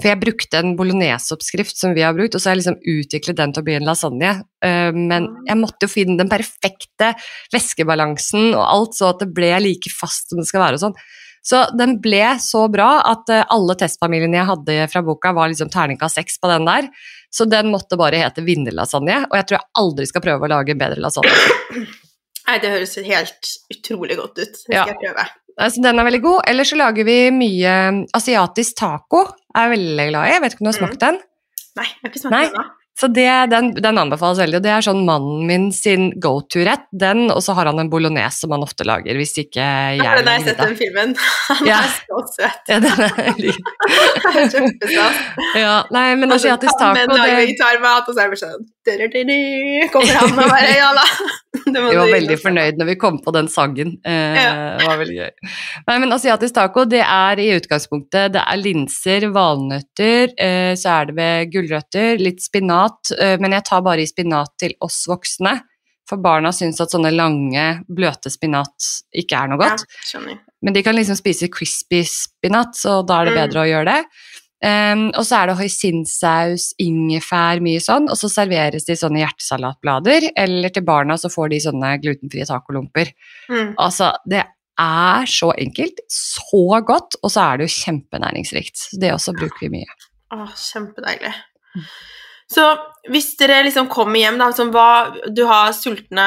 For 0.00 0.08
jeg 0.08 0.20
brukte 0.22 0.56
en 0.56 0.76
bolognese-oppskrift 0.78 1.76
som 1.76 1.92
vi 1.96 2.04
har 2.06 2.14
brukt, 2.16 2.32
og 2.32 2.40
så 2.40 2.48
har 2.48 2.56
jeg 2.56 2.62
liksom 2.62 2.78
utviklet 2.88 3.36
den 3.36 3.52
til 3.52 3.60
å 3.60 3.66
bli 3.66 3.74
en 3.76 3.88
lasagne. 3.88 4.30
Eh, 4.64 4.96
men 4.96 5.26
jeg 5.44 5.58
måtte 5.60 5.84
jo 5.84 5.92
finne 5.92 6.16
den 6.16 6.30
perfekte 6.30 7.12
væskebalansen 7.52 8.54
og 8.54 8.62
alt, 8.64 8.96
så 8.96 9.10
at 9.12 9.20
det 9.24 9.28
ble 9.36 9.50
like 9.66 9.92
fast 9.92 10.32
som 10.32 10.40
det 10.40 10.48
skal 10.48 10.64
være 10.64 10.78
og 10.78 10.84
sånn. 10.86 10.96
Så 11.42 11.62
den 11.78 11.96
ble 12.04 12.24
så 12.42 12.66
bra 12.72 12.90
at 13.08 13.30
uh, 13.32 13.44
alle 13.54 13.76
testfamiliene 13.80 14.40
jeg 14.40 14.50
hadde 14.50 14.76
fra 14.92 15.02
boka, 15.06 15.32
var 15.36 15.52
liksom 15.52 15.72
terningkast 15.72 16.20
seks 16.20 16.38
på 16.42 16.50
den 16.52 16.68
der. 16.68 16.90
Så 17.30 17.46
den 17.48 17.70
måtte 17.72 17.98
bare 18.00 18.20
hete 18.20 18.44
vinnerlasagne, 18.44 19.24
og 19.30 19.36
jeg 19.38 19.48
tror 19.48 19.60
jeg 19.60 19.68
aldri 19.82 20.06
skal 20.10 20.24
prøve 20.24 20.48
å 20.48 20.52
lage 20.52 20.74
en 20.74 20.80
bedre 20.80 21.02
lasagne. 21.02 21.84
Nei, 22.50 22.56
det 22.58 22.72
høres 22.72 22.96
helt 23.06 23.52
utrolig 23.70 24.16
godt 24.18 24.40
ut. 24.40 24.50
Det 24.50 24.64
skal 24.64 24.74
ja. 24.74 24.88
jeg 24.90 24.98
prøve. 25.04 25.28
Altså, 25.60 25.82
den 25.84 26.00
er 26.00 26.06
veldig 26.08 26.22
god. 26.24 26.40
Eller 26.50 26.66
så 26.66 26.78
lager 26.80 27.06
vi 27.06 27.16
mye 27.34 27.74
asiatisk 28.16 28.78
taco. 28.80 29.24
Jeg 29.54 29.62
er 29.62 29.72
veldig 29.76 30.06
glad 30.10 30.26
i. 30.26 30.34
Jeg 30.34 30.42
vet 30.44 30.56
ikke 30.56 30.64
om 30.64 30.68
du 30.68 30.72
har 30.72 30.78
smakt 30.80 30.96
mm. 30.96 31.02
den? 31.04 31.20
Nei, 31.78 31.86
jeg 31.86 32.02
har 32.02 32.12
ikke 32.12 32.22
smakt 32.24 32.36
den 32.36 32.48
ennå. 32.50 32.79
Så 33.00 33.08
det, 33.08 33.28
den, 33.48 33.70
den, 33.80 33.98
anbefales 33.98 34.42
veldig. 34.42 34.58
og 34.58 34.64
Det 34.66 34.72
er 34.74 34.84
sånn 34.84 35.04
mannen 35.06 35.46
min 35.48 35.70
sin 35.72 36.10
go 36.20 36.34
to-rett. 36.52 36.84
Den, 36.92 37.30
og 37.32 37.40
så 37.44 37.54
har 37.56 37.70
han 37.70 37.80
en 37.80 37.88
bolognese 37.92 38.42
som 38.42 38.52
han 38.52 38.64
ofte 38.66 38.84
lager 38.84 39.16
hvis 39.16 39.32
ikke 39.40 39.60
jeg 39.60 40.04
har 40.04 40.20
jeg 40.26 40.44
sett 40.50 40.60
den 40.60 40.76
filmen. 40.76 41.14
Han 41.50 41.66
ja. 41.66 41.78
er 41.80 41.94
så 41.96 42.20
søt. 42.34 42.68
Ja, 42.70 42.78
den 42.84 43.00
er 43.04 43.10
Kjempestas. 44.52 45.22
Ja, 45.58 45.74
nei, 45.94 46.04
men 46.20 46.32
asiatisk 46.34 46.76
taco 46.78 46.98
det... 46.98 47.16
lager 47.16 47.48
gitarmat, 47.48 48.08
og 48.08 48.16
så 48.16 48.26
er 48.26 48.34
det 48.34 48.40
sånn 48.42 48.68
Kommer 49.92 50.14
han 50.16 50.38
og 50.40 50.48
bare 50.48 50.72
Ja 50.78 50.90
da. 50.96 51.04
Vi 51.70 51.96
var 51.96 52.08
veldig 52.08 52.36
fornøyd 52.40 52.78
når 52.80 52.88
vi 52.88 52.94
kom 52.98 53.18
på 53.22 53.32
den 53.34 53.48
sangen. 53.50 53.92
Eh, 54.06 54.38
ja. 54.38 54.52
Det 54.78 54.86
var 54.86 54.98
veldig 55.00 55.16
gøy. 55.16 55.50
Nei, 55.86 55.96
men 56.02 56.14
asiatisk 56.14 56.54
taco, 56.56 56.84
det 56.88 57.02
er 57.04 57.42
i 57.42 57.50
utgangspunktet 57.54 58.32
Det 58.34 58.42
er 58.42 58.60
linser, 58.60 59.26
valnøtter, 59.34 60.32
eh, 60.40 60.72
så 60.78 60.94
er 60.94 61.10
det 61.10 61.16
ved 61.18 61.52
gulrøtter, 61.52 62.22
litt 62.22 62.42
spinat, 62.42 62.89
eh, 63.16 63.36
men 63.40 63.56
jeg 63.56 63.66
tar 63.68 63.84
bare 63.86 64.04
i 64.04 64.08
spinat 64.08 64.56
til 64.60 64.76
oss 64.84 65.02
voksne. 65.10 65.56
For 66.10 66.18
barna 66.22 66.50
syns 66.54 66.80
at 66.82 66.90
sånne 66.90 67.12
lange, 67.14 67.66
bløte 67.86 68.32
spinat 68.32 68.88
ikke 69.14 69.38
er 69.38 69.52
noe 69.52 69.60
godt. 69.60 69.84
Ja, 70.10 70.22
men 70.60 70.74
de 70.74 70.82
kan 70.84 70.96
liksom 70.96 71.16
spise 71.18 71.48
crispy 71.52 72.02
spinat, 72.08 72.74
så 72.76 73.00
da 73.06 73.20
er 73.20 73.30
det 73.30 73.36
mm. 73.36 73.40
bedre 73.44 73.60
mm. 73.60 73.62
å 73.62 73.70
gjøre 73.70 73.94
det. 73.94 74.00
Um, 74.60 75.06
og 75.16 75.24
så 75.24 75.38
er 75.38 75.48
det 75.48 75.56
hoisinsaus, 75.56 76.66
ingefær, 76.84 77.62
mye 77.64 77.80
sånn, 77.80 78.10
og 78.12 78.18
så 78.20 78.28
serveres 78.28 78.84
de 78.84 78.96
sånne 78.98 79.22
hjertesalatblader, 79.22 80.26
eller 80.36 80.74
til 80.74 80.84
barna 80.84 81.16
så 81.20 81.30
får 81.32 81.54
de 81.54 81.62
sånne 81.64 81.94
glutenfrie 82.02 82.44
tacolomper. 82.48 83.14
Mm. 83.48 83.72
Altså, 83.80 84.10
det 84.28 84.42
er 84.80 85.30
så 85.30 85.54
enkelt, 85.56 86.04
så 86.12 86.82
godt, 86.86 87.16
og 87.22 87.32
så 87.32 87.46
er 87.46 87.60
det 87.60 87.70
jo 87.70 87.76
kjempenæringsrikt. 87.78 88.90
Det 89.00 89.14
også 89.14 89.36
bruker 89.38 89.64
vi 89.64 89.78
mye. 89.78 89.98
Å, 90.36 90.44
kjempedeilig. 90.52 91.32
Så 92.50 92.64
hvis 93.10 93.32
dere 93.38 93.62
liksom 93.66 93.88
kommer 93.92 94.18
hjem, 94.20 94.40
da, 94.40 94.48
liksom, 94.50 94.72
hva, 94.74 95.14
du 95.30 95.44
har 95.48 95.70
sultne 95.76 96.24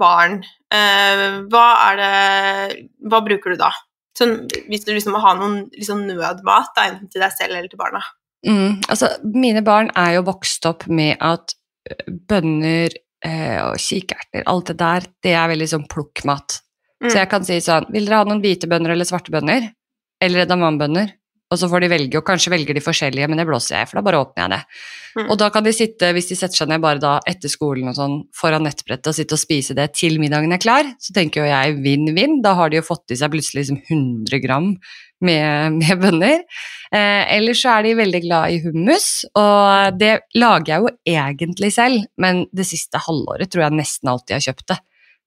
barn, 0.00 0.40
eh, 0.74 1.26
hva 1.50 1.66
er 1.90 2.00
det 2.00 2.88
Hva 3.06 3.22
bruker 3.26 3.54
du 3.54 3.60
da? 3.60 3.70
Sånn, 4.18 4.48
hvis 4.68 4.84
du 4.84 4.90
liksom 4.92 5.14
må 5.14 5.22
ha 5.22 5.36
noen 5.38 5.62
liksom 5.76 6.02
nødmat, 6.08 6.72
da, 6.76 6.88
enten 6.90 7.12
til 7.12 7.22
deg 7.22 7.36
selv 7.36 7.54
eller 7.54 7.70
til 7.70 7.80
barna. 7.80 8.02
Mm, 8.46 8.80
altså, 8.88 9.12
mine 9.36 9.62
barn 9.64 9.92
er 9.96 10.16
jo 10.18 10.26
vokst 10.26 10.66
opp 10.68 10.88
med 10.90 11.20
at 11.22 11.54
bønner 12.28 12.92
eh, 13.24 13.58
og 13.62 13.78
kikerter, 13.80 14.44
alt 14.50 14.72
det 14.72 14.76
der, 14.80 15.06
det 15.24 15.36
er 15.36 15.52
veldig 15.52 15.70
sånn 15.70 15.86
plukkmat. 15.90 16.60
Mm. 17.00 17.08
Så 17.08 17.16
jeg 17.16 17.30
kan 17.32 17.46
si 17.48 17.56
sånn 17.64 17.86
Vil 17.94 18.04
dere 18.04 18.18
ha 18.20 18.26
noen 18.28 18.42
hvite 18.42 18.68
bønner 18.68 18.92
eller 18.92 19.08
svarte 19.08 19.32
bønner? 19.32 19.70
Eller 20.20 20.42
edamambønner? 20.42 21.14
Og 21.50 21.58
så 21.58 21.66
får 21.66 21.82
de 21.82 21.90
velge, 21.90 22.18
og 22.20 22.26
kanskje 22.26 22.52
velger 22.52 22.76
de 22.78 22.82
forskjellige, 22.84 23.26
men 23.26 23.40
det 23.40 23.46
blåser 23.48 23.80
jeg, 23.80 23.90
for 23.90 23.98
da 23.98 24.04
bare 24.06 24.20
åpner 24.22 24.44
jeg 24.44 24.52
det. 24.52 24.80
Mm. 25.18 25.24
Og 25.24 25.38
da 25.40 25.48
kan 25.50 25.66
de 25.66 25.72
sitte, 25.74 26.12
hvis 26.14 26.30
de 26.30 26.38
setter 26.38 26.60
seg 26.60 26.70
ned 26.70 26.82
bare 26.84 27.02
da 27.02 27.16
etter 27.26 27.50
skolen 27.50 27.90
og 27.90 27.96
sånn, 27.98 28.16
foran 28.36 28.62
nettbrettet 28.68 29.10
og 29.10 29.16
sitte 29.16 29.34
og 29.34 29.42
spise 29.42 29.74
det 29.74 29.88
til 29.98 30.20
middagen 30.22 30.54
er 30.54 30.62
klar, 30.62 30.86
så 31.02 31.14
tenker 31.16 31.42
jo 31.42 31.50
jeg 31.50 31.80
vinn-vinn. 31.82 32.38
Da 32.44 32.54
har 32.58 32.70
de 32.70 32.78
jo 32.78 32.86
fått 32.86 33.10
i 33.10 33.18
seg 33.18 33.34
plutselig 33.34 33.64
liksom 33.64 33.80
100 33.82 34.42
gram 34.44 34.70
med, 35.26 35.80
med 35.80 36.00
bønner. 36.04 36.46
Eh, 36.94 37.24
Eller 37.36 37.58
så 37.58 37.74
er 37.74 37.88
de 37.88 37.98
veldig 37.98 38.22
glad 38.28 38.54
i 38.54 38.62
hummus, 38.62 39.10
og 39.34 39.98
det 39.98 40.14
lager 40.38 40.74
jeg 40.74 40.86
jo 40.86 40.94
egentlig 41.16 41.74
selv, 41.74 42.06
men 42.20 42.44
det 42.54 42.70
siste 42.70 43.02
halvåret 43.08 43.50
tror 43.50 43.66
jeg 43.66 43.80
nesten 43.82 44.14
alltid 44.14 44.36
jeg 44.36 44.42
har 44.42 44.48
kjøpt 44.52 44.70
det. 44.72 44.80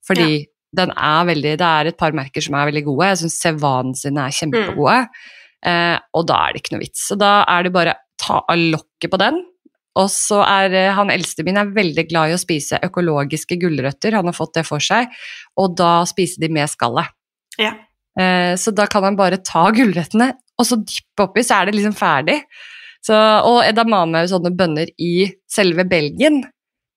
Fordi 0.07 0.31
ja. 0.31 0.47
den 0.83 0.91
er 0.95 1.29
veldig 1.29 1.55
Det 1.59 1.69
er 1.69 1.91
et 1.91 1.99
par 1.99 2.15
merker 2.15 2.43
som 2.43 2.55
er 2.59 2.71
veldig 2.71 2.87
gode. 2.89 3.13
Jeg 3.13 3.23
syns 3.23 3.39
Sevan 3.43 3.95
sine 3.95 4.27
er 4.27 4.35
kjempegode. 4.39 4.99
Mm. 5.07 5.39
Eh, 5.63 5.97
og 6.17 6.27
da 6.29 6.39
er 6.43 6.53
det 6.53 6.63
ikke 6.63 6.75
noe 6.75 6.83
vits. 6.83 7.07
Så 7.09 7.17
da 7.19 7.41
er 7.49 7.65
det 7.65 7.73
bare 7.75 7.97
ta 8.21 8.41
av 8.41 8.59
lokket 8.59 9.11
på 9.11 9.19
den. 9.21 9.41
Og 9.99 10.09
så 10.09 10.41
er 10.45 10.73
eh, 10.73 10.91
han 10.97 11.11
eldste 11.13 11.45
min 11.45 11.59
er 11.61 11.73
veldig 11.73 12.07
glad 12.09 12.31
i 12.31 12.37
å 12.37 12.41
spise 12.41 12.81
økologiske 12.85 13.59
gulrøtter, 13.61 14.17
han 14.17 14.29
har 14.29 14.37
fått 14.37 14.57
det 14.57 14.65
for 14.67 14.81
seg, 14.83 15.11
og 15.59 15.75
da 15.77 15.99
spiser 16.09 16.41
de 16.41 16.49
med 16.53 16.71
skallet. 16.71 17.13
Ja. 17.61 17.75
Eh, 18.19 18.53
så 18.57 18.73
da 18.73 18.87
kan 18.89 19.05
han 19.05 19.19
bare 19.19 19.41
ta 19.45 19.67
gulrøttene, 19.75 20.31
og 20.57 20.69
så 20.69 20.79
dyppe 20.81 21.27
oppi, 21.27 21.45
så 21.45 21.59
er 21.59 21.69
det 21.69 21.77
liksom 21.77 21.95
ferdig. 21.97 22.39
Så, 23.03 23.13
og 23.13 23.61
edamame 23.67 24.23
og 24.23 24.31
sånne 24.31 24.53
bønner 24.55 24.89
i 25.01 25.27
selve 25.51 25.85
Belgien, 25.89 26.39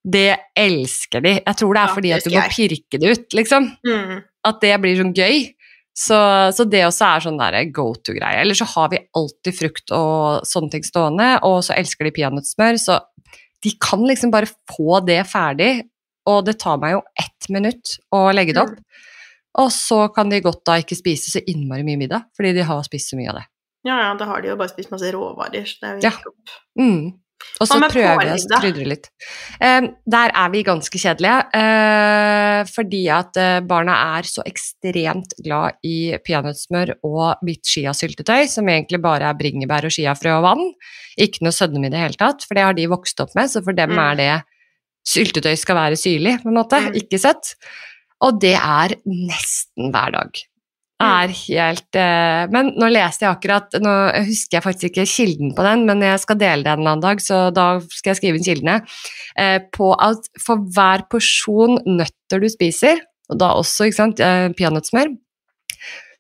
det 0.06 0.36
elsker 0.56 1.24
de. 1.24 1.32
Jeg 1.40 1.58
tror 1.58 1.74
det 1.74 1.82
er 1.82 1.94
fordi 1.96 2.12
at 2.14 2.26
du 2.26 2.30
må 2.36 2.44
pirke 2.52 3.00
det 3.02 3.10
ut, 3.10 3.26
liksom. 3.34 3.72
Mm. 3.84 4.20
At 4.46 4.60
det 4.62 4.76
blir 4.84 5.00
sånn 5.00 5.16
gøy. 5.16 5.48
Så, 5.96 6.16
så, 6.52 6.66
det 6.68 6.82
også 6.84 7.06
er 7.08 7.24
sånn 7.24 7.40
go 7.72 7.88
to-greie. 8.04 8.42
Eller 8.42 8.58
så 8.58 8.66
har 8.68 8.90
vi 8.92 9.00
alltid 9.16 9.56
frukt 9.56 9.92
og 9.96 10.44
sånne 10.44 10.74
ting 10.74 10.84
stående, 10.84 11.30
og 11.48 11.62
så 11.64 11.72
elsker 11.78 12.04
de 12.04 12.12
peanøttsmør, 12.18 12.76
så 12.80 13.00
de 13.64 13.72
kan 13.80 14.04
liksom 14.04 14.30
bare 14.34 14.50
få 14.70 15.00
det 15.06 15.22
ferdig, 15.30 15.86
og 16.28 16.44
det 16.44 16.58
tar 16.60 16.76
meg 16.82 16.98
jo 16.98 17.02
ett 17.16 17.48
minutt 17.54 17.96
å 18.14 18.26
legge 18.34 18.52
det 18.52 18.66
opp. 18.66 18.76
Mm. 18.76 19.04
Og 19.62 19.70
så 19.72 20.02
kan 20.12 20.28
de 20.28 20.42
godt 20.44 20.66
da 20.68 20.76
ikke 20.82 20.98
spise 20.98 21.32
så 21.32 21.40
innmari 21.48 21.86
mye 21.86 22.00
middag, 22.00 22.28
fordi 22.36 22.52
de 22.58 22.66
har 22.68 22.82
spist 22.84 23.12
så 23.12 23.18
mye 23.18 23.32
av 23.32 23.40
det. 23.40 23.46
Ja, 23.86 23.96
ja, 24.02 24.10
da 24.18 24.26
har 24.28 24.42
de 24.42 24.50
jo 24.50 24.58
bare 24.58 24.72
spist 24.72 24.90
masse 24.92 25.08
råvarer. 25.14 25.64
Så 25.64 25.80
det 25.80 25.88
er 25.88 25.96
jo 25.96 26.10
ja. 26.10 26.12
Mm. 26.80 27.14
Og 27.60 27.68
så 27.68 27.78
prøver 27.80 28.20
vi 28.20 28.32
å 28.32 28.58
krydre 28.60 28.86
litt. 28.88 29.08
Eh, 29.64 29.88
der 30.08 30.32
er 30.36 30.50
vi 30.52 30.62
ganske 30.66 31.00
kjedelige, 31.00 31.36
eh, 31.56 32.60
fordi 32.68 33.02
at 33.12 33.40
eh, 33.40 33.60
barna 33.64 33.96
er 34.18 34.28
så 34.28 34.44
ekstremt 34.48 35.36
glad 35.44 35.78
i 35.86 36.16
peanøttsmør 36.24 36.96
og 37.06 37.44
hvitt 37.46 37.64
chiasyltetøy, 37.72 38.44
som 38.52 38.68
egentlig 38.72 39.00
bare 39.04 39.30
er 39.30 39.38
bringebær 39.38 39.88
og 39.88 39.96
chiafrø 39.96 40.36
og 40.36 40.44
vann. 40.48 40.66
Ikke 41.16 41.46
noe 41.46 41.56
sødme 41.56 41.88
i 41.88 41.92
det 41.92 42.02
hele 42.02 42.20
tatt, 42.20 42.44
for 42.44 42.58
det 42.58 42.66
har 42.66 42.76
de 42.76 42.90
vokst 42.92 43.24
opp 43.24 43.32
med, 43.38 43.52
så 43.52 43.64
for 43.64 43.76
dem 43.76 43.96
mm. 43.96 44.04
er 44.04 44.20
det 44.20 44.34
Syltetøy 45.06 45.54
skal 45.54 45.78
være 45.78 45.98
syrlig, 46.00 46.32
på 46.42 46.50
en 46.50 46.56
måte, 46.58 46.80
mm. 46.82 46.96
ikke 46.98 47.20
søtt. 47.22 47.54
Og 48.26 48.40
det 48.42 48.56
er 48.58 48.96
nesten 49.06 49.92
hver 49.94 50.16
dag. 50.16 50.40
Er 51.02 51.28
helt 51.28 51.98
uh, 52.00 52.46
Men 52.48 52.70
nå 52.80 52.88
leste 52.88 53.26
jeg 53.26 53.34
akkurat 53.34 53.74
Nå 53.84 53.92
husker 54.30 54.56
jeg 54.56 54.64
faktisk 54.64 54.86
ikke 54.94 55.04
kilden 55.10 55.52
på 55.56 55.66
den, 55.66 55.84
men 55.88 56.00
jeg 56.00 56.22
skal 56.22 56.38
dele 56.40 56.64
den 56.64 56.86
en 56.86 56.88
annen 56.88 57.04
dag, 57.04 57.20
så 57.20 57.50
da 57.52 57.66
skal 57.84 58.14
jeg 58.14 58.20
skrive 58.22 58.40
inn 58.40 58.46
kildene. 58.46 58.78
Uh, 59.36 59.58
på 59.76 59.90
at 59.92 60.30
for 60.40 60.64
hver 60.72 61.04
porsjon 61.12 61.82
nøtter 61.84 62.40
du 62.40 62.48
spiser, 62.48 63.02
og 63.28 63.40
da 63.42 63.52
også 63.60 63.90
ikke 63.90 63.98
sant, 63.98 64.24
uh, 64.24 64.48
peanøttsmør, 64.56 65.12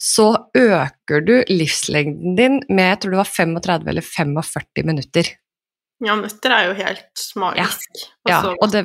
så 0.02 0.28
øker 0.52 1.24
du 1.24 1.34
livslengden 1.48 2.36
din 2.36 2.60
med 2.68 2.90
jeg 2.90 3.00
tror 3.00 3.16
det 3.16 3.22
var 3.22 3.32
35 3.32 3.90
eller 3.94 4.04
45 4.04 4.84
minutter. 4.84 5.32
Ja, 6.04 6.18
nøtter 6.20 6.52
er 6.52 6.68
jo 6.68 6.76
helt 6.76 7.24
magisk. 7.40 8.04
Ja, 8.28 8.34
ja 8.34 8.40
og, 8.52 8.68
det, 8.74 8.84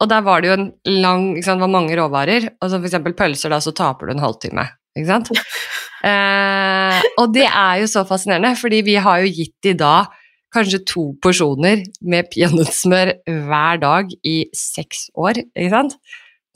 og, 0.00 0.08
der 0.10 0.24
var 0.26 0.42
det 0.42 0.50
jo 0.50 0.56
en 0.58 0.68
lang 1.04 1.28
sant, 1.36 1.60
det 1.60 1.66
var 1.68 1.74
mange 1.76 1.94
råvarer. 1.98 2.50
og 2.58 2.66
så 2.66 2.80
For 2.80 2.90
eksempel 2.90 3.14
pølser, 3.18 3.54
da, 3.54 3.62
så 3.62 3.74
taper 3.76 4.08
du 4.08 4.16
en 4.16 4.24
halvtime. 4.24 4.66
Ikke 4.98 5.12
sant? 5.14 5.32
Eh, 5.98 7.02
og 7.18 7.32
det 7.34 7.48
er 7.48 7.80
jo 7.82 7.88
så 7.90 8.04
fascinerende, 8.06 8.52
fordi 8.58 8.84
vi 8.86 8.92
har 9.02 9.24
jo 9.24 9.32
gitt 9.34 9.56
de 9.66 9.72
da 9.78 9.96
kanskje 10.54 10.80
to 10.88 11.08
porsjoner 11.24 11.82
med 12.00 12.30
peanøttsmør 12.32 13.12
hver 13.26 13.82
dag 13.82 14.14
i 14.26 14.38
seks 14.56 15.08
år, 15.18 15.42
ikke 15.52 15.74
sant? 15.74 15.98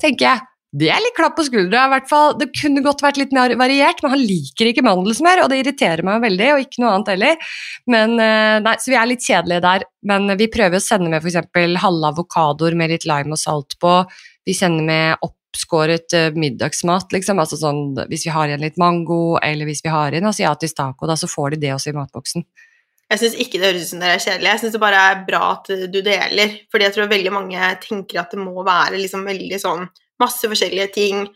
Tenker 0.02 0.28
jeg. 0.28 0.48
Det 0.72 0.88
er 0.88 1.02
litt 1.04 1.12
klapp 1.18 1.34
på 1.36 1.44
skuldra, 1.44 1.82
i 1.84 1.92
hvert 1.92 2.06
fall. 2.08 2.30
Det 2.40 2.46
kunne 2.56 2.80
godt 2.84 3.02
vært 3.04 3.18
litt 3.20 3.34
mer 3.36 3.52
variert, 3.60 3.98
men 4.00 4.14
han 4.14 4.22
liker 4.24 4.70
ikke 4.70 4.84
mandelsmør, 4.86 5.42
og 5.42 5.50
det 5.52 5.58
irriterer 5.60 6.00
meg 6.08 6.22
veldig, 6.24 6.46
og 6.54 6.62
ikke 6.64 6.80
noe 6.80 6.94
annet 6.94 7.10
heller. 7.12 7.50
Men, 7.92 8.14
eh, 8.16 8.56
nei, 8.64 8.72
så 8.80 8.88
vi 8.88 8.96
er 8.96 9.10
litt 9.10 9.26
kjedelige 9.26 9.64
der. 9.66 9.84
Men 10.08 10.32
vi 10.40 10.48
prøver 10.48 10.80
å 10.80 10.84
sende 10.86 11.12
med 11.12 11.20
f.eks. 11.20 11.52
halve 11.82 12.14
avokadoer 12.14 12.78
med 12.78 12.94
litt 12.94 13.04
lime 13.04 13.36
og 13.36 13.42
salt 13.42 13.76
på. 13.84 13.98
Vi 14.48 14.56
sender 14.56 14.88
med 14.88 15.28
opp 15.28 15.36
oppskåret 15.52 16.16
uh, 16.16 16.32
middagsmat, 16.34 17.12
liksom. 17.12 17.40
Altså 17.42 17.60
sånn 17.60 17.94
hvis 18.08 18.26
vi 18.26 18.32
har 18.34 18.48
igjen 18.48 18.64
litt 18.64 18.80
mango, 18.80 19.36
eller 19.44 19.68
hvis 19.68 19.84
vi 19.84 19.92
har 19.92 20.12
igjen 20.12 20.28
asiatisk 20.30 20.78
taco, 20.80 21.08
da 21.10 21.18
så 21.20 21.28
får 21.30 21.54
de 21.54 21.66
det 21.66 21.74
også 21.76 21.92
i 21.92 21.98
matboksen. 22.00 22.46
Jeg 23.12 23.20
syns 23.20 23.34
ikke 23.44 23.60
det 23.60 23.68
høres 23.68 23.84
ut 23.84 23.92
som 23.92 24.00
det 24.00 24.08
er 24.08 24.20
kjedelig. 24.24 24.48
Jeg 24.48 24.60
syns 24.62 24.74
det 24.74 24.80
bare 24.80 25.00
er 25.10 25.24
bra 25.26 25.40
at 25.50 25.66
du 25.68 25.98
deler. 26.00 26.54
Fordi 26.72 26.86
jeg 26.86 26.94
tror 26.94 27.10
veldig 27.10 27.32
mange 27.34 27.72
tenker 27.82 28.22
at 28.22 28.32
det 28.32 28.40
må 28.40 28.64
være 28.64 29.00
liksom 29.02 29.26
veldig 29.28 29.58
sånn 29.60 29.84
masse 30.22 30.48
forskjellige 30.48 30.86
ting. 30.94 31.26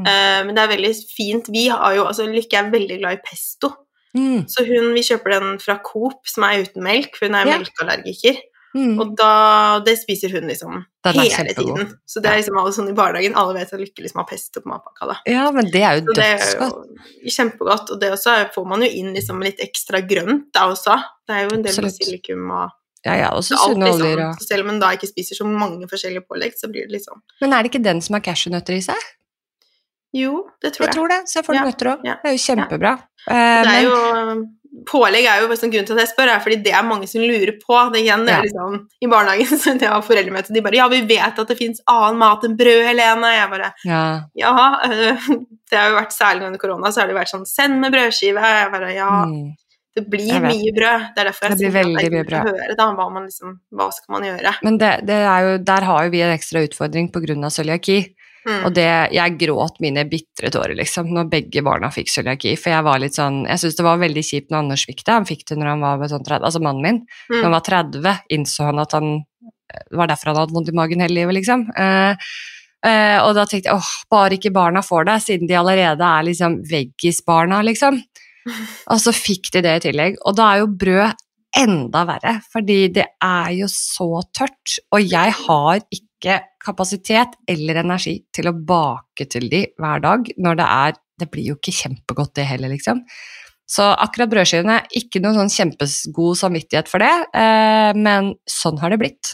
Mm. 0.00 0.06
Uh, 0.06 0.40
men 0.46 0.56
det 0.56 0.62
er 0.62 0.72
veldig 0.72 0.92
fint. 1.10 1.50
Vi 1.52 1.66
har 1.72 1.96
jo 1.96 2.06
Altså 2.08 2.24
Lykke 2.28 2.62
er 2.62 2.72
veldig 2.72 2.98
glad 3.02 3.18
i 3.18 3.24
pesto. 3.26 3.74
Mm. 4.16 4.46
Så 4.48 4.64
hun, 4.64 4.94
vi 4.96 5.04
kjøper 5.04 5.36
den 5.36 5.58
fra 5.60 5.76
Coop, 5.84 6.22
som 6.30 6.46
er 6.48 6.64
uten 6.64 6.84
melk, 6.84 7.18
for 7.18 7.28
hun 7.28 7.36
er 7.36 7.50
ja. 7.50 7.58
melkeallergiker. 7.60 8.40
Mm. 8.76 8.98
Og 9.00 9.14
da, 9.16 9.80
det 9.86 9.94
spiser 9.96 10.34
hun 10.36 10.46
liksom 10.50 10.82
hele 11.06 11.54
tiden. 11.56 11.92
Så 12.04 12.20
det 12.20 12.28
er 12.28 12.36
liksom 12.42 12.58
alle 12.60 12.72
sånn 12.76 12.90
i 12.92 12.96
barnehagen, 12.98 13.34
alle 13.40 13.54
vet 13.56 13.72
at 13.72 13.80
Lykke 13.80 14.04
liksom 14.04 14.20
har 14.20 14.26
pesto 14.28 14.60
på 14.60 14.68
matpakka. 14.68 15.06
da. 15.08 15.16
Ja, 15.32 15.46
men 15.56 15.70
det 15.72 15.80
er 15.82 16.00
jo 16.02 16.12
dødsgodt. 16.12 16.90
kjempegodt. 17.24 17.90
Og 17.94 18.00
det 18.02 18.10
også 18.12 18.34
får 18.54 18.66
man 18.68 18.82
jo 18.84 18.90
inn 19.00 19.14
liksom 19.16 19.40
litt 19.40 19.62
ekstra 19.64 20.02
grønt 20.06 20.50
da 20.52 20.66
også. 20.74 20.98
Det 21.26 21.34
er 21.38 21.46
jo 21.48 21.54
en 21.56 21.62
del 21.64 21.72
Absolutt. 21.72 21.96
basilikum 22.02 22.50
og 22.52 22.70
Ja, 23.06 23.14
ja, 23.14 23.28
også 23.30 23.54
sunne 23.56 23.86
liksom. 23.86 24.20
og 24.28 24.40
Selv 24.42 24.64
om 24.64 24.70
en 24.74 24.80
da 24.82 24.88
ikke 24.96 25.06
spiser 25.08 25.36
så 25.38 25.44
mange 25.46 25.86
forskjellige 25.88 26.26
pålegg, 26.28 26.52
så 26.58 26.68
blir 26.68 26.88
det 26.88 26.98
liksom 27.00 27.22
Men 27.40 27.52
er 27.52 27.62
det 27.62 27.70
ikke 27.72 27.82
den 27.84 28.00
som 28.02 28.14
har 28.14 28.20
cashewnøtter 28.20 28.74
i 28.76 28.80
seg? 28.82 28.96
Jo, 30.16 30.46
det 30.62 30.72
tror 30.74 30.86
Jeg 30.86 30.88
jeg. 30.88 30.94
tror 30.96 31.08
det. 31.08 31.20
Så 31.28 31.34
jeg 31.40 31.44
får 31.46 31.54
Ja, 31.54 31.64
nøtter 31.66 31.86
òg. 31.92 32.00
ja, 32.04 32.14
Det 32.22 32.30
er 32.30 32.36
jo 32.36 32.44
kjempebra. 32.46 32.92
Det 33.26 33.34
Eh, 33.34 33.34
er 33.36 33.64
men 33.66 33.84
jo 33.84 34.46
Pålegg 34.84 35.24
er 35.24 35.40
jo 35.40 35.56
sånn 35.56 35.70
grunnen 35.72 35.86
til 35.88 35.96
at 35.96 36.02
jeg 36.04 36.10
spør, 36.12 36.30
er 36.34 36.42
fordi 36.44 36.58
det 36.66 36.72
er 36.76 36.84
mange 36.84 37.08
som 37.08 37.22
lurer 37.24 37.54
på. 37.62 37.76
Det 37.94 38.02
igjen, 38.02 38.26
Ja. 38.28 38.40
liksom, 38.44 38.88
I 39.00 39.08
barnehagen 39.08 39.58
så 39.62 39.74
det 39.78 39.88
var 39.88 40.02
foreldremøte, 40.04 40.52
de 40.52 40.60
bare 40.60 40.76
'Ja, 40.76 40.88
vi 40.92 41.00
vet 41.08 41.38
at 41.38 41.48
det 41.48 41.56
fins 41.58 41.80
annen 41.88 42.18
mat 42.18 42.44
enn 42.44 42.56
brød, 42.58 42.82
Helene.' 42.84 43.32
Jeg 43.36 43.50
bare 43.50 43.72
ja, 43.84 44.02
Ja, 44.36 44.54
øh, 44.84 45.28
det 45.70 45.78
har 45.78 45.88
jo 45.90 45.96
vært 46.00 46.12
særlig 46.12 46.46
under 46.46 46.58
korona, 46.60 46.92
så 46.92 47.00
har 47.00 47.08
det 47.08 47.16
vært 47.16 47.32
sånn 47.32 47.46
'Send 47.46 47.80
med 47.80 47.92
brødskive.' 47.92 48.42
Jeg 48.42 48.72
bare 48.72 48.92
Ja, 48.94 49.24
mm. 49.24 49.54
det 49.96 50.04
blir 50.10 50.40
mye 50.44 50.72
brød. 50.76 51.00
Det 51.14 51.20
er 51.24 51.30
derfor 51.30 51.48
jeg 51.48 51.56
Det 51.56 51.58
blir 51.58 51.76
veldig 51.80 52.10
mye 52.12 52.26
brød. 52.28 52.52
høre 52.52 52.76
da, 52.76 52.92
hva, 52.92 53.08
man 53.12 53.24
liksom, 53.24 53.58
hva 53.72 53.88
skal 53.92 54.12
man 54.12 54.28
gjøre. 54.28 54.54
Men 54.62 54.78
det, 54.78 54.92
det 55.06 55.18
jo, 55.24 55.56
der 55.64 55.82
har 55.88 56.04
jo 56.04 56.10
vi 56.10 56.20
en 56.20 56.36
ekstra 56.36 56.66
utfordring 56.68 57.08
pga. 57.12 57.48
cøliaki. 57.50 58.14
Mm. 58.46 58.60
Og 58.68 58.74
det, 58.76 58.86
jeg 59.10 59.36
gråt 59.40 59.80
mine 59.82 60.04
bitre 60.06 60.50
tårer, 60.54 60.76
liksom, 60.78 61.08
når 61.14 61.30
begge 61.32 61.62
barna 61.66 61.88
fikk 61.90 62.12
cøliaki. 62.12 62.52
For 62.60 62.70
jeg 62.70 62.86
var 62.86 63.00
litt 63.02 63.16
sånn 63.18 63.40
Jeg 63.48 63.58
syns 63.58 63.76
det 63.78 63.86
var 63.86 63.98
veldig 63.98 64.22
kjipt 64.22 64.52
når 64.52 64.58
Anders 64.62 64.84
fikk 64.86 65.02
det. 65.04 65.12
Han 65.16 65.26
fikk 65.26 65.42
det 65.48 65.56
når 65.58 65.72
han 65.72 65.82
var 65.82 66.12
sånn 66.12 66.22
30, 66.26 66.44
altså 66.46 66.62
mannen 66.62 66.82
min. 66.86 67.00
Når 67.30 67.42
han 67.42 67.50
Mm. 67.50 67.56
var 67.56 67.64
30, 67.66 68.20
innså 68.38 68.68
han 68.70 68.78
at 68.78 68.92
han 68.92 69.08
Det 69.66 69.98
var 69.98 70.06
derfor 70.06 70.30
han 70.30 70.36
hadde 70.38 70.54
vondt 70.54 70.68
i 70.70 70.76
magen 70.78 71.00
hele 71.02 71.14
livet, 71.18 71.34
liksom. 71.40 71.66
Eh, 71.76 72.14
eh, 72.86 73.18
og 73.18 73.34
da 73.34 73.44
tenkte 73.50 73.66
jeg 73.66 73.74
åh, 73.74 73.90
bare 74.08 74.38
ikke 74.38 74.52
barna 74.54 74.80
får 74.80 75.04
det, 75.08 75.16
siden 75.24 75.48
de 75.50 75.56
allerede 75.58 76.06
er 76.06 76.22
liksom 76.22 76.60
veggisbarna, 76.70 77.62
liksom. 77.66 77.98
Og 78.94 79.00
så 79.02 79.12
fikk 79.12 79.50
de 79.52 79.62
det 79.66 79.74
i 79.76 79.82
tillegg. 79.90 80.20
Og 80.24 80.36
da 80.38 80.52
er 80.54 80.62
jo 80.62 80.68
brød 80.70 81.14
enda 81.58 82.04
verre, 82.06 82.36
fordi 82.52 82.92
det 82.94 83.06
er 83.22 83.50
jo 83.58 83.66
så 83.66 84.22
tørt. 84.32 84.78
Og 84.94 85.02
jeg 85.02 85.34
har 85.46 85.80
ikke 85.90 86.40
kapasitet 86.66 87.38
eller 87.48 87.80
energi 87.84 88.18
til 88.34 88.50
å 88.50 88.56
bake 88.68 89.28
til 89.32 89.48
de 89.52 89.62
hver 89.78 90.02
dag 90.04 90.30
når 90.36 90.62
det 90.62 90.70
er 90.76 91.02
Det 91.16 91.30
blir 91.32 91.46
jo 91.48 91.54
ikke 91.56 91.72
kjempegodt, 91.72 92.34
det 92.36 92.44
heller, 92.44 92.68
liksom. 92.68 92.98
Så 93.64 93.86
akkurat 93.88 94.28
brødskivene, 94.28 94.82
ikke 95.00 95.22
noen 95.24 95.38
sånn 95.38 95.48
kjempegod 95.54 96.36
samvittighet 96.36 96.90
for 96.90 97.00
det, 97.00 97.14
eh, 97.32 97.96
men 97.96 98.34
sånn 98.44 98.76
har 98.82 98.92
det 98.92 98.98
blitt. 99.00 99.30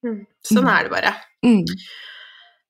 Mm. 0.00 0.22
Sånn 0.48 0.70
er 0.72 0.86
det 0.86 0.94
bare. 0.94 1.12
Mm. 1.44 1.66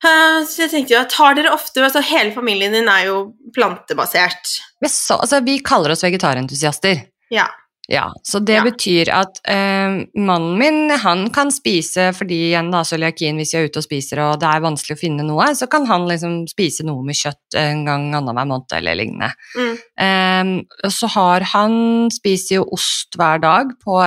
Uh, 0.01 0.43
Så 0.49 0.65
jeg 0.65 0.73
tenkte 0.73 0.97
jo 0.97 1.05
tar 1.13 1.35
dere 1.37 1.53
ofte 1.53 1.83
altså 1.85 2.01
Hele 2.09 2.33
familien 2.33 2.73
din 2.73 2.89
er 2.89 3.05
jo 3.11 3.17
plantebasert. 3.53 4.55
Så, 4.87 5.19
altså, 5.19 5.43
vi 5.45 5.59
kaller 5.65 5.93
oss 5.95 6.05
vegetarentusiaster. 6.07 7.05
Ja. 7.31 7.47
Ja, 7.91 8.05
så 8.23 8.39
det 8.39 8.55
Ja. 8.55 8.63
betyr 8.63 9.09
at 9.11 9.41
eh, 9.51 10.05
mannen 10.15 10.59
min 10.61 10.91
han 11.03 11.25
kan 11.35 11.51
spise 11.51 12.13
fordi 12.15 12.37
igjen 12.53 12.71
da, 12.71 12.85
cøliakien 12.87 13.35
hvis 13.41 13.51
jeg 13.53 13.65
er 13.65 13.69
ute 13.73 13.81
og 13.83 13.87
spiser 13.89 14.21
og 14.23 14.37
det 14.39 14.47
er 14.47 14.63
vanskelig 14.63 14.95
å 14.95 15.01
finne 15.01 15.25
noe, 15.27 15.49
så 15.59 15.67
kan 15.69 15.89
han 15.91 16.07
liksom 16.07 16.45
spise 16.47 16.87
noe 16.87 17.03
med 17.05 17.19
kjøtt 17.19 17.57
en 17.59 17.85
gang 17.89 18.05
annenhver 18.15 18.47
måned 18.47 18.77
eller 18.79 18.95
lignende. 18.95 19.33
Mm. 19.59 19.75
Eh, 20.07 20.53
og 20.87 20.93
så 20.95 21.11
har 21.17 21.41
han 21.51 21.75
spiser 22.15 22.61
jo 22.61 22.69
ost 22.79 23.19
hver 23.19 23.43
dag 23.43 23.75
på 23.83 23.99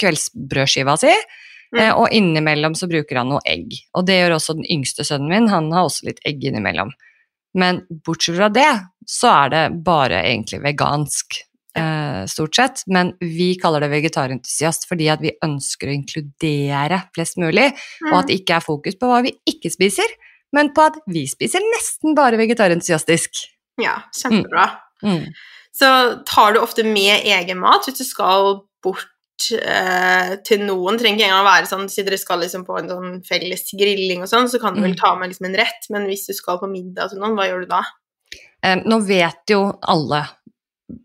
kveldsbrødskiva 0.00 0.98
si, 0.98 1.14
Mm. 1.72 1.78
eh, 1.84 1.92
og 1.94 2.08
innimellom 2.10 2.74
så 2.74 2.88
bruker 2.90 3.16
han 3.20 3.28
noe 3.30 3.40
egg. 3.46 3.70
Og 3.94 4.04
det 4.06 4.16
gjør 4.18 4.34
også 4.40 4.56
den 4.58 4.66
yngste 4.66 5.04
sønnen 5.06 5.28
min, 5.30 5.46
han 5.48 5.70
har 5.70 5.84
også 5.86 6.02
litt 6.08 6.18
egg 6.26 6.42
innimellom. 6.42 6.90
Men 7.54 7.82
bortsett 8.04 8.36
fra 8.40 8.48
det, 8.50 8.80
så 9.06 9.30
er 9.44 9.48
det 9.50 9.84
bare 9.84 10.18
egentlig 10.24 10.60
vegansk, 10.64 11.38
eh, 11.76 12.24
stort 12.30 12.56
sett. 12.56 12.82
Men 12.86 13.12
vi 13.20 13.52
kaller 13.60 13.84
det 13.84 13.90
vegetarentusiast 13.92 14.88
fordi 14.90 15.08
at 15.12 15.22
vi 15.22 15.34
ønsker 15.44 15.90
å 15.90 15.94
inkludere 15.94 17.02
flest 17.14 17.38
mulig, 17.40 17.70
og 18.10 18.18
at 18.22 18.28
det 18.30 18.40
ikke 18.40 18.58
er 18.58 18.66
fokus 18.66 18.98
på 19.00 19.10
hva 19.10 19.22
vi 19.26 19.34
ikke 19.48 19.70
spiser, 19.72 20.08
men 20.56 20.72
på 20.74 20.82
at 20.88 20.98
vi 21.06 21.26
spiser 21.30 21.62
nesten 21.76 22.16
bare 22.18 22.40
vegetarentusiastisk. 22.40 23.44
Ja, 23.80 24.00
kjempebra. 24.16 24.66
Mm. 25.06 25.28
Så 25.72 25.88
tar 26.26 26.52
du 26.52 26.60
ofte 26.60 26.82
med 26.84 27.22
egen 27.24 27.60
mat 27.62 27.86
hvis 27.86 28.00
du 28.00 28.04
skal 28.04 28.64
bort 28.82 29.06
eh, 29.54 30.34
til 30.44 30.64
noen. 30.66 30.98
Trenger 31.00 31.22
ikke 31.22 31.28
engang 31.30 31.44
å 31.44 31.48
være 31.48 31.70
sånn 31.70 31.86
siden 31.88 32.10
dere 32.10 32.18
skal 32.20 32.42
liksom 32.42 32.66
på 32.66 32.76
en 32.80 32.90
sånn 32.90 33.14
felles 33.24 33.62
grilling 33.78 34.26
og 34.26 34.28
sånn, 34.32 34.50
så 34.50 34.60
kan 34.60 34.74
du 34.74 34.82
vel 34.82 34.92
Mm. 34.96 34.98
ta 35.00 35.14
med 35.16 35.30
liksom 35.30 35.46
en 35.48 35.56
rett, 35.62 35.86
men 35.94 36.04
hvis 36.10 36.26
du 36.26 36.34
skal 36.36 36.58
på 36.58 36.68
middag 36.68 37.10
til 37.14 37.22
noen, 37.22 37.38
hva 37.38 37.46
gjør 37.48 37.62
du 37.64 37.70
da? 37.70 37.80
Eh, 38.62 38.82
nå 38.84 38.98
vet 39.06 39.48
jo 39.54 39.62
alle 39.80 40.24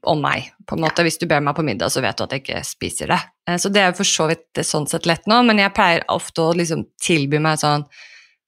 om 0.07 0.19
meg, 0.21 0.49
på 0.67 0.77
en 0.77 0.83
måte. 0.85 1.03
Hvis 1.05 1.19
du 1.21 1.27
ber 1.29 1.43
meg 1.43 1.55
på 1.57 1.65
middag, 1.65 1.91
så 1.93 2.03
vet 2.03 2.17
du 2.17 2.25
at 2.25 2.33
jeg 2.35 2.43
ikke 2.43 2.63
spiser 2.67 3.13
det. 3.13 3.21
Eh, 3.49 3.59
så 3.61 3.71
det 3.73 3.83
er 3.83 3.91
jo 3.91 3.99
for 4.01 4.09
så 4.09 4.27
vidt 4.31 4.65
sånn 4.65 4.89
sett 4.89 5.07
lett 5.09 5.29
nå, 5.29 5.41
men 5.47 5.61
jeg 5.61 5.73
pleier 5.75 6.05
ofte 6.13 6.43
å 6.43 6.57
liksom 6.57 6.87
tilby 7.03 7.41
meg 7.43 7.61
sånn 7.61 7.87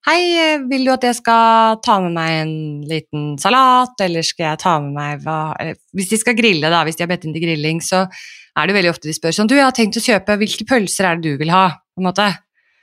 Hei, 0.07 0.21
eh, 0.39 0.61
vil 0.69 0.85
du 0.87 0.91
at 0.93 1.03
jeg 1.03 1.17
skal 1.17 1.81
ta 1.83 1.97
med 1.99 2.13
meg 2.15 2.33
en 2.37 2.51
liten 2.87 3.23
salat, 3.41 3.97
eller 4.05 4.23
skal 4.23 4.53
jeg 4.53 4.61
ta 4.61 4.77
med 4.79 4.93
meg 4.95 5.25
hva 5.25 5.57
Hvis 5.97 6.13
de 6.13 6.19
skal 6.21 6.37
grille, 6.37 6.69
da, 6.71 6.83
hvis 6.87 6.95
de 6.95 7.03
har 7.03 7.11
bedt 7.11 7.25
inn 7.27 7.35
til 7.35 7.43
grilling, 7.43 7.81
så 7.83 8.05
er 8.07 8.69
det 8.69 8.77
veldig 8.77 8.93
ofte 8.93 9.09
de 9.09 9.15
spør 9.17 9.35
sånn 9.35 9.49
Du, 9.51 9.57
jeg 9.57 9.65
har 9.67 9.75
tenkt 9.75 9.99
å 9.99 10.05
kjøpe, 10.05 10.37
hvilke 10.39 10.67
pølser 10.69 11.09
er 11.09 11.19
det 11.19 11.33
du 11.33 11.41
vil 11.41 11.51
ha? 11.51 11.65
På 11.91 12.03
en 12.03 12.07
måte. 12.07 12.29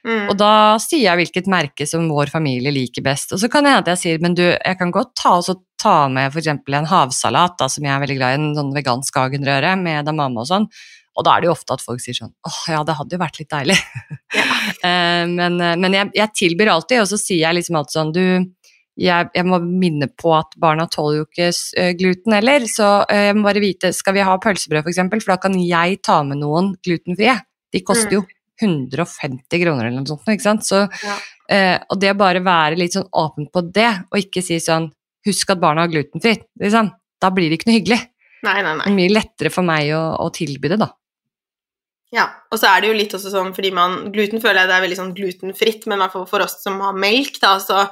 Mm. 0.04 0.26
Og 0.28 0.36
da 0.36 0.76
sier 0.82 1.06
jeg 1.06 1.20
hvilket 1.22 1.48
merke 1.48 1.86
som 1.88 2.10
vår 2.12 2.28
familie 2.32 2.72
liker 2.74 3.04
best. 3.06 3.32
Og 3.32 3.40
så 3.40 3.48
kan 3.48 3.64
det 3.64 3.72
hende 3.72 3.84
at 3.86 3.92
jeg 3.94 4.02
sier 4.02 4.24
men 4.24 4.36
du, 4.36 4.44
jeg 4.44 4.78
kan 4.80 4.92
godt 4.92 5.14
ta, 5.16 5.38
også 5.38 5.56
ta 5.84 5.94
med 6.12 6.32
f.eks. 6.32 6.50
en 6.50 6.90
havsalat, 6.90 7.56
da, 7.60 7.68
som 7.70 7.84
jeg 7.86 7.92
er 7.94 8.02
veldig 8.02 8.18
glad 8.18 8.34
i, 8.34 8.42
en 8.42 8.58
sånn 8.58 8.74
vegansk 8.74 9.20
agenrøre 9.20 9.76
med 9.80 10.08
damame 10.08 10.42
og 10.42 10.50
sånn. 10.50 10.68
Og 11.14 11.22
da 11.22 11.36
er 11.36 11.44
det 11.44 11.46
jo 11.46 11.54
ofte 11.54 11.76
at 11.76 11.84
folk 11.84 12.02
sier 12.02 12.16
sånn 12.16 12.32
åh 12.48 12.60
ja, 12.72 12.80
det 12.82 12.96
hadde 12.98 13.14
jo 13.14 13.20
vært 13.22 13.36
litt 13.38 13.52
deilig. 13.52 13.76
Ja. 14.34 14.46
men 15.30 15.60
eh, 15.62 15.76
men 15.78 15.94
jeg, 15.94 16.10
jeg 16.16 16.36
tilbyr 16.40 16.72
alltid, 16.72 17.04
og 17.04 17.10
så 17.12 17.20
sier 17.20 17.44
jeg 17.44 17.60
liksom 17.60 17.78
alltid 17.78 17.98
sånn 18.00 18.14
du 18.16 18.24
jeg, 19.00 19.26
jeg 19.34 19.46
må 19.46 19.58
minne 19.62 20.06
på 20.22 20.30
at 20.36 20.52
barna 20.60 20.86
tåler 20.90 21.20
jo 21.20 21.26
ikke 21.26 21.48
eh, 21.80 21.92
gluten 21.98 22.36
heller, 22.36 22.66
så 22.70 22.90
eh, 23.10 23.28
jeg 23.28 23.36
må 23.38 23.48
bare 23.48 23.62
vite 23.62 23.90
Skal 23.94 24.14
vi 24.14 24.26
ha 24.26 24.36
pølsebrød, 24.38 24.84
for 24.84 24.92
eksempel, 24.92 25.22
for 25.22 25.34
da 25.34 25.40
kan 25.42 25.56
jeg 25.58 25.98
ta 26.06 26.20
med 26.26 26.38
noen 26.42 26.74
glutenfrie. 26.84 27.34
De 27.74 27.82
koster 27.82 28.20
jo 28.20 28.22
150 28.62 29.62
kroner 29.64 29.88
eller 29.88 29.98
noe 29.98 30.12
sånt, 30.12 30.28
ikke 30.30 30.46
sant. 30.46 30.66
Så, 30.66 30.84
Ja. 31.02 31.16
eh, 31.50 31.78
og 31.90 31.98
det 32.00 32.12
å 32.14 32.18
bare 32.20 32.42
være 32.44 32.78
litt 32.78 32.94
sånn 32.94 33.08
åpen 33.10 33.50
på 33.50 33.64
det, 33.74 33.90
og 34.12 34.20
ikke 34.20 34.44
si 34.46 34.60
sånn 34.62 34.92
Husk 35.26 35.50
at 35.54 35.60
barna 35.62 35.86
har 35.86 35.92
glutenfritt, 35.92 36.48
liksom. 36.60 36.90
Da 37.20 37.30
blir 37.32 37.48
det 37.48 37.60
ikke 37.60 37.70
noe 37.70 37.78
hyggelig. 37.78 38.00
Nei, 38.44 38.58
nei, 38.60 38.72
Det 38.74 38.76
nei. 38.82 38.90
er 38.90 38.98
mye 38.98 39.14
lettere 39.14 39.50
for 39.50 39.64
meg 39.64 39.88
å, 39.96 40.02
å 40.20 40.28
tilby 40.34 40.68
det, 40.74 40.78
da. 40.82 40.90
Ja, 42.14 42.28
og 42.52 42.60
så 42.60 42.68
er 42.70 42.82
det 42.82 42.90
jo 42.92 42.96
litt 42.98 43.14
også 43.16 43.30
sånn 43.32 43.54
fordi 43.56 43.72
man 43.74 44.12
Gluten 44.14 44.42
føler 44.42 44.62
jeg 44.62 44.70
det 44.70 44.74
er 44.76 44.84
veldig 44.84 44.98
sånn 45.00 45.14
glutenfritt, 45.16 45.86
men 45.90 45.98
i 45.98 46.04
hvert 46.04 46.12
fall 46.14 46.28
for 46.30 46.44
oss 46.44 46.60
som 46.62 46.76
har 46.84 46.94
melk, 46.94 47.40
da, 47.42 47.56
så, 47.62 47.88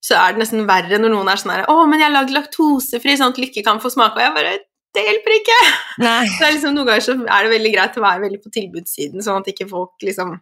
så 0.00 0.16
er 0.16 0.32
det 0.32 0.44
nesten 0.44 0.64
verre 0.68 1.00
når 1.02 1.12
noen 1.12 1.28
er 1.28 1.42
sånn 1.42 1.52
her 1.52 1.66
'Å, 1.68 1.76
men 1.90 2.00
jeg 2.00 2.08
har 2.08 2.14
lagd 2.14 2.32
laktosefri, 2.32 3.18
sånn 3.18 3.34
at 3.34 3.42
Lykke 3.42 3.64
kan 3.66 3.82
få 3.82 3.92
smake.' 3.92 4.16
Og 4.16 4.24
jeg 4.24 4.34
bare 4.38 4.56
Det 4.96 5.04
hjelper 5.04 5.34
ikke! 5.36 5.58
Nei. 6.00 6.24
Det 6.38 6.46
er 6.46 6.54
liksom, 6.54 6.72
noen 6.72 6.88
ganger 6.88 7.04
så 7.04 7.12
er 7.20 7.44
det 7.44 7.52
veldig 7.52 7.72
greit 7.74 7.98
å 8.00 8.04
være 8.06 8.22
veldig 8.22 8.40
på 8.46 8.52
tilbudssiden, 8.54 9.20
sånn 9.26 9.42
at 9.42 9.50
ikke 9.52 9.68
folk 9.68 10.06
liksom 10.08 10.38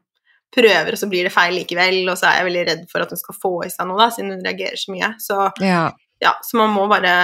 prøver, 0.55 0.93
og 0.95 1.01
så 1.01 1.09
blir 1.11 1.27
det 1.27 1.35
feil 1.35 1.57
likevel, 1.59 2.05
og 2.07 2.15
så 2.21 2.29
er 2.31 2.37
jeg 2.39 2.47
veldig 2.53 2.65
redd 2.69 2.85
for 2.93 3.03
at 3.03 3.11
hun 3.11 3.19
skal 3.19 3.35
få 3.35 3.53
i 3.67 3.71
seg 3.73 3.89
noe, 3.91 3.99
da, 3.99 4.13
siden 4.15 4.31
hun 4.37 4.45
reagerer 4.47 4.79
så 4.79 4.95
mye. 4.95 5.09
Så 5.19 5.39
Ja. 5.65 5.89
Ja, 6.23 6.33
så 6.43 6.57
man 6.57 6.71
må 6.75 6.87
bare 6.89 7.15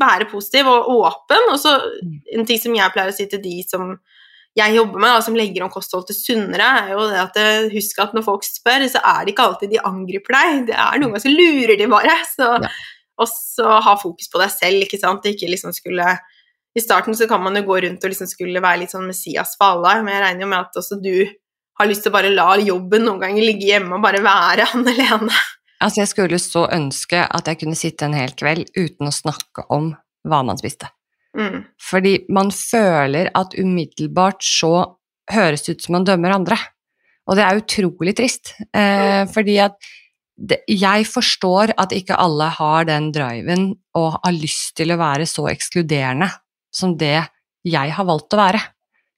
være 0.00 0.26
positiv 0.30 0.66
og 0.66 0.88
åpen. 0.94 1.50
Og 1.52 1.58
så 1.60 1.74
Mm. 2.02 2.20
en 2.38 2.46
ting 2.46 2.58
som 2.58 2.74
jeg 2.74 2.92
pleier 2.92 3.10
å 3.12 3.14
si 3.14 3.26
til 3.26 3.40
de 3.42 3.62
som 3.68 3.98
jeg 4.56 4.74
jobber 4.76 5.00
med, 5.00 5.10
da, 5.10 5.20
som 5.20 5.34
legger 5.34 5.62
om 5.64 5.70
kosthold 5.70 6.06
til 6.06 6.14
sunnere, 6.16 6.66
er 6.84 6.90
jo 6.94 7.08
det 7.10 7.18
at 7.18 7.36
eh, 7.36 7.68
husk 7.74 7.98
at 7.98 8.12
når 8.14 8.22
folk 8.24 8.44
spør, 8.44 8.86
så 8.88 9.00
er 9.02 9.24
det 9.24 9.34
ikke 9.34 9.46
alltid 9.48 9.70
de 9.70 9.78
angriper 9.84 10.32
deg. 10.36 10.66
Det 10.68 10.74
er 10.78 10.98
noen 11.00 11.10
ganger 11.12 11.24
så 11.24 11.32
lurer 11.34 11.76
de 11.78 11.86
bare. 11.90 12.14
Så 12.36 12.62
Ja. 12.62 12.68
også 13.18 13.80
ha 13.82 13.94
fokus 13.96 14.28
på 14.30 14.38
deg 14.40 14.50
selv, 14.50 14.82
ikke 14.82 14.98
sant. 15.00 15.24
Ikke 15.24 15.48
liksom 15.50 15.72
skulle 15.74 16.18
I 16.76 16.80
starten 16.80 17.14
så 17.14 17.28
kan 17.28 17.40
man 17.42 17.54
jo 17.54 17.62
gå 17.62 17.82
rundt 17.82 18.02
og 18.04 18.10
liksom 18.10 18.26
skulle 18.26 18.60
være 18.60 18.80
litt 18.80 18.90
sånn 18.90 19.06
Messias 19.06 19.54
for 19.56 19.76
alle, 19.76 20.02
men 20.02 20.14
jeg 20.14 20.22
regner 20.24 20.40
jo 20.42 20.46
med 20.48 20.58
at 20.58 20.74
også 20.80 21.00
du 21.00 21.26
har 21.78 21.86
lyst 21.86 22.02
til 22.02 22.10
å 22.10 22.14
bare 22.16 22.30
la 22.34 22.56
jobben 22.58 23.04
noen 23.06 23.20
ganger 23.20 23.42
ligge 23.46 23.66
hjemme 23.68 23.94
og 23.94 24.02
bare 24.02 24.18
være 24.22 24.64
han 24.72 24.82
Lene. 24.84 25.30
Altså, 25.84 26.00
jeg 26.00 26.10
skulle 26.10 26.40
så 26.40 26.66
ønske 26.72 27.20
at 27.28 27.48
jeg 27.50 27.60
kunne 27.60 27.78
sitte 27.78 28.08
en 28.08 28.16
hel 28.16 28.32
kveld 28.38 28.70
uten 28.72 29.10
å 29.10 29.14
snakke 29.14 29.66
om 29.74 29.92
hva 30.24 30.40
man 30.46 30.60
spiste. 30.60 30.88
Mm. 31.36 31.64
Fordi 31.82 32.14
man 32.32 32.52
føler 32.54 33.28
at 33.36 33.56
umiddelbart 33.58 34.44
så 34.46 34.72
høres 35.32 35.66
det 35.66 35.76
ut 35.76 35.84
som 35.84 35.98
man 35.98 36.06
dømmer 36.08 36.36
andre. 36.36 36.58
Og 37.28 37.36
det 37.38 37.44
er 37.44 37.60
utrolig 37.60 38.14
trist. 38.16 38.54
Eh, 38.76 39.24
fordi 39.32 39.58
at 39.64 39.76
det, 40.34 40.62
jeg 40.66 41.06
forstår 41.06 41.74
at 41.78 41.94
ikke 41.94 42.16
alle 42.18 42.48
har 42.56 42.88
den 42.88 43.10
driven 43.14 43.68
og 43.96 44.16
har 44.16 44.34
lyst 44.34 44.74
til 44.78 44.90
å 44.90 44.98
være 45.00 45.28
så 45.30 45.46
ekskluderende 45.52 46.28
som 46.74 46.96
det 46.98 47.20
jeg 47.64 47.94
har 47.96 48.08
valgt 48.08 48.34
å 48.34 48.40
være. 48.40 48.62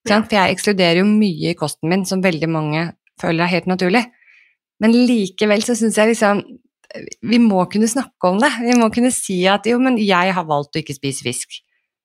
Ja. 0.06 0.20
For 0.20 0.36
jeg 0.36 0.54
ekskluderer 0.54 1.00
jo 1.00 1.08
mye 1.08 1.54
i 1.54 1.58
kosten 1.58 1.90
min 1.90 2.04
som 2.06 2.22
veldig 2.22 2.50
mange 2.52 2.84
føler 3.20 3.46
er 3.46 3.54
helt 3.56 3.70
naturlig. 3.70 4.04
Men 4.80 4.92
likevel 5.08 5.62
så 5.64 5.76
syns 5.78 5.96
jeg 5.96 6.12
liksom 6.12 6.44
vi 7.26 7.38
må 7.42 7.64
kunne 7.68 7.88
snakke 7.90 8.28
om 8.30 8.38
det. 8.40 8.50
Vi 8.62 8.76
må 8.78 8.86
kunne 8.94 9.10
si 9.12 9.40
at 9.50 9.66
jo, 9.68 9.78
men 9.82 9.98
jeg 10.00 10.32
har 10.32 10.44
valgt 10.48 10.76
å 10.76 10.80
ikke 10.80 10.94
spise 10.96 11.24
fisk. 11.26 11.58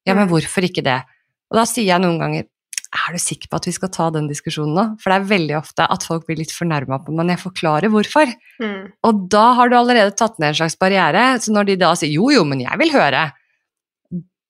Ja, 0.08 0.16
men 0.16 0.28
Mm. 0.28 0.32
hvorfor 0.34 0.66
ikke 0.66 0.84
det? 0.84 1.04
Og 1.52 1.60
da 1.60 1.64
sier 1.70 1.86
jeg 1.86 2.02
noen 2.02 2.18
ganger 2.20 2.48
er 2.92 3.14
du 3.14 3.20
sikker 3.20 3.48
på 3.48 3.56
at 3.56 3.66
vi 3.70 3.72
skal 3.72 3.90
ta 3.90 4.10
den 4.12 4.28
diskusjonen 4.28 4.76
nå? 4.76 4.84
For 5.00 5.12
det 5.12 5.22
er 5.22 5.30
veldig 5.38 5.56
ofte 5.62 5.86
at 5.88 6.04
folk 6.04 6.26
blir 6.28 6.42
litt 6.42 6.52
fornærma 6.52 6.98
på 7.06 7.14
meg 7.16 7.28
når 7.28 7.38
jeg 7.38 7.44
forklarer 7.46 7.90
hvorfor. 7.94 8.34
Mm. 8.60 8.92
Og 9.08 9.30
da 9.32 9.54
har 9.54 9.70
du 9.70 9.76
allerede 9.78 10.16
tatt 10.18 10.40
ned 10.40 10.50
en 10.52 10.60
slags 10.60 10.76
barriere. 10.76 11.40
Så 11.40 11.54
når 11.56 11.70
de 11.70 11.76
da 11.78 11.94
sier 11.96 12.12
jo, 12.12 12.30
jo, 12.34 12.44
men 12.44 12.60
jeg 12.60 12.78
vil 12.82 12.92
høre, 12.92 13.32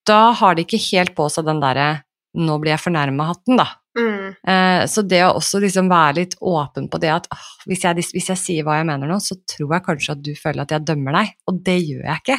da 0.06 0.32
har 0.32 0.56
de 0.56 0.64
ikke 0.64 0.80
helt 0.90 1.14
på 1.14 1.28
seg 1.30 1.46
den 1.46 1.60
derre 1.62 2.02
nå 2.34 2.58
blir 2.58 2.72
jeg 2.72 2.80
fornærma-hatten, 2.86 3.58
da. 3.60 3.68
Mm. 3.98 4.32
Eh, 4.48 4.84
så 4.88 5.04
det 5.04 5.20
å 5.26 5.34
også 5.36 5.60
liksom 5.60 5.90
være 5.92 6.16
litt 6.22 6.38
åpen 6.40 6.86
på 6.88 7.00
det 7.02 7.10
at 7.12 7.26
ah, 7.34 7.50
hvis, 7.68 7.82
jeg, 7.84 8.06
hvis 8.14 8.30
jeg 8.32 8.40
sier 8.40 8.64
hva 8.64 8.78
jeg 8.78 8.88
mener 8.88 9.10
nå, 9.10 9.18
så 9.20 9.36
tror 9.48 9.76
jeg 9.76 9.86
kanskje 9.88 10.16
at 10.16 10.24
du 10.24 10.32
føler 10.38 10.64
at 10.64 10.72
jeg 10.72 10.86
dømmer 10.88 11.18
deg, 11.18 11.34
og 11.50 11.60
det 11.66 11.76
gjør 11.82 12.06
jeg 12.08 12.24
ikke. 12.24 12.38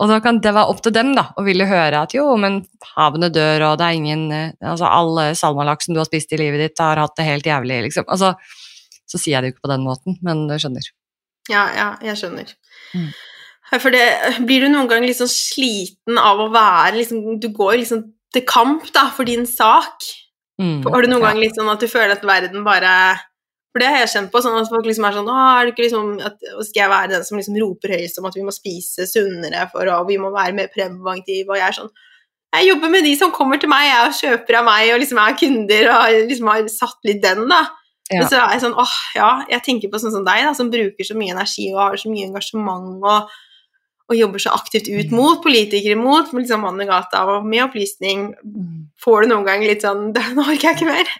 Og 0.00 0.08
da 0.08 0.16
kan 0.24 0.38
det 0.40 0.54
være 0.56 0.72
opp 0.72 0.78
til 0.84 0.94
dem 0.96 1.10
da, 1.16 1.26
å 1.36 1.44
ville 1.44 1.66
høre 1.68 2.04
at 2.06 2.14
jo, 2.16 2.24
men 2.40 2.62
havene 2.94 3.28
dør, 3.34 3.66
og 3.72 3.80
det 3.80 3.88
er 3.88 3.98
ingen 3.98 4.22
eh, 4.32 4.54
Altså, 4.62 4.88
all 4.88 5.34
salmalaksen 5.36 5.96
du 5.96 6.00
har 6.00 6.08
spist 6.08 6.32
i 6.32 6.40
livet 6.40 6.62
ditt, 6.62 6.80
har 6.80 7.02
hatt 7.02 7.18
det 7.18 7.26
helt 7.26 7.50
jævlig, 7.50 7.82
liksom. 7.88 8.06
Altså, 8.08 8.34
så 9.10 9.18
sier 9.18 9.36
jeg 9.36 9.42
det 9.42 9.50
jo 9.50 9.56
ikke 9.56 9.66
på 9.66 9.74
den 9.74 9.84
måten, 9.84 10.16
men 10.24 10.46
du 10.48 10.54
skjønner. 10.54 10.86
Ja, 11.50 11.66
ja, 11.74 11.90
jeg 12.04 12.18
skjønner. 12.20 12.54
Mm. 12.94 13.10
For 13.78 13.94
det, 13.94 14.06
blir 14.46 14.64
du 14.64 14.72
noen 14.72 14.88
gang 14.90 15.06
sånn 15.14 15.30
sliten 15.30 16.18
av 16.18 16.40
å 16.42 16.48
være 16.50 16.96
liksom, 16.96 17.38
Du 17.42 17.50
går 17.54 17.76
liksom 17.82 18.02
til 18.34 18.44
kamp 18.46 18.88
da, 18.94 19.08
for 19.14 19.28
din 19.28 19.46
sak. 19.46 20.06
Mm, 20.60 20.84
Har 20.84 21.02
du 21.02 21.08
noen 21.08 21.22
ja. 21.22 21.30
gang 21.30 21.40
litt 21.40 21.56
sånn 21.56 21.70
at 21.72 21.80
du 21.80 21.88
føler 21.88 22.12
at 22.16 22.24
verden 22.26 22.64
bare 22.66 22.92
For 23.70 23.80
det 23.80 23.88
har 23.88 24.02
jeg 24.02 24.12
kjent 24.12 24.32
på, 24.32 24.42
sånn 24.44 24.58
at 24.58 24.68
folk 24.68 24.84
liksom 24.84 25.06
er 25.08 25.16
sånn 25.16 25.30
Å, 25.32 25.38
er 25.54 25.64
det 25.64 25.72
ikke 25.72 25.86
liksom 25.86 26.12
at, 26.26 26.36
Skal 26.66 26.82
jeg 26.82 26.92
være 26.92 27.12
den 27.14 27.26
som 27.26 27.40
liksom 27.40 27.58
roper 27.62 27.94
høyest 27.96 28.20
om 28.20 28.28
at 28.28 28.36
vi 28.36 28.44
må 28.44 28.54
spise 28.54 29.08
sunnere 29.08 29.66
for 29.72 29.88
å 29.88 30.02
Vi 30.10 30.20
må 30.20 30.32
være 30.34 30.56
mer 30.58 30.70
preventive, 30.74 31.48
og 31.48 31.56
jeg 31.56 31.66
er 31.68 31.78
sånn 31.80 31.92
Jeg 32.58 32.70
jobber 32.72 32.92
med 32.92 33.06
de 33.08 33.16
som 33.16 33.32
kommer 33.34 33.62
til 33.62 33.72
meg, 33.72 33.88
jeg 33.88 34.06
og 34.08 34.16
kjøper 34.20 34.60
av 34.60 34.66
meg, 34.68 34.88
og 34.92 35.00
liksom 35.04 35.22
er 35.22 35.36
kunder, 35.38 35.92
og 35.94 36.16
liksom 36.32 36.50
har 36.50 36.72
satt 36.72 37.06
litt 37.06 37.20
den, 37.22 37.44
da. 37.46 37.60
Ja. 38.10 38.18
Men 38.18 38.26
så 38.26 38.40
er 38.40 38.56
jeg 38.56 38.64
sånn 38.64 38.74
åh, 38.82 38.96
ja, 39.14 39.28
jeg 39.52 39.62
tenker 39.68 39.92
på 39.92 40.00
sånn 40.02 40.16
som 40.16 40.24
deg, 40.26 40.42
da, 40.42 40.50
som 40.58 40.72
bruker 40.72 41.06
så 41.06 41.14
mye 41.14 41.36
energi 41.36 41.68
og 41.70 41.78
har 41.84 42.00
så 42.02 42.10
mye 42.10 42.26
engasjement 42.26 43.06
og, 43.06 43.30
og 44.10 44.18
jobber 44.18 44.42
så 44.42 44.52
aktivt 44.56 44.90
ut 44.90 45.12
Mm. 45.12 45.16
mot 45.16 45.42
politikere 45.42 45.96
mot, 45.96 46.32
liksom 46.34 46.64
mannen 46.66 46.82
i 46.82 46.90
gata 46.90 47.22
og 47.30 47.46
med 47.46 47.68
opplysning. 47.68 48.32
Mm. 48.42 48.90
Får 49.00 49.22
du 49.22 49.30
noen 49.30 49.46
gang 49.46 49.62
litt 49.62 49.86
sånn 49.86 50.10
Nå 50.36 50.42
orker 50.42 50.72
jeg 50.72 50.80
ikke 50.80 50.90
mer. 50.90 51.12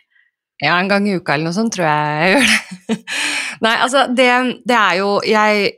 Ja, 0.61 0.74
en 0.76 0.91
gang 0.91 1.07
i 1.09 1.14
uka 1.16 1.34
eller 1.34 1.49
noe 1.49 1.57
sånt 1.57 1.72
tror 1.72 1.86
jeg 1.86 2.18
jeg 2.20 2.34
gjør 2.34 2.51
det. 2.51 2.99
Nei, 3.64 3.76
altså, 3.80 4.03
det, 4.12 4.28
det 4.68 4.76
er 4.76 4.99
jo 4.99 5.12
jeg, 5.24 5.70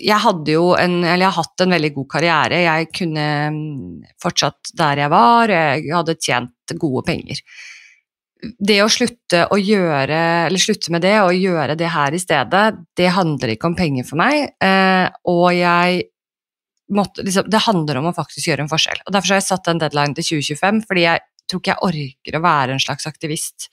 jeg 0.00 0.18
hadde 0.24 0.56
jo 0.56 0.64
en 0.76 0.98
Eller 1.04 1.24
jeg 1.24 1.30
har 1.30 1.38
hatt 1.38 1.64
en 1.64 1.76
veldig 1.76 1.92
god 1.94 2.08
karriere. 2.16 2.58
Jeg 2.66 2.90
kunne 2.98 3.28
mm, 3.54 4.10
fortsatt 4.20 4.74
der 4.76 5.04
jeg 5.04 5.12
var, 5.14 5.54
jeg 5.54 5.94
hadde 5.94 6.18
tjent 6.20 6.76
gode 6.80 7.04
penger. 7.06 7.40
Det 8.60 8.76
å 8.84 8.90
slutte 8.92 9.46
å 9.54 9.56
gjøre, 9.56 10.18
eller 10.50 10.60
slutte 10.60 10.92
med 10.92 11.00
det 11.04 11.14
og 11.22 11.32
gjøre 11.32 11.76
det 11.80 11.88
her 11.94 12.12
i 12.12 12.20
stedet, 12.20 12.64
det 12.96 13.12
handler 13.16 13.54
ikke 13.54 13.70
om 13.70 13.76
penger 13.78 14.04
for 14.04 14.20
meg. 14.20 14.50
Eh, 14.60 15.06
og 15.32 15.46
jeg 15.56 16.02
måtte 16.92 17.24
liksom 17.24 17.46
Det 17.48 17.62
handler 17.64 18.00
om 18.00 18.10
å 18.10 18.16
faktisk 18.16 18.50
gjøre 18.50 18.66
en 18.66 18.72
forskjell. 18.72 19.00
Og 19.06 19.14
derfor 19.14 19.34
har 19.34 19.40
jeg 19.40 19.48
satt 19.48 19.70
en 19.70 19.80
deadline 19.80 20.16
til 20.18 20.26
2025, 20.42 20.82
fordi 20.88 21.06
jeg 21.06 21.22
tror 21.48 21.62
ikke 21.62 21.72
jeg 21.72 21.88
orker 21.88 22.36
å 22.36 22.44
være 22.44 22.74
en 22.74 22.82
slags 22.82 23.08
aktivist 23.08 23.68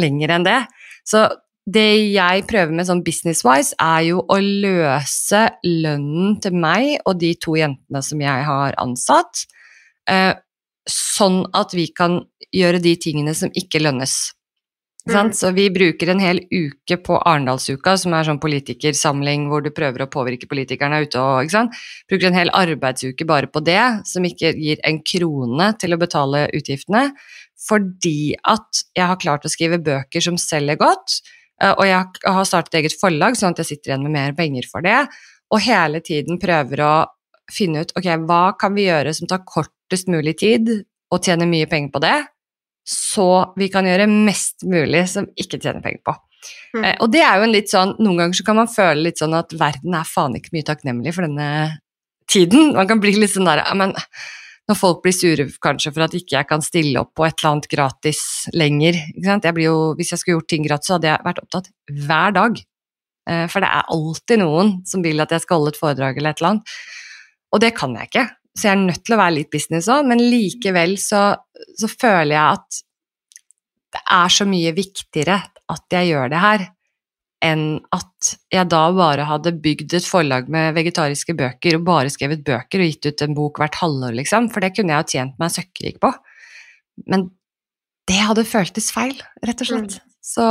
lenger 0.00 0.34
enn 0.36 0.46
det. 0.46 0.60
Så 1.08 1.26
det 1.68 2.10
jeg 2.10 2.44
prøver 2.50 2.74
med 2.74 2.88
sånn 2.88 3.04
business-wise, 3.06 3.76
er 3.78 4.08
jo 4.08 4.22
å 4.26 4.38
løse 4.42 5.44
lønnen 5.64 6.38
til 6.42 6.56
meg 6.58 6.96
og 7.06 7.20
de 7.20 7.32
to 7.38 7.54
jentene 7.58 8.02
som 8.02 8.22
jeg 8.22 8.46
har 8.48 8.74
ansatt, 8.82 9.44
eh, 10.10 10.34
sånn 10.88 11.44
at 11.54 11.74
vi 11.76 11.86
kan 11.94 12.20
gjøre 12.52 12.82
de 12.82 12.96
tingene 12.98 13.34
som 13.34 13.52
ikke 13.54 13.80
lønnes. 13.82 14.32
Mm. 15.08 15.32
Så 15.34 15.50
vi 15.50 15.64
bruker 15.74 16.12
en 16.12 16.20
hel 16.22 16.38
uke 16.46 16.96
på 17.02 17.16
Arendalsuka, 17.18 17.96
som 17.98 18.14
er 18.14 18.26
sånn 18.28 18.38
politikersamling 18.42 19.48
hvor 19.50 19.64
du 19.64 19.72
prøver 19.74 20.04
å 20.04 20.10
påvirke 20.10 20.46
politikerne 20.46 21.00
ute 21.02 21.18
og 21.18 21.42
ikke 21.42 21.56
sant. 21.56 21.78
Bruker 22.10 22.28
en 22.28 22.38
hel 22.38 22.52
arbeidsuke 22.54 23.26
bare 23.26 23.50
på 23.50 23.64
det, 23.66 23.82
som 24.06 24.22
ikke 24.26 24.52
gir 24.54 24.82
en 24.86 25.00
krone 25.02 25.72
til 25.82 25.96
å 25.96 25.98
betale 25.98 26.44
utgiftene, 26.54 27.08
fordi 27.66 28.34
at 28.46 28.84
jeg 28.94 29.08
har 29.10 29.18
klart 29.22 29.46
å 29.46 29.50
skrive 29.50 29.80
bøker 29.82 30.22
som 30.22 30.38
selger 30.38 30.78
godt, 30.78 31.18
eh, 31.62 31.74
og 31.74 31.82
jeg 31.88 32.22
har 32.22 32.46
startet 32.46 32.78
eget 32.78 32.94
forlag, 33.00 33.34
sånn 33.38 33.56
at 33.56 33.64
jeg 33.64 33.72
sitter 33.72 33.92
igjen 33.92 34.06
med 34.06 34.14
mer 34.14 34.38
penger 34.38 34.70
for 34.70 34.86
det, 34.86 35.00
og 35.50 35.66
hele 35.66 35.98
tiden 36.04 36.38
prøver 36.42 36.84
å 36.86 36.94
finne 37.50 37.82
ut 37.82 37.90
ok, 37.98 38.06
hva 38.22 38.44
kan 38.58 38.78
vi 38.78 38.86
gjøre 38.86 39.14
som 39.18 39.26
tar 39.26 39.42
kortest 39.42 40.06
mulig 40.06 40.38
tid, 40.38 40.70
og 41.12 41.26
tjener 41.26 41.50
mye 41.50 41.66
penger 41.68 41.90
på 41.92 42.00
det, 42.06 42.16
så 42.88 43.54
vi 43.58 43.68
kan 43.72 43.86
gjøre 43.86 44.08
mest 44.10 44.66
mulig 44.68 45.04
som 45.10 45.28
ikke 45.38 45.60
tjener 45.60 45.82
penger 45.84 46.02
på. 46.08 46.16
Mm. 46.74 46.84
Eh, 46.84 46.96
og 46.98 47.10
det 47.14 47.22
er 47.22 47.38
jo 47.38 47.46
en 47.46 47.54
litt 47.54 47.70
sånn, 47.70 47.94
noen 48.02 48.18
ganger 48.24 48.40
så 48.40 48.46
kan 48.46 48.58
man 48.58 48.70
føle 48.70 49.06
litt 49.06 49.22
sånn 49.22 49.36
at 49.38 49.54
verden 49.54 49.94
er 49.98 50.08
faen 50.08 50.38
ikke 50.38 50.54
mye 50.56 50.66
takknemlig 50.66 51.14
for 51.14 51.28
denne 51.28 51.48
tiden. 52.30 52.72
Man 52.76 52.88
kan 52.90 53.02
bli 53.02 53.14
litt 53.18 53.34
sånn 53.34 53.48
der, 53.48 53.62
men 53.78 53.94
når 54.70 54.78
folk 54.78 55.00
blir 55.04 55.14
sure 55.14 55.46
kanskje 55.62 55.92
for 55.92 56.06
at 56.06 56.16
ikke 56.16 56.36
jeg 56.36 56.48
kan 56.50 56.62
stille 56.64 57.00
opp 57.02 57.14
på 57.18 57.26
et 57.26 57.34
eller 57.38 57.50
annet 57.52 57.70
gratis 57.70 58.20
lenger? 58.54 58.98
Jeg 59.18 59.54
blir 59.56 59.66
jo, 59.68 59.78
hvis 59.98 60.12
jeg 60.14 60.22
skulle 60.22 60.38
gjort 60.38 60.50
ting 60.52 60.66
gratis, 60.66 60.90
så 60.90 60.98
hadde 60.98 61.10
jeg 61.10 61.26
vært 61.26 61.42
opptatt 61.42 61.72
hver 62.06 62.36
dag. 62.36 62.60
Eh, 63.28 63.46
For 63.50 63.62
det 63.62 63.70
er 63.70 63.90
alltid 63.96 64.42
noen 64.42 64.76
som 64.88 65.02
vil 65.04 65.22
at 65.22 65.34
jeg 65.34 65.44
skal 65.44 65.60
holde 65.60 65.74
et 65.74 65.82
foredrag 65.82 66.18
eller 66.18 66.34
et 66.34 66.42
eller 66.42 66.54
annet. 66.54 66.76
Og 67.52 67.62
det 67.62 67.74
kan 67.76 67.94
jeg 67.98 68.08
ikke, 68.08 68.26
så 68.56 68.68
jeg 68.68 68.72
er 68.72 68.84
nødt 68.86 69.02
til 69.04 69.14
å 69.16 69.20
være 69.20 69.36
litt 69.36 69.50
business 69.52 69.88
òg, 69.92 70.06
men 70.08 70.22
likevel 70.22 70.94
så, 71.00 71.22
så 71.78 71.90
føler 71.90 72.34
jeg 72.34 72.58
at 72.58 72.82
det 73.92 74.02
er 74.16 74.32
så 74.32 74.46
mye 74.48 74.72
viktigere 74.76 75.40
at 75.72 75.96
jeg 75.96 76.12
gjør 76.12 76.32
det 76.32 76.40
her, 76.42 76.64
enn 77.42 77.64
at 77.92 78.32
jeg 78.54 78.70
da 78.70 78.82
bare 78.94 79.26
hadde 79.26 79.54
bygd 79.64 79.96
et 79.98 80.06
forlag 80.06 80.48
med 80.52 80.76
vegetariske 80.76 81.34
bøker 81.38 81.78
og 81.78 81.86
bare 81.88 82.12
skrevet 82.12 82.44
bøker 82.46 82.82
og 82.82 82.88
gitt 82.88 83.08
ut 83.08 83.24
en 83.26 83.36
bok 83.36 83.58
hvert 83.60 83.78
halvår, 83.82 84.14
liksom, 84.20 84.48
for 84.54 84.64
det 84.64 84.72
kunne 84.76 84.94
jeg 84.94 85.04
jo 85.04 85.12
tjent 85.16 85.40
meg 85.42 85.54
søkkrik 85.54 85.98
på. 86.02 86.12
Men 87.10 87.26
det 88.10 88.20
hadde 88.22 88.46
føltes 88.46 88.90
feil, 88.94 89.18
rett 89.44 89.64
og 89.64 89.68
slett. 89.68 89.98
Så, 90.22 90.44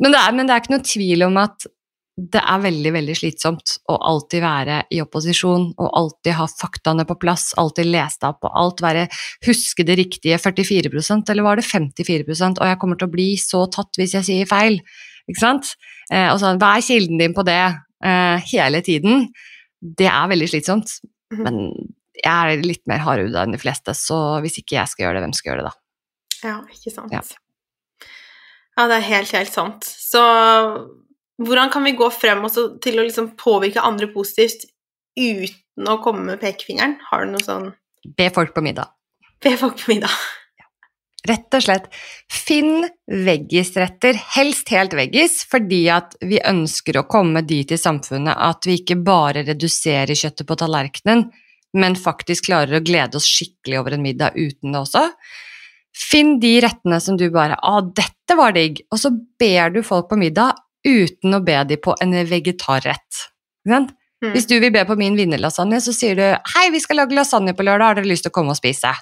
men, 0.00 0.12
det 0.14 0.20
er, 0.22 0.32
men 0.32 0.48
det 0.48 0.54
er 0.54 0.62
ikke 0.62 0.72
noe 0.72 0.88
tvil 0.88 1.26
om 1.26 1.36
at 1.42 1.68
det 2.16 2.40
er 2.40 2.60
veldig, 2.64 2.90
veldig 2.94 3.14
slitsomt 3.18 3.74
å 3.92 3.96
alltid 4.08 4.40
være 4.40 4.76
i 4.90 5.02
opposisjon 5.02 5.66
og 5.76 5.88
alltid 5.98 6.32
ha 6.38 6.46
faktaene 6.48 7.04
på 7.04 7.16
plass, 7.20 7.50
alltid 7.60 7.90
lese 7.92 8.22
deg 8.22 8.30
opp 8.30 8.46
og 8.48 8.54
alt, 8.56 8.80
være, 8.80 9.02
huske 9.44 9.84
det 9.84 9.98
riktige 10.00 10.38
44% 10.40 11.28
eller 11.34 11.44
var 11.44 11.60
det 11.60 11.66
54% 11.68 12.62
og 12.62 12.70
jeg 12.70 12.78
kommer 12.80 12.96
til 12.96 13.10
å 13.10 13.12
bli 13.12 13.28
så 13.36 13.66
tatt 13.68 14.00
hvis 14.00 14.14
jeg 14.16 14.24
sier 14.30 14.48
feil, 14.48 14.80
ikke 15.28 15.42
sant? 15.42 15.74
Eh, 16.10 16.30
og 16.32 16.40
sånn, 16.40 16.56
hva 16.62 16.72
er 16.78 16.86
kilden 16.88 17.20
din 17.20 17.36
på 17.36 17.44
det 17.44 17.58
eh, 17.60 18.48
hele 18.54 18.80
tiden? 18.86 19.28
Det 19.82 20.08
er 20.08 20.32
veldig 20.32 20.48
slitsomt, 20.54 20.96
Mhm. 21.34 21.42
men 21.42 21.56
jeg 22.16 22.32
er 22.56 22.62
litt 22.62 22.84
mer 22.88 23.00
hardhuda 23.04 23.42
enn 23.44 23.52
de 23.52 23.58
fleste, 23.60 23.92
så 23.92 24.40
hvis 24.40 24.56
ikke 24.62 24.78
jeg 24.78 24.88
skal 24.88 25.04
gjøre 25.04 25.18
det, 25.18 25.24
hvem 25.26 25.34
skal 25.36 25.50
gjøre 25.52 25.64
det 25.64 25.68
da? 25.68 25.74
Ja, 26.48 26.60
ikke 26.72 26.92
sant. 26.94 27.12
Ja. 27.12 27.20
Ja, 28.78 28.86
det 28.88 28.96
er 29.02 29.06
helt, 29.10 29.32
helt 29.32 29.52
sant. 29.52 29.84
Så 29.84 30.22
hvordan 31.42 31.70
kan 31.72 31.84
vi 31.84 31.96
gå 31.96 32.08
frem 32.14 32.44
til 32.82 32.98
å 32.98 33.04
liksom 33.04 33.34
påvirke 33.40 33.84
andre 33.84 34.08
positivt 34.12 34.68
uten 35.16 35.90
å 35.90 35.98
komme 36.04 36.24
med 36.30 36.40
pekefingeren? 36.40 36.98
Har 37.10 37.24
du 37.24 37.34
noe 37.34 37.44
sånn 37.44 37.70
Be 38.16 38.28
folk 38.30 38.52
på 38.54 38.62
middag. 38.62 38.92
Be 39.42 39.56
folk 39.58 39.80
på 39.80 39.90
middag. 39.90 40.12
Rett 41.26 41.56
og 41.58 41.64
slett, 41.64 41.88
finn 42.30 42.84
veggisretter, 43.10 44.14
helst 44.36 44.70
helt 44.70 44.94
veggis, 44.94 45.40
fordi 45.50 45.80
at 45.90 46.14
vi 46.22 46.38
ønsker 46.38 47.00
å 47.00 47.06
komme 47.10 47.42
dit 47.42 47.72
i 47.74 47.78
samfunnet 47.80 48.36
at 48.46 48.68
vi 48.68 48.76
ikke 48.78 48.98
bare 49.02 49.42
reduserer 49.48 50.14
kjøttet 50.14 50.46
på 50.46 50.58
tallerkenen, 50.60 51.24
men 51.74 51.98
faktisk 51.98 52.46
klarer 52.46 52.78
å 52.78 52.84
glede 52.84 53.18
oss 53.18 53.26
skikkelig 53.26 53.80
over 53.80 53.96
en 53.96 54.06
middag 54.06 54.38
uten 54.38 54.70
det 54.70 54.84
også. 54.84 55.02
Finn 55.96 56.36
de 56.38 56.52
rettene 56.62 57.00
som 57.02 57.16
du 57.18 57.26
bare 57.32 57.56
'Å, 57.58 57.80
dette 57.90 58.36
var 58.36 58.52
digg', 58.52 58.84
og 58.92 58.98
så 59.00 59.10
ber 59.10 59.70
du 59.74 59.82
folk 59.82 60.08
på 60.08 60.20
middag 60.20 60.54
uten 60.86 61.36
å 61.36 61.42
be 61.44 61.58
dem 61.68 61.82
på 61.82 61.96
en 62.02 62.14
vegetarrett. 62.30 63.26
Mm. 63.66 63.90
Hvis 64.32 64.48
du 64.48 64.56
vil 64.62 64.72
be 64.72 64.84
på 64.88 64.96
min 64.98 65.18
vinnerlasagne, 65.18 65.80
så 65.82 65.92
sier 65.92 66.16
du 66.16 66.22
'Hei, 66.22 66.70
vi 66.70 66.80
skal 66.80 67.02
lage 67.02 67.14
lasagne 67.14 67.52
på 67.52 67.66
lørdag, 67.66 67.86
har 67.86 67.94
dere 67.96 68.12
lyst 68.12 68.24
til 68.24 68.30
å 68.30 68.38
komme 68.38 68.54
og 68.54 68.60
spise?' 68.60 68.94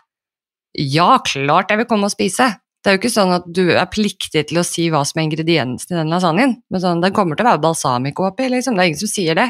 Ja, 0.75 1.19
klart 1.23 1.71
jeg 1.71 1.79
vil 1.79 1.87
komme 1.87 2.11
og 2.11 2.11
spise. 2.11 2.57
Det 2.83 2.91
er 2.91 2.97
jo 2.97 3.01
ikke 3.01 3.15
sånn 3.15 3.33
at 3.33 3.45
du 3.47 3.71
er 3.71 3.87
pliktig 3.87 4.49
til 4.49 4.59
å 4.59 4.65
si 4.67 4.91
hva 4.91 5.05
som 5.07 5.21
er 5.21 5.29
ingrediensene 5.29 5.95
i 5.95 6.01
den 6.03 6.11
lasagnen. 6.11 6.57
Men 6.69 6.81
sånn, 6.83 7.01
den 7.01 7.15
kommer 7.17 7.39
til 7.39 7.47
å 7.47 7.53
være 7.53 7.63
balsamico 7.63 8.27
oppi, 8.27 8.51
liksom. 8.51 8.75
Det 8.75 8.83
er 8.83 8.91
ingen 8.91 9.01
som 9.01 9.09
sier 9.09 9.39
det. 9.39 9.47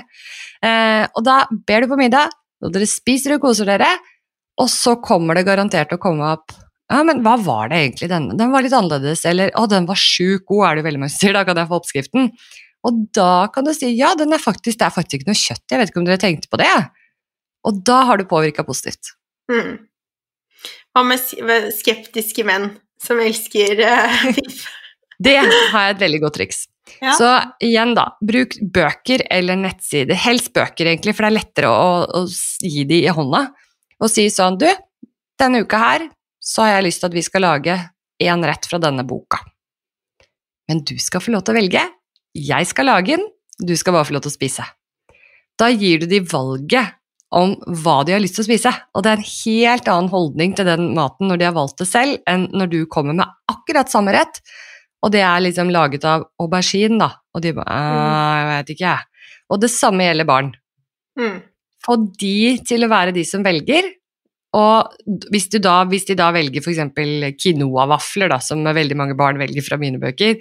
Eh, 0.63 1.07
og 1.17 1.25
da 1.25 1.47
ber 1.51 1.81
du 1.81 1.89
på 1.89 1.99
middag, 1.99 2.31
og 2.63 2.73
dere 2.77 2.87
spiser 2.87 3.35
og 3.35 3.41
koser 3.41 3.67
dere, 3.73 3.89
og 4.61 4.69
så 4.71 4.95
kommer 5.03 5.35
det 5.35 5.49
garantert 5.49 5.91
til 5.91 5.99
å 5.99 6.05
komme 6.05 6.29
opp 6.37 6.55
ja, 6.95 7.05
men 7.07 7.23
hva 7.25 7.35
var 7.41 7.71
det 7.73 7.81
egentlig 7.81 8.11
denne? 8.13 8.37
Den 8.39 8.53
var 8.55 8.65
litt 8.65 8.75
annerledes, 8.77 9.25
eller 9.29 9.53
å, 9.59 9.65
den 9.71 9.89
var 9.89 9.99
sjukt 10.01 10.47
god, 10.51 10.67
er 10.69 10.79
det 10.79 10.85
veldig 10.87 11.03
mange 11.03 11.15
som 11.15 11.25
sier, 11.25 11.37
da 11.37 11.45
kan 11.47 11.59
jeg 11.61 11.71
få 11.71 11.81
oppskriften. 11.81 12.29
Og 12.85 13.01
da 13.17 13.47
kan 13.53 13.67
du 13.67 13.73
si 13.77 13.95
ja, 13.97 14.13
den 14.19 14.37
er 14.37 14.43
faktisk, 14.43 14.79
det 14.81 14.87
er 14.87 14.95
faktisk 14.95 15.23
ikke 15.23 15.33
noe 15.33 15.41
kjøtt, 15.41 15.65
jeg 15.73 15.81
vet 15.81 15.93
ikke 15.93 16.03
om 16.03 16.07
dere 16.09 16.21
tenkte 16.21 16.51
på 16.53 16.61
det. 16.61 16.71
Og 17.65 17.81
da 17.89 18.03
har 18.11 18.21
du 18.21 18.29
påvirka 18.29 18.65
positivt. 18.67 19.15
Mm. 19.53 19.79
Hva 20.95 21.03
med 21.09 21.73
skeptiske 21.75 22.45
menn 22.47 22.71
som 23.03 23.21
elsker 23.21 23.81
uh, 23.85 24.29
Det 25.21 25.35
har 25.41 25.89
jeg 25.89 25.97
et 25.97 26.05
veldig 26.05 26.23
godt 26.25 26.39
triks. 26.39 26.65
Ja. 27.01 27.15
Så 27.17 27.29
igjen, 27.65 27.95
da, 27.97 28.11
bruk 28.25 28.57
bøker 28.75 29.25
eller 29.33 29.59
nettsider. 29.59 30.17
Helst 30.21 30.53
bøker, 30.55 30.91
egentlig, 30.91 31.15
for 31.17 31.25
det 31.25 31.33
er 31.33 31.39
lettere 31.39 31.71
å, 31.73 32.05
å 32.05 32.25
gi 32.61 32.85
de 32.89 33.01
i 33.07 33.15
hånda. 33.15 33.47
Og 34.05 34.11
si 34.13 34.27
sånn 34.33 34.59
Du, 34.61 34.69
denne 35.41 35.65
uka 35.65 35.81
her 35.81 36.07
så 36.45 36.65
har 36.65 36.77
jeg 36.77 36.89
lyst 36.89 37.03
til 37.03 37.11
at 37.11 37.17
vi 37.17 37.25
skal 37.25 37.45
lage 37.47 37.77
én 38.23 38.45
rett 38.47 38.69
fra 38.69 38.81
denne 38.83 39.05
boka. 39.09 39.41
Men 40.69 40.83
du 40.87 40.97
skal 41.01 41.23
få 41.25 41.33
lov 41.35 41.45
til 41.45 41.55
å 41.55 41.59
velge. 41.59 41.85
Jeg 42.35 42.69
skal 42.69 42.89
lage 42.91 43.17
den, 43.17 43.25
du 43.61 43.75
skal 43.79 43.97
bare 43.97 44.09
få 44.09 44.17
lov 44.17 44.25
til 44.25 44.33
å 44.33 44.37
spise. 44.37 44.67
Da 45.61 45.71
gir 45.71 46.03
du 46.03 46.07
de 46.11 46.21
valget 46.27 46.97
om 47.35 47.55
hva 47.83 48.03
de 48.07 48.15
har 48.15 48.23
lyst 48.23 48.39
til 48.39 48.45
å 48.45 48.49
spise. 48.49 48.71
Og 48.95 49.05
det 49.05 49.13
er 49.13 49.21
en 49.21 49.31
helt 49.31 49.91
annen 49.91 50.13
holdning 50.13 50.55
til 50.57 50.69
den 50.69 50.93
maten 50.97 51.31
når 51.31 51.41
de 51.41 51.49
har 51.49 51.57
valgt 51.57 51.81
det 51.83 51.89
selv, 51.91 52.21
enn 52.31 52.47
når 52.55 52.71
du 52.73 52.79
kommer 52.91 53.17
med 53.17 53.51
akkurat 53.51 53.91
samme 53.91 54.15
rett, 54.15 54.41
og 55.05 55.13
det 55.13 55.21
er 55.21 55.43
liksom 55.45 55.73
laget 55.73 56.05
av 56.09 56.25
aubergine, 56.41 56.97
da. 57.03 57.11
Og 57.37 57.43
de 57.45 57.53
bare 57.57 57.75
mm. 57.77 58.05
Jeg 58.35 58.47
vet 58.51 58.71
ikke, 58.75 58.93
jeg. 58.93 59.35
Og 59.53 59.61
det 59.61 59.71
samme 59.73 60.07
gjelder 60.07 60.29
barn. 60.29 60.55
Mm. 61.21 61.37
Få 61.85 61.99
de 62.23 62.39
til 62.65 62.87
å 62.87 62.91
være 62.93 63.13
de 63.13 63.25
som 63.29 63.45
velger. 63.45 63.91
Og 64.55 65.19
hvis, 65.33 65.49
da, 65.59 65.81
hvis 65.91 66.07
de 66.07 66.17
da 66.19 66.31
velger 66.35 66.63
f.eks. 66.63 66.81
quinoa-vafler, 67.43 68.31
da, 68.31 68.39
som 68.43 68.63
veldig 68.65 68.99
mange 68.99 69.17
barn 69.19 69.41
velger 69.41 69.67
fra 69.67 69.79
mine 69.81 69.99
bøker, 70.03 70.39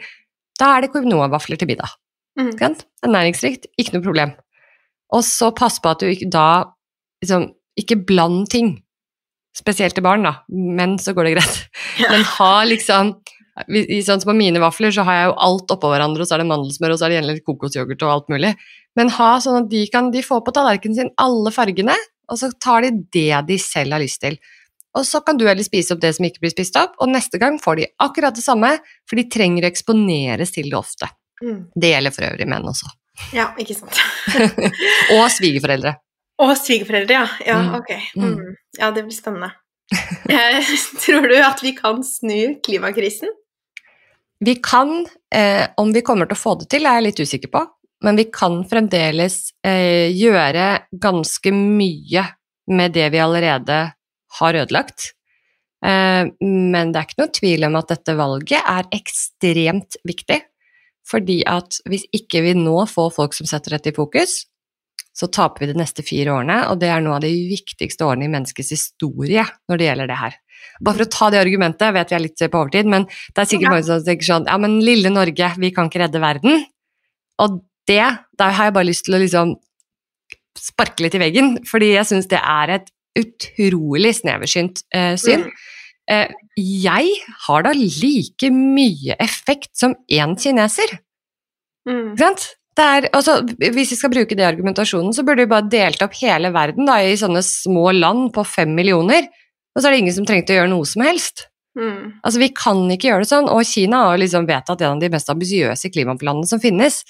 da 0.61 0.75
er 0.75 0.85
det 0.85 0.93
quinoa-vafler 0.93 1.57
til 1.59 1.71
middag. 1.71 1.95
Mm. 2.39 2.53
Det 2.59 2.69
er 3.05 3.13
næringsrikt, 3.13 3.67
ikke 3.79 3.97
noe 3.97 4.05
problem. 4.05 4.33
Og 5.13 5.25
så 5.25 5.51
pass 5.55 5.79
på 5.81 5.91
at 5.93 6.01
du 6.01 6.09
ikke 6.09 6.31
da 6.33 6.47
liksom 7.23 7.51
Ikke 7.79 7.95
bland 8.05 8.51
ting. 8.53 8.67
Spesielt 9.57 9.95
til 9.97 10.03
barn, 10.05 10.21
da. 10.21 10.43
Men 10.49 10.99
så 11.01 11.13
går 11.17 11.25
det 11.25 11.37
greit. 11.39 11.55
Ja. 12.01 12.09
Men 12.11 12.23
ha 12.25 12.63
liksom 12.65 13.15
i, 13.69 13.99
sånn 14.01 14.21
som 14.21 14.31
på 14.31 14.35
mine 14.37 14.61
vafler, 14.61 14.93
så 14.93 15.05
har 15.05 15.17
jeg 15.17 15.27
jo 15.29 15.33
alt 15.45 15.73
oppå 15.73 15.89
hverandre, 15.89 16.21
og 16.21 16.29
så 16.29 16.35
er 16.35 16.41
det 16.41 16.49
mandelsmør, 16.49 16.93
og 16.93 16.99
så 16.99 17.05
er 17.05 17.25
det 17.25 17.43
kokosyoghurt 17.45 18.05
og 18.05 18.13
alt 18.13 18.31
mulig. 18.33 18.53
Men 18.97 19.11
ha 19.13 19.29
sånn 19.41 19.59
at 19.63 19.69
de 19.69 19.83
kan 19.93 20.09
de 20.13 20.23
få 20.25 20.39
på 20.45 20.53
tallerkenen 20.53 20.97
sin 20.97 21.11
alle 21.21 21.53
fargene, 21.53 21.97
og 22.31 22.39
så 22.39 22.51
tar 22.61 22.85
de 22.85 22.91
det 23.13 23.41
de 23.47 23.57
selv 23.61 23.95
har 23.95 24.03
lyst 24.03 24.21
til. 24.23 24.37
Og 24.93 25.05
så 25.09 25.23
kan 25.25 25.37
du 25.39 25.47
heller 25.47 25.65
spise 25.65 25.95
opp 25.95 26.01
det 26.03 26.13
som 26.15 26.27
ikke 26.27 26.43
blir 26.43 26.53
spist 26.53 26.77
opp, 26.79 26.95
og 27.01 27.09
neste 27.09 27.39
gang 27.41 27.57
får 27.61 27.79
de 27.79 27.89
akkurat 28.03 28.35
det 28.37 28.45
samme, 28.45 28.75
for 29.09 29.19
de 29.19 29.25
trenger 29.31 29.65
å 29.65 29.71
eksponeres 29.71 30.53
til 30.53 30.69
det 30.69 30.77
ofte. 30.77 31.09
Mm. 31.43 31.59
Det 31.73 31.93
gjelder 31.95 32.13
for 32.13 32.27
øvrig 32.29 32.47
menn 32.49 32.69
også. 32.69 32.91
Ja, 33.33 33.49
ikke 33.61 33.75
sant. 33.77 33.99
og 35.15 35.25
svigerforeldre. 35.33 35.95
Og 36.43 36.53
svigerforeldre, 36.57 37.19
ja. 37.19 37.25
Ja, 37.45 37.59
mm. 37.61 37.75
ok. 37.81 37.91
Mm. 38.15 38.29
mm. 38.29 38.55
Ja, 38.79 38.91
det 38.93 39.05
blir 39.07 39.17
spennende. 39.17 39.51
Tror 41.03 41.27
du 41.29 41.37
at 41.41 41.61
vi 41.63 41.73
kan 41.77 42.03
snu 42.05 42.59
klimakrisen? 42.65 43.33
Vi 44.43 44.55
kan, 44.55 45.05
eh, 45.33 45.67
om 45.77 45.93
vi 45.93 46.01
kommer 46.01 46.27
til 46.27 46.35
å 46.35 46.41
få 46.41 46.55
det 46.59 46.69
til, 46.73 46.85
er 46.85 46.99
jeg 46.99 47.05
litt 47.07 47.21
usikker 47.23 47.51
på, 47.53 47.61
men 48.03 48.19
vi 48.19 48.27
kan 48.33 48.61
fremdeles 48.67 49.53
eh, 49.65 50.11
gjøre 50.11 50.69
ganske 51.01 51.53
mye 51.55 52.25
med 52.71 52.95
det 52.95 53.09
vi 53.13 53.21
allerede 53.23 53.79
har 54.39 54.59
ødelagt. 54.63 55.11
Eh, 55.85 56.29
men 56.43 56.93
det 56.93 56.99
er 56.99 57.07
ikke 57.07 57.21
noe 57.23 57.35
tvil 57.39 57.67
om 57.67 57.77
at 57.79 57.93
dette 57.93 58.17
valget 58.19 58.59
er 58.59 58.89
ekstremt 58.95 59.99
viktig. 60.07 60.41
Fordi 61.07 61.41
at 61.49 61.81
hvis 61.89 62.05
ikke 62.15 62.43
vi 62.45 62.55
nå 62.55 62.77
får 62.87 63.11
folk 63.15 63.35
som 63.35 63.47
setter 63.49 63.75
dette 63.75 63.91
i 63.91 63.95
fokus, 63.95 64.43
så 65.13 65.27
taper 65.29 65.63
vi 65.65 65.73
de 65.73 65.77
neste 65.77 66.01
fire 66.05 66.31
årene, 66.33 66.63
og 66.71 66.79
det 66.81 66.89
er 66.89 67.03
noe 67.03 67.19
av 67.19 67.25
de 67.25 67.33
viktigste 67.51 68.05
årene 68.07 68.25
i 68.25 68.31
menneskets 68.33 68.71
historie 68.73 69.43
når 69.69 69.79
det 69.79 69.89
gjelder 69.89 70.09
det 70.09 70.17
her. 70.17 70.39
Bare 70.81 70.97
for 70.97 71.05
å 71.05 71.13
ta 71.13 71.27
det 71.29 71.41
argumentet, 71.43 71.93
vet 71.93 72.09
vi 72.09 72.17
er 72.17 72.23
litt 72.23 72.41
på 72.41 72.61
overtid, 72.63 72.89
men 72.89 73.05
det 73.05 73.43
er 73.43 73.49
sikkert 73.51 73.75
mange 73.75 73.85
som 73.85 74.01
tenker 74.07 74.29
sånn 74.29 74.47
Ja, 74.49 74.57
men 74.61 74.79
lille 74.81 75.11
Norge, 75.13 75.51
vi 75.61 75.69
kan 75.75 75.91
ikke 75.91 76.01
redde 76.01 76.23
verden. 76.23 76.63
Og 77.43 77.59
det, 77.89 78.03
der 78.39 78.55
har 78.57 78.69
jeg 78.69 78.75
bare 78.77 78.89
lyst 78.89 79.07
til 79.07 79.17
å 79.17 79.21
liksom 79.21 79.55
sparke 80.59 81.03
litt 81.05 81.15
i 81.17 81.21
veggen, 81.21 81.55
fordi 81.67 81.93
jeg 81.95 82.09
syns 82.09 82.29
det 82.31 82.39
er 82.39 82.77
et 82.77 82.91
utrolig 83.19 84.13
sneversynt 84.17 84.83
eh, 84.95 85.13
syn. 85.19 85.47
Eh, 86.09 86.31
jeg 86.59 87.13
har 87.47 87.65
da 87.65 87.73
like 87.75 88.49
mye 88.53 89.17
effekt 89.21 89.71
som 89.77 89.95
én 90.11 90.35
kineser. 90.39 90.97
Mm. 91.89 92.13
Ikke 92.13 92.25
sant? 92.25 92.49
Er, 92.79 93.05
altså, 93.13 93.37
hvis 93.61 93.91
vi 93.93 93.97
skal 93.99 94.09
bruke 94.09 94.35
det 94.37 94.45
argumentasjonen, 94.47 95.13
så 95.13 95.21
burde 95.25 95.45
vi 95.45 95.51
bare 95.51 95.69
delt 95.69 96.01
opp 96.01 96.15
hele 96.17 96.49
verden 96.55 96.87
da, 96.89 96.97
i 97.05 97.17
sånne 97.19 97.43
små 97.45 97.91
land 97.93 98.31
på 98.33 98.45
fem 98.49 98.71
millioner, 98.73 99.27
og 99.73 99.81
så 99.81 99.87
er 99.87 99.93
det 99.93 99.99
ingen 100.03 100.15
som 100.15 100.25
trengte 100.25 100.55
å 100.55 100.57
gjøre 100.61 100.71
noe 100.71 100.87
som 100.89 101.03
helst. 101.05 101.47
Mm. 101.77 102.17
Altså, 102.21 102.39
Vi 102.41 102.49
kan 102.57 102.81
ikke 102.93 103.11
gjøre 103.11 103.25
det 103.25 103.29
sånn, 103.29 103.49
og 103.49 103.65
Kina 103.69 104.07
har 104.07 104.17
liksom 104.21 104.49
vedtatt 104.49 104.81
en 104.81 104.97
av 104.97 105.03
de 105.03 105.11
mest 105.13 105.29
ambisiøse 105.29 105.93
klimaplanene 105.93 106.49
som 106.49 106.61
finnes. 106.61 107.03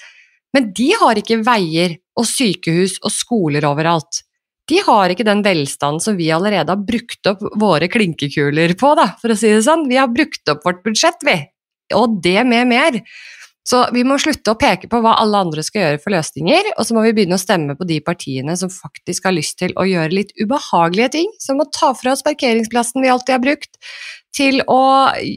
Men 0.54 0.70
de 0.76 0.90
har 1.00 1.18
ikke 1.18 1.42
veier 1.46 1.98
og 2.18 2.28
sykehus 2.30 3.00
og 3.02 3.12
skoler 3.12 3.66
overalt. 3.66 4.22
De 4.70 4.78
har 4.86 5.12
ikke 5.12 5.26
den 5.26 5.42
velstanden 5.44 6.00
som 6.00 6.16
vi 6.16 6.30
allerede 6.32 6.72
har 6.72 6.84
brukt 6.88 7.28
opp 7.28 7.42
våre 7.60 7.88
klinkekuler 7.92 8.72
på, 8.80 8.94
da, 8.96 9.10
for 9.20 9.34
å 9.34 9.36
si 9.36 9.50
det 9.52 9.64
sånn. 9.66 9.88
Vi 9.90 9.98
har 10.00 10.12
brukt 10.12 10.48
opp 10.48 10.64
vårt 10.64 10.80
budsjett, 10.86 11.20
vi. 11.26 11.36
Og 11.98 12.20
det 12.24 12.40
med 12.48 12.70
mer. 12.70 13.02
Så 13.64 13.80
vi 13.96 14.02
må 14.04 14.16
slutte 14.20 14.52
å 14.52 14.58
peke 14.60 14.88
på 14.92 15.00
hva 15.00 15.14
alle 15.20 15.40
andre 15.46 15.62
skal 15.64 15.82
gjøre 15.82 16.00
for 16.02 16.12
løsninger, 16.12 16.74
og 16.76 16.84
så 16.84 16.96
må 16.96 17.04
vi 17.06 17.14
begynne 17.16 17.38
å 17.38 17.40
stemme 17.40 17.76
på 17.78 17.86
de 17.88 17.96
partiene 18.04 18.56
som 18.60 18.72
faktisk 18.72 19.24
har 19.24 19.36
lyst 19.36 19.56
til 19.60 19.72
å 19.80 19.86
gjøre 19.88 20.12
litt 20.12 20.34
ubehagelige 20.36 21.14
ting, 21.16 21.30
som 21.40 21.60
å 21.60 21.68
ta 21.72 21.94
fra 21.96 22.12
oss 22.12 22.24
parkeringsplassen 22.26 23.04
vi 23.04 23.12
alltid 23.12 23.38
har 23.38 23.44
brukt, 23.44 23.80
til 24.36 24.60
å 24.68 24.82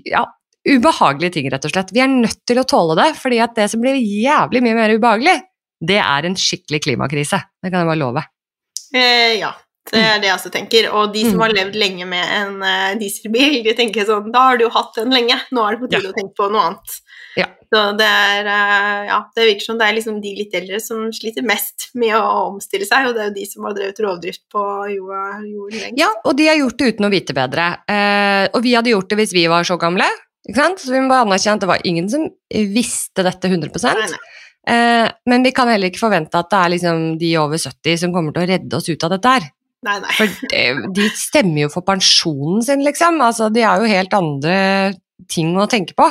ja, 0.08 0.26
ubehagelige 0.68 1.38
ting, 1.38 1.52
rett 1.52 1.68
og 1.68 1.74
slett. 1.74 1.94
Vi 1.96 2.04
er 2.04 2.12
nødt 2.12 2.42
til 2.48 2.60
å 2.62 2.66
tåle 2.68 2.98
det, 3.00 3.12
fordi 3.20 3.40
at 3.44 3.56
det 3.58 3.70
som 3.72 3.84
blir 3.84 3.98
jævlig 3.98 4.64
mye 4.66 4.78
mer 4.78 4.96
ubehagelig, 4.98 5.38
det 5.88 6.02
er 6.02 6.28
en 6.28 6.38
skikkelig 6.40 6.82
klimakrise. 6.88 7.40
Det 7.62 7.72
kan 7.72 7.84
jeg 7.84 7.92
bare 7.92 8.02
love. 8.02 8.24
Eh, 8.96 9.38
ja, 9.42 9.52
det 9.92 10.02
er 10.04 10.22
det 10.22 10.30
jeg 10.30 10.36
også 10.36 10.52
tenker. 10.54 10.90
Og 10.96 11.14
de 11.14 11.24
som 11.28 11.38
mm. 11.38 11.44
har 11.46 11.56
levd 11.56 11.78
lenge 11.80 12.08
med 12.10 12.34
en 12.40 12.58
uh, 12.64 12.96
dieselbil, 13.00 13.62
de 13.66 13.76
tenker 13.78 14.08
sånn 14.08 14.32
Da 14.34 14.50
har 14.50 14.60
du 14.60 14.66
jo 14.68 14.74
hatt 14.74 14.98
den 15.00 15.14
lenge, 15.16 15.38
nå 15.56 15.64
er 15.64 15.76
det 15.76 15.84
på 15.84 15.92
tide 15.92 16.10
ja. 16.10 16.12
å 16.12 16.18
tenke 16.18 16.36
på 16.38 16.50
noe 16.52 16.66
annet. 16.72 16.98
Ja. 17.38 17.48
Så 17.68 17.82
det 18.00 18.08
er 18.08 18.48
uh, 18.50 19.02
Ja, 19.08 19.20
det 19.38 19.48
virker 19.52 19.70
som 19.70 19.80
det 19.80 19.88
er 19.88 19.98
liksom 20.00 20.20
de 20.24 20.34
litt 20.40 20.56
eldre 20.58 20.82
som 20.84 21.08
sliter 21.16 21.46
mest 21.48 21.90
med 22.00 22.16
å 22.18 22.24
omstille 22.50 22.88
seg, 22.90 23.10
og 23.10 23.18
det 23.18 23.24
er 23.24 23.32
jo 23.32 23.38
de 23.40 23.50
som 23.50 23.68
har 23.68 23.78
drevet 23.78 24.04
rovdrift 24.04 24.44
på 24.54 24.64
jorda, 24.96 25.26
jorden 25.46 25.82
lengst. 25.84 26.00
Ja, 26.02 26.12
og 26.24 26.40
de 26.40 26.52
har 26.52 26.60
gjort 26.60 26.80
det 26.80 26.94
uten 26.94 27.08
å 27.08 27.14
vite 27.14 27.38
bedre. 27.38 27.74
Uh, 27.88 28.46
og 28.52 28.64
vi 28.66 28.76
hadde 28.76 28.96
gjort 28.96 29.12
det 29.12 29.22
hvis 29.22 29.36
vi 29.38 29.48
var 29.52 29.68
så 29.68 29.80
gamle? 29.80 30.10
Så 30.56 30.94
vi 30.94 31.02
må 31.04 31.12
bare 31.12 31.26
anerkjenne 31.26 31.60
at 31.60 31.66
det 31.66 31.70
var 31.70 31.86
ingen 31.88 32.08
som 32.12 32.28
visste 32.74 33.26
dette 33.26 33.50
100 33.52 33.72
nei, 33.84 34.08
nei. 34.14 35.12
Men 35.28 35.44
vi 35.44 35.52
kan 35.56 35.70
heller 35.72 35.92
ikke 35.92 36.06
forvente 36.06 36.40
at 36.40 36.50
det 36.52 36.60
er 36.60 36.74
liksom 36.74 37.04
de 37.20 37.34
over 37.40 37.60
70 37.60 38.02
som 38.04 38.16
kommer 38.16 38.36
til 38.36 38.46
å 38.46 38.50
redde 38.54 38.80
oss 38.80 38.88
ut 38.88 39.04
av 39.08 39.14
dette 39.16 39.34
her. 39.38 39.50
Nei, 39.86 39.98
nei. 40.02 40.14
For 40.18 40.48
de, 40.52 40.64
de 40.96 41.10
stemmer 41.16 41.66
jo 41.66 41.72
for 41.72 41.86
pensjonen 41.88 42.64
sin, 42.66 42.84
liksom. 42.86 43.20
Altså, 43.24 43.52
de 43.54 43.64
har 43.64 43.84
jo 43.84 43.92
helt 43.92 44.16
andre 44.18 44.56
ting 45.32 45.54
å 45.60 45.68
tenke 45.70 45.96
på. 45.98 46.08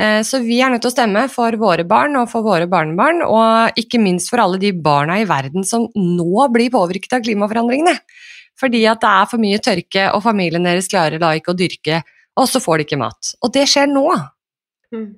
Eh, 0.00 0.20
så 0.26 0.40
vi 0.44 0.58
er 0.60 0.72
nødt 0.72 0.84
til 0.84 0.90
å 0.90 0.94
stemme 0.94 1.24
for 1.32 1.56
våre 1.60 1.84
barn 1.88 2.18
og 2.20 2.28
for 2.32 2.44
våre 2.44 2.68
barnebarn, 2.68 3.22
og 3.24 3.78
ikke 3.80 4.00
minst 4.02 4.32
for 4.32 4.42
alle 4.42 4.60
de 4.62 4.72
barna 4.72 5.20
i 5.22 5.28
verden 5.28 5.64
som 5.64 5.88
nå 5.94 6.48
blir 6.52 6.72
påvirket 6.74 7.18
av 7.18 7.24
klimaforandringene. 7.24 7.96
Fordi 8.56 8.82
at 8.88 9.02
det 9.02 9.12
er 9.12 9.30
for 9.30 9.42
mye 9.42 9.60
tørke, 9.60 10.10
og 10.16 10.24
familien 10.24 10.64
deres 10.64 10.88
klarer 10.92 11.20
da 11.20 11.34
ikke 11.36 11.52
å 11.52 11.58
dyrke, 11.58 12.02
og 12.36 12.48
så 12.50 12.60
får 12.62 12.78
de 12.78 12.86
ikke 12.86 13.00
mat. 13.00 13.32
Og 13.42 13.52
det 13.54 13.64
skjer 13.70 13.88
nå. 13.90 14.08
Mm. 14.94 15.08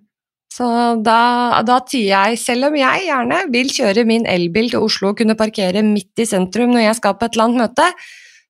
Så 0.59 0.66
da, 1.05 1.20
da 1.66 1.77
tier 1.86 2.09
jeg, 2.09 2.39
selv 2.40 2.70
om 2.70 2.78
jeg 2.78 3.05
gjerne 3.07 3.43
vil 3.53 3.69
kjøre 3.70 4.07
min 4.09 4.24
elbil 4.27 4.70
til 4.73 4.86
Oslo 4.86 5.12
og 5.12 5.20
kunne 5.20 5.36
parkere 5.39 5.85
midt 5.86 6.23
i 6.23 6.27
sentrum 6.27 6.73
når 6.73 6.86
jeg 6.86 6.99
skal 6.99 7.19
på 7.19 7.28
et 7.28 7.36
eller 7.36 7.51
annet 7.51 7.62
møte, 7.66 7.89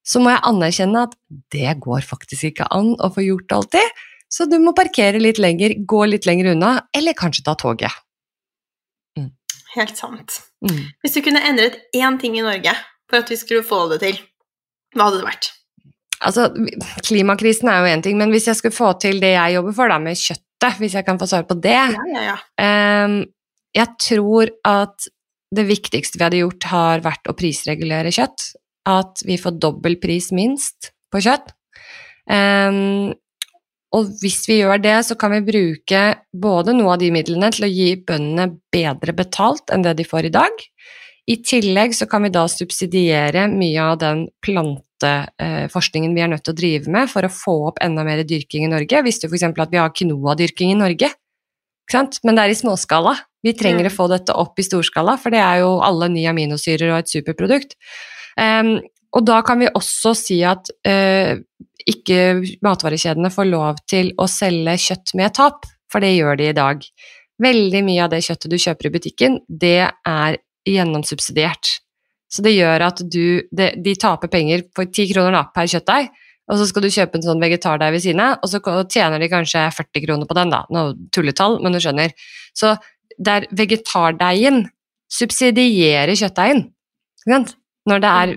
så 0.09 0.23
må 0.23 0.33
jeg 0.33 0.45
anerkjenne 0.49 1.03
at 1.09 1.17
det 1.53 1.75
går 1.85 2.07
faktisk 2.07 2.53
ikke 2.53 2.69
an 2.73 2.95
å 2.97 3.11
få 3.13 3.27
gjort 3.27 3.57
alltid. 3.59 3.99
Så 4.33 4.47
du 4.49 4.57
må 4.61 4.75
parkere 4.77 5.21
litt 5.21 5.41
lenger, 5.41 5.75
gå 5.89 6.05
litt 6.09 6.29
lenger 6.29 6.53
unna, 6.55 6.75
eller 6.97 7.17
kanskje 7.17 7.45
ta 7.45 7.57
toget. 7.59 7.93
Mm. 9.19 9.33
Helt 9.75 10.01
sant. 10.01 10.41
Mm. 10.65 10.87
Hvis 11.03 11.17
du 11.17 11.23
kunne 11.25 11.45
endret 11.45 11.81
én 11.97 12.17
ting 12.21 12.37
i 12.39 12.45
Norge 12.45 12.73
for 13.09 13.21
at 13.21 13.33
vi 13.33 13.41
skulle 13.41 13.67
få 13.67 13.87
det 13.93 14.03
til, 14.05 14.21
hva 14.97 15.09
hadde 15.09 15.21
det 15.21 15.29
vært? 15.29 15.53
Altså, 16.25 16.49
Klimakrisen 17.07 17.69
er 17.71 17.83
jo 17.83 17.91
én 17.97 18.03
ting, 18.03 18.17
men 18.19 18.33
hvis 18.35 18.49
jeg 18.51 18.59
skulle 18.59 18.75
få 18.75 18.93
til 19.03 19.21
det 19.23 19.35
jeg 19.37 19.55
jobber 19.59 19.77
for, 19.77 19.93
da, 19.93 19.99
med 20.03 20.19
kjøttet, 20.19 20.81
hvis 20.81 20.97
jeg 20.99 21.07
kan 21.07 21.21
få 21.21 21.29
svar 21.31 21.45
på 21.47 21.55
det. 21.63 21.77
Ja, 21.77 22.07
ja, 22.15 22.25
ja. 22.33 23.05
Um, 23.05 23.21
jeg 23.77 23.95
tror 24.03 24.51
at 24.67 25.07
det 25.55 25.65
viktigste 25.69 26.19
vi 26.19 26.27
hadde 26.27 26.43
gjort, 26.43 26.67
har 26.73 27.05
vært 27.07 27.31
å 27.31 27.37
prisregulere 27.39 28.11
kjøtt. 28.13 28.51
At 28.89 29.23
vi 29.29 29.39
får 29.39 29.61
dobbel 29.63 29.99
pris 30.03 30.33
minst 30.35 30.91
på 31.13 31.23
kjøtt. 31.25 31.55
Um, 32.29 33.15
Og 33.97 34.11
hvis 34.21 34.43
vi 34.51 34.59
gjør 34.59 34.83
det, 34.85 34.99
så 35.07 35.15
kan 35.17 35.33
vi 35.33 35.45
bruke 35.47 36.01
både 36.37 36.75
noe 36.77 36.93
av 36.93 37.01
de 37.01 37.09
midlene 37.15 37.49
til 37.55 37.65
å 37.65 37.71
gi 37.73 37.95
bøndene 37.97 38.51
bedre 38.75 39.15
betalt 39.17 39.73
enn 39.73 39.87
det 39.87 39.95
de 39.97 40.05
får 40.05 40.29
i 40.29 40.35
dag. 40.35 40.53
I 41.29 41.37
tillegg 41.45 41.93
så 41.97 42.07
kan 42.09 42.25
vi 42.25 42.33
da 42.33 42.47
subsidiere 42.49 43.45
mye 43.53 43.85
av 43.85 43.99
den 44.01 44.25
planteforskningen 44.45 46.15
vi 46.17 46.23
er 46.25 46.31
nødt 46.33 46.47
til 46.47 46.55
å 46.55 46.59
drive 46.59 46.93
med 46.93 47.11
for 47.13 47.27
å 47.27 47.33
få 47.33 47.57
opp 47.69 47.83
enda 47.85 48.05
mer 48.07 48.23
dyrking 48.25 48.65
i 48.65 48.71
Norge. 48.73 49.03
Visste 49.05 49.29
du 49.29 49.35
f.eks. 49.35 49.51
at 49.53 49.75
vi 49.75 49.81
har 49.81 49.93
quinoa-dyrking 49.93 50.73
i 50.73 50.79
Norge? 50.79 51.13
Men 51.93 52.37
det 52.37 52.45
er 52.45 52.53
i 52.53 52.57
småskala. 52.57 53.15
Vi 53.45 53.55
trenger 53.57 53.89
å 53.89 53.93
få 53.93 54.09
dette 54.11 54.35
opp 54.37 54.59
i 54.61 54.67
storskala, 54.67 55.17
for 55.21 55.33
det 55.33 55.41
er 55.41 55.63
jo 55.63 55.77
alle 55.85 56.09
ni 56.13 56.25
aminosyrer 56.29 56.91
og 56.93 57.03
et 57.03 57.13
superprodukt. 57.13 57.77
Um, 58.37 58.79
og 59.17 59.25
da 59.29 59.39
kan 59.47 59.61
vi 59.61 59.71
også 59.71 60.13
si 60.19 60.41
at 60.45 60.69
uh, 60.89 61.37
ikke 61.89 62.19
matvarekjedene 62.65 63.31
får 63.33 63.49
lov 63.49 63.81
til 63.89 64.13
å 64.21 64.29
selge 64.29 64.77
kjøtt 64.89 65.15
med 65.17 65.37
tap, 65.39 65.69
for 65.93 66.05
det 66.05 66.17
gjør 66.17 66.41
de 66.41 66.51
i 66.51 66.57
dag. 66.57 66.85
Veldig 67.41 67.85
mye 67.87 68.05
av 68.05 68.13
det 68.13 68.25
kjøttet 68.27 68.53
du 68.53 68.59
kjøper 68.61 68.89
i 68.89 68.95
butikken, 68.99 69.41
det 69.49 69.81
er 69.89 70.41
gjennomsubsidiert. 70.67 71.79
Så 72.29 72.45
det 72.45 72.57
gjør 72.59 72.85
at 72.91 72.99
du 73.09 73.41
De, 73.55 73.71
De 73.81 73.95
taper 73.97 74.29
penger 74.29 74.67
for 74.77 74.91
ti 74.93 75.07
kroner 75.13 75.49
per 75.55 75.69
kjøttdeig, 75.71 76.11
og 76.49 76.61
så 76.61 76.67
skal 76.69 76.85
du 76.85 76.93
kjøpe 76.93 77.19
en 77.19 77.25
sånn 77.25 77.43
vegetardeig 77.43 77.93
ved 77.93 78.05
siden 78.05 78.23
av, 78.25 78.39
og 78.41 78.49
så 78.49 78.61
tjener 78.89 79.21
de 79.21 79.29
kanskje 79.29 79.67
40 79.77 80.05
kroner 80.07 80.29
på 80.29 80.37
den, 80.39 80.53
da. 80.53 80.63
Noe 80.73 80.95
tulletall, 81.13 81.59
men 81.65 81.77
du 81.77 81.81
skjønner. 81.85 82.15
Så 82.57 82.73
der 83.21 83.45
vegetardeigen 83.53 84.65
subsidierer 85.13 86.17
kjøttdeigen, 86.17 86.65
når 87.29 88.01
det 88.05 88.13
er 88.23 88.33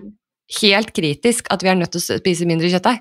helt 0.59 0.91
kritisk 0.95 1.47
at 1.53 1.63
vi 1.63 1.71
er 1.71 1.79
nødt 1.79 1.93
til 1.95 2.01
å 2.01 2.19
spise 2.19 2.47
mindre 2.49 2.71
kjøttdeig. 2.71 2.99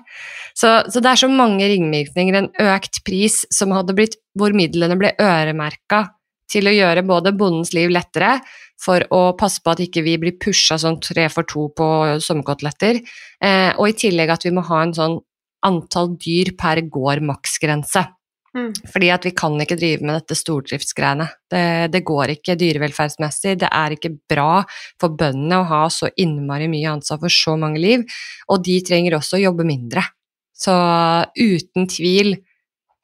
Så, 0.55 0.71
så, 0.91 1.03
det 1.03 1.11
er 1.11 1.19
så 1.19 1.29
mange 1.31 1.67
ringvirkninger. 1.67 2.37
En 2.37 2.71
økt 2.71 3.01
pris 3.07 3.41
som 3.51 3.73
hadde 3.75 3.95
blitt 3.97 4.17
hvor 4.37 4.55
midlene 4.55 4.97
ble 4.99 5.13
øremerka 5.19 6.05
til 6.51 6.67
å 6.67 6.75
gjøre 6.75 7.05
både 7.07 7.33
bondens 7.35 7.71
liv 7.75 7.91
lettere, 7.91 8.37
for 8.81 9.03
å 9.13 9.21
passe 9.37 9.61
på 9.63 9.73
at 9.73 9.83
ikke 9.83 10.03
vi 10.05 10.15
blir 10.21 10.39
pusha 10.41 10.79
sånn 10.81 10.99
tre 11.03 11.27
for 11.31 11.47
to 11.49 11.67
på 11.77 11.89
sommerkoteletter, 12.23 13.01
eh, 13.43 13.69
og 13.77 13.91
i 13.91 13.97
tillegg 14.05 14.33
at 14.33 14.47
vi 14.47 14.55
må 14.55 14.65
ha 14.69 14.81
en 14.85 14.95
sånn 14.97 15.19
antall 15.67 16.15
dyr 16.17 16.55
per 16.57 16.81
gård 16.89 17.21
maksgrense. 17.25 18.07
Mm. 18.51 18.71
Fordi 18.91 19.09
at 19.13 19.23
vi 19.23 19.31
kan 19.37 19.53
ikke 19.63 19.77
drive 19.79 20.03
med 20.03 20.17
dette 20.17 20.35
stordriftsgreiene. 20.35 21.27
Det, 21.51 21.63
det, 21.93 22.01
går 22.07 22.33
ikke 22.33 22.57
dyrevelferdsmessig, 22.59 23.55
det 23.61 23.69
er 23.71 23.95
ikke 23.95 24.11
bra 24.29 24.63
for 24.99 25.15
bøndene 25.15 25.61
å 25.61 25.69
ha 25.69 25.85
så 25.93 26.09
innmari 26.19 26.67
mye 26.71 26.97
ansvar 26.97 27.21
for 27.21 27.31
så 27.31 27.55
mange 27.59 27.79
liv, 27.79 28.03
og 28.51 28.65
de 28.65 28.81
trenger 28.83 29.15
også 29.15 29.37
å 29.39 29.45
jobbe 29.45 29.67
mindre. 29.67 30.03
Så 30.51 30.73
uten 31.37 31.87
tvil 31.89 32.35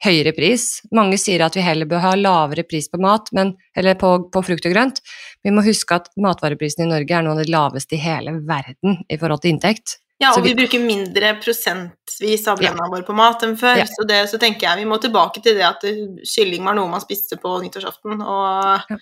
høyere 0.04 0.32
pris. 0.36 0.80
Mange 0.94 1.18
sier 1.20 1.42
at 1.44 1.56
vi 1.58 1.64
heller 1.64 1.88
bør 1.90 2.02
ha 2.04 2.12
lavere 2.18 2.64
pris 2.66 2.88
på 2.90 3.00
mat, 3.02 3.30
men, 3.36 3.54
eller 3.76 3.98
på, 3.98 4.14
på, 4.32 4.42
frukt 4.46 4.66
og 4.68 4.74
grønt. 4.74 5.00
Vi 5.44 5.54
må 5.54 5.64
huske 5.66 5.98
at 5.98 6.10
matvareprisen 6.20 6.86
i 6.86 6.90
Norge 6.90 7.16
er 7.16 7.24
noen 7.26 7.38
av 7.38 7.46
de 7.46 7.54
laveste 7.54 7.98
i 7.98 8.02
hele 8.02 8.38
verden 8.46 9.00
i 9.08 9.18
forhold 9.18 9.42
til 9.44 9.56
inntekt. 9.56 9.98
Ja, 10.18 10.32
og 10.34 10.42
vi, 10.42 10.50
vi, 10.50 10.64
bruker 10.64 10.82
mindre 10.82 11.36
prosentvis 11.38 12.48
av 12.50 12.58
lønna 12.62 12.88
ja. 12.88 12.90
vår 12.90 13.04
på 13.06 13.14
mat 13.14 13.44
enn 13.46 13.54
før. 13.58 13.78
Ja. 13.78 13.86
Så, 13.86 14.06
det, 14.06 14.24
så 14.32 14.40
tenker 14.42 14.66
jeg 14.66 14.82
vi 14.82 14.88
må 14.90 14.98
tilbake 15.02 15.42
til 15.44 15.54
det 15.58 15.66
at 15.66 15.86
kylling 16.26 16.66
var 16.66 16.74
noe 16.78 16.90
man 16.90 17.04
spiste 17.04 17.38
på 17.38 17.54
nyttårsaften, 17.62 18.18
og 18.18 18.90
ja. 18.90 18.98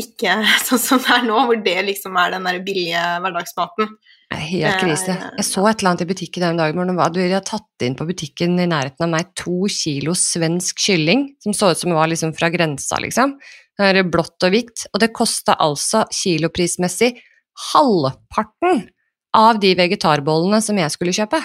ikke 0.00 0.36
sånn 0.68 0.82
som 0.82 1.00
det 1.04 1.16
er 1.16 1.24
nå, 1.28 1.38
hvor 1.48 1.64
det 1.64 1.78
liksom 1.88 2.18
er 2.20 2.36
den 2.36 2.48
der 2.48 2.60
billige 2.64 3.04
hverdagsmaten. 3.24 3.94
Helt 4.30 4.78
krise. 4.78 5.14
Jeg 5.40 5.46
så 5.46 5.64
et 5.66 5.80
eller 5.80 5.90
annet 5.90 6.04
i 6.04 6.10
butikken 6.12 6.44
den 6.44 6.60
dagen 6.60 6.78
hvor 6.78 7.10
de 7.10 7.24
hadde 7.24 7.40
tatt 7.48 7.84
inn 7.84 7.96
på 7.98 8.06
butikken 8.06 8.60
i 8.62 8.68
nærheten 8.70 9.08
av 9.08 9.10
meg 9.10 9.32
to 9.38 9.64
kilo 9.70 10.14
svensk 10.14 10.78
kylling, 10.78 11.32
som 11.42 11.56
så 11.56 11.72
ut 11.72 11.80
som 11.80 11.90
det 11.90 11.98
var 11.98 12.10
liksom 12.12 12.34
fra 12.38 12.50
grensa, 12.52 13.00
liksom. 13.02 13.34
Det 13.74 13.88
er 13.90 14.06
blått 14.06 14.46
og 14.46 14.54
hvitt. 14.54 14.86
Og 14.92 15.02
det 15.02 15.10
kosta 15.16 15.56
altså 15.58 16.04
kiloprismessig 16.14 17.14
halvparten 17.72 18.84
av 19.36 19.58
de 19.62 19.74
vegetarbollene 19.78 20.60
som 20.62 20.78
jeg 20.78 20.94
skulle 20.94 21.14
kjøpe. 21.16 21.40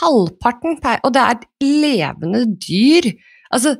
Halvparten, 0.00 0.78
og 0.78 1.12
det 1.14 1.22
er 1.22 1.36
et 1.36 1.46
levende 1.64 2.44
dyr. 2.54 3.10
Altså, 3.54 3.76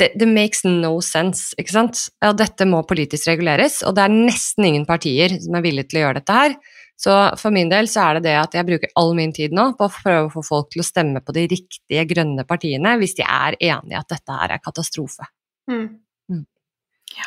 det, 0.00 0.10
det, 0.18 0.26
makes 0.30 0.64
no 0.66 0.96
sense, 1.04 1.54
ikke 1.58 1.74
sant. 1.74 2.06
Ja, 2.22 2.32
dette 2.36 2.66
må 2.66 2.82
politisk 2.86 3.30
reguleres, 3.30 3.80
og 3.86 3.94
det 3.96 4.06
er 4.06 4.14
nesten 4.14 4.66
ingen 4.66 4.86
partier 4.88 5.36
som 5.42 5.54
er 5.58 5.64
villige 5.64 5.90
til 5.90 6.00
å 6.00 6.06
gjøre 6.06 6.20
dette 6.20 6.38
her. 6.38 6.56
Så 7.04 7.14
for 7.40 7.52
min 7.52 7.68
del 7.68 7.88
så 7.90 8.06
er 8.06 8.18
det 8.18 8.30
det 8.30 8.38
at 8.40 8.54
jeg 8.56 8.68
bruker 8.68 8.92
all 9.00 9.12
min 9.16 9.34
tid 9.36 9.52
nå 9.56 9.70
på 9.76 9.88
å 9.88 9.92
prøve 9.92 10.28
å 10.30 10.32
få 10.32 10.44
folk 10.46 10.70
til 10.72 10.80
å 10.80 10.86
stemme 10.86 11.20
på 11.24 11.34
de 11.36 11.44
riktige 11.50 12.06
grønne 12.08 12.46
partiene 12.48 12.94
hvis 13.00 13.18
de 13.18 13.26
er 13.26 13.58
enig 13.60 13.92
i 13.92 13.98
at 14.00 14.08
dette 14.14 14.38
her 14.38 14.54
er 14.56 14.62
katastrofe. 14.64 15.28
Mm. 15.68 15.84
Mm. 16.32 16.44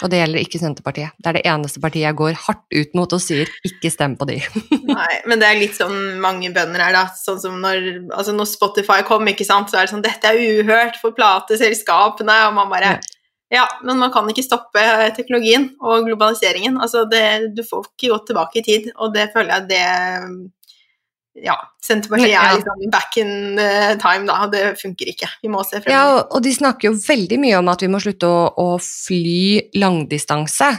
Og 0.01 0.09
det 0.11 0.21
gjelder 0.21 0.41
ikke 0.41 0.61
Senterpartiet. 0.61 1.13
Det 1.21 1.29
er 1.29 1.37
det 1.37 1.43
eneste 1.51 1.81
partiet 1.83 2.07
jeg 2.07 2.17
går 2.17 2.39
hardt 2.47 2.65
ut 2.73 2.97
mot 2.97 3.13
og 3.19 3.21
sier 3.21 3.51
ikke 3.69 3.91
stem 3.93 4.17
på 4.17 4.27
de. 4.31 4.39
Nei, 4.97 5.13
men 5.29 5.43
det 5.43 5.51
er 5.51 5.61
litt 5.61 5.77
sånn 5.77 6.17
mange 6.23 6.49
bønder 6.55 6.87
er, 6.87 6.97
da. 6.97 7.05
Sånn 7.19 7.37
som 7.43 7.61
når, 7.61 8.09
altså 8.09 8.33
når 8.33 8.49
Spotify 8.49 9.05
kom, 9.05 9.29
ikke 9.29 9.45
sant, 9.47 9.69
så 9.69 9.77
er 9.77 9.85
det 9.85 9.93
sånn 9.93 10.05
Dette 10.05 10.33
er 10.33 10.41
uhørt 10.57 10.97
for 11.03 11.13
plateselskapene, 11.17 12.39
og 12.49 12.57
man 12.57 12.73
bare 12.73 12.97
ja. 12.97 13.05
Ja, 13.53 13.63
men 13.83 13.99
man 14.01 14.11
kan 14.11 14.27
ikke 14.27 14.43
stoppe 14.43 14.81
teknologien 15.15 15.69
og 15.79 16.07
globaliseringen. 16.09 16.79
Altså 16.83 17.05
det, 17.07 17.53
du 17.55 17.63
får 17.63 17.85
ikke 17.93 18.11
gått 18.11 18.29
tilbake 18.31 18.59
i 18.59 18.65
tid, 18.65 18.89
og 18.99 19.13
det 19.15 19.29
føler 19.35 19.53
jeg 19.55 19.69
det 19.71 19.85
Ja, 21.45 21.55
Senterpartiet 21.85 22.33
er 22.33 22.57
liksom 22.57 22.83
back 22.91 23.15
in 23.21 23.31
time, 24.01 24.25
da. 24.27 24.49
Det 24.51 24.63
funker 24.81 25.13
ikke. 25.13 25.29
Vi 25.43 25.51
må 25.53 25.63
se 25.63 25.79
fremover. 25.79 25.93
Ja, 25.93 26.27
og 26.27 26.43
de 26.43 26.53
snakker 26.55 26.89
jo 26.89 26.97
veldig 26.99 27.39
mye 27.39 27.61
om 27.61 27.71
at 27.71 27.85
vi 27.85 27.91
må 27.93 28.01
slutte 28.03 28.27
å, 28.27 28.43
å 28.51 28.69
fly 28.83 29.71
langdistanse. 29.79 30.73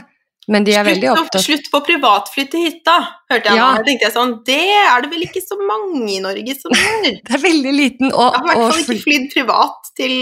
Men 0.49 0.65
de 0.65 0.73
er 0.73 0.81
slutt, 0.81 0.89
veldig 0.95 1.09
opptatt 1.13 1.45
Slutt 1.45 1.67
på 1.69 1.81
privatfly 1.85 2.45
til 2.49 2.63
hytta, 2.65 2.95
hørte 3.29 3.51
jeg 3.51 3.59
ja. 3.59 3.67
nå. 3.69 3.83
tenkte 3.85 4.07
jeg 4.07 4.15
sånn, 4.15 4.31
Det 4.47 4.61
er 4.81 5.03
det 5.03 5.11
vel 5.11 5.25
ikke 5.27 5.43
så 5.45 5.57
mange 5.61 6.07
i 6.15 6.21
Norge 6.23 6.55
som 6.57 6.73
gjør? 6.79 7.19
det 7.19 7.35
er 7.37 7.43
veldig 7.43 7.73
liten 7.75 8.09
og, 8.09 8.33
Jeg 8.33 8.39
har 8.39 8.47
i 8.47 8.49
hvert 8.49 8.63
fall 8.63 8.81
ikke 8.81 9.03
flydd 9.03 9.27
privat 9.35 9.91
til 9.99 10.15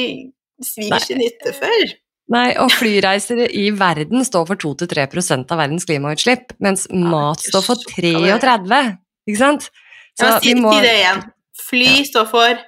svigers 0.67 1.07
hytte 1.13 1.53
før. 1.55 1.95
Nei, 2.33 2.47
og 2.59 2.71
flyreiser 2.75 3.45
i 3.55 3.69
verden 3.75 4.25
står 4.27 4.47
for 4.49 4.59
2-3% 4.59 5.51
av 5.53 5.61
verdens 5.61 5.87
klimautslipp, 5.87 6.51
mens 6.63 6.83
mat 6.91 7.43
står 7.45 7.63
for 7.63 7.83
33, 7.95 8.81
ikke 9.29 9.39
sant? 9.39 9.69
Så 10.17 10.27
ja, 10.27 10.39
si, 10.43 10.55
må, 10.59 10.73
si 10.75 10.83
det 10.83 10.95
igjen. 10.97 11.21
Fly 11.67 11.93
står 12.09 12.27
for 12.31 12.65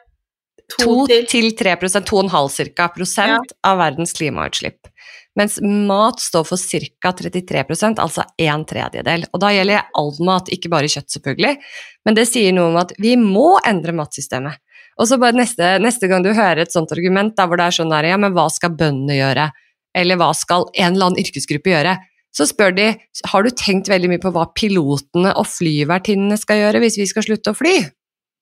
2-3 0.78 1.76
2,5 2.06 2.72
ca. 2.78 2.88
prosent 2.94 3.52
ja. 3.52 3.58
av 3.68 3.82
verdens 3.82 4.14
klimautslipp. 4.16 4.88
Mens 5.40 5.60
mat 5.62 6.20
står 6.20 6.46
for 6.48 6.58
ca. 7.02 7.12
33% 7.12 8.00
altså 8.00 8.26
en 8.38 8.66
tredjedel. 8.68 9.26
Og 9.34 9.44
da 9.44 9.52
gjelder 9.56 9.92
all 9.98 10.14
mat, 10.26 10.52
ikke 10.52 10.72
bare 10.72 10.90
kjøtt, 10.92 11.10
selvfølgelig. 11.16 11.56
Men 12.06 12.18
det 12.18 12.28
sier 12.30 12.56
noe 12.56 12.72
om 12.74 12.80
at 12.82 12.94
vi 13.02 13.16
må 13.20 13.58
endre 13.68 13.96
matsystemet. 13.98 14.60
Og 15.00 15.08
så 15.08 15.18
bare 15.20 15.38
neste, 15.38 15.78
neste, 15.80 16.10
gang 16.12 16.24
du 16.26 16.34
hører 16.34 16.66
et 16.66 16.76
sånt 16.76 16.92
argument 16.92 17.36
der 17.38 17.48
hvor 17.48 17.60
det 17.60 17.70
er 17.70 17.78
sånn 17.78 17.94
der, 17.94 18.10
ja, 18.12 18.18
men 18.20 18.36
hva 18.36 18.50
skal 18.52 18.76
bøndene 18.76 19.16
gjøre? 19.16 19.50
Eller 19.96 20.20
hva 20.20 20.34
skal 20.38 20.68
en 20.76 20.94
eller 20.94 21.10
annen 21.10 21.22
yrkesgruppe 21.24 21.72
gjøre? 21.72 21.96
Så 22.36 22.46
spør 22.50 22.76
de 22.78 22.90
har 23.32 23.46
du 23.46 23.50
tenkt 23.58 23.90
veldig 23.90 24.12
mye 24.12 24.22
på 24.22 24.32
hva 24.36 24.46
pilotene 24.54 25.32
og 25.40 25.48
flyvertinnene 25.50 26.38
skal 26.38 26.60
gjøre 26.62 26.84
hvis 26.84 27.00
vi 27.00 27.08
skal 27.10 27.26
slutte 27.26 27.56
å 27.56 27.58
fly. 27.58 27.78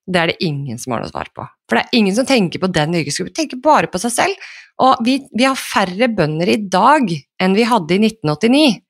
Det 0.08 0.20
er 0.20 0.32
det 0.32 0.44
ingen 0.44 0.80
som 0.80 0.96
har 0.96 1.04
noe 1.04 1.12
svar 1.12 1.30
på. 1.36 1.46
For 1.68 1.78
det 1.78 1.86
er 1.86 2.00
ingen 2.00 2.16
som 2.16 2.28
tenker 2.28 2.64
på 2.64 2.72
den 2.72 2.96
yrkesgruppen, 3.00 3.36
tenker 3.36 3.62
bare 3.64 3.92
på 3.92 4.02
seg 4.02 4.14
selv. 4.16 4.50
Og 4.84 5.04
vi, 5.06 5.20
vi 5.36 5.48
har 5.48 5.58
færre 5.60 6.10
bønder 6.14 6.52
i 6.52 6.60
dag 6.72 7.12
enn 7.12 7.58
vi 7.58 7.68
hadde 7.68 7.96
i 7.96 8.02
1989. 8.08 8.82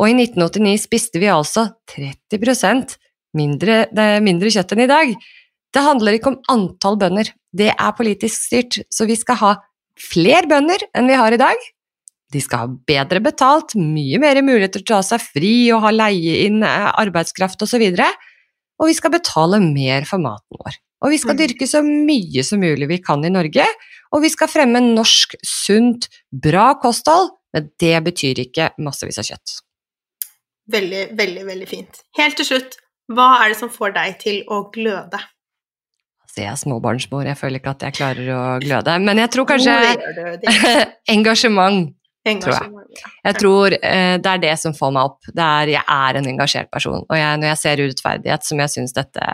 Og 0.00 0.08
i 0.08 0.16
1989 0.16 0.84
spiste 0.86 1.20
vi 1.22 1.30
altså 1.32 1.66
30% 1.92 2.96
mindre, 3.36 3.84
mindre 4.24 4.52
kjøtt 4.52 4.74
enn 4.74 4.84
i 4.84 4.90
dag. 4.90 5.12
Det 5.72 5.82
handler 5.84 6.16
ikke 6.16 6.34
om 6.34 6.40
antall 6.52 6.98
bønder, 7.00 7.30
det 7.52 7.70
er 7.72 7.94
politisk 7.96 8.48
styrt, 8.48 8.80
så 8.92 9.06
vi 9.08 9.16
skal 9.16 9.38
ha 9.40 9.52
flere 10.00 10.48
bønder 10.48 10.84
enn 10.96 11.08
vi 11.08 11.16
har 11.16 11.32
i 11.32 11.40
dag. 11.40 11.64
De 12.32 12.40
skal 12.40 12.64
ha 12.64 12.68
bedre 12.88 13.20
betalt, 13.24 13.74
mye 13.76 14.20
mer 14.20 14.40
muligheter 14.44 14.80
til 14.80 14.96
å 14.96 15.00
ta 15.00 15.02
seg 15.04 15.24
fri 15.34 15.54
og 15.74 15.84
ha 15.84 15.92
leie 15.92 16.46
inn 16.46 16.62
eh, 16.64 16.88
arbeidskraft 17.02 17.60
osv. 17.64 17.82
Og, 17.92 17.98
så 18.00 18.08
og 18.80 18.88
vi 18.88 18.96
skal 18.96 19.12
betale 19.12 19.60
mer 19.64 20.08
for 20.08 20.22
maten 20.22 20.60
vår. 20.60 20.78
Og 21.02 21.12
vi 21.12 21.18
skal 21.20 21.36
mm. 21.36 21.40
dyrke 21.42 21.68
så 21.68 21.82
mye 21.84 22.44
som 22.46 22.62
mulig 22.62 22.88
vi 22.88 23.00
kan 23.02 23.24
i 23.26 23.32
Norge, 23.32 23.66
og 24.12 24.24
vi 24.24 24.30
skal 24.32 24.50
fremme 24.50 24.80
norsk, 24.84 25.36
sunt, 25.46 26.08
bra 26.30 26.72
kosthold, 26.80 27.32
men 27.52 27.68
det 27.80 27.96
betyr 28.06 28.44
ikke 28.46 28.70
massevis 28.80 29.20
av 29.20 29.28
kjøtt. 29.28 29.58
Veldig, 30.72 31.04
veldig, 31.18 31.44
veldig 31.48 31.68
fint. 31.68 32.00
Helt 32.16 32.38
til 32.38 32.48
slutt, 32.48 32.78
hva 33.12 33.28
er 33.42 33.52
det 33.52 33.58
som 33.60 33.72
får 33.72 33.96
deg 33.96 34.18
til 34.22 34.42
å 34.48 34.62
gløde? 34.72 35.20
Jeg 36.40 36.48
er 36.48 36.60
småbarnsmor, 36.60 37.26
jeg 37.28 37.36
føler 37.36 37.60
ikke 37.60 37.74
at 37.74 37.82
jeg 37.86 37.96
klarer 37.98 38.28
å 38.32 38.42
gløde. 38.62 38.94
Men 39.04 39.20
jeg 39.20 39.32
tror 39.34 39.48
kanskje 39.50 39.74
engasjement. 41.16 41.92
Tror 42.22 42.54
jeg. 42.54 43.00
jeg 43.26 43.34
tror 43.34 43.74
eh, 43.74 44.14
det 44.22 44.30
er 44.30 44.42
det 44.44 44.52
som 44.62 44.74
får 44.76 44.92
meg 44.94 45.08
opp. 45.10 45.30
Er, 45.34 45.72
jeg 45.72 45.82
er 45.82 46.18
en 46.20 46.28
engasjert 46.30 46.70
person. 46.70 47.02
Og 47.02 47.18
jeg, 47.18 47.40
når 47.42 47.50
jeg 47.50 47.60
ser 47.64 47.82
urettferdighet, 47.82 48.46
som 48.46 48.62
jeg 48.62 48.72
syns 48.76 48.94
dette, 48.94 49.28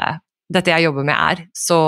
dette, 0.49 0.73
jeg 0.73 0.87
jobber 0.87 1.05
med 1.05 1.13
er, 1.13 1.43
så, 1.53 1.81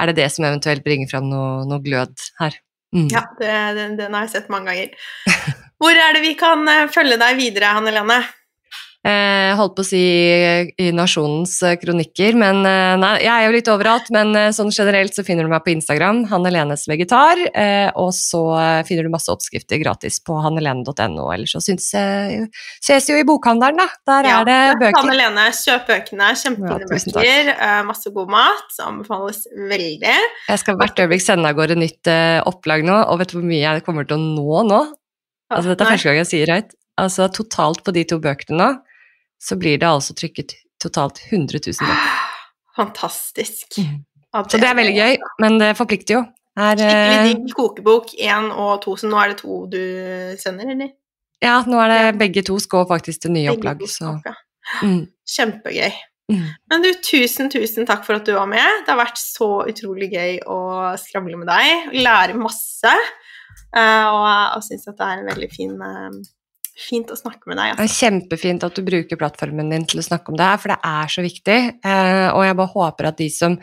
er 0.00 0.08
det 0.08 0.16
det 0.22 0.30
som 0.32 0.48
eventuelt 0.48 0.84
bringer 0.86 1.10
fram 1.10 1.28
noe, 1.28 1.66
noe 1.68 1.84
glød 1.84 2.24
her. 2.40 2.56
Mm. 2.96 3.08
Ja, 3.12 3.26
det, 3.38 3.52
den, 3.76 3.98
den, 4.00 4.16
har 4.16 4.24
jeg 4.24 4.34
sett 4.38 4.48
mange 4.52 4.72
ganger. 4.72 4.96
Hvor 5.80 5.96
er 6.08 6.16
det 6.16 6.24
vi 6.24 6.32
kan 6.40 6.64
eh, 6.72 6.88
følge 6.92 7.20
deg 7.20 7.36
videre, 7.36 7.76
Hanne 7.76 7.92
Lene? 7.92 8.22
Eh, 9.02 9.50
holdt 9.58 9.72
på 9.74 9.82
å 9.82 9.86
si 9.86 9.98
i 10.78 10.90
Nasjonens 10.94 11.56
eh, 11.66 11.74
kronikker, 11.80 12.36
men 12.38 12.60
eh, 12.62 12.92
nei, 13.02 13.16
jeg 13.24 13.32
er 13.32 13.48
jo 13.48 13.54
litt 13.56 13.70
overalt. 13.72 14.10
Men 14.14 14.30
sånn 14.54 14.70
generelt 14.70 15.16
så 15.16 15.24
finner 15.26 15.46
du 15.46 15.50
meg 15.50 15.64
på 15.64 15.72
Instagram, 15.72 16.20
Hanne-Lenes 16.30 16.86
vegetar. 16.90 17.40
og 17.98 18.12
så 18.14 18.42
finner 18.86 19.06
du 19.06 19.12
masse 19.12 19.30
oppskrifter 19.32 19.80
gratis 19.82 20.20
på 20.22 20.36
hannelene.no. 20.44 21.26
Eller 21.34 21.50
så 21.50 21.58
syns 21.64 21.88
jeg 21.96 22.46
ses 22.82 23.08
jo 23.10 23.18
i 23.18 23.26
bokhandelen, 23.26 23.80
da. 23.82 23.88
Der 24.12 24.28
ja, 24.28 24.36
er 24.40 24.48
det 24.48 24.58
bøker. 24.84 25.00
Hanne-Lene, 25.00 25.48
kjøp 25.56 25.90
bøkene. 25.90 26.30
Kjempefine 26.38 26.86
ja, 26.86 26.92
bøker. 26.92 27.82
masse 27.88 28.14
god 28.14 28.30
mat. 28.36 28.70
Så 28.76 28.86
anbefales 28.86 29.42
veldig. 29.56 30.14
Jeg 30.52 30.62
skal 30.62 30.78
hvert 30.78 31.02
øyeblikk 31.02 31.26
sende 31.26 31.50
av 31.50 31.58
gårde 31.58 31.78
nytt 31.80 32.12
opplag 32.46 32.86
nå, 32.86 33.02
og 33.08 33.18
vet 33.22 33.34
du 33.34 33.40
hvor 33.40 33.50
mye 33.50 33.64
jeg 33.64 33.86
kommer 33.88 34.06
til 34.06 34.20
å 34.20 34.22
nå 34.22 34.62
nå? 34.70 34.80
Altså, 35.52 35.72
dette 35.72 35.84
er 35.84 35.94
første 35.96 36.08
gang 36.08 36.22
jeg 36.22 36.30
sier 36.30 36.54
høyt. 36.54 36.72
Altså 37.02 37.26
totalt 37.32 37.82
på 37.86 37.92
de 37.96 38.06
to 38.06 38.20
bøkene 38.22 38.58
nå 38.60 38.70
så 39.42 39.58
blir 39.58 39.80
det 39.80 39.88
altså 39.88 40.14
trykket 40.14 40.54
totalt 40.82 41.20
100 41.30 41.60
000 41.66 41.88
bøker. 41.88 42.14
Fantastisk. 42.76 43.78
Mm. 43.78 44.00
Så 44.48 44.60
det 44.60 44.68
er 44.68 44.78
veldig 44.78 44.94
gøy, 44.96 45.18
men 45.44 45.58
det 45.60 45.74
forplikter 45.76 46.20
jo. 46.20 46.22
Her, 46.56 46.76
Skikkelig 46.76 47.16
eh, 47.16 47.26
digg 47.30 47.54
kokebok, 47.56 48.12
én 48.20 48.50
og 48.52 48.74
to, 48.84 48.94
så 49.00 49.08
nå 49.08 49.18
er 49.20 49.32
det 49.32 49.38
to 49.40 49.62
du 49.72 49.82
sender, 50.40 50.72
eller? 50.74 50.92
Ja, 51.42 51.58
nå 51.66 51.80
er 51.82 51.92
det 51.92 52.18
begge 52.20 52.44
to 52.46 52.58
skal 52.62 52.84
faktisk 52.88 53.24
til 53.24 53.32
nye 53.34 53.48
begge 53.48 53.56
opplag, 53.56 53.84
så 53.90 54.14
mm. 54.84 55.00
Kjempegøy. 55.32 55.96
Mm. 56.32 56.44
Men 56.70 56.84
du, 56.84 56.90
tusen, 57.04 57.50
tusen 57.52 57.88
takk 57.88 58.04
for 58.06 58.20
at 58.20 58.28
du 58.28 58.34
var 58.36 58.46
med. 58.48 58.84
Det 58.84 58.92
har 58.92 59.00
vært 59.00 59.20
så 59.20 59.48
utrolig 59.68 60.12
gøy 60.12 60.38
å 60.48 60.60
skravle 61.00 61.40
med 61.40 61.50
deg, 61.50 61.96
lære 62.04 62.36
masse, 62.38 62.92
uh, 63.72 64.06
og 64.12 64.22
jeg 64.28 64.68
syns 64.68 64.88
at 64.92 65.00
det 65.00 65.08
er 65.08 65.18
en 65.18 65.32
veldig 65.32 65.50
fin 65.52 65.74
uh, 65.80 66.22
fint 66.78 67.10
å 67.12 67.18
snakke 67.18 67.48
med 67.50 67.58
deg. 67.58 67.72
Altså. 67.72 67.82
Det 67.82 67.88
er 67.88 67.96
kjempefint 68.00 68.66
at 68.66 68.76
du 68.76 68.84
bruker 68.86 69.20
plattformen 69.20 69.72
din 69.72 69.86
til 69.88 70.02
å 70.02 70.06
snakke 70.06 70.32
om 70.32 70.38
det 70.38 70.50
her, 70.50 70.60
for 70.62 70.74
det 70.74 70.78
er 70.88 71.14
så 71.14 71.24
viktig. 71.24 71.58
Eh, 71.84 72.28
og 72.32 72.44
jeg 72.46 72.58
bare 72.60 72.74
håper 72.76 73.10
at 73.10 73.18
de 73.20 73.28
som 73.32 73.58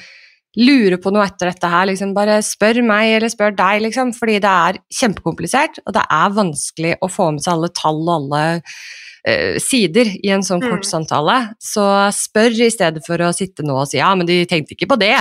lurer 0.57 0.97
på 1.01 1.11
noe 1.13 1.25
etter 1.27 1.51
dette 1.51 1.69
her, 1.69 1.87
liksom 1.89 2.13
bare 2.15 2.39
spør 2.45 2.81
meg 2.85 3.15
eller 3.17 3.31
spør 3.31 3.53
deg, 3.57 3.83
liksom, 3.85 4.13
fordi 4.17 4.39
det 4.43 4.53
er 4.69 4.79
kjempekomplisert, 4.99 5.81
og 5.85 5.95
det 5.95 6.05
er 6.19 6.37
vanskelig 6.37 6.95
å 7.05 7.11
få 7.11 7.29
med 7.35 7.45
seg 7.45 7.53
alle 7.53 7.69
tall 7.77 8.01
og 8.01 8.15
alle 8.15 8.43
uh, 8.57 9.59
sider 9.61 10.09
i 10.17 10.33
en 10.33 10.45
sånn 10.45 10.63
kort 10.63 10.87
mm. 10.87 10.89
samtale. 10.89 11.37
Så 11.61 11.85
spør 12.17 12.63
i 12.65 12.71
stedet 12.73 13.05
for 13.05 13.21
å 13.21 13.33
sitte 13.35 13.65
nå 13.65 13.77
og 13.77 13.91
si 13.91 14.01
ja, 14.01 14.09
men 14.17 14.29
de 14.29 14.41
tenkte 14.49 14.73
ikke 14.73 14.89
på 14.95 14.99
det. 15.03 15.17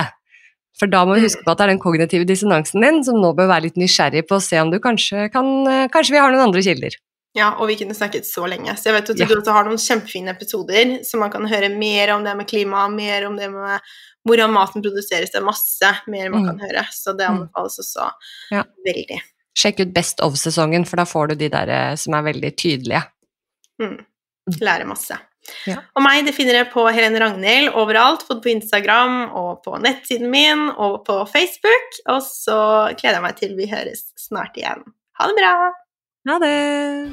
For 0.78 0.90
da 0.90 1.02
må 1.04 1.18
huske 1.18 1.42
mm. 1.42 1.44
på 1.44 1.52
at 1.52 1.60
det 1.60 1.66
er 1.66 1.72
den 1.74 1.82
kognitive 1.82 2.28
dissonansen 2.28 2.86
din 2.86 3.02
som 3.06 3.18
nå 3.20 3.34
bør 3.36 3.50
være 3.50 3.68
litt 3.68 3.78
nysgjerrig 3.80 4.24
på 4.28 4.38
å 4.38 4.42
se 4.42 4.60
om 4.62 4.72
du 4.72 4.78
kanskje 4.82 5.26
kan 5.34 5.48
eh, 5.66 5.86
Kanskje 5.92 6.14
vi 6.14 6.22
har 6.22 6.32
noen 6.32 6.48
andre 6.48 6.62
kilder. 6.64 6.94
Ja, 7.38 7.52
og 7.60 7.70
vi 7.70 7.76
kunne 7.78 7.94
snakket 7.94 8.26
så 8.26 8.46
lenge. 8.50 8.74
Så 8.74 8.90
jeg 8.90 8.96
vet 8.98 9.10
at 9.12 9.20
du 9.20 9.36
også 9.36 9.54
har 9.54 9.66
noen 9.66 9.80
kjempefine 9.80 10.34
episoder, 10.34 10.98
så 11.06 11.20
man 11.20 11.30
kan 11.32 11.46
høre 11.48 11.70
mer 11.70 12.14
om 12.16 12.26
det 12.26 12.34
med 12.38 12.48
klima, 12.50 12.88
mer 12.90 13.28
om 13.28 13.38
det 13.38 13.50
med 13.52 13.92
hvordan 14.28 14.52
maten 14.52 14.84
produseres. 14.84 15.32
Det 15.32 15.40
er 15.40 15.46
masse 15.46 15.92
mer 16.10 16.32
man 16.34 16.44
mm. 16.44 16.48
kan 16.50 16.66
høre, 16.66 16.84
så 16.94 17.14
det 17.14 17.28
mm. 17.28 17.36
anbefales 17.36 17.78
også 17.84 18.10
ja. 18.54 18.64
veldig. 18.88 19.20
Sjekk 19.58 19.84
ut 19.84 19.94
Best 19.94 20.20
of-sesongen, 20.24 20.84
for 20.88 21.00
da 21.00 21.06
får 21.08 21.32
du 21.32 21.38
de 21.44 21.52
der 21.54 21.72
eh, 21.74 21.94
som 22.00 22.18
er 22.18 22.28
veldig 22.28 22.52
tydelige. 22.58 23.06
Mm. 23.82 23.96
mm. 23.96 24.60
Lære 24.60 24.90
masse. 24.90 25.18
Ja. 25.68 25.80
Og 25.96 26.04
meg 26.04 26.26
det 26.26 26.34
finner 26.36 26.60
jeg 26.60 26.70
på 26.74 26.84
Helene 26.92 27.22
Ragnhild 27.22 27.72
overalt, 27.78 28.26
både 28.28 28.44
på 28.44 28.52
Instagram 28.52 29.18
og 29.38 29.62
på 29.64 29.78
nettsiden 29.80 30.28
min 30.32 30.68
og 30.74 31.02
på 31.08 31.22
Facebook. 31.30 32.00
Og 32.10 32.20
så 32.26 32.60
gleder 32.98 33.20
jeg 33.20 33.26
meg 33.28 33.40
til 33.40 33.58
vi 33.58 33.70
høres 33.70 34.08
snart 34.28 34.58
igjen. 34.60 34.84
Ha 35.18 35.30
det 35.30 35.38
bra! 35.40 35.54
Ha 36.28 36.38
det! 36.38 37.08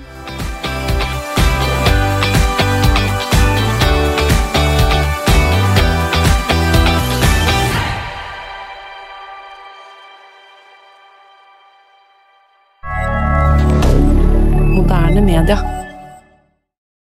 Moderne 14.75 15.21
media. 15.21 15.84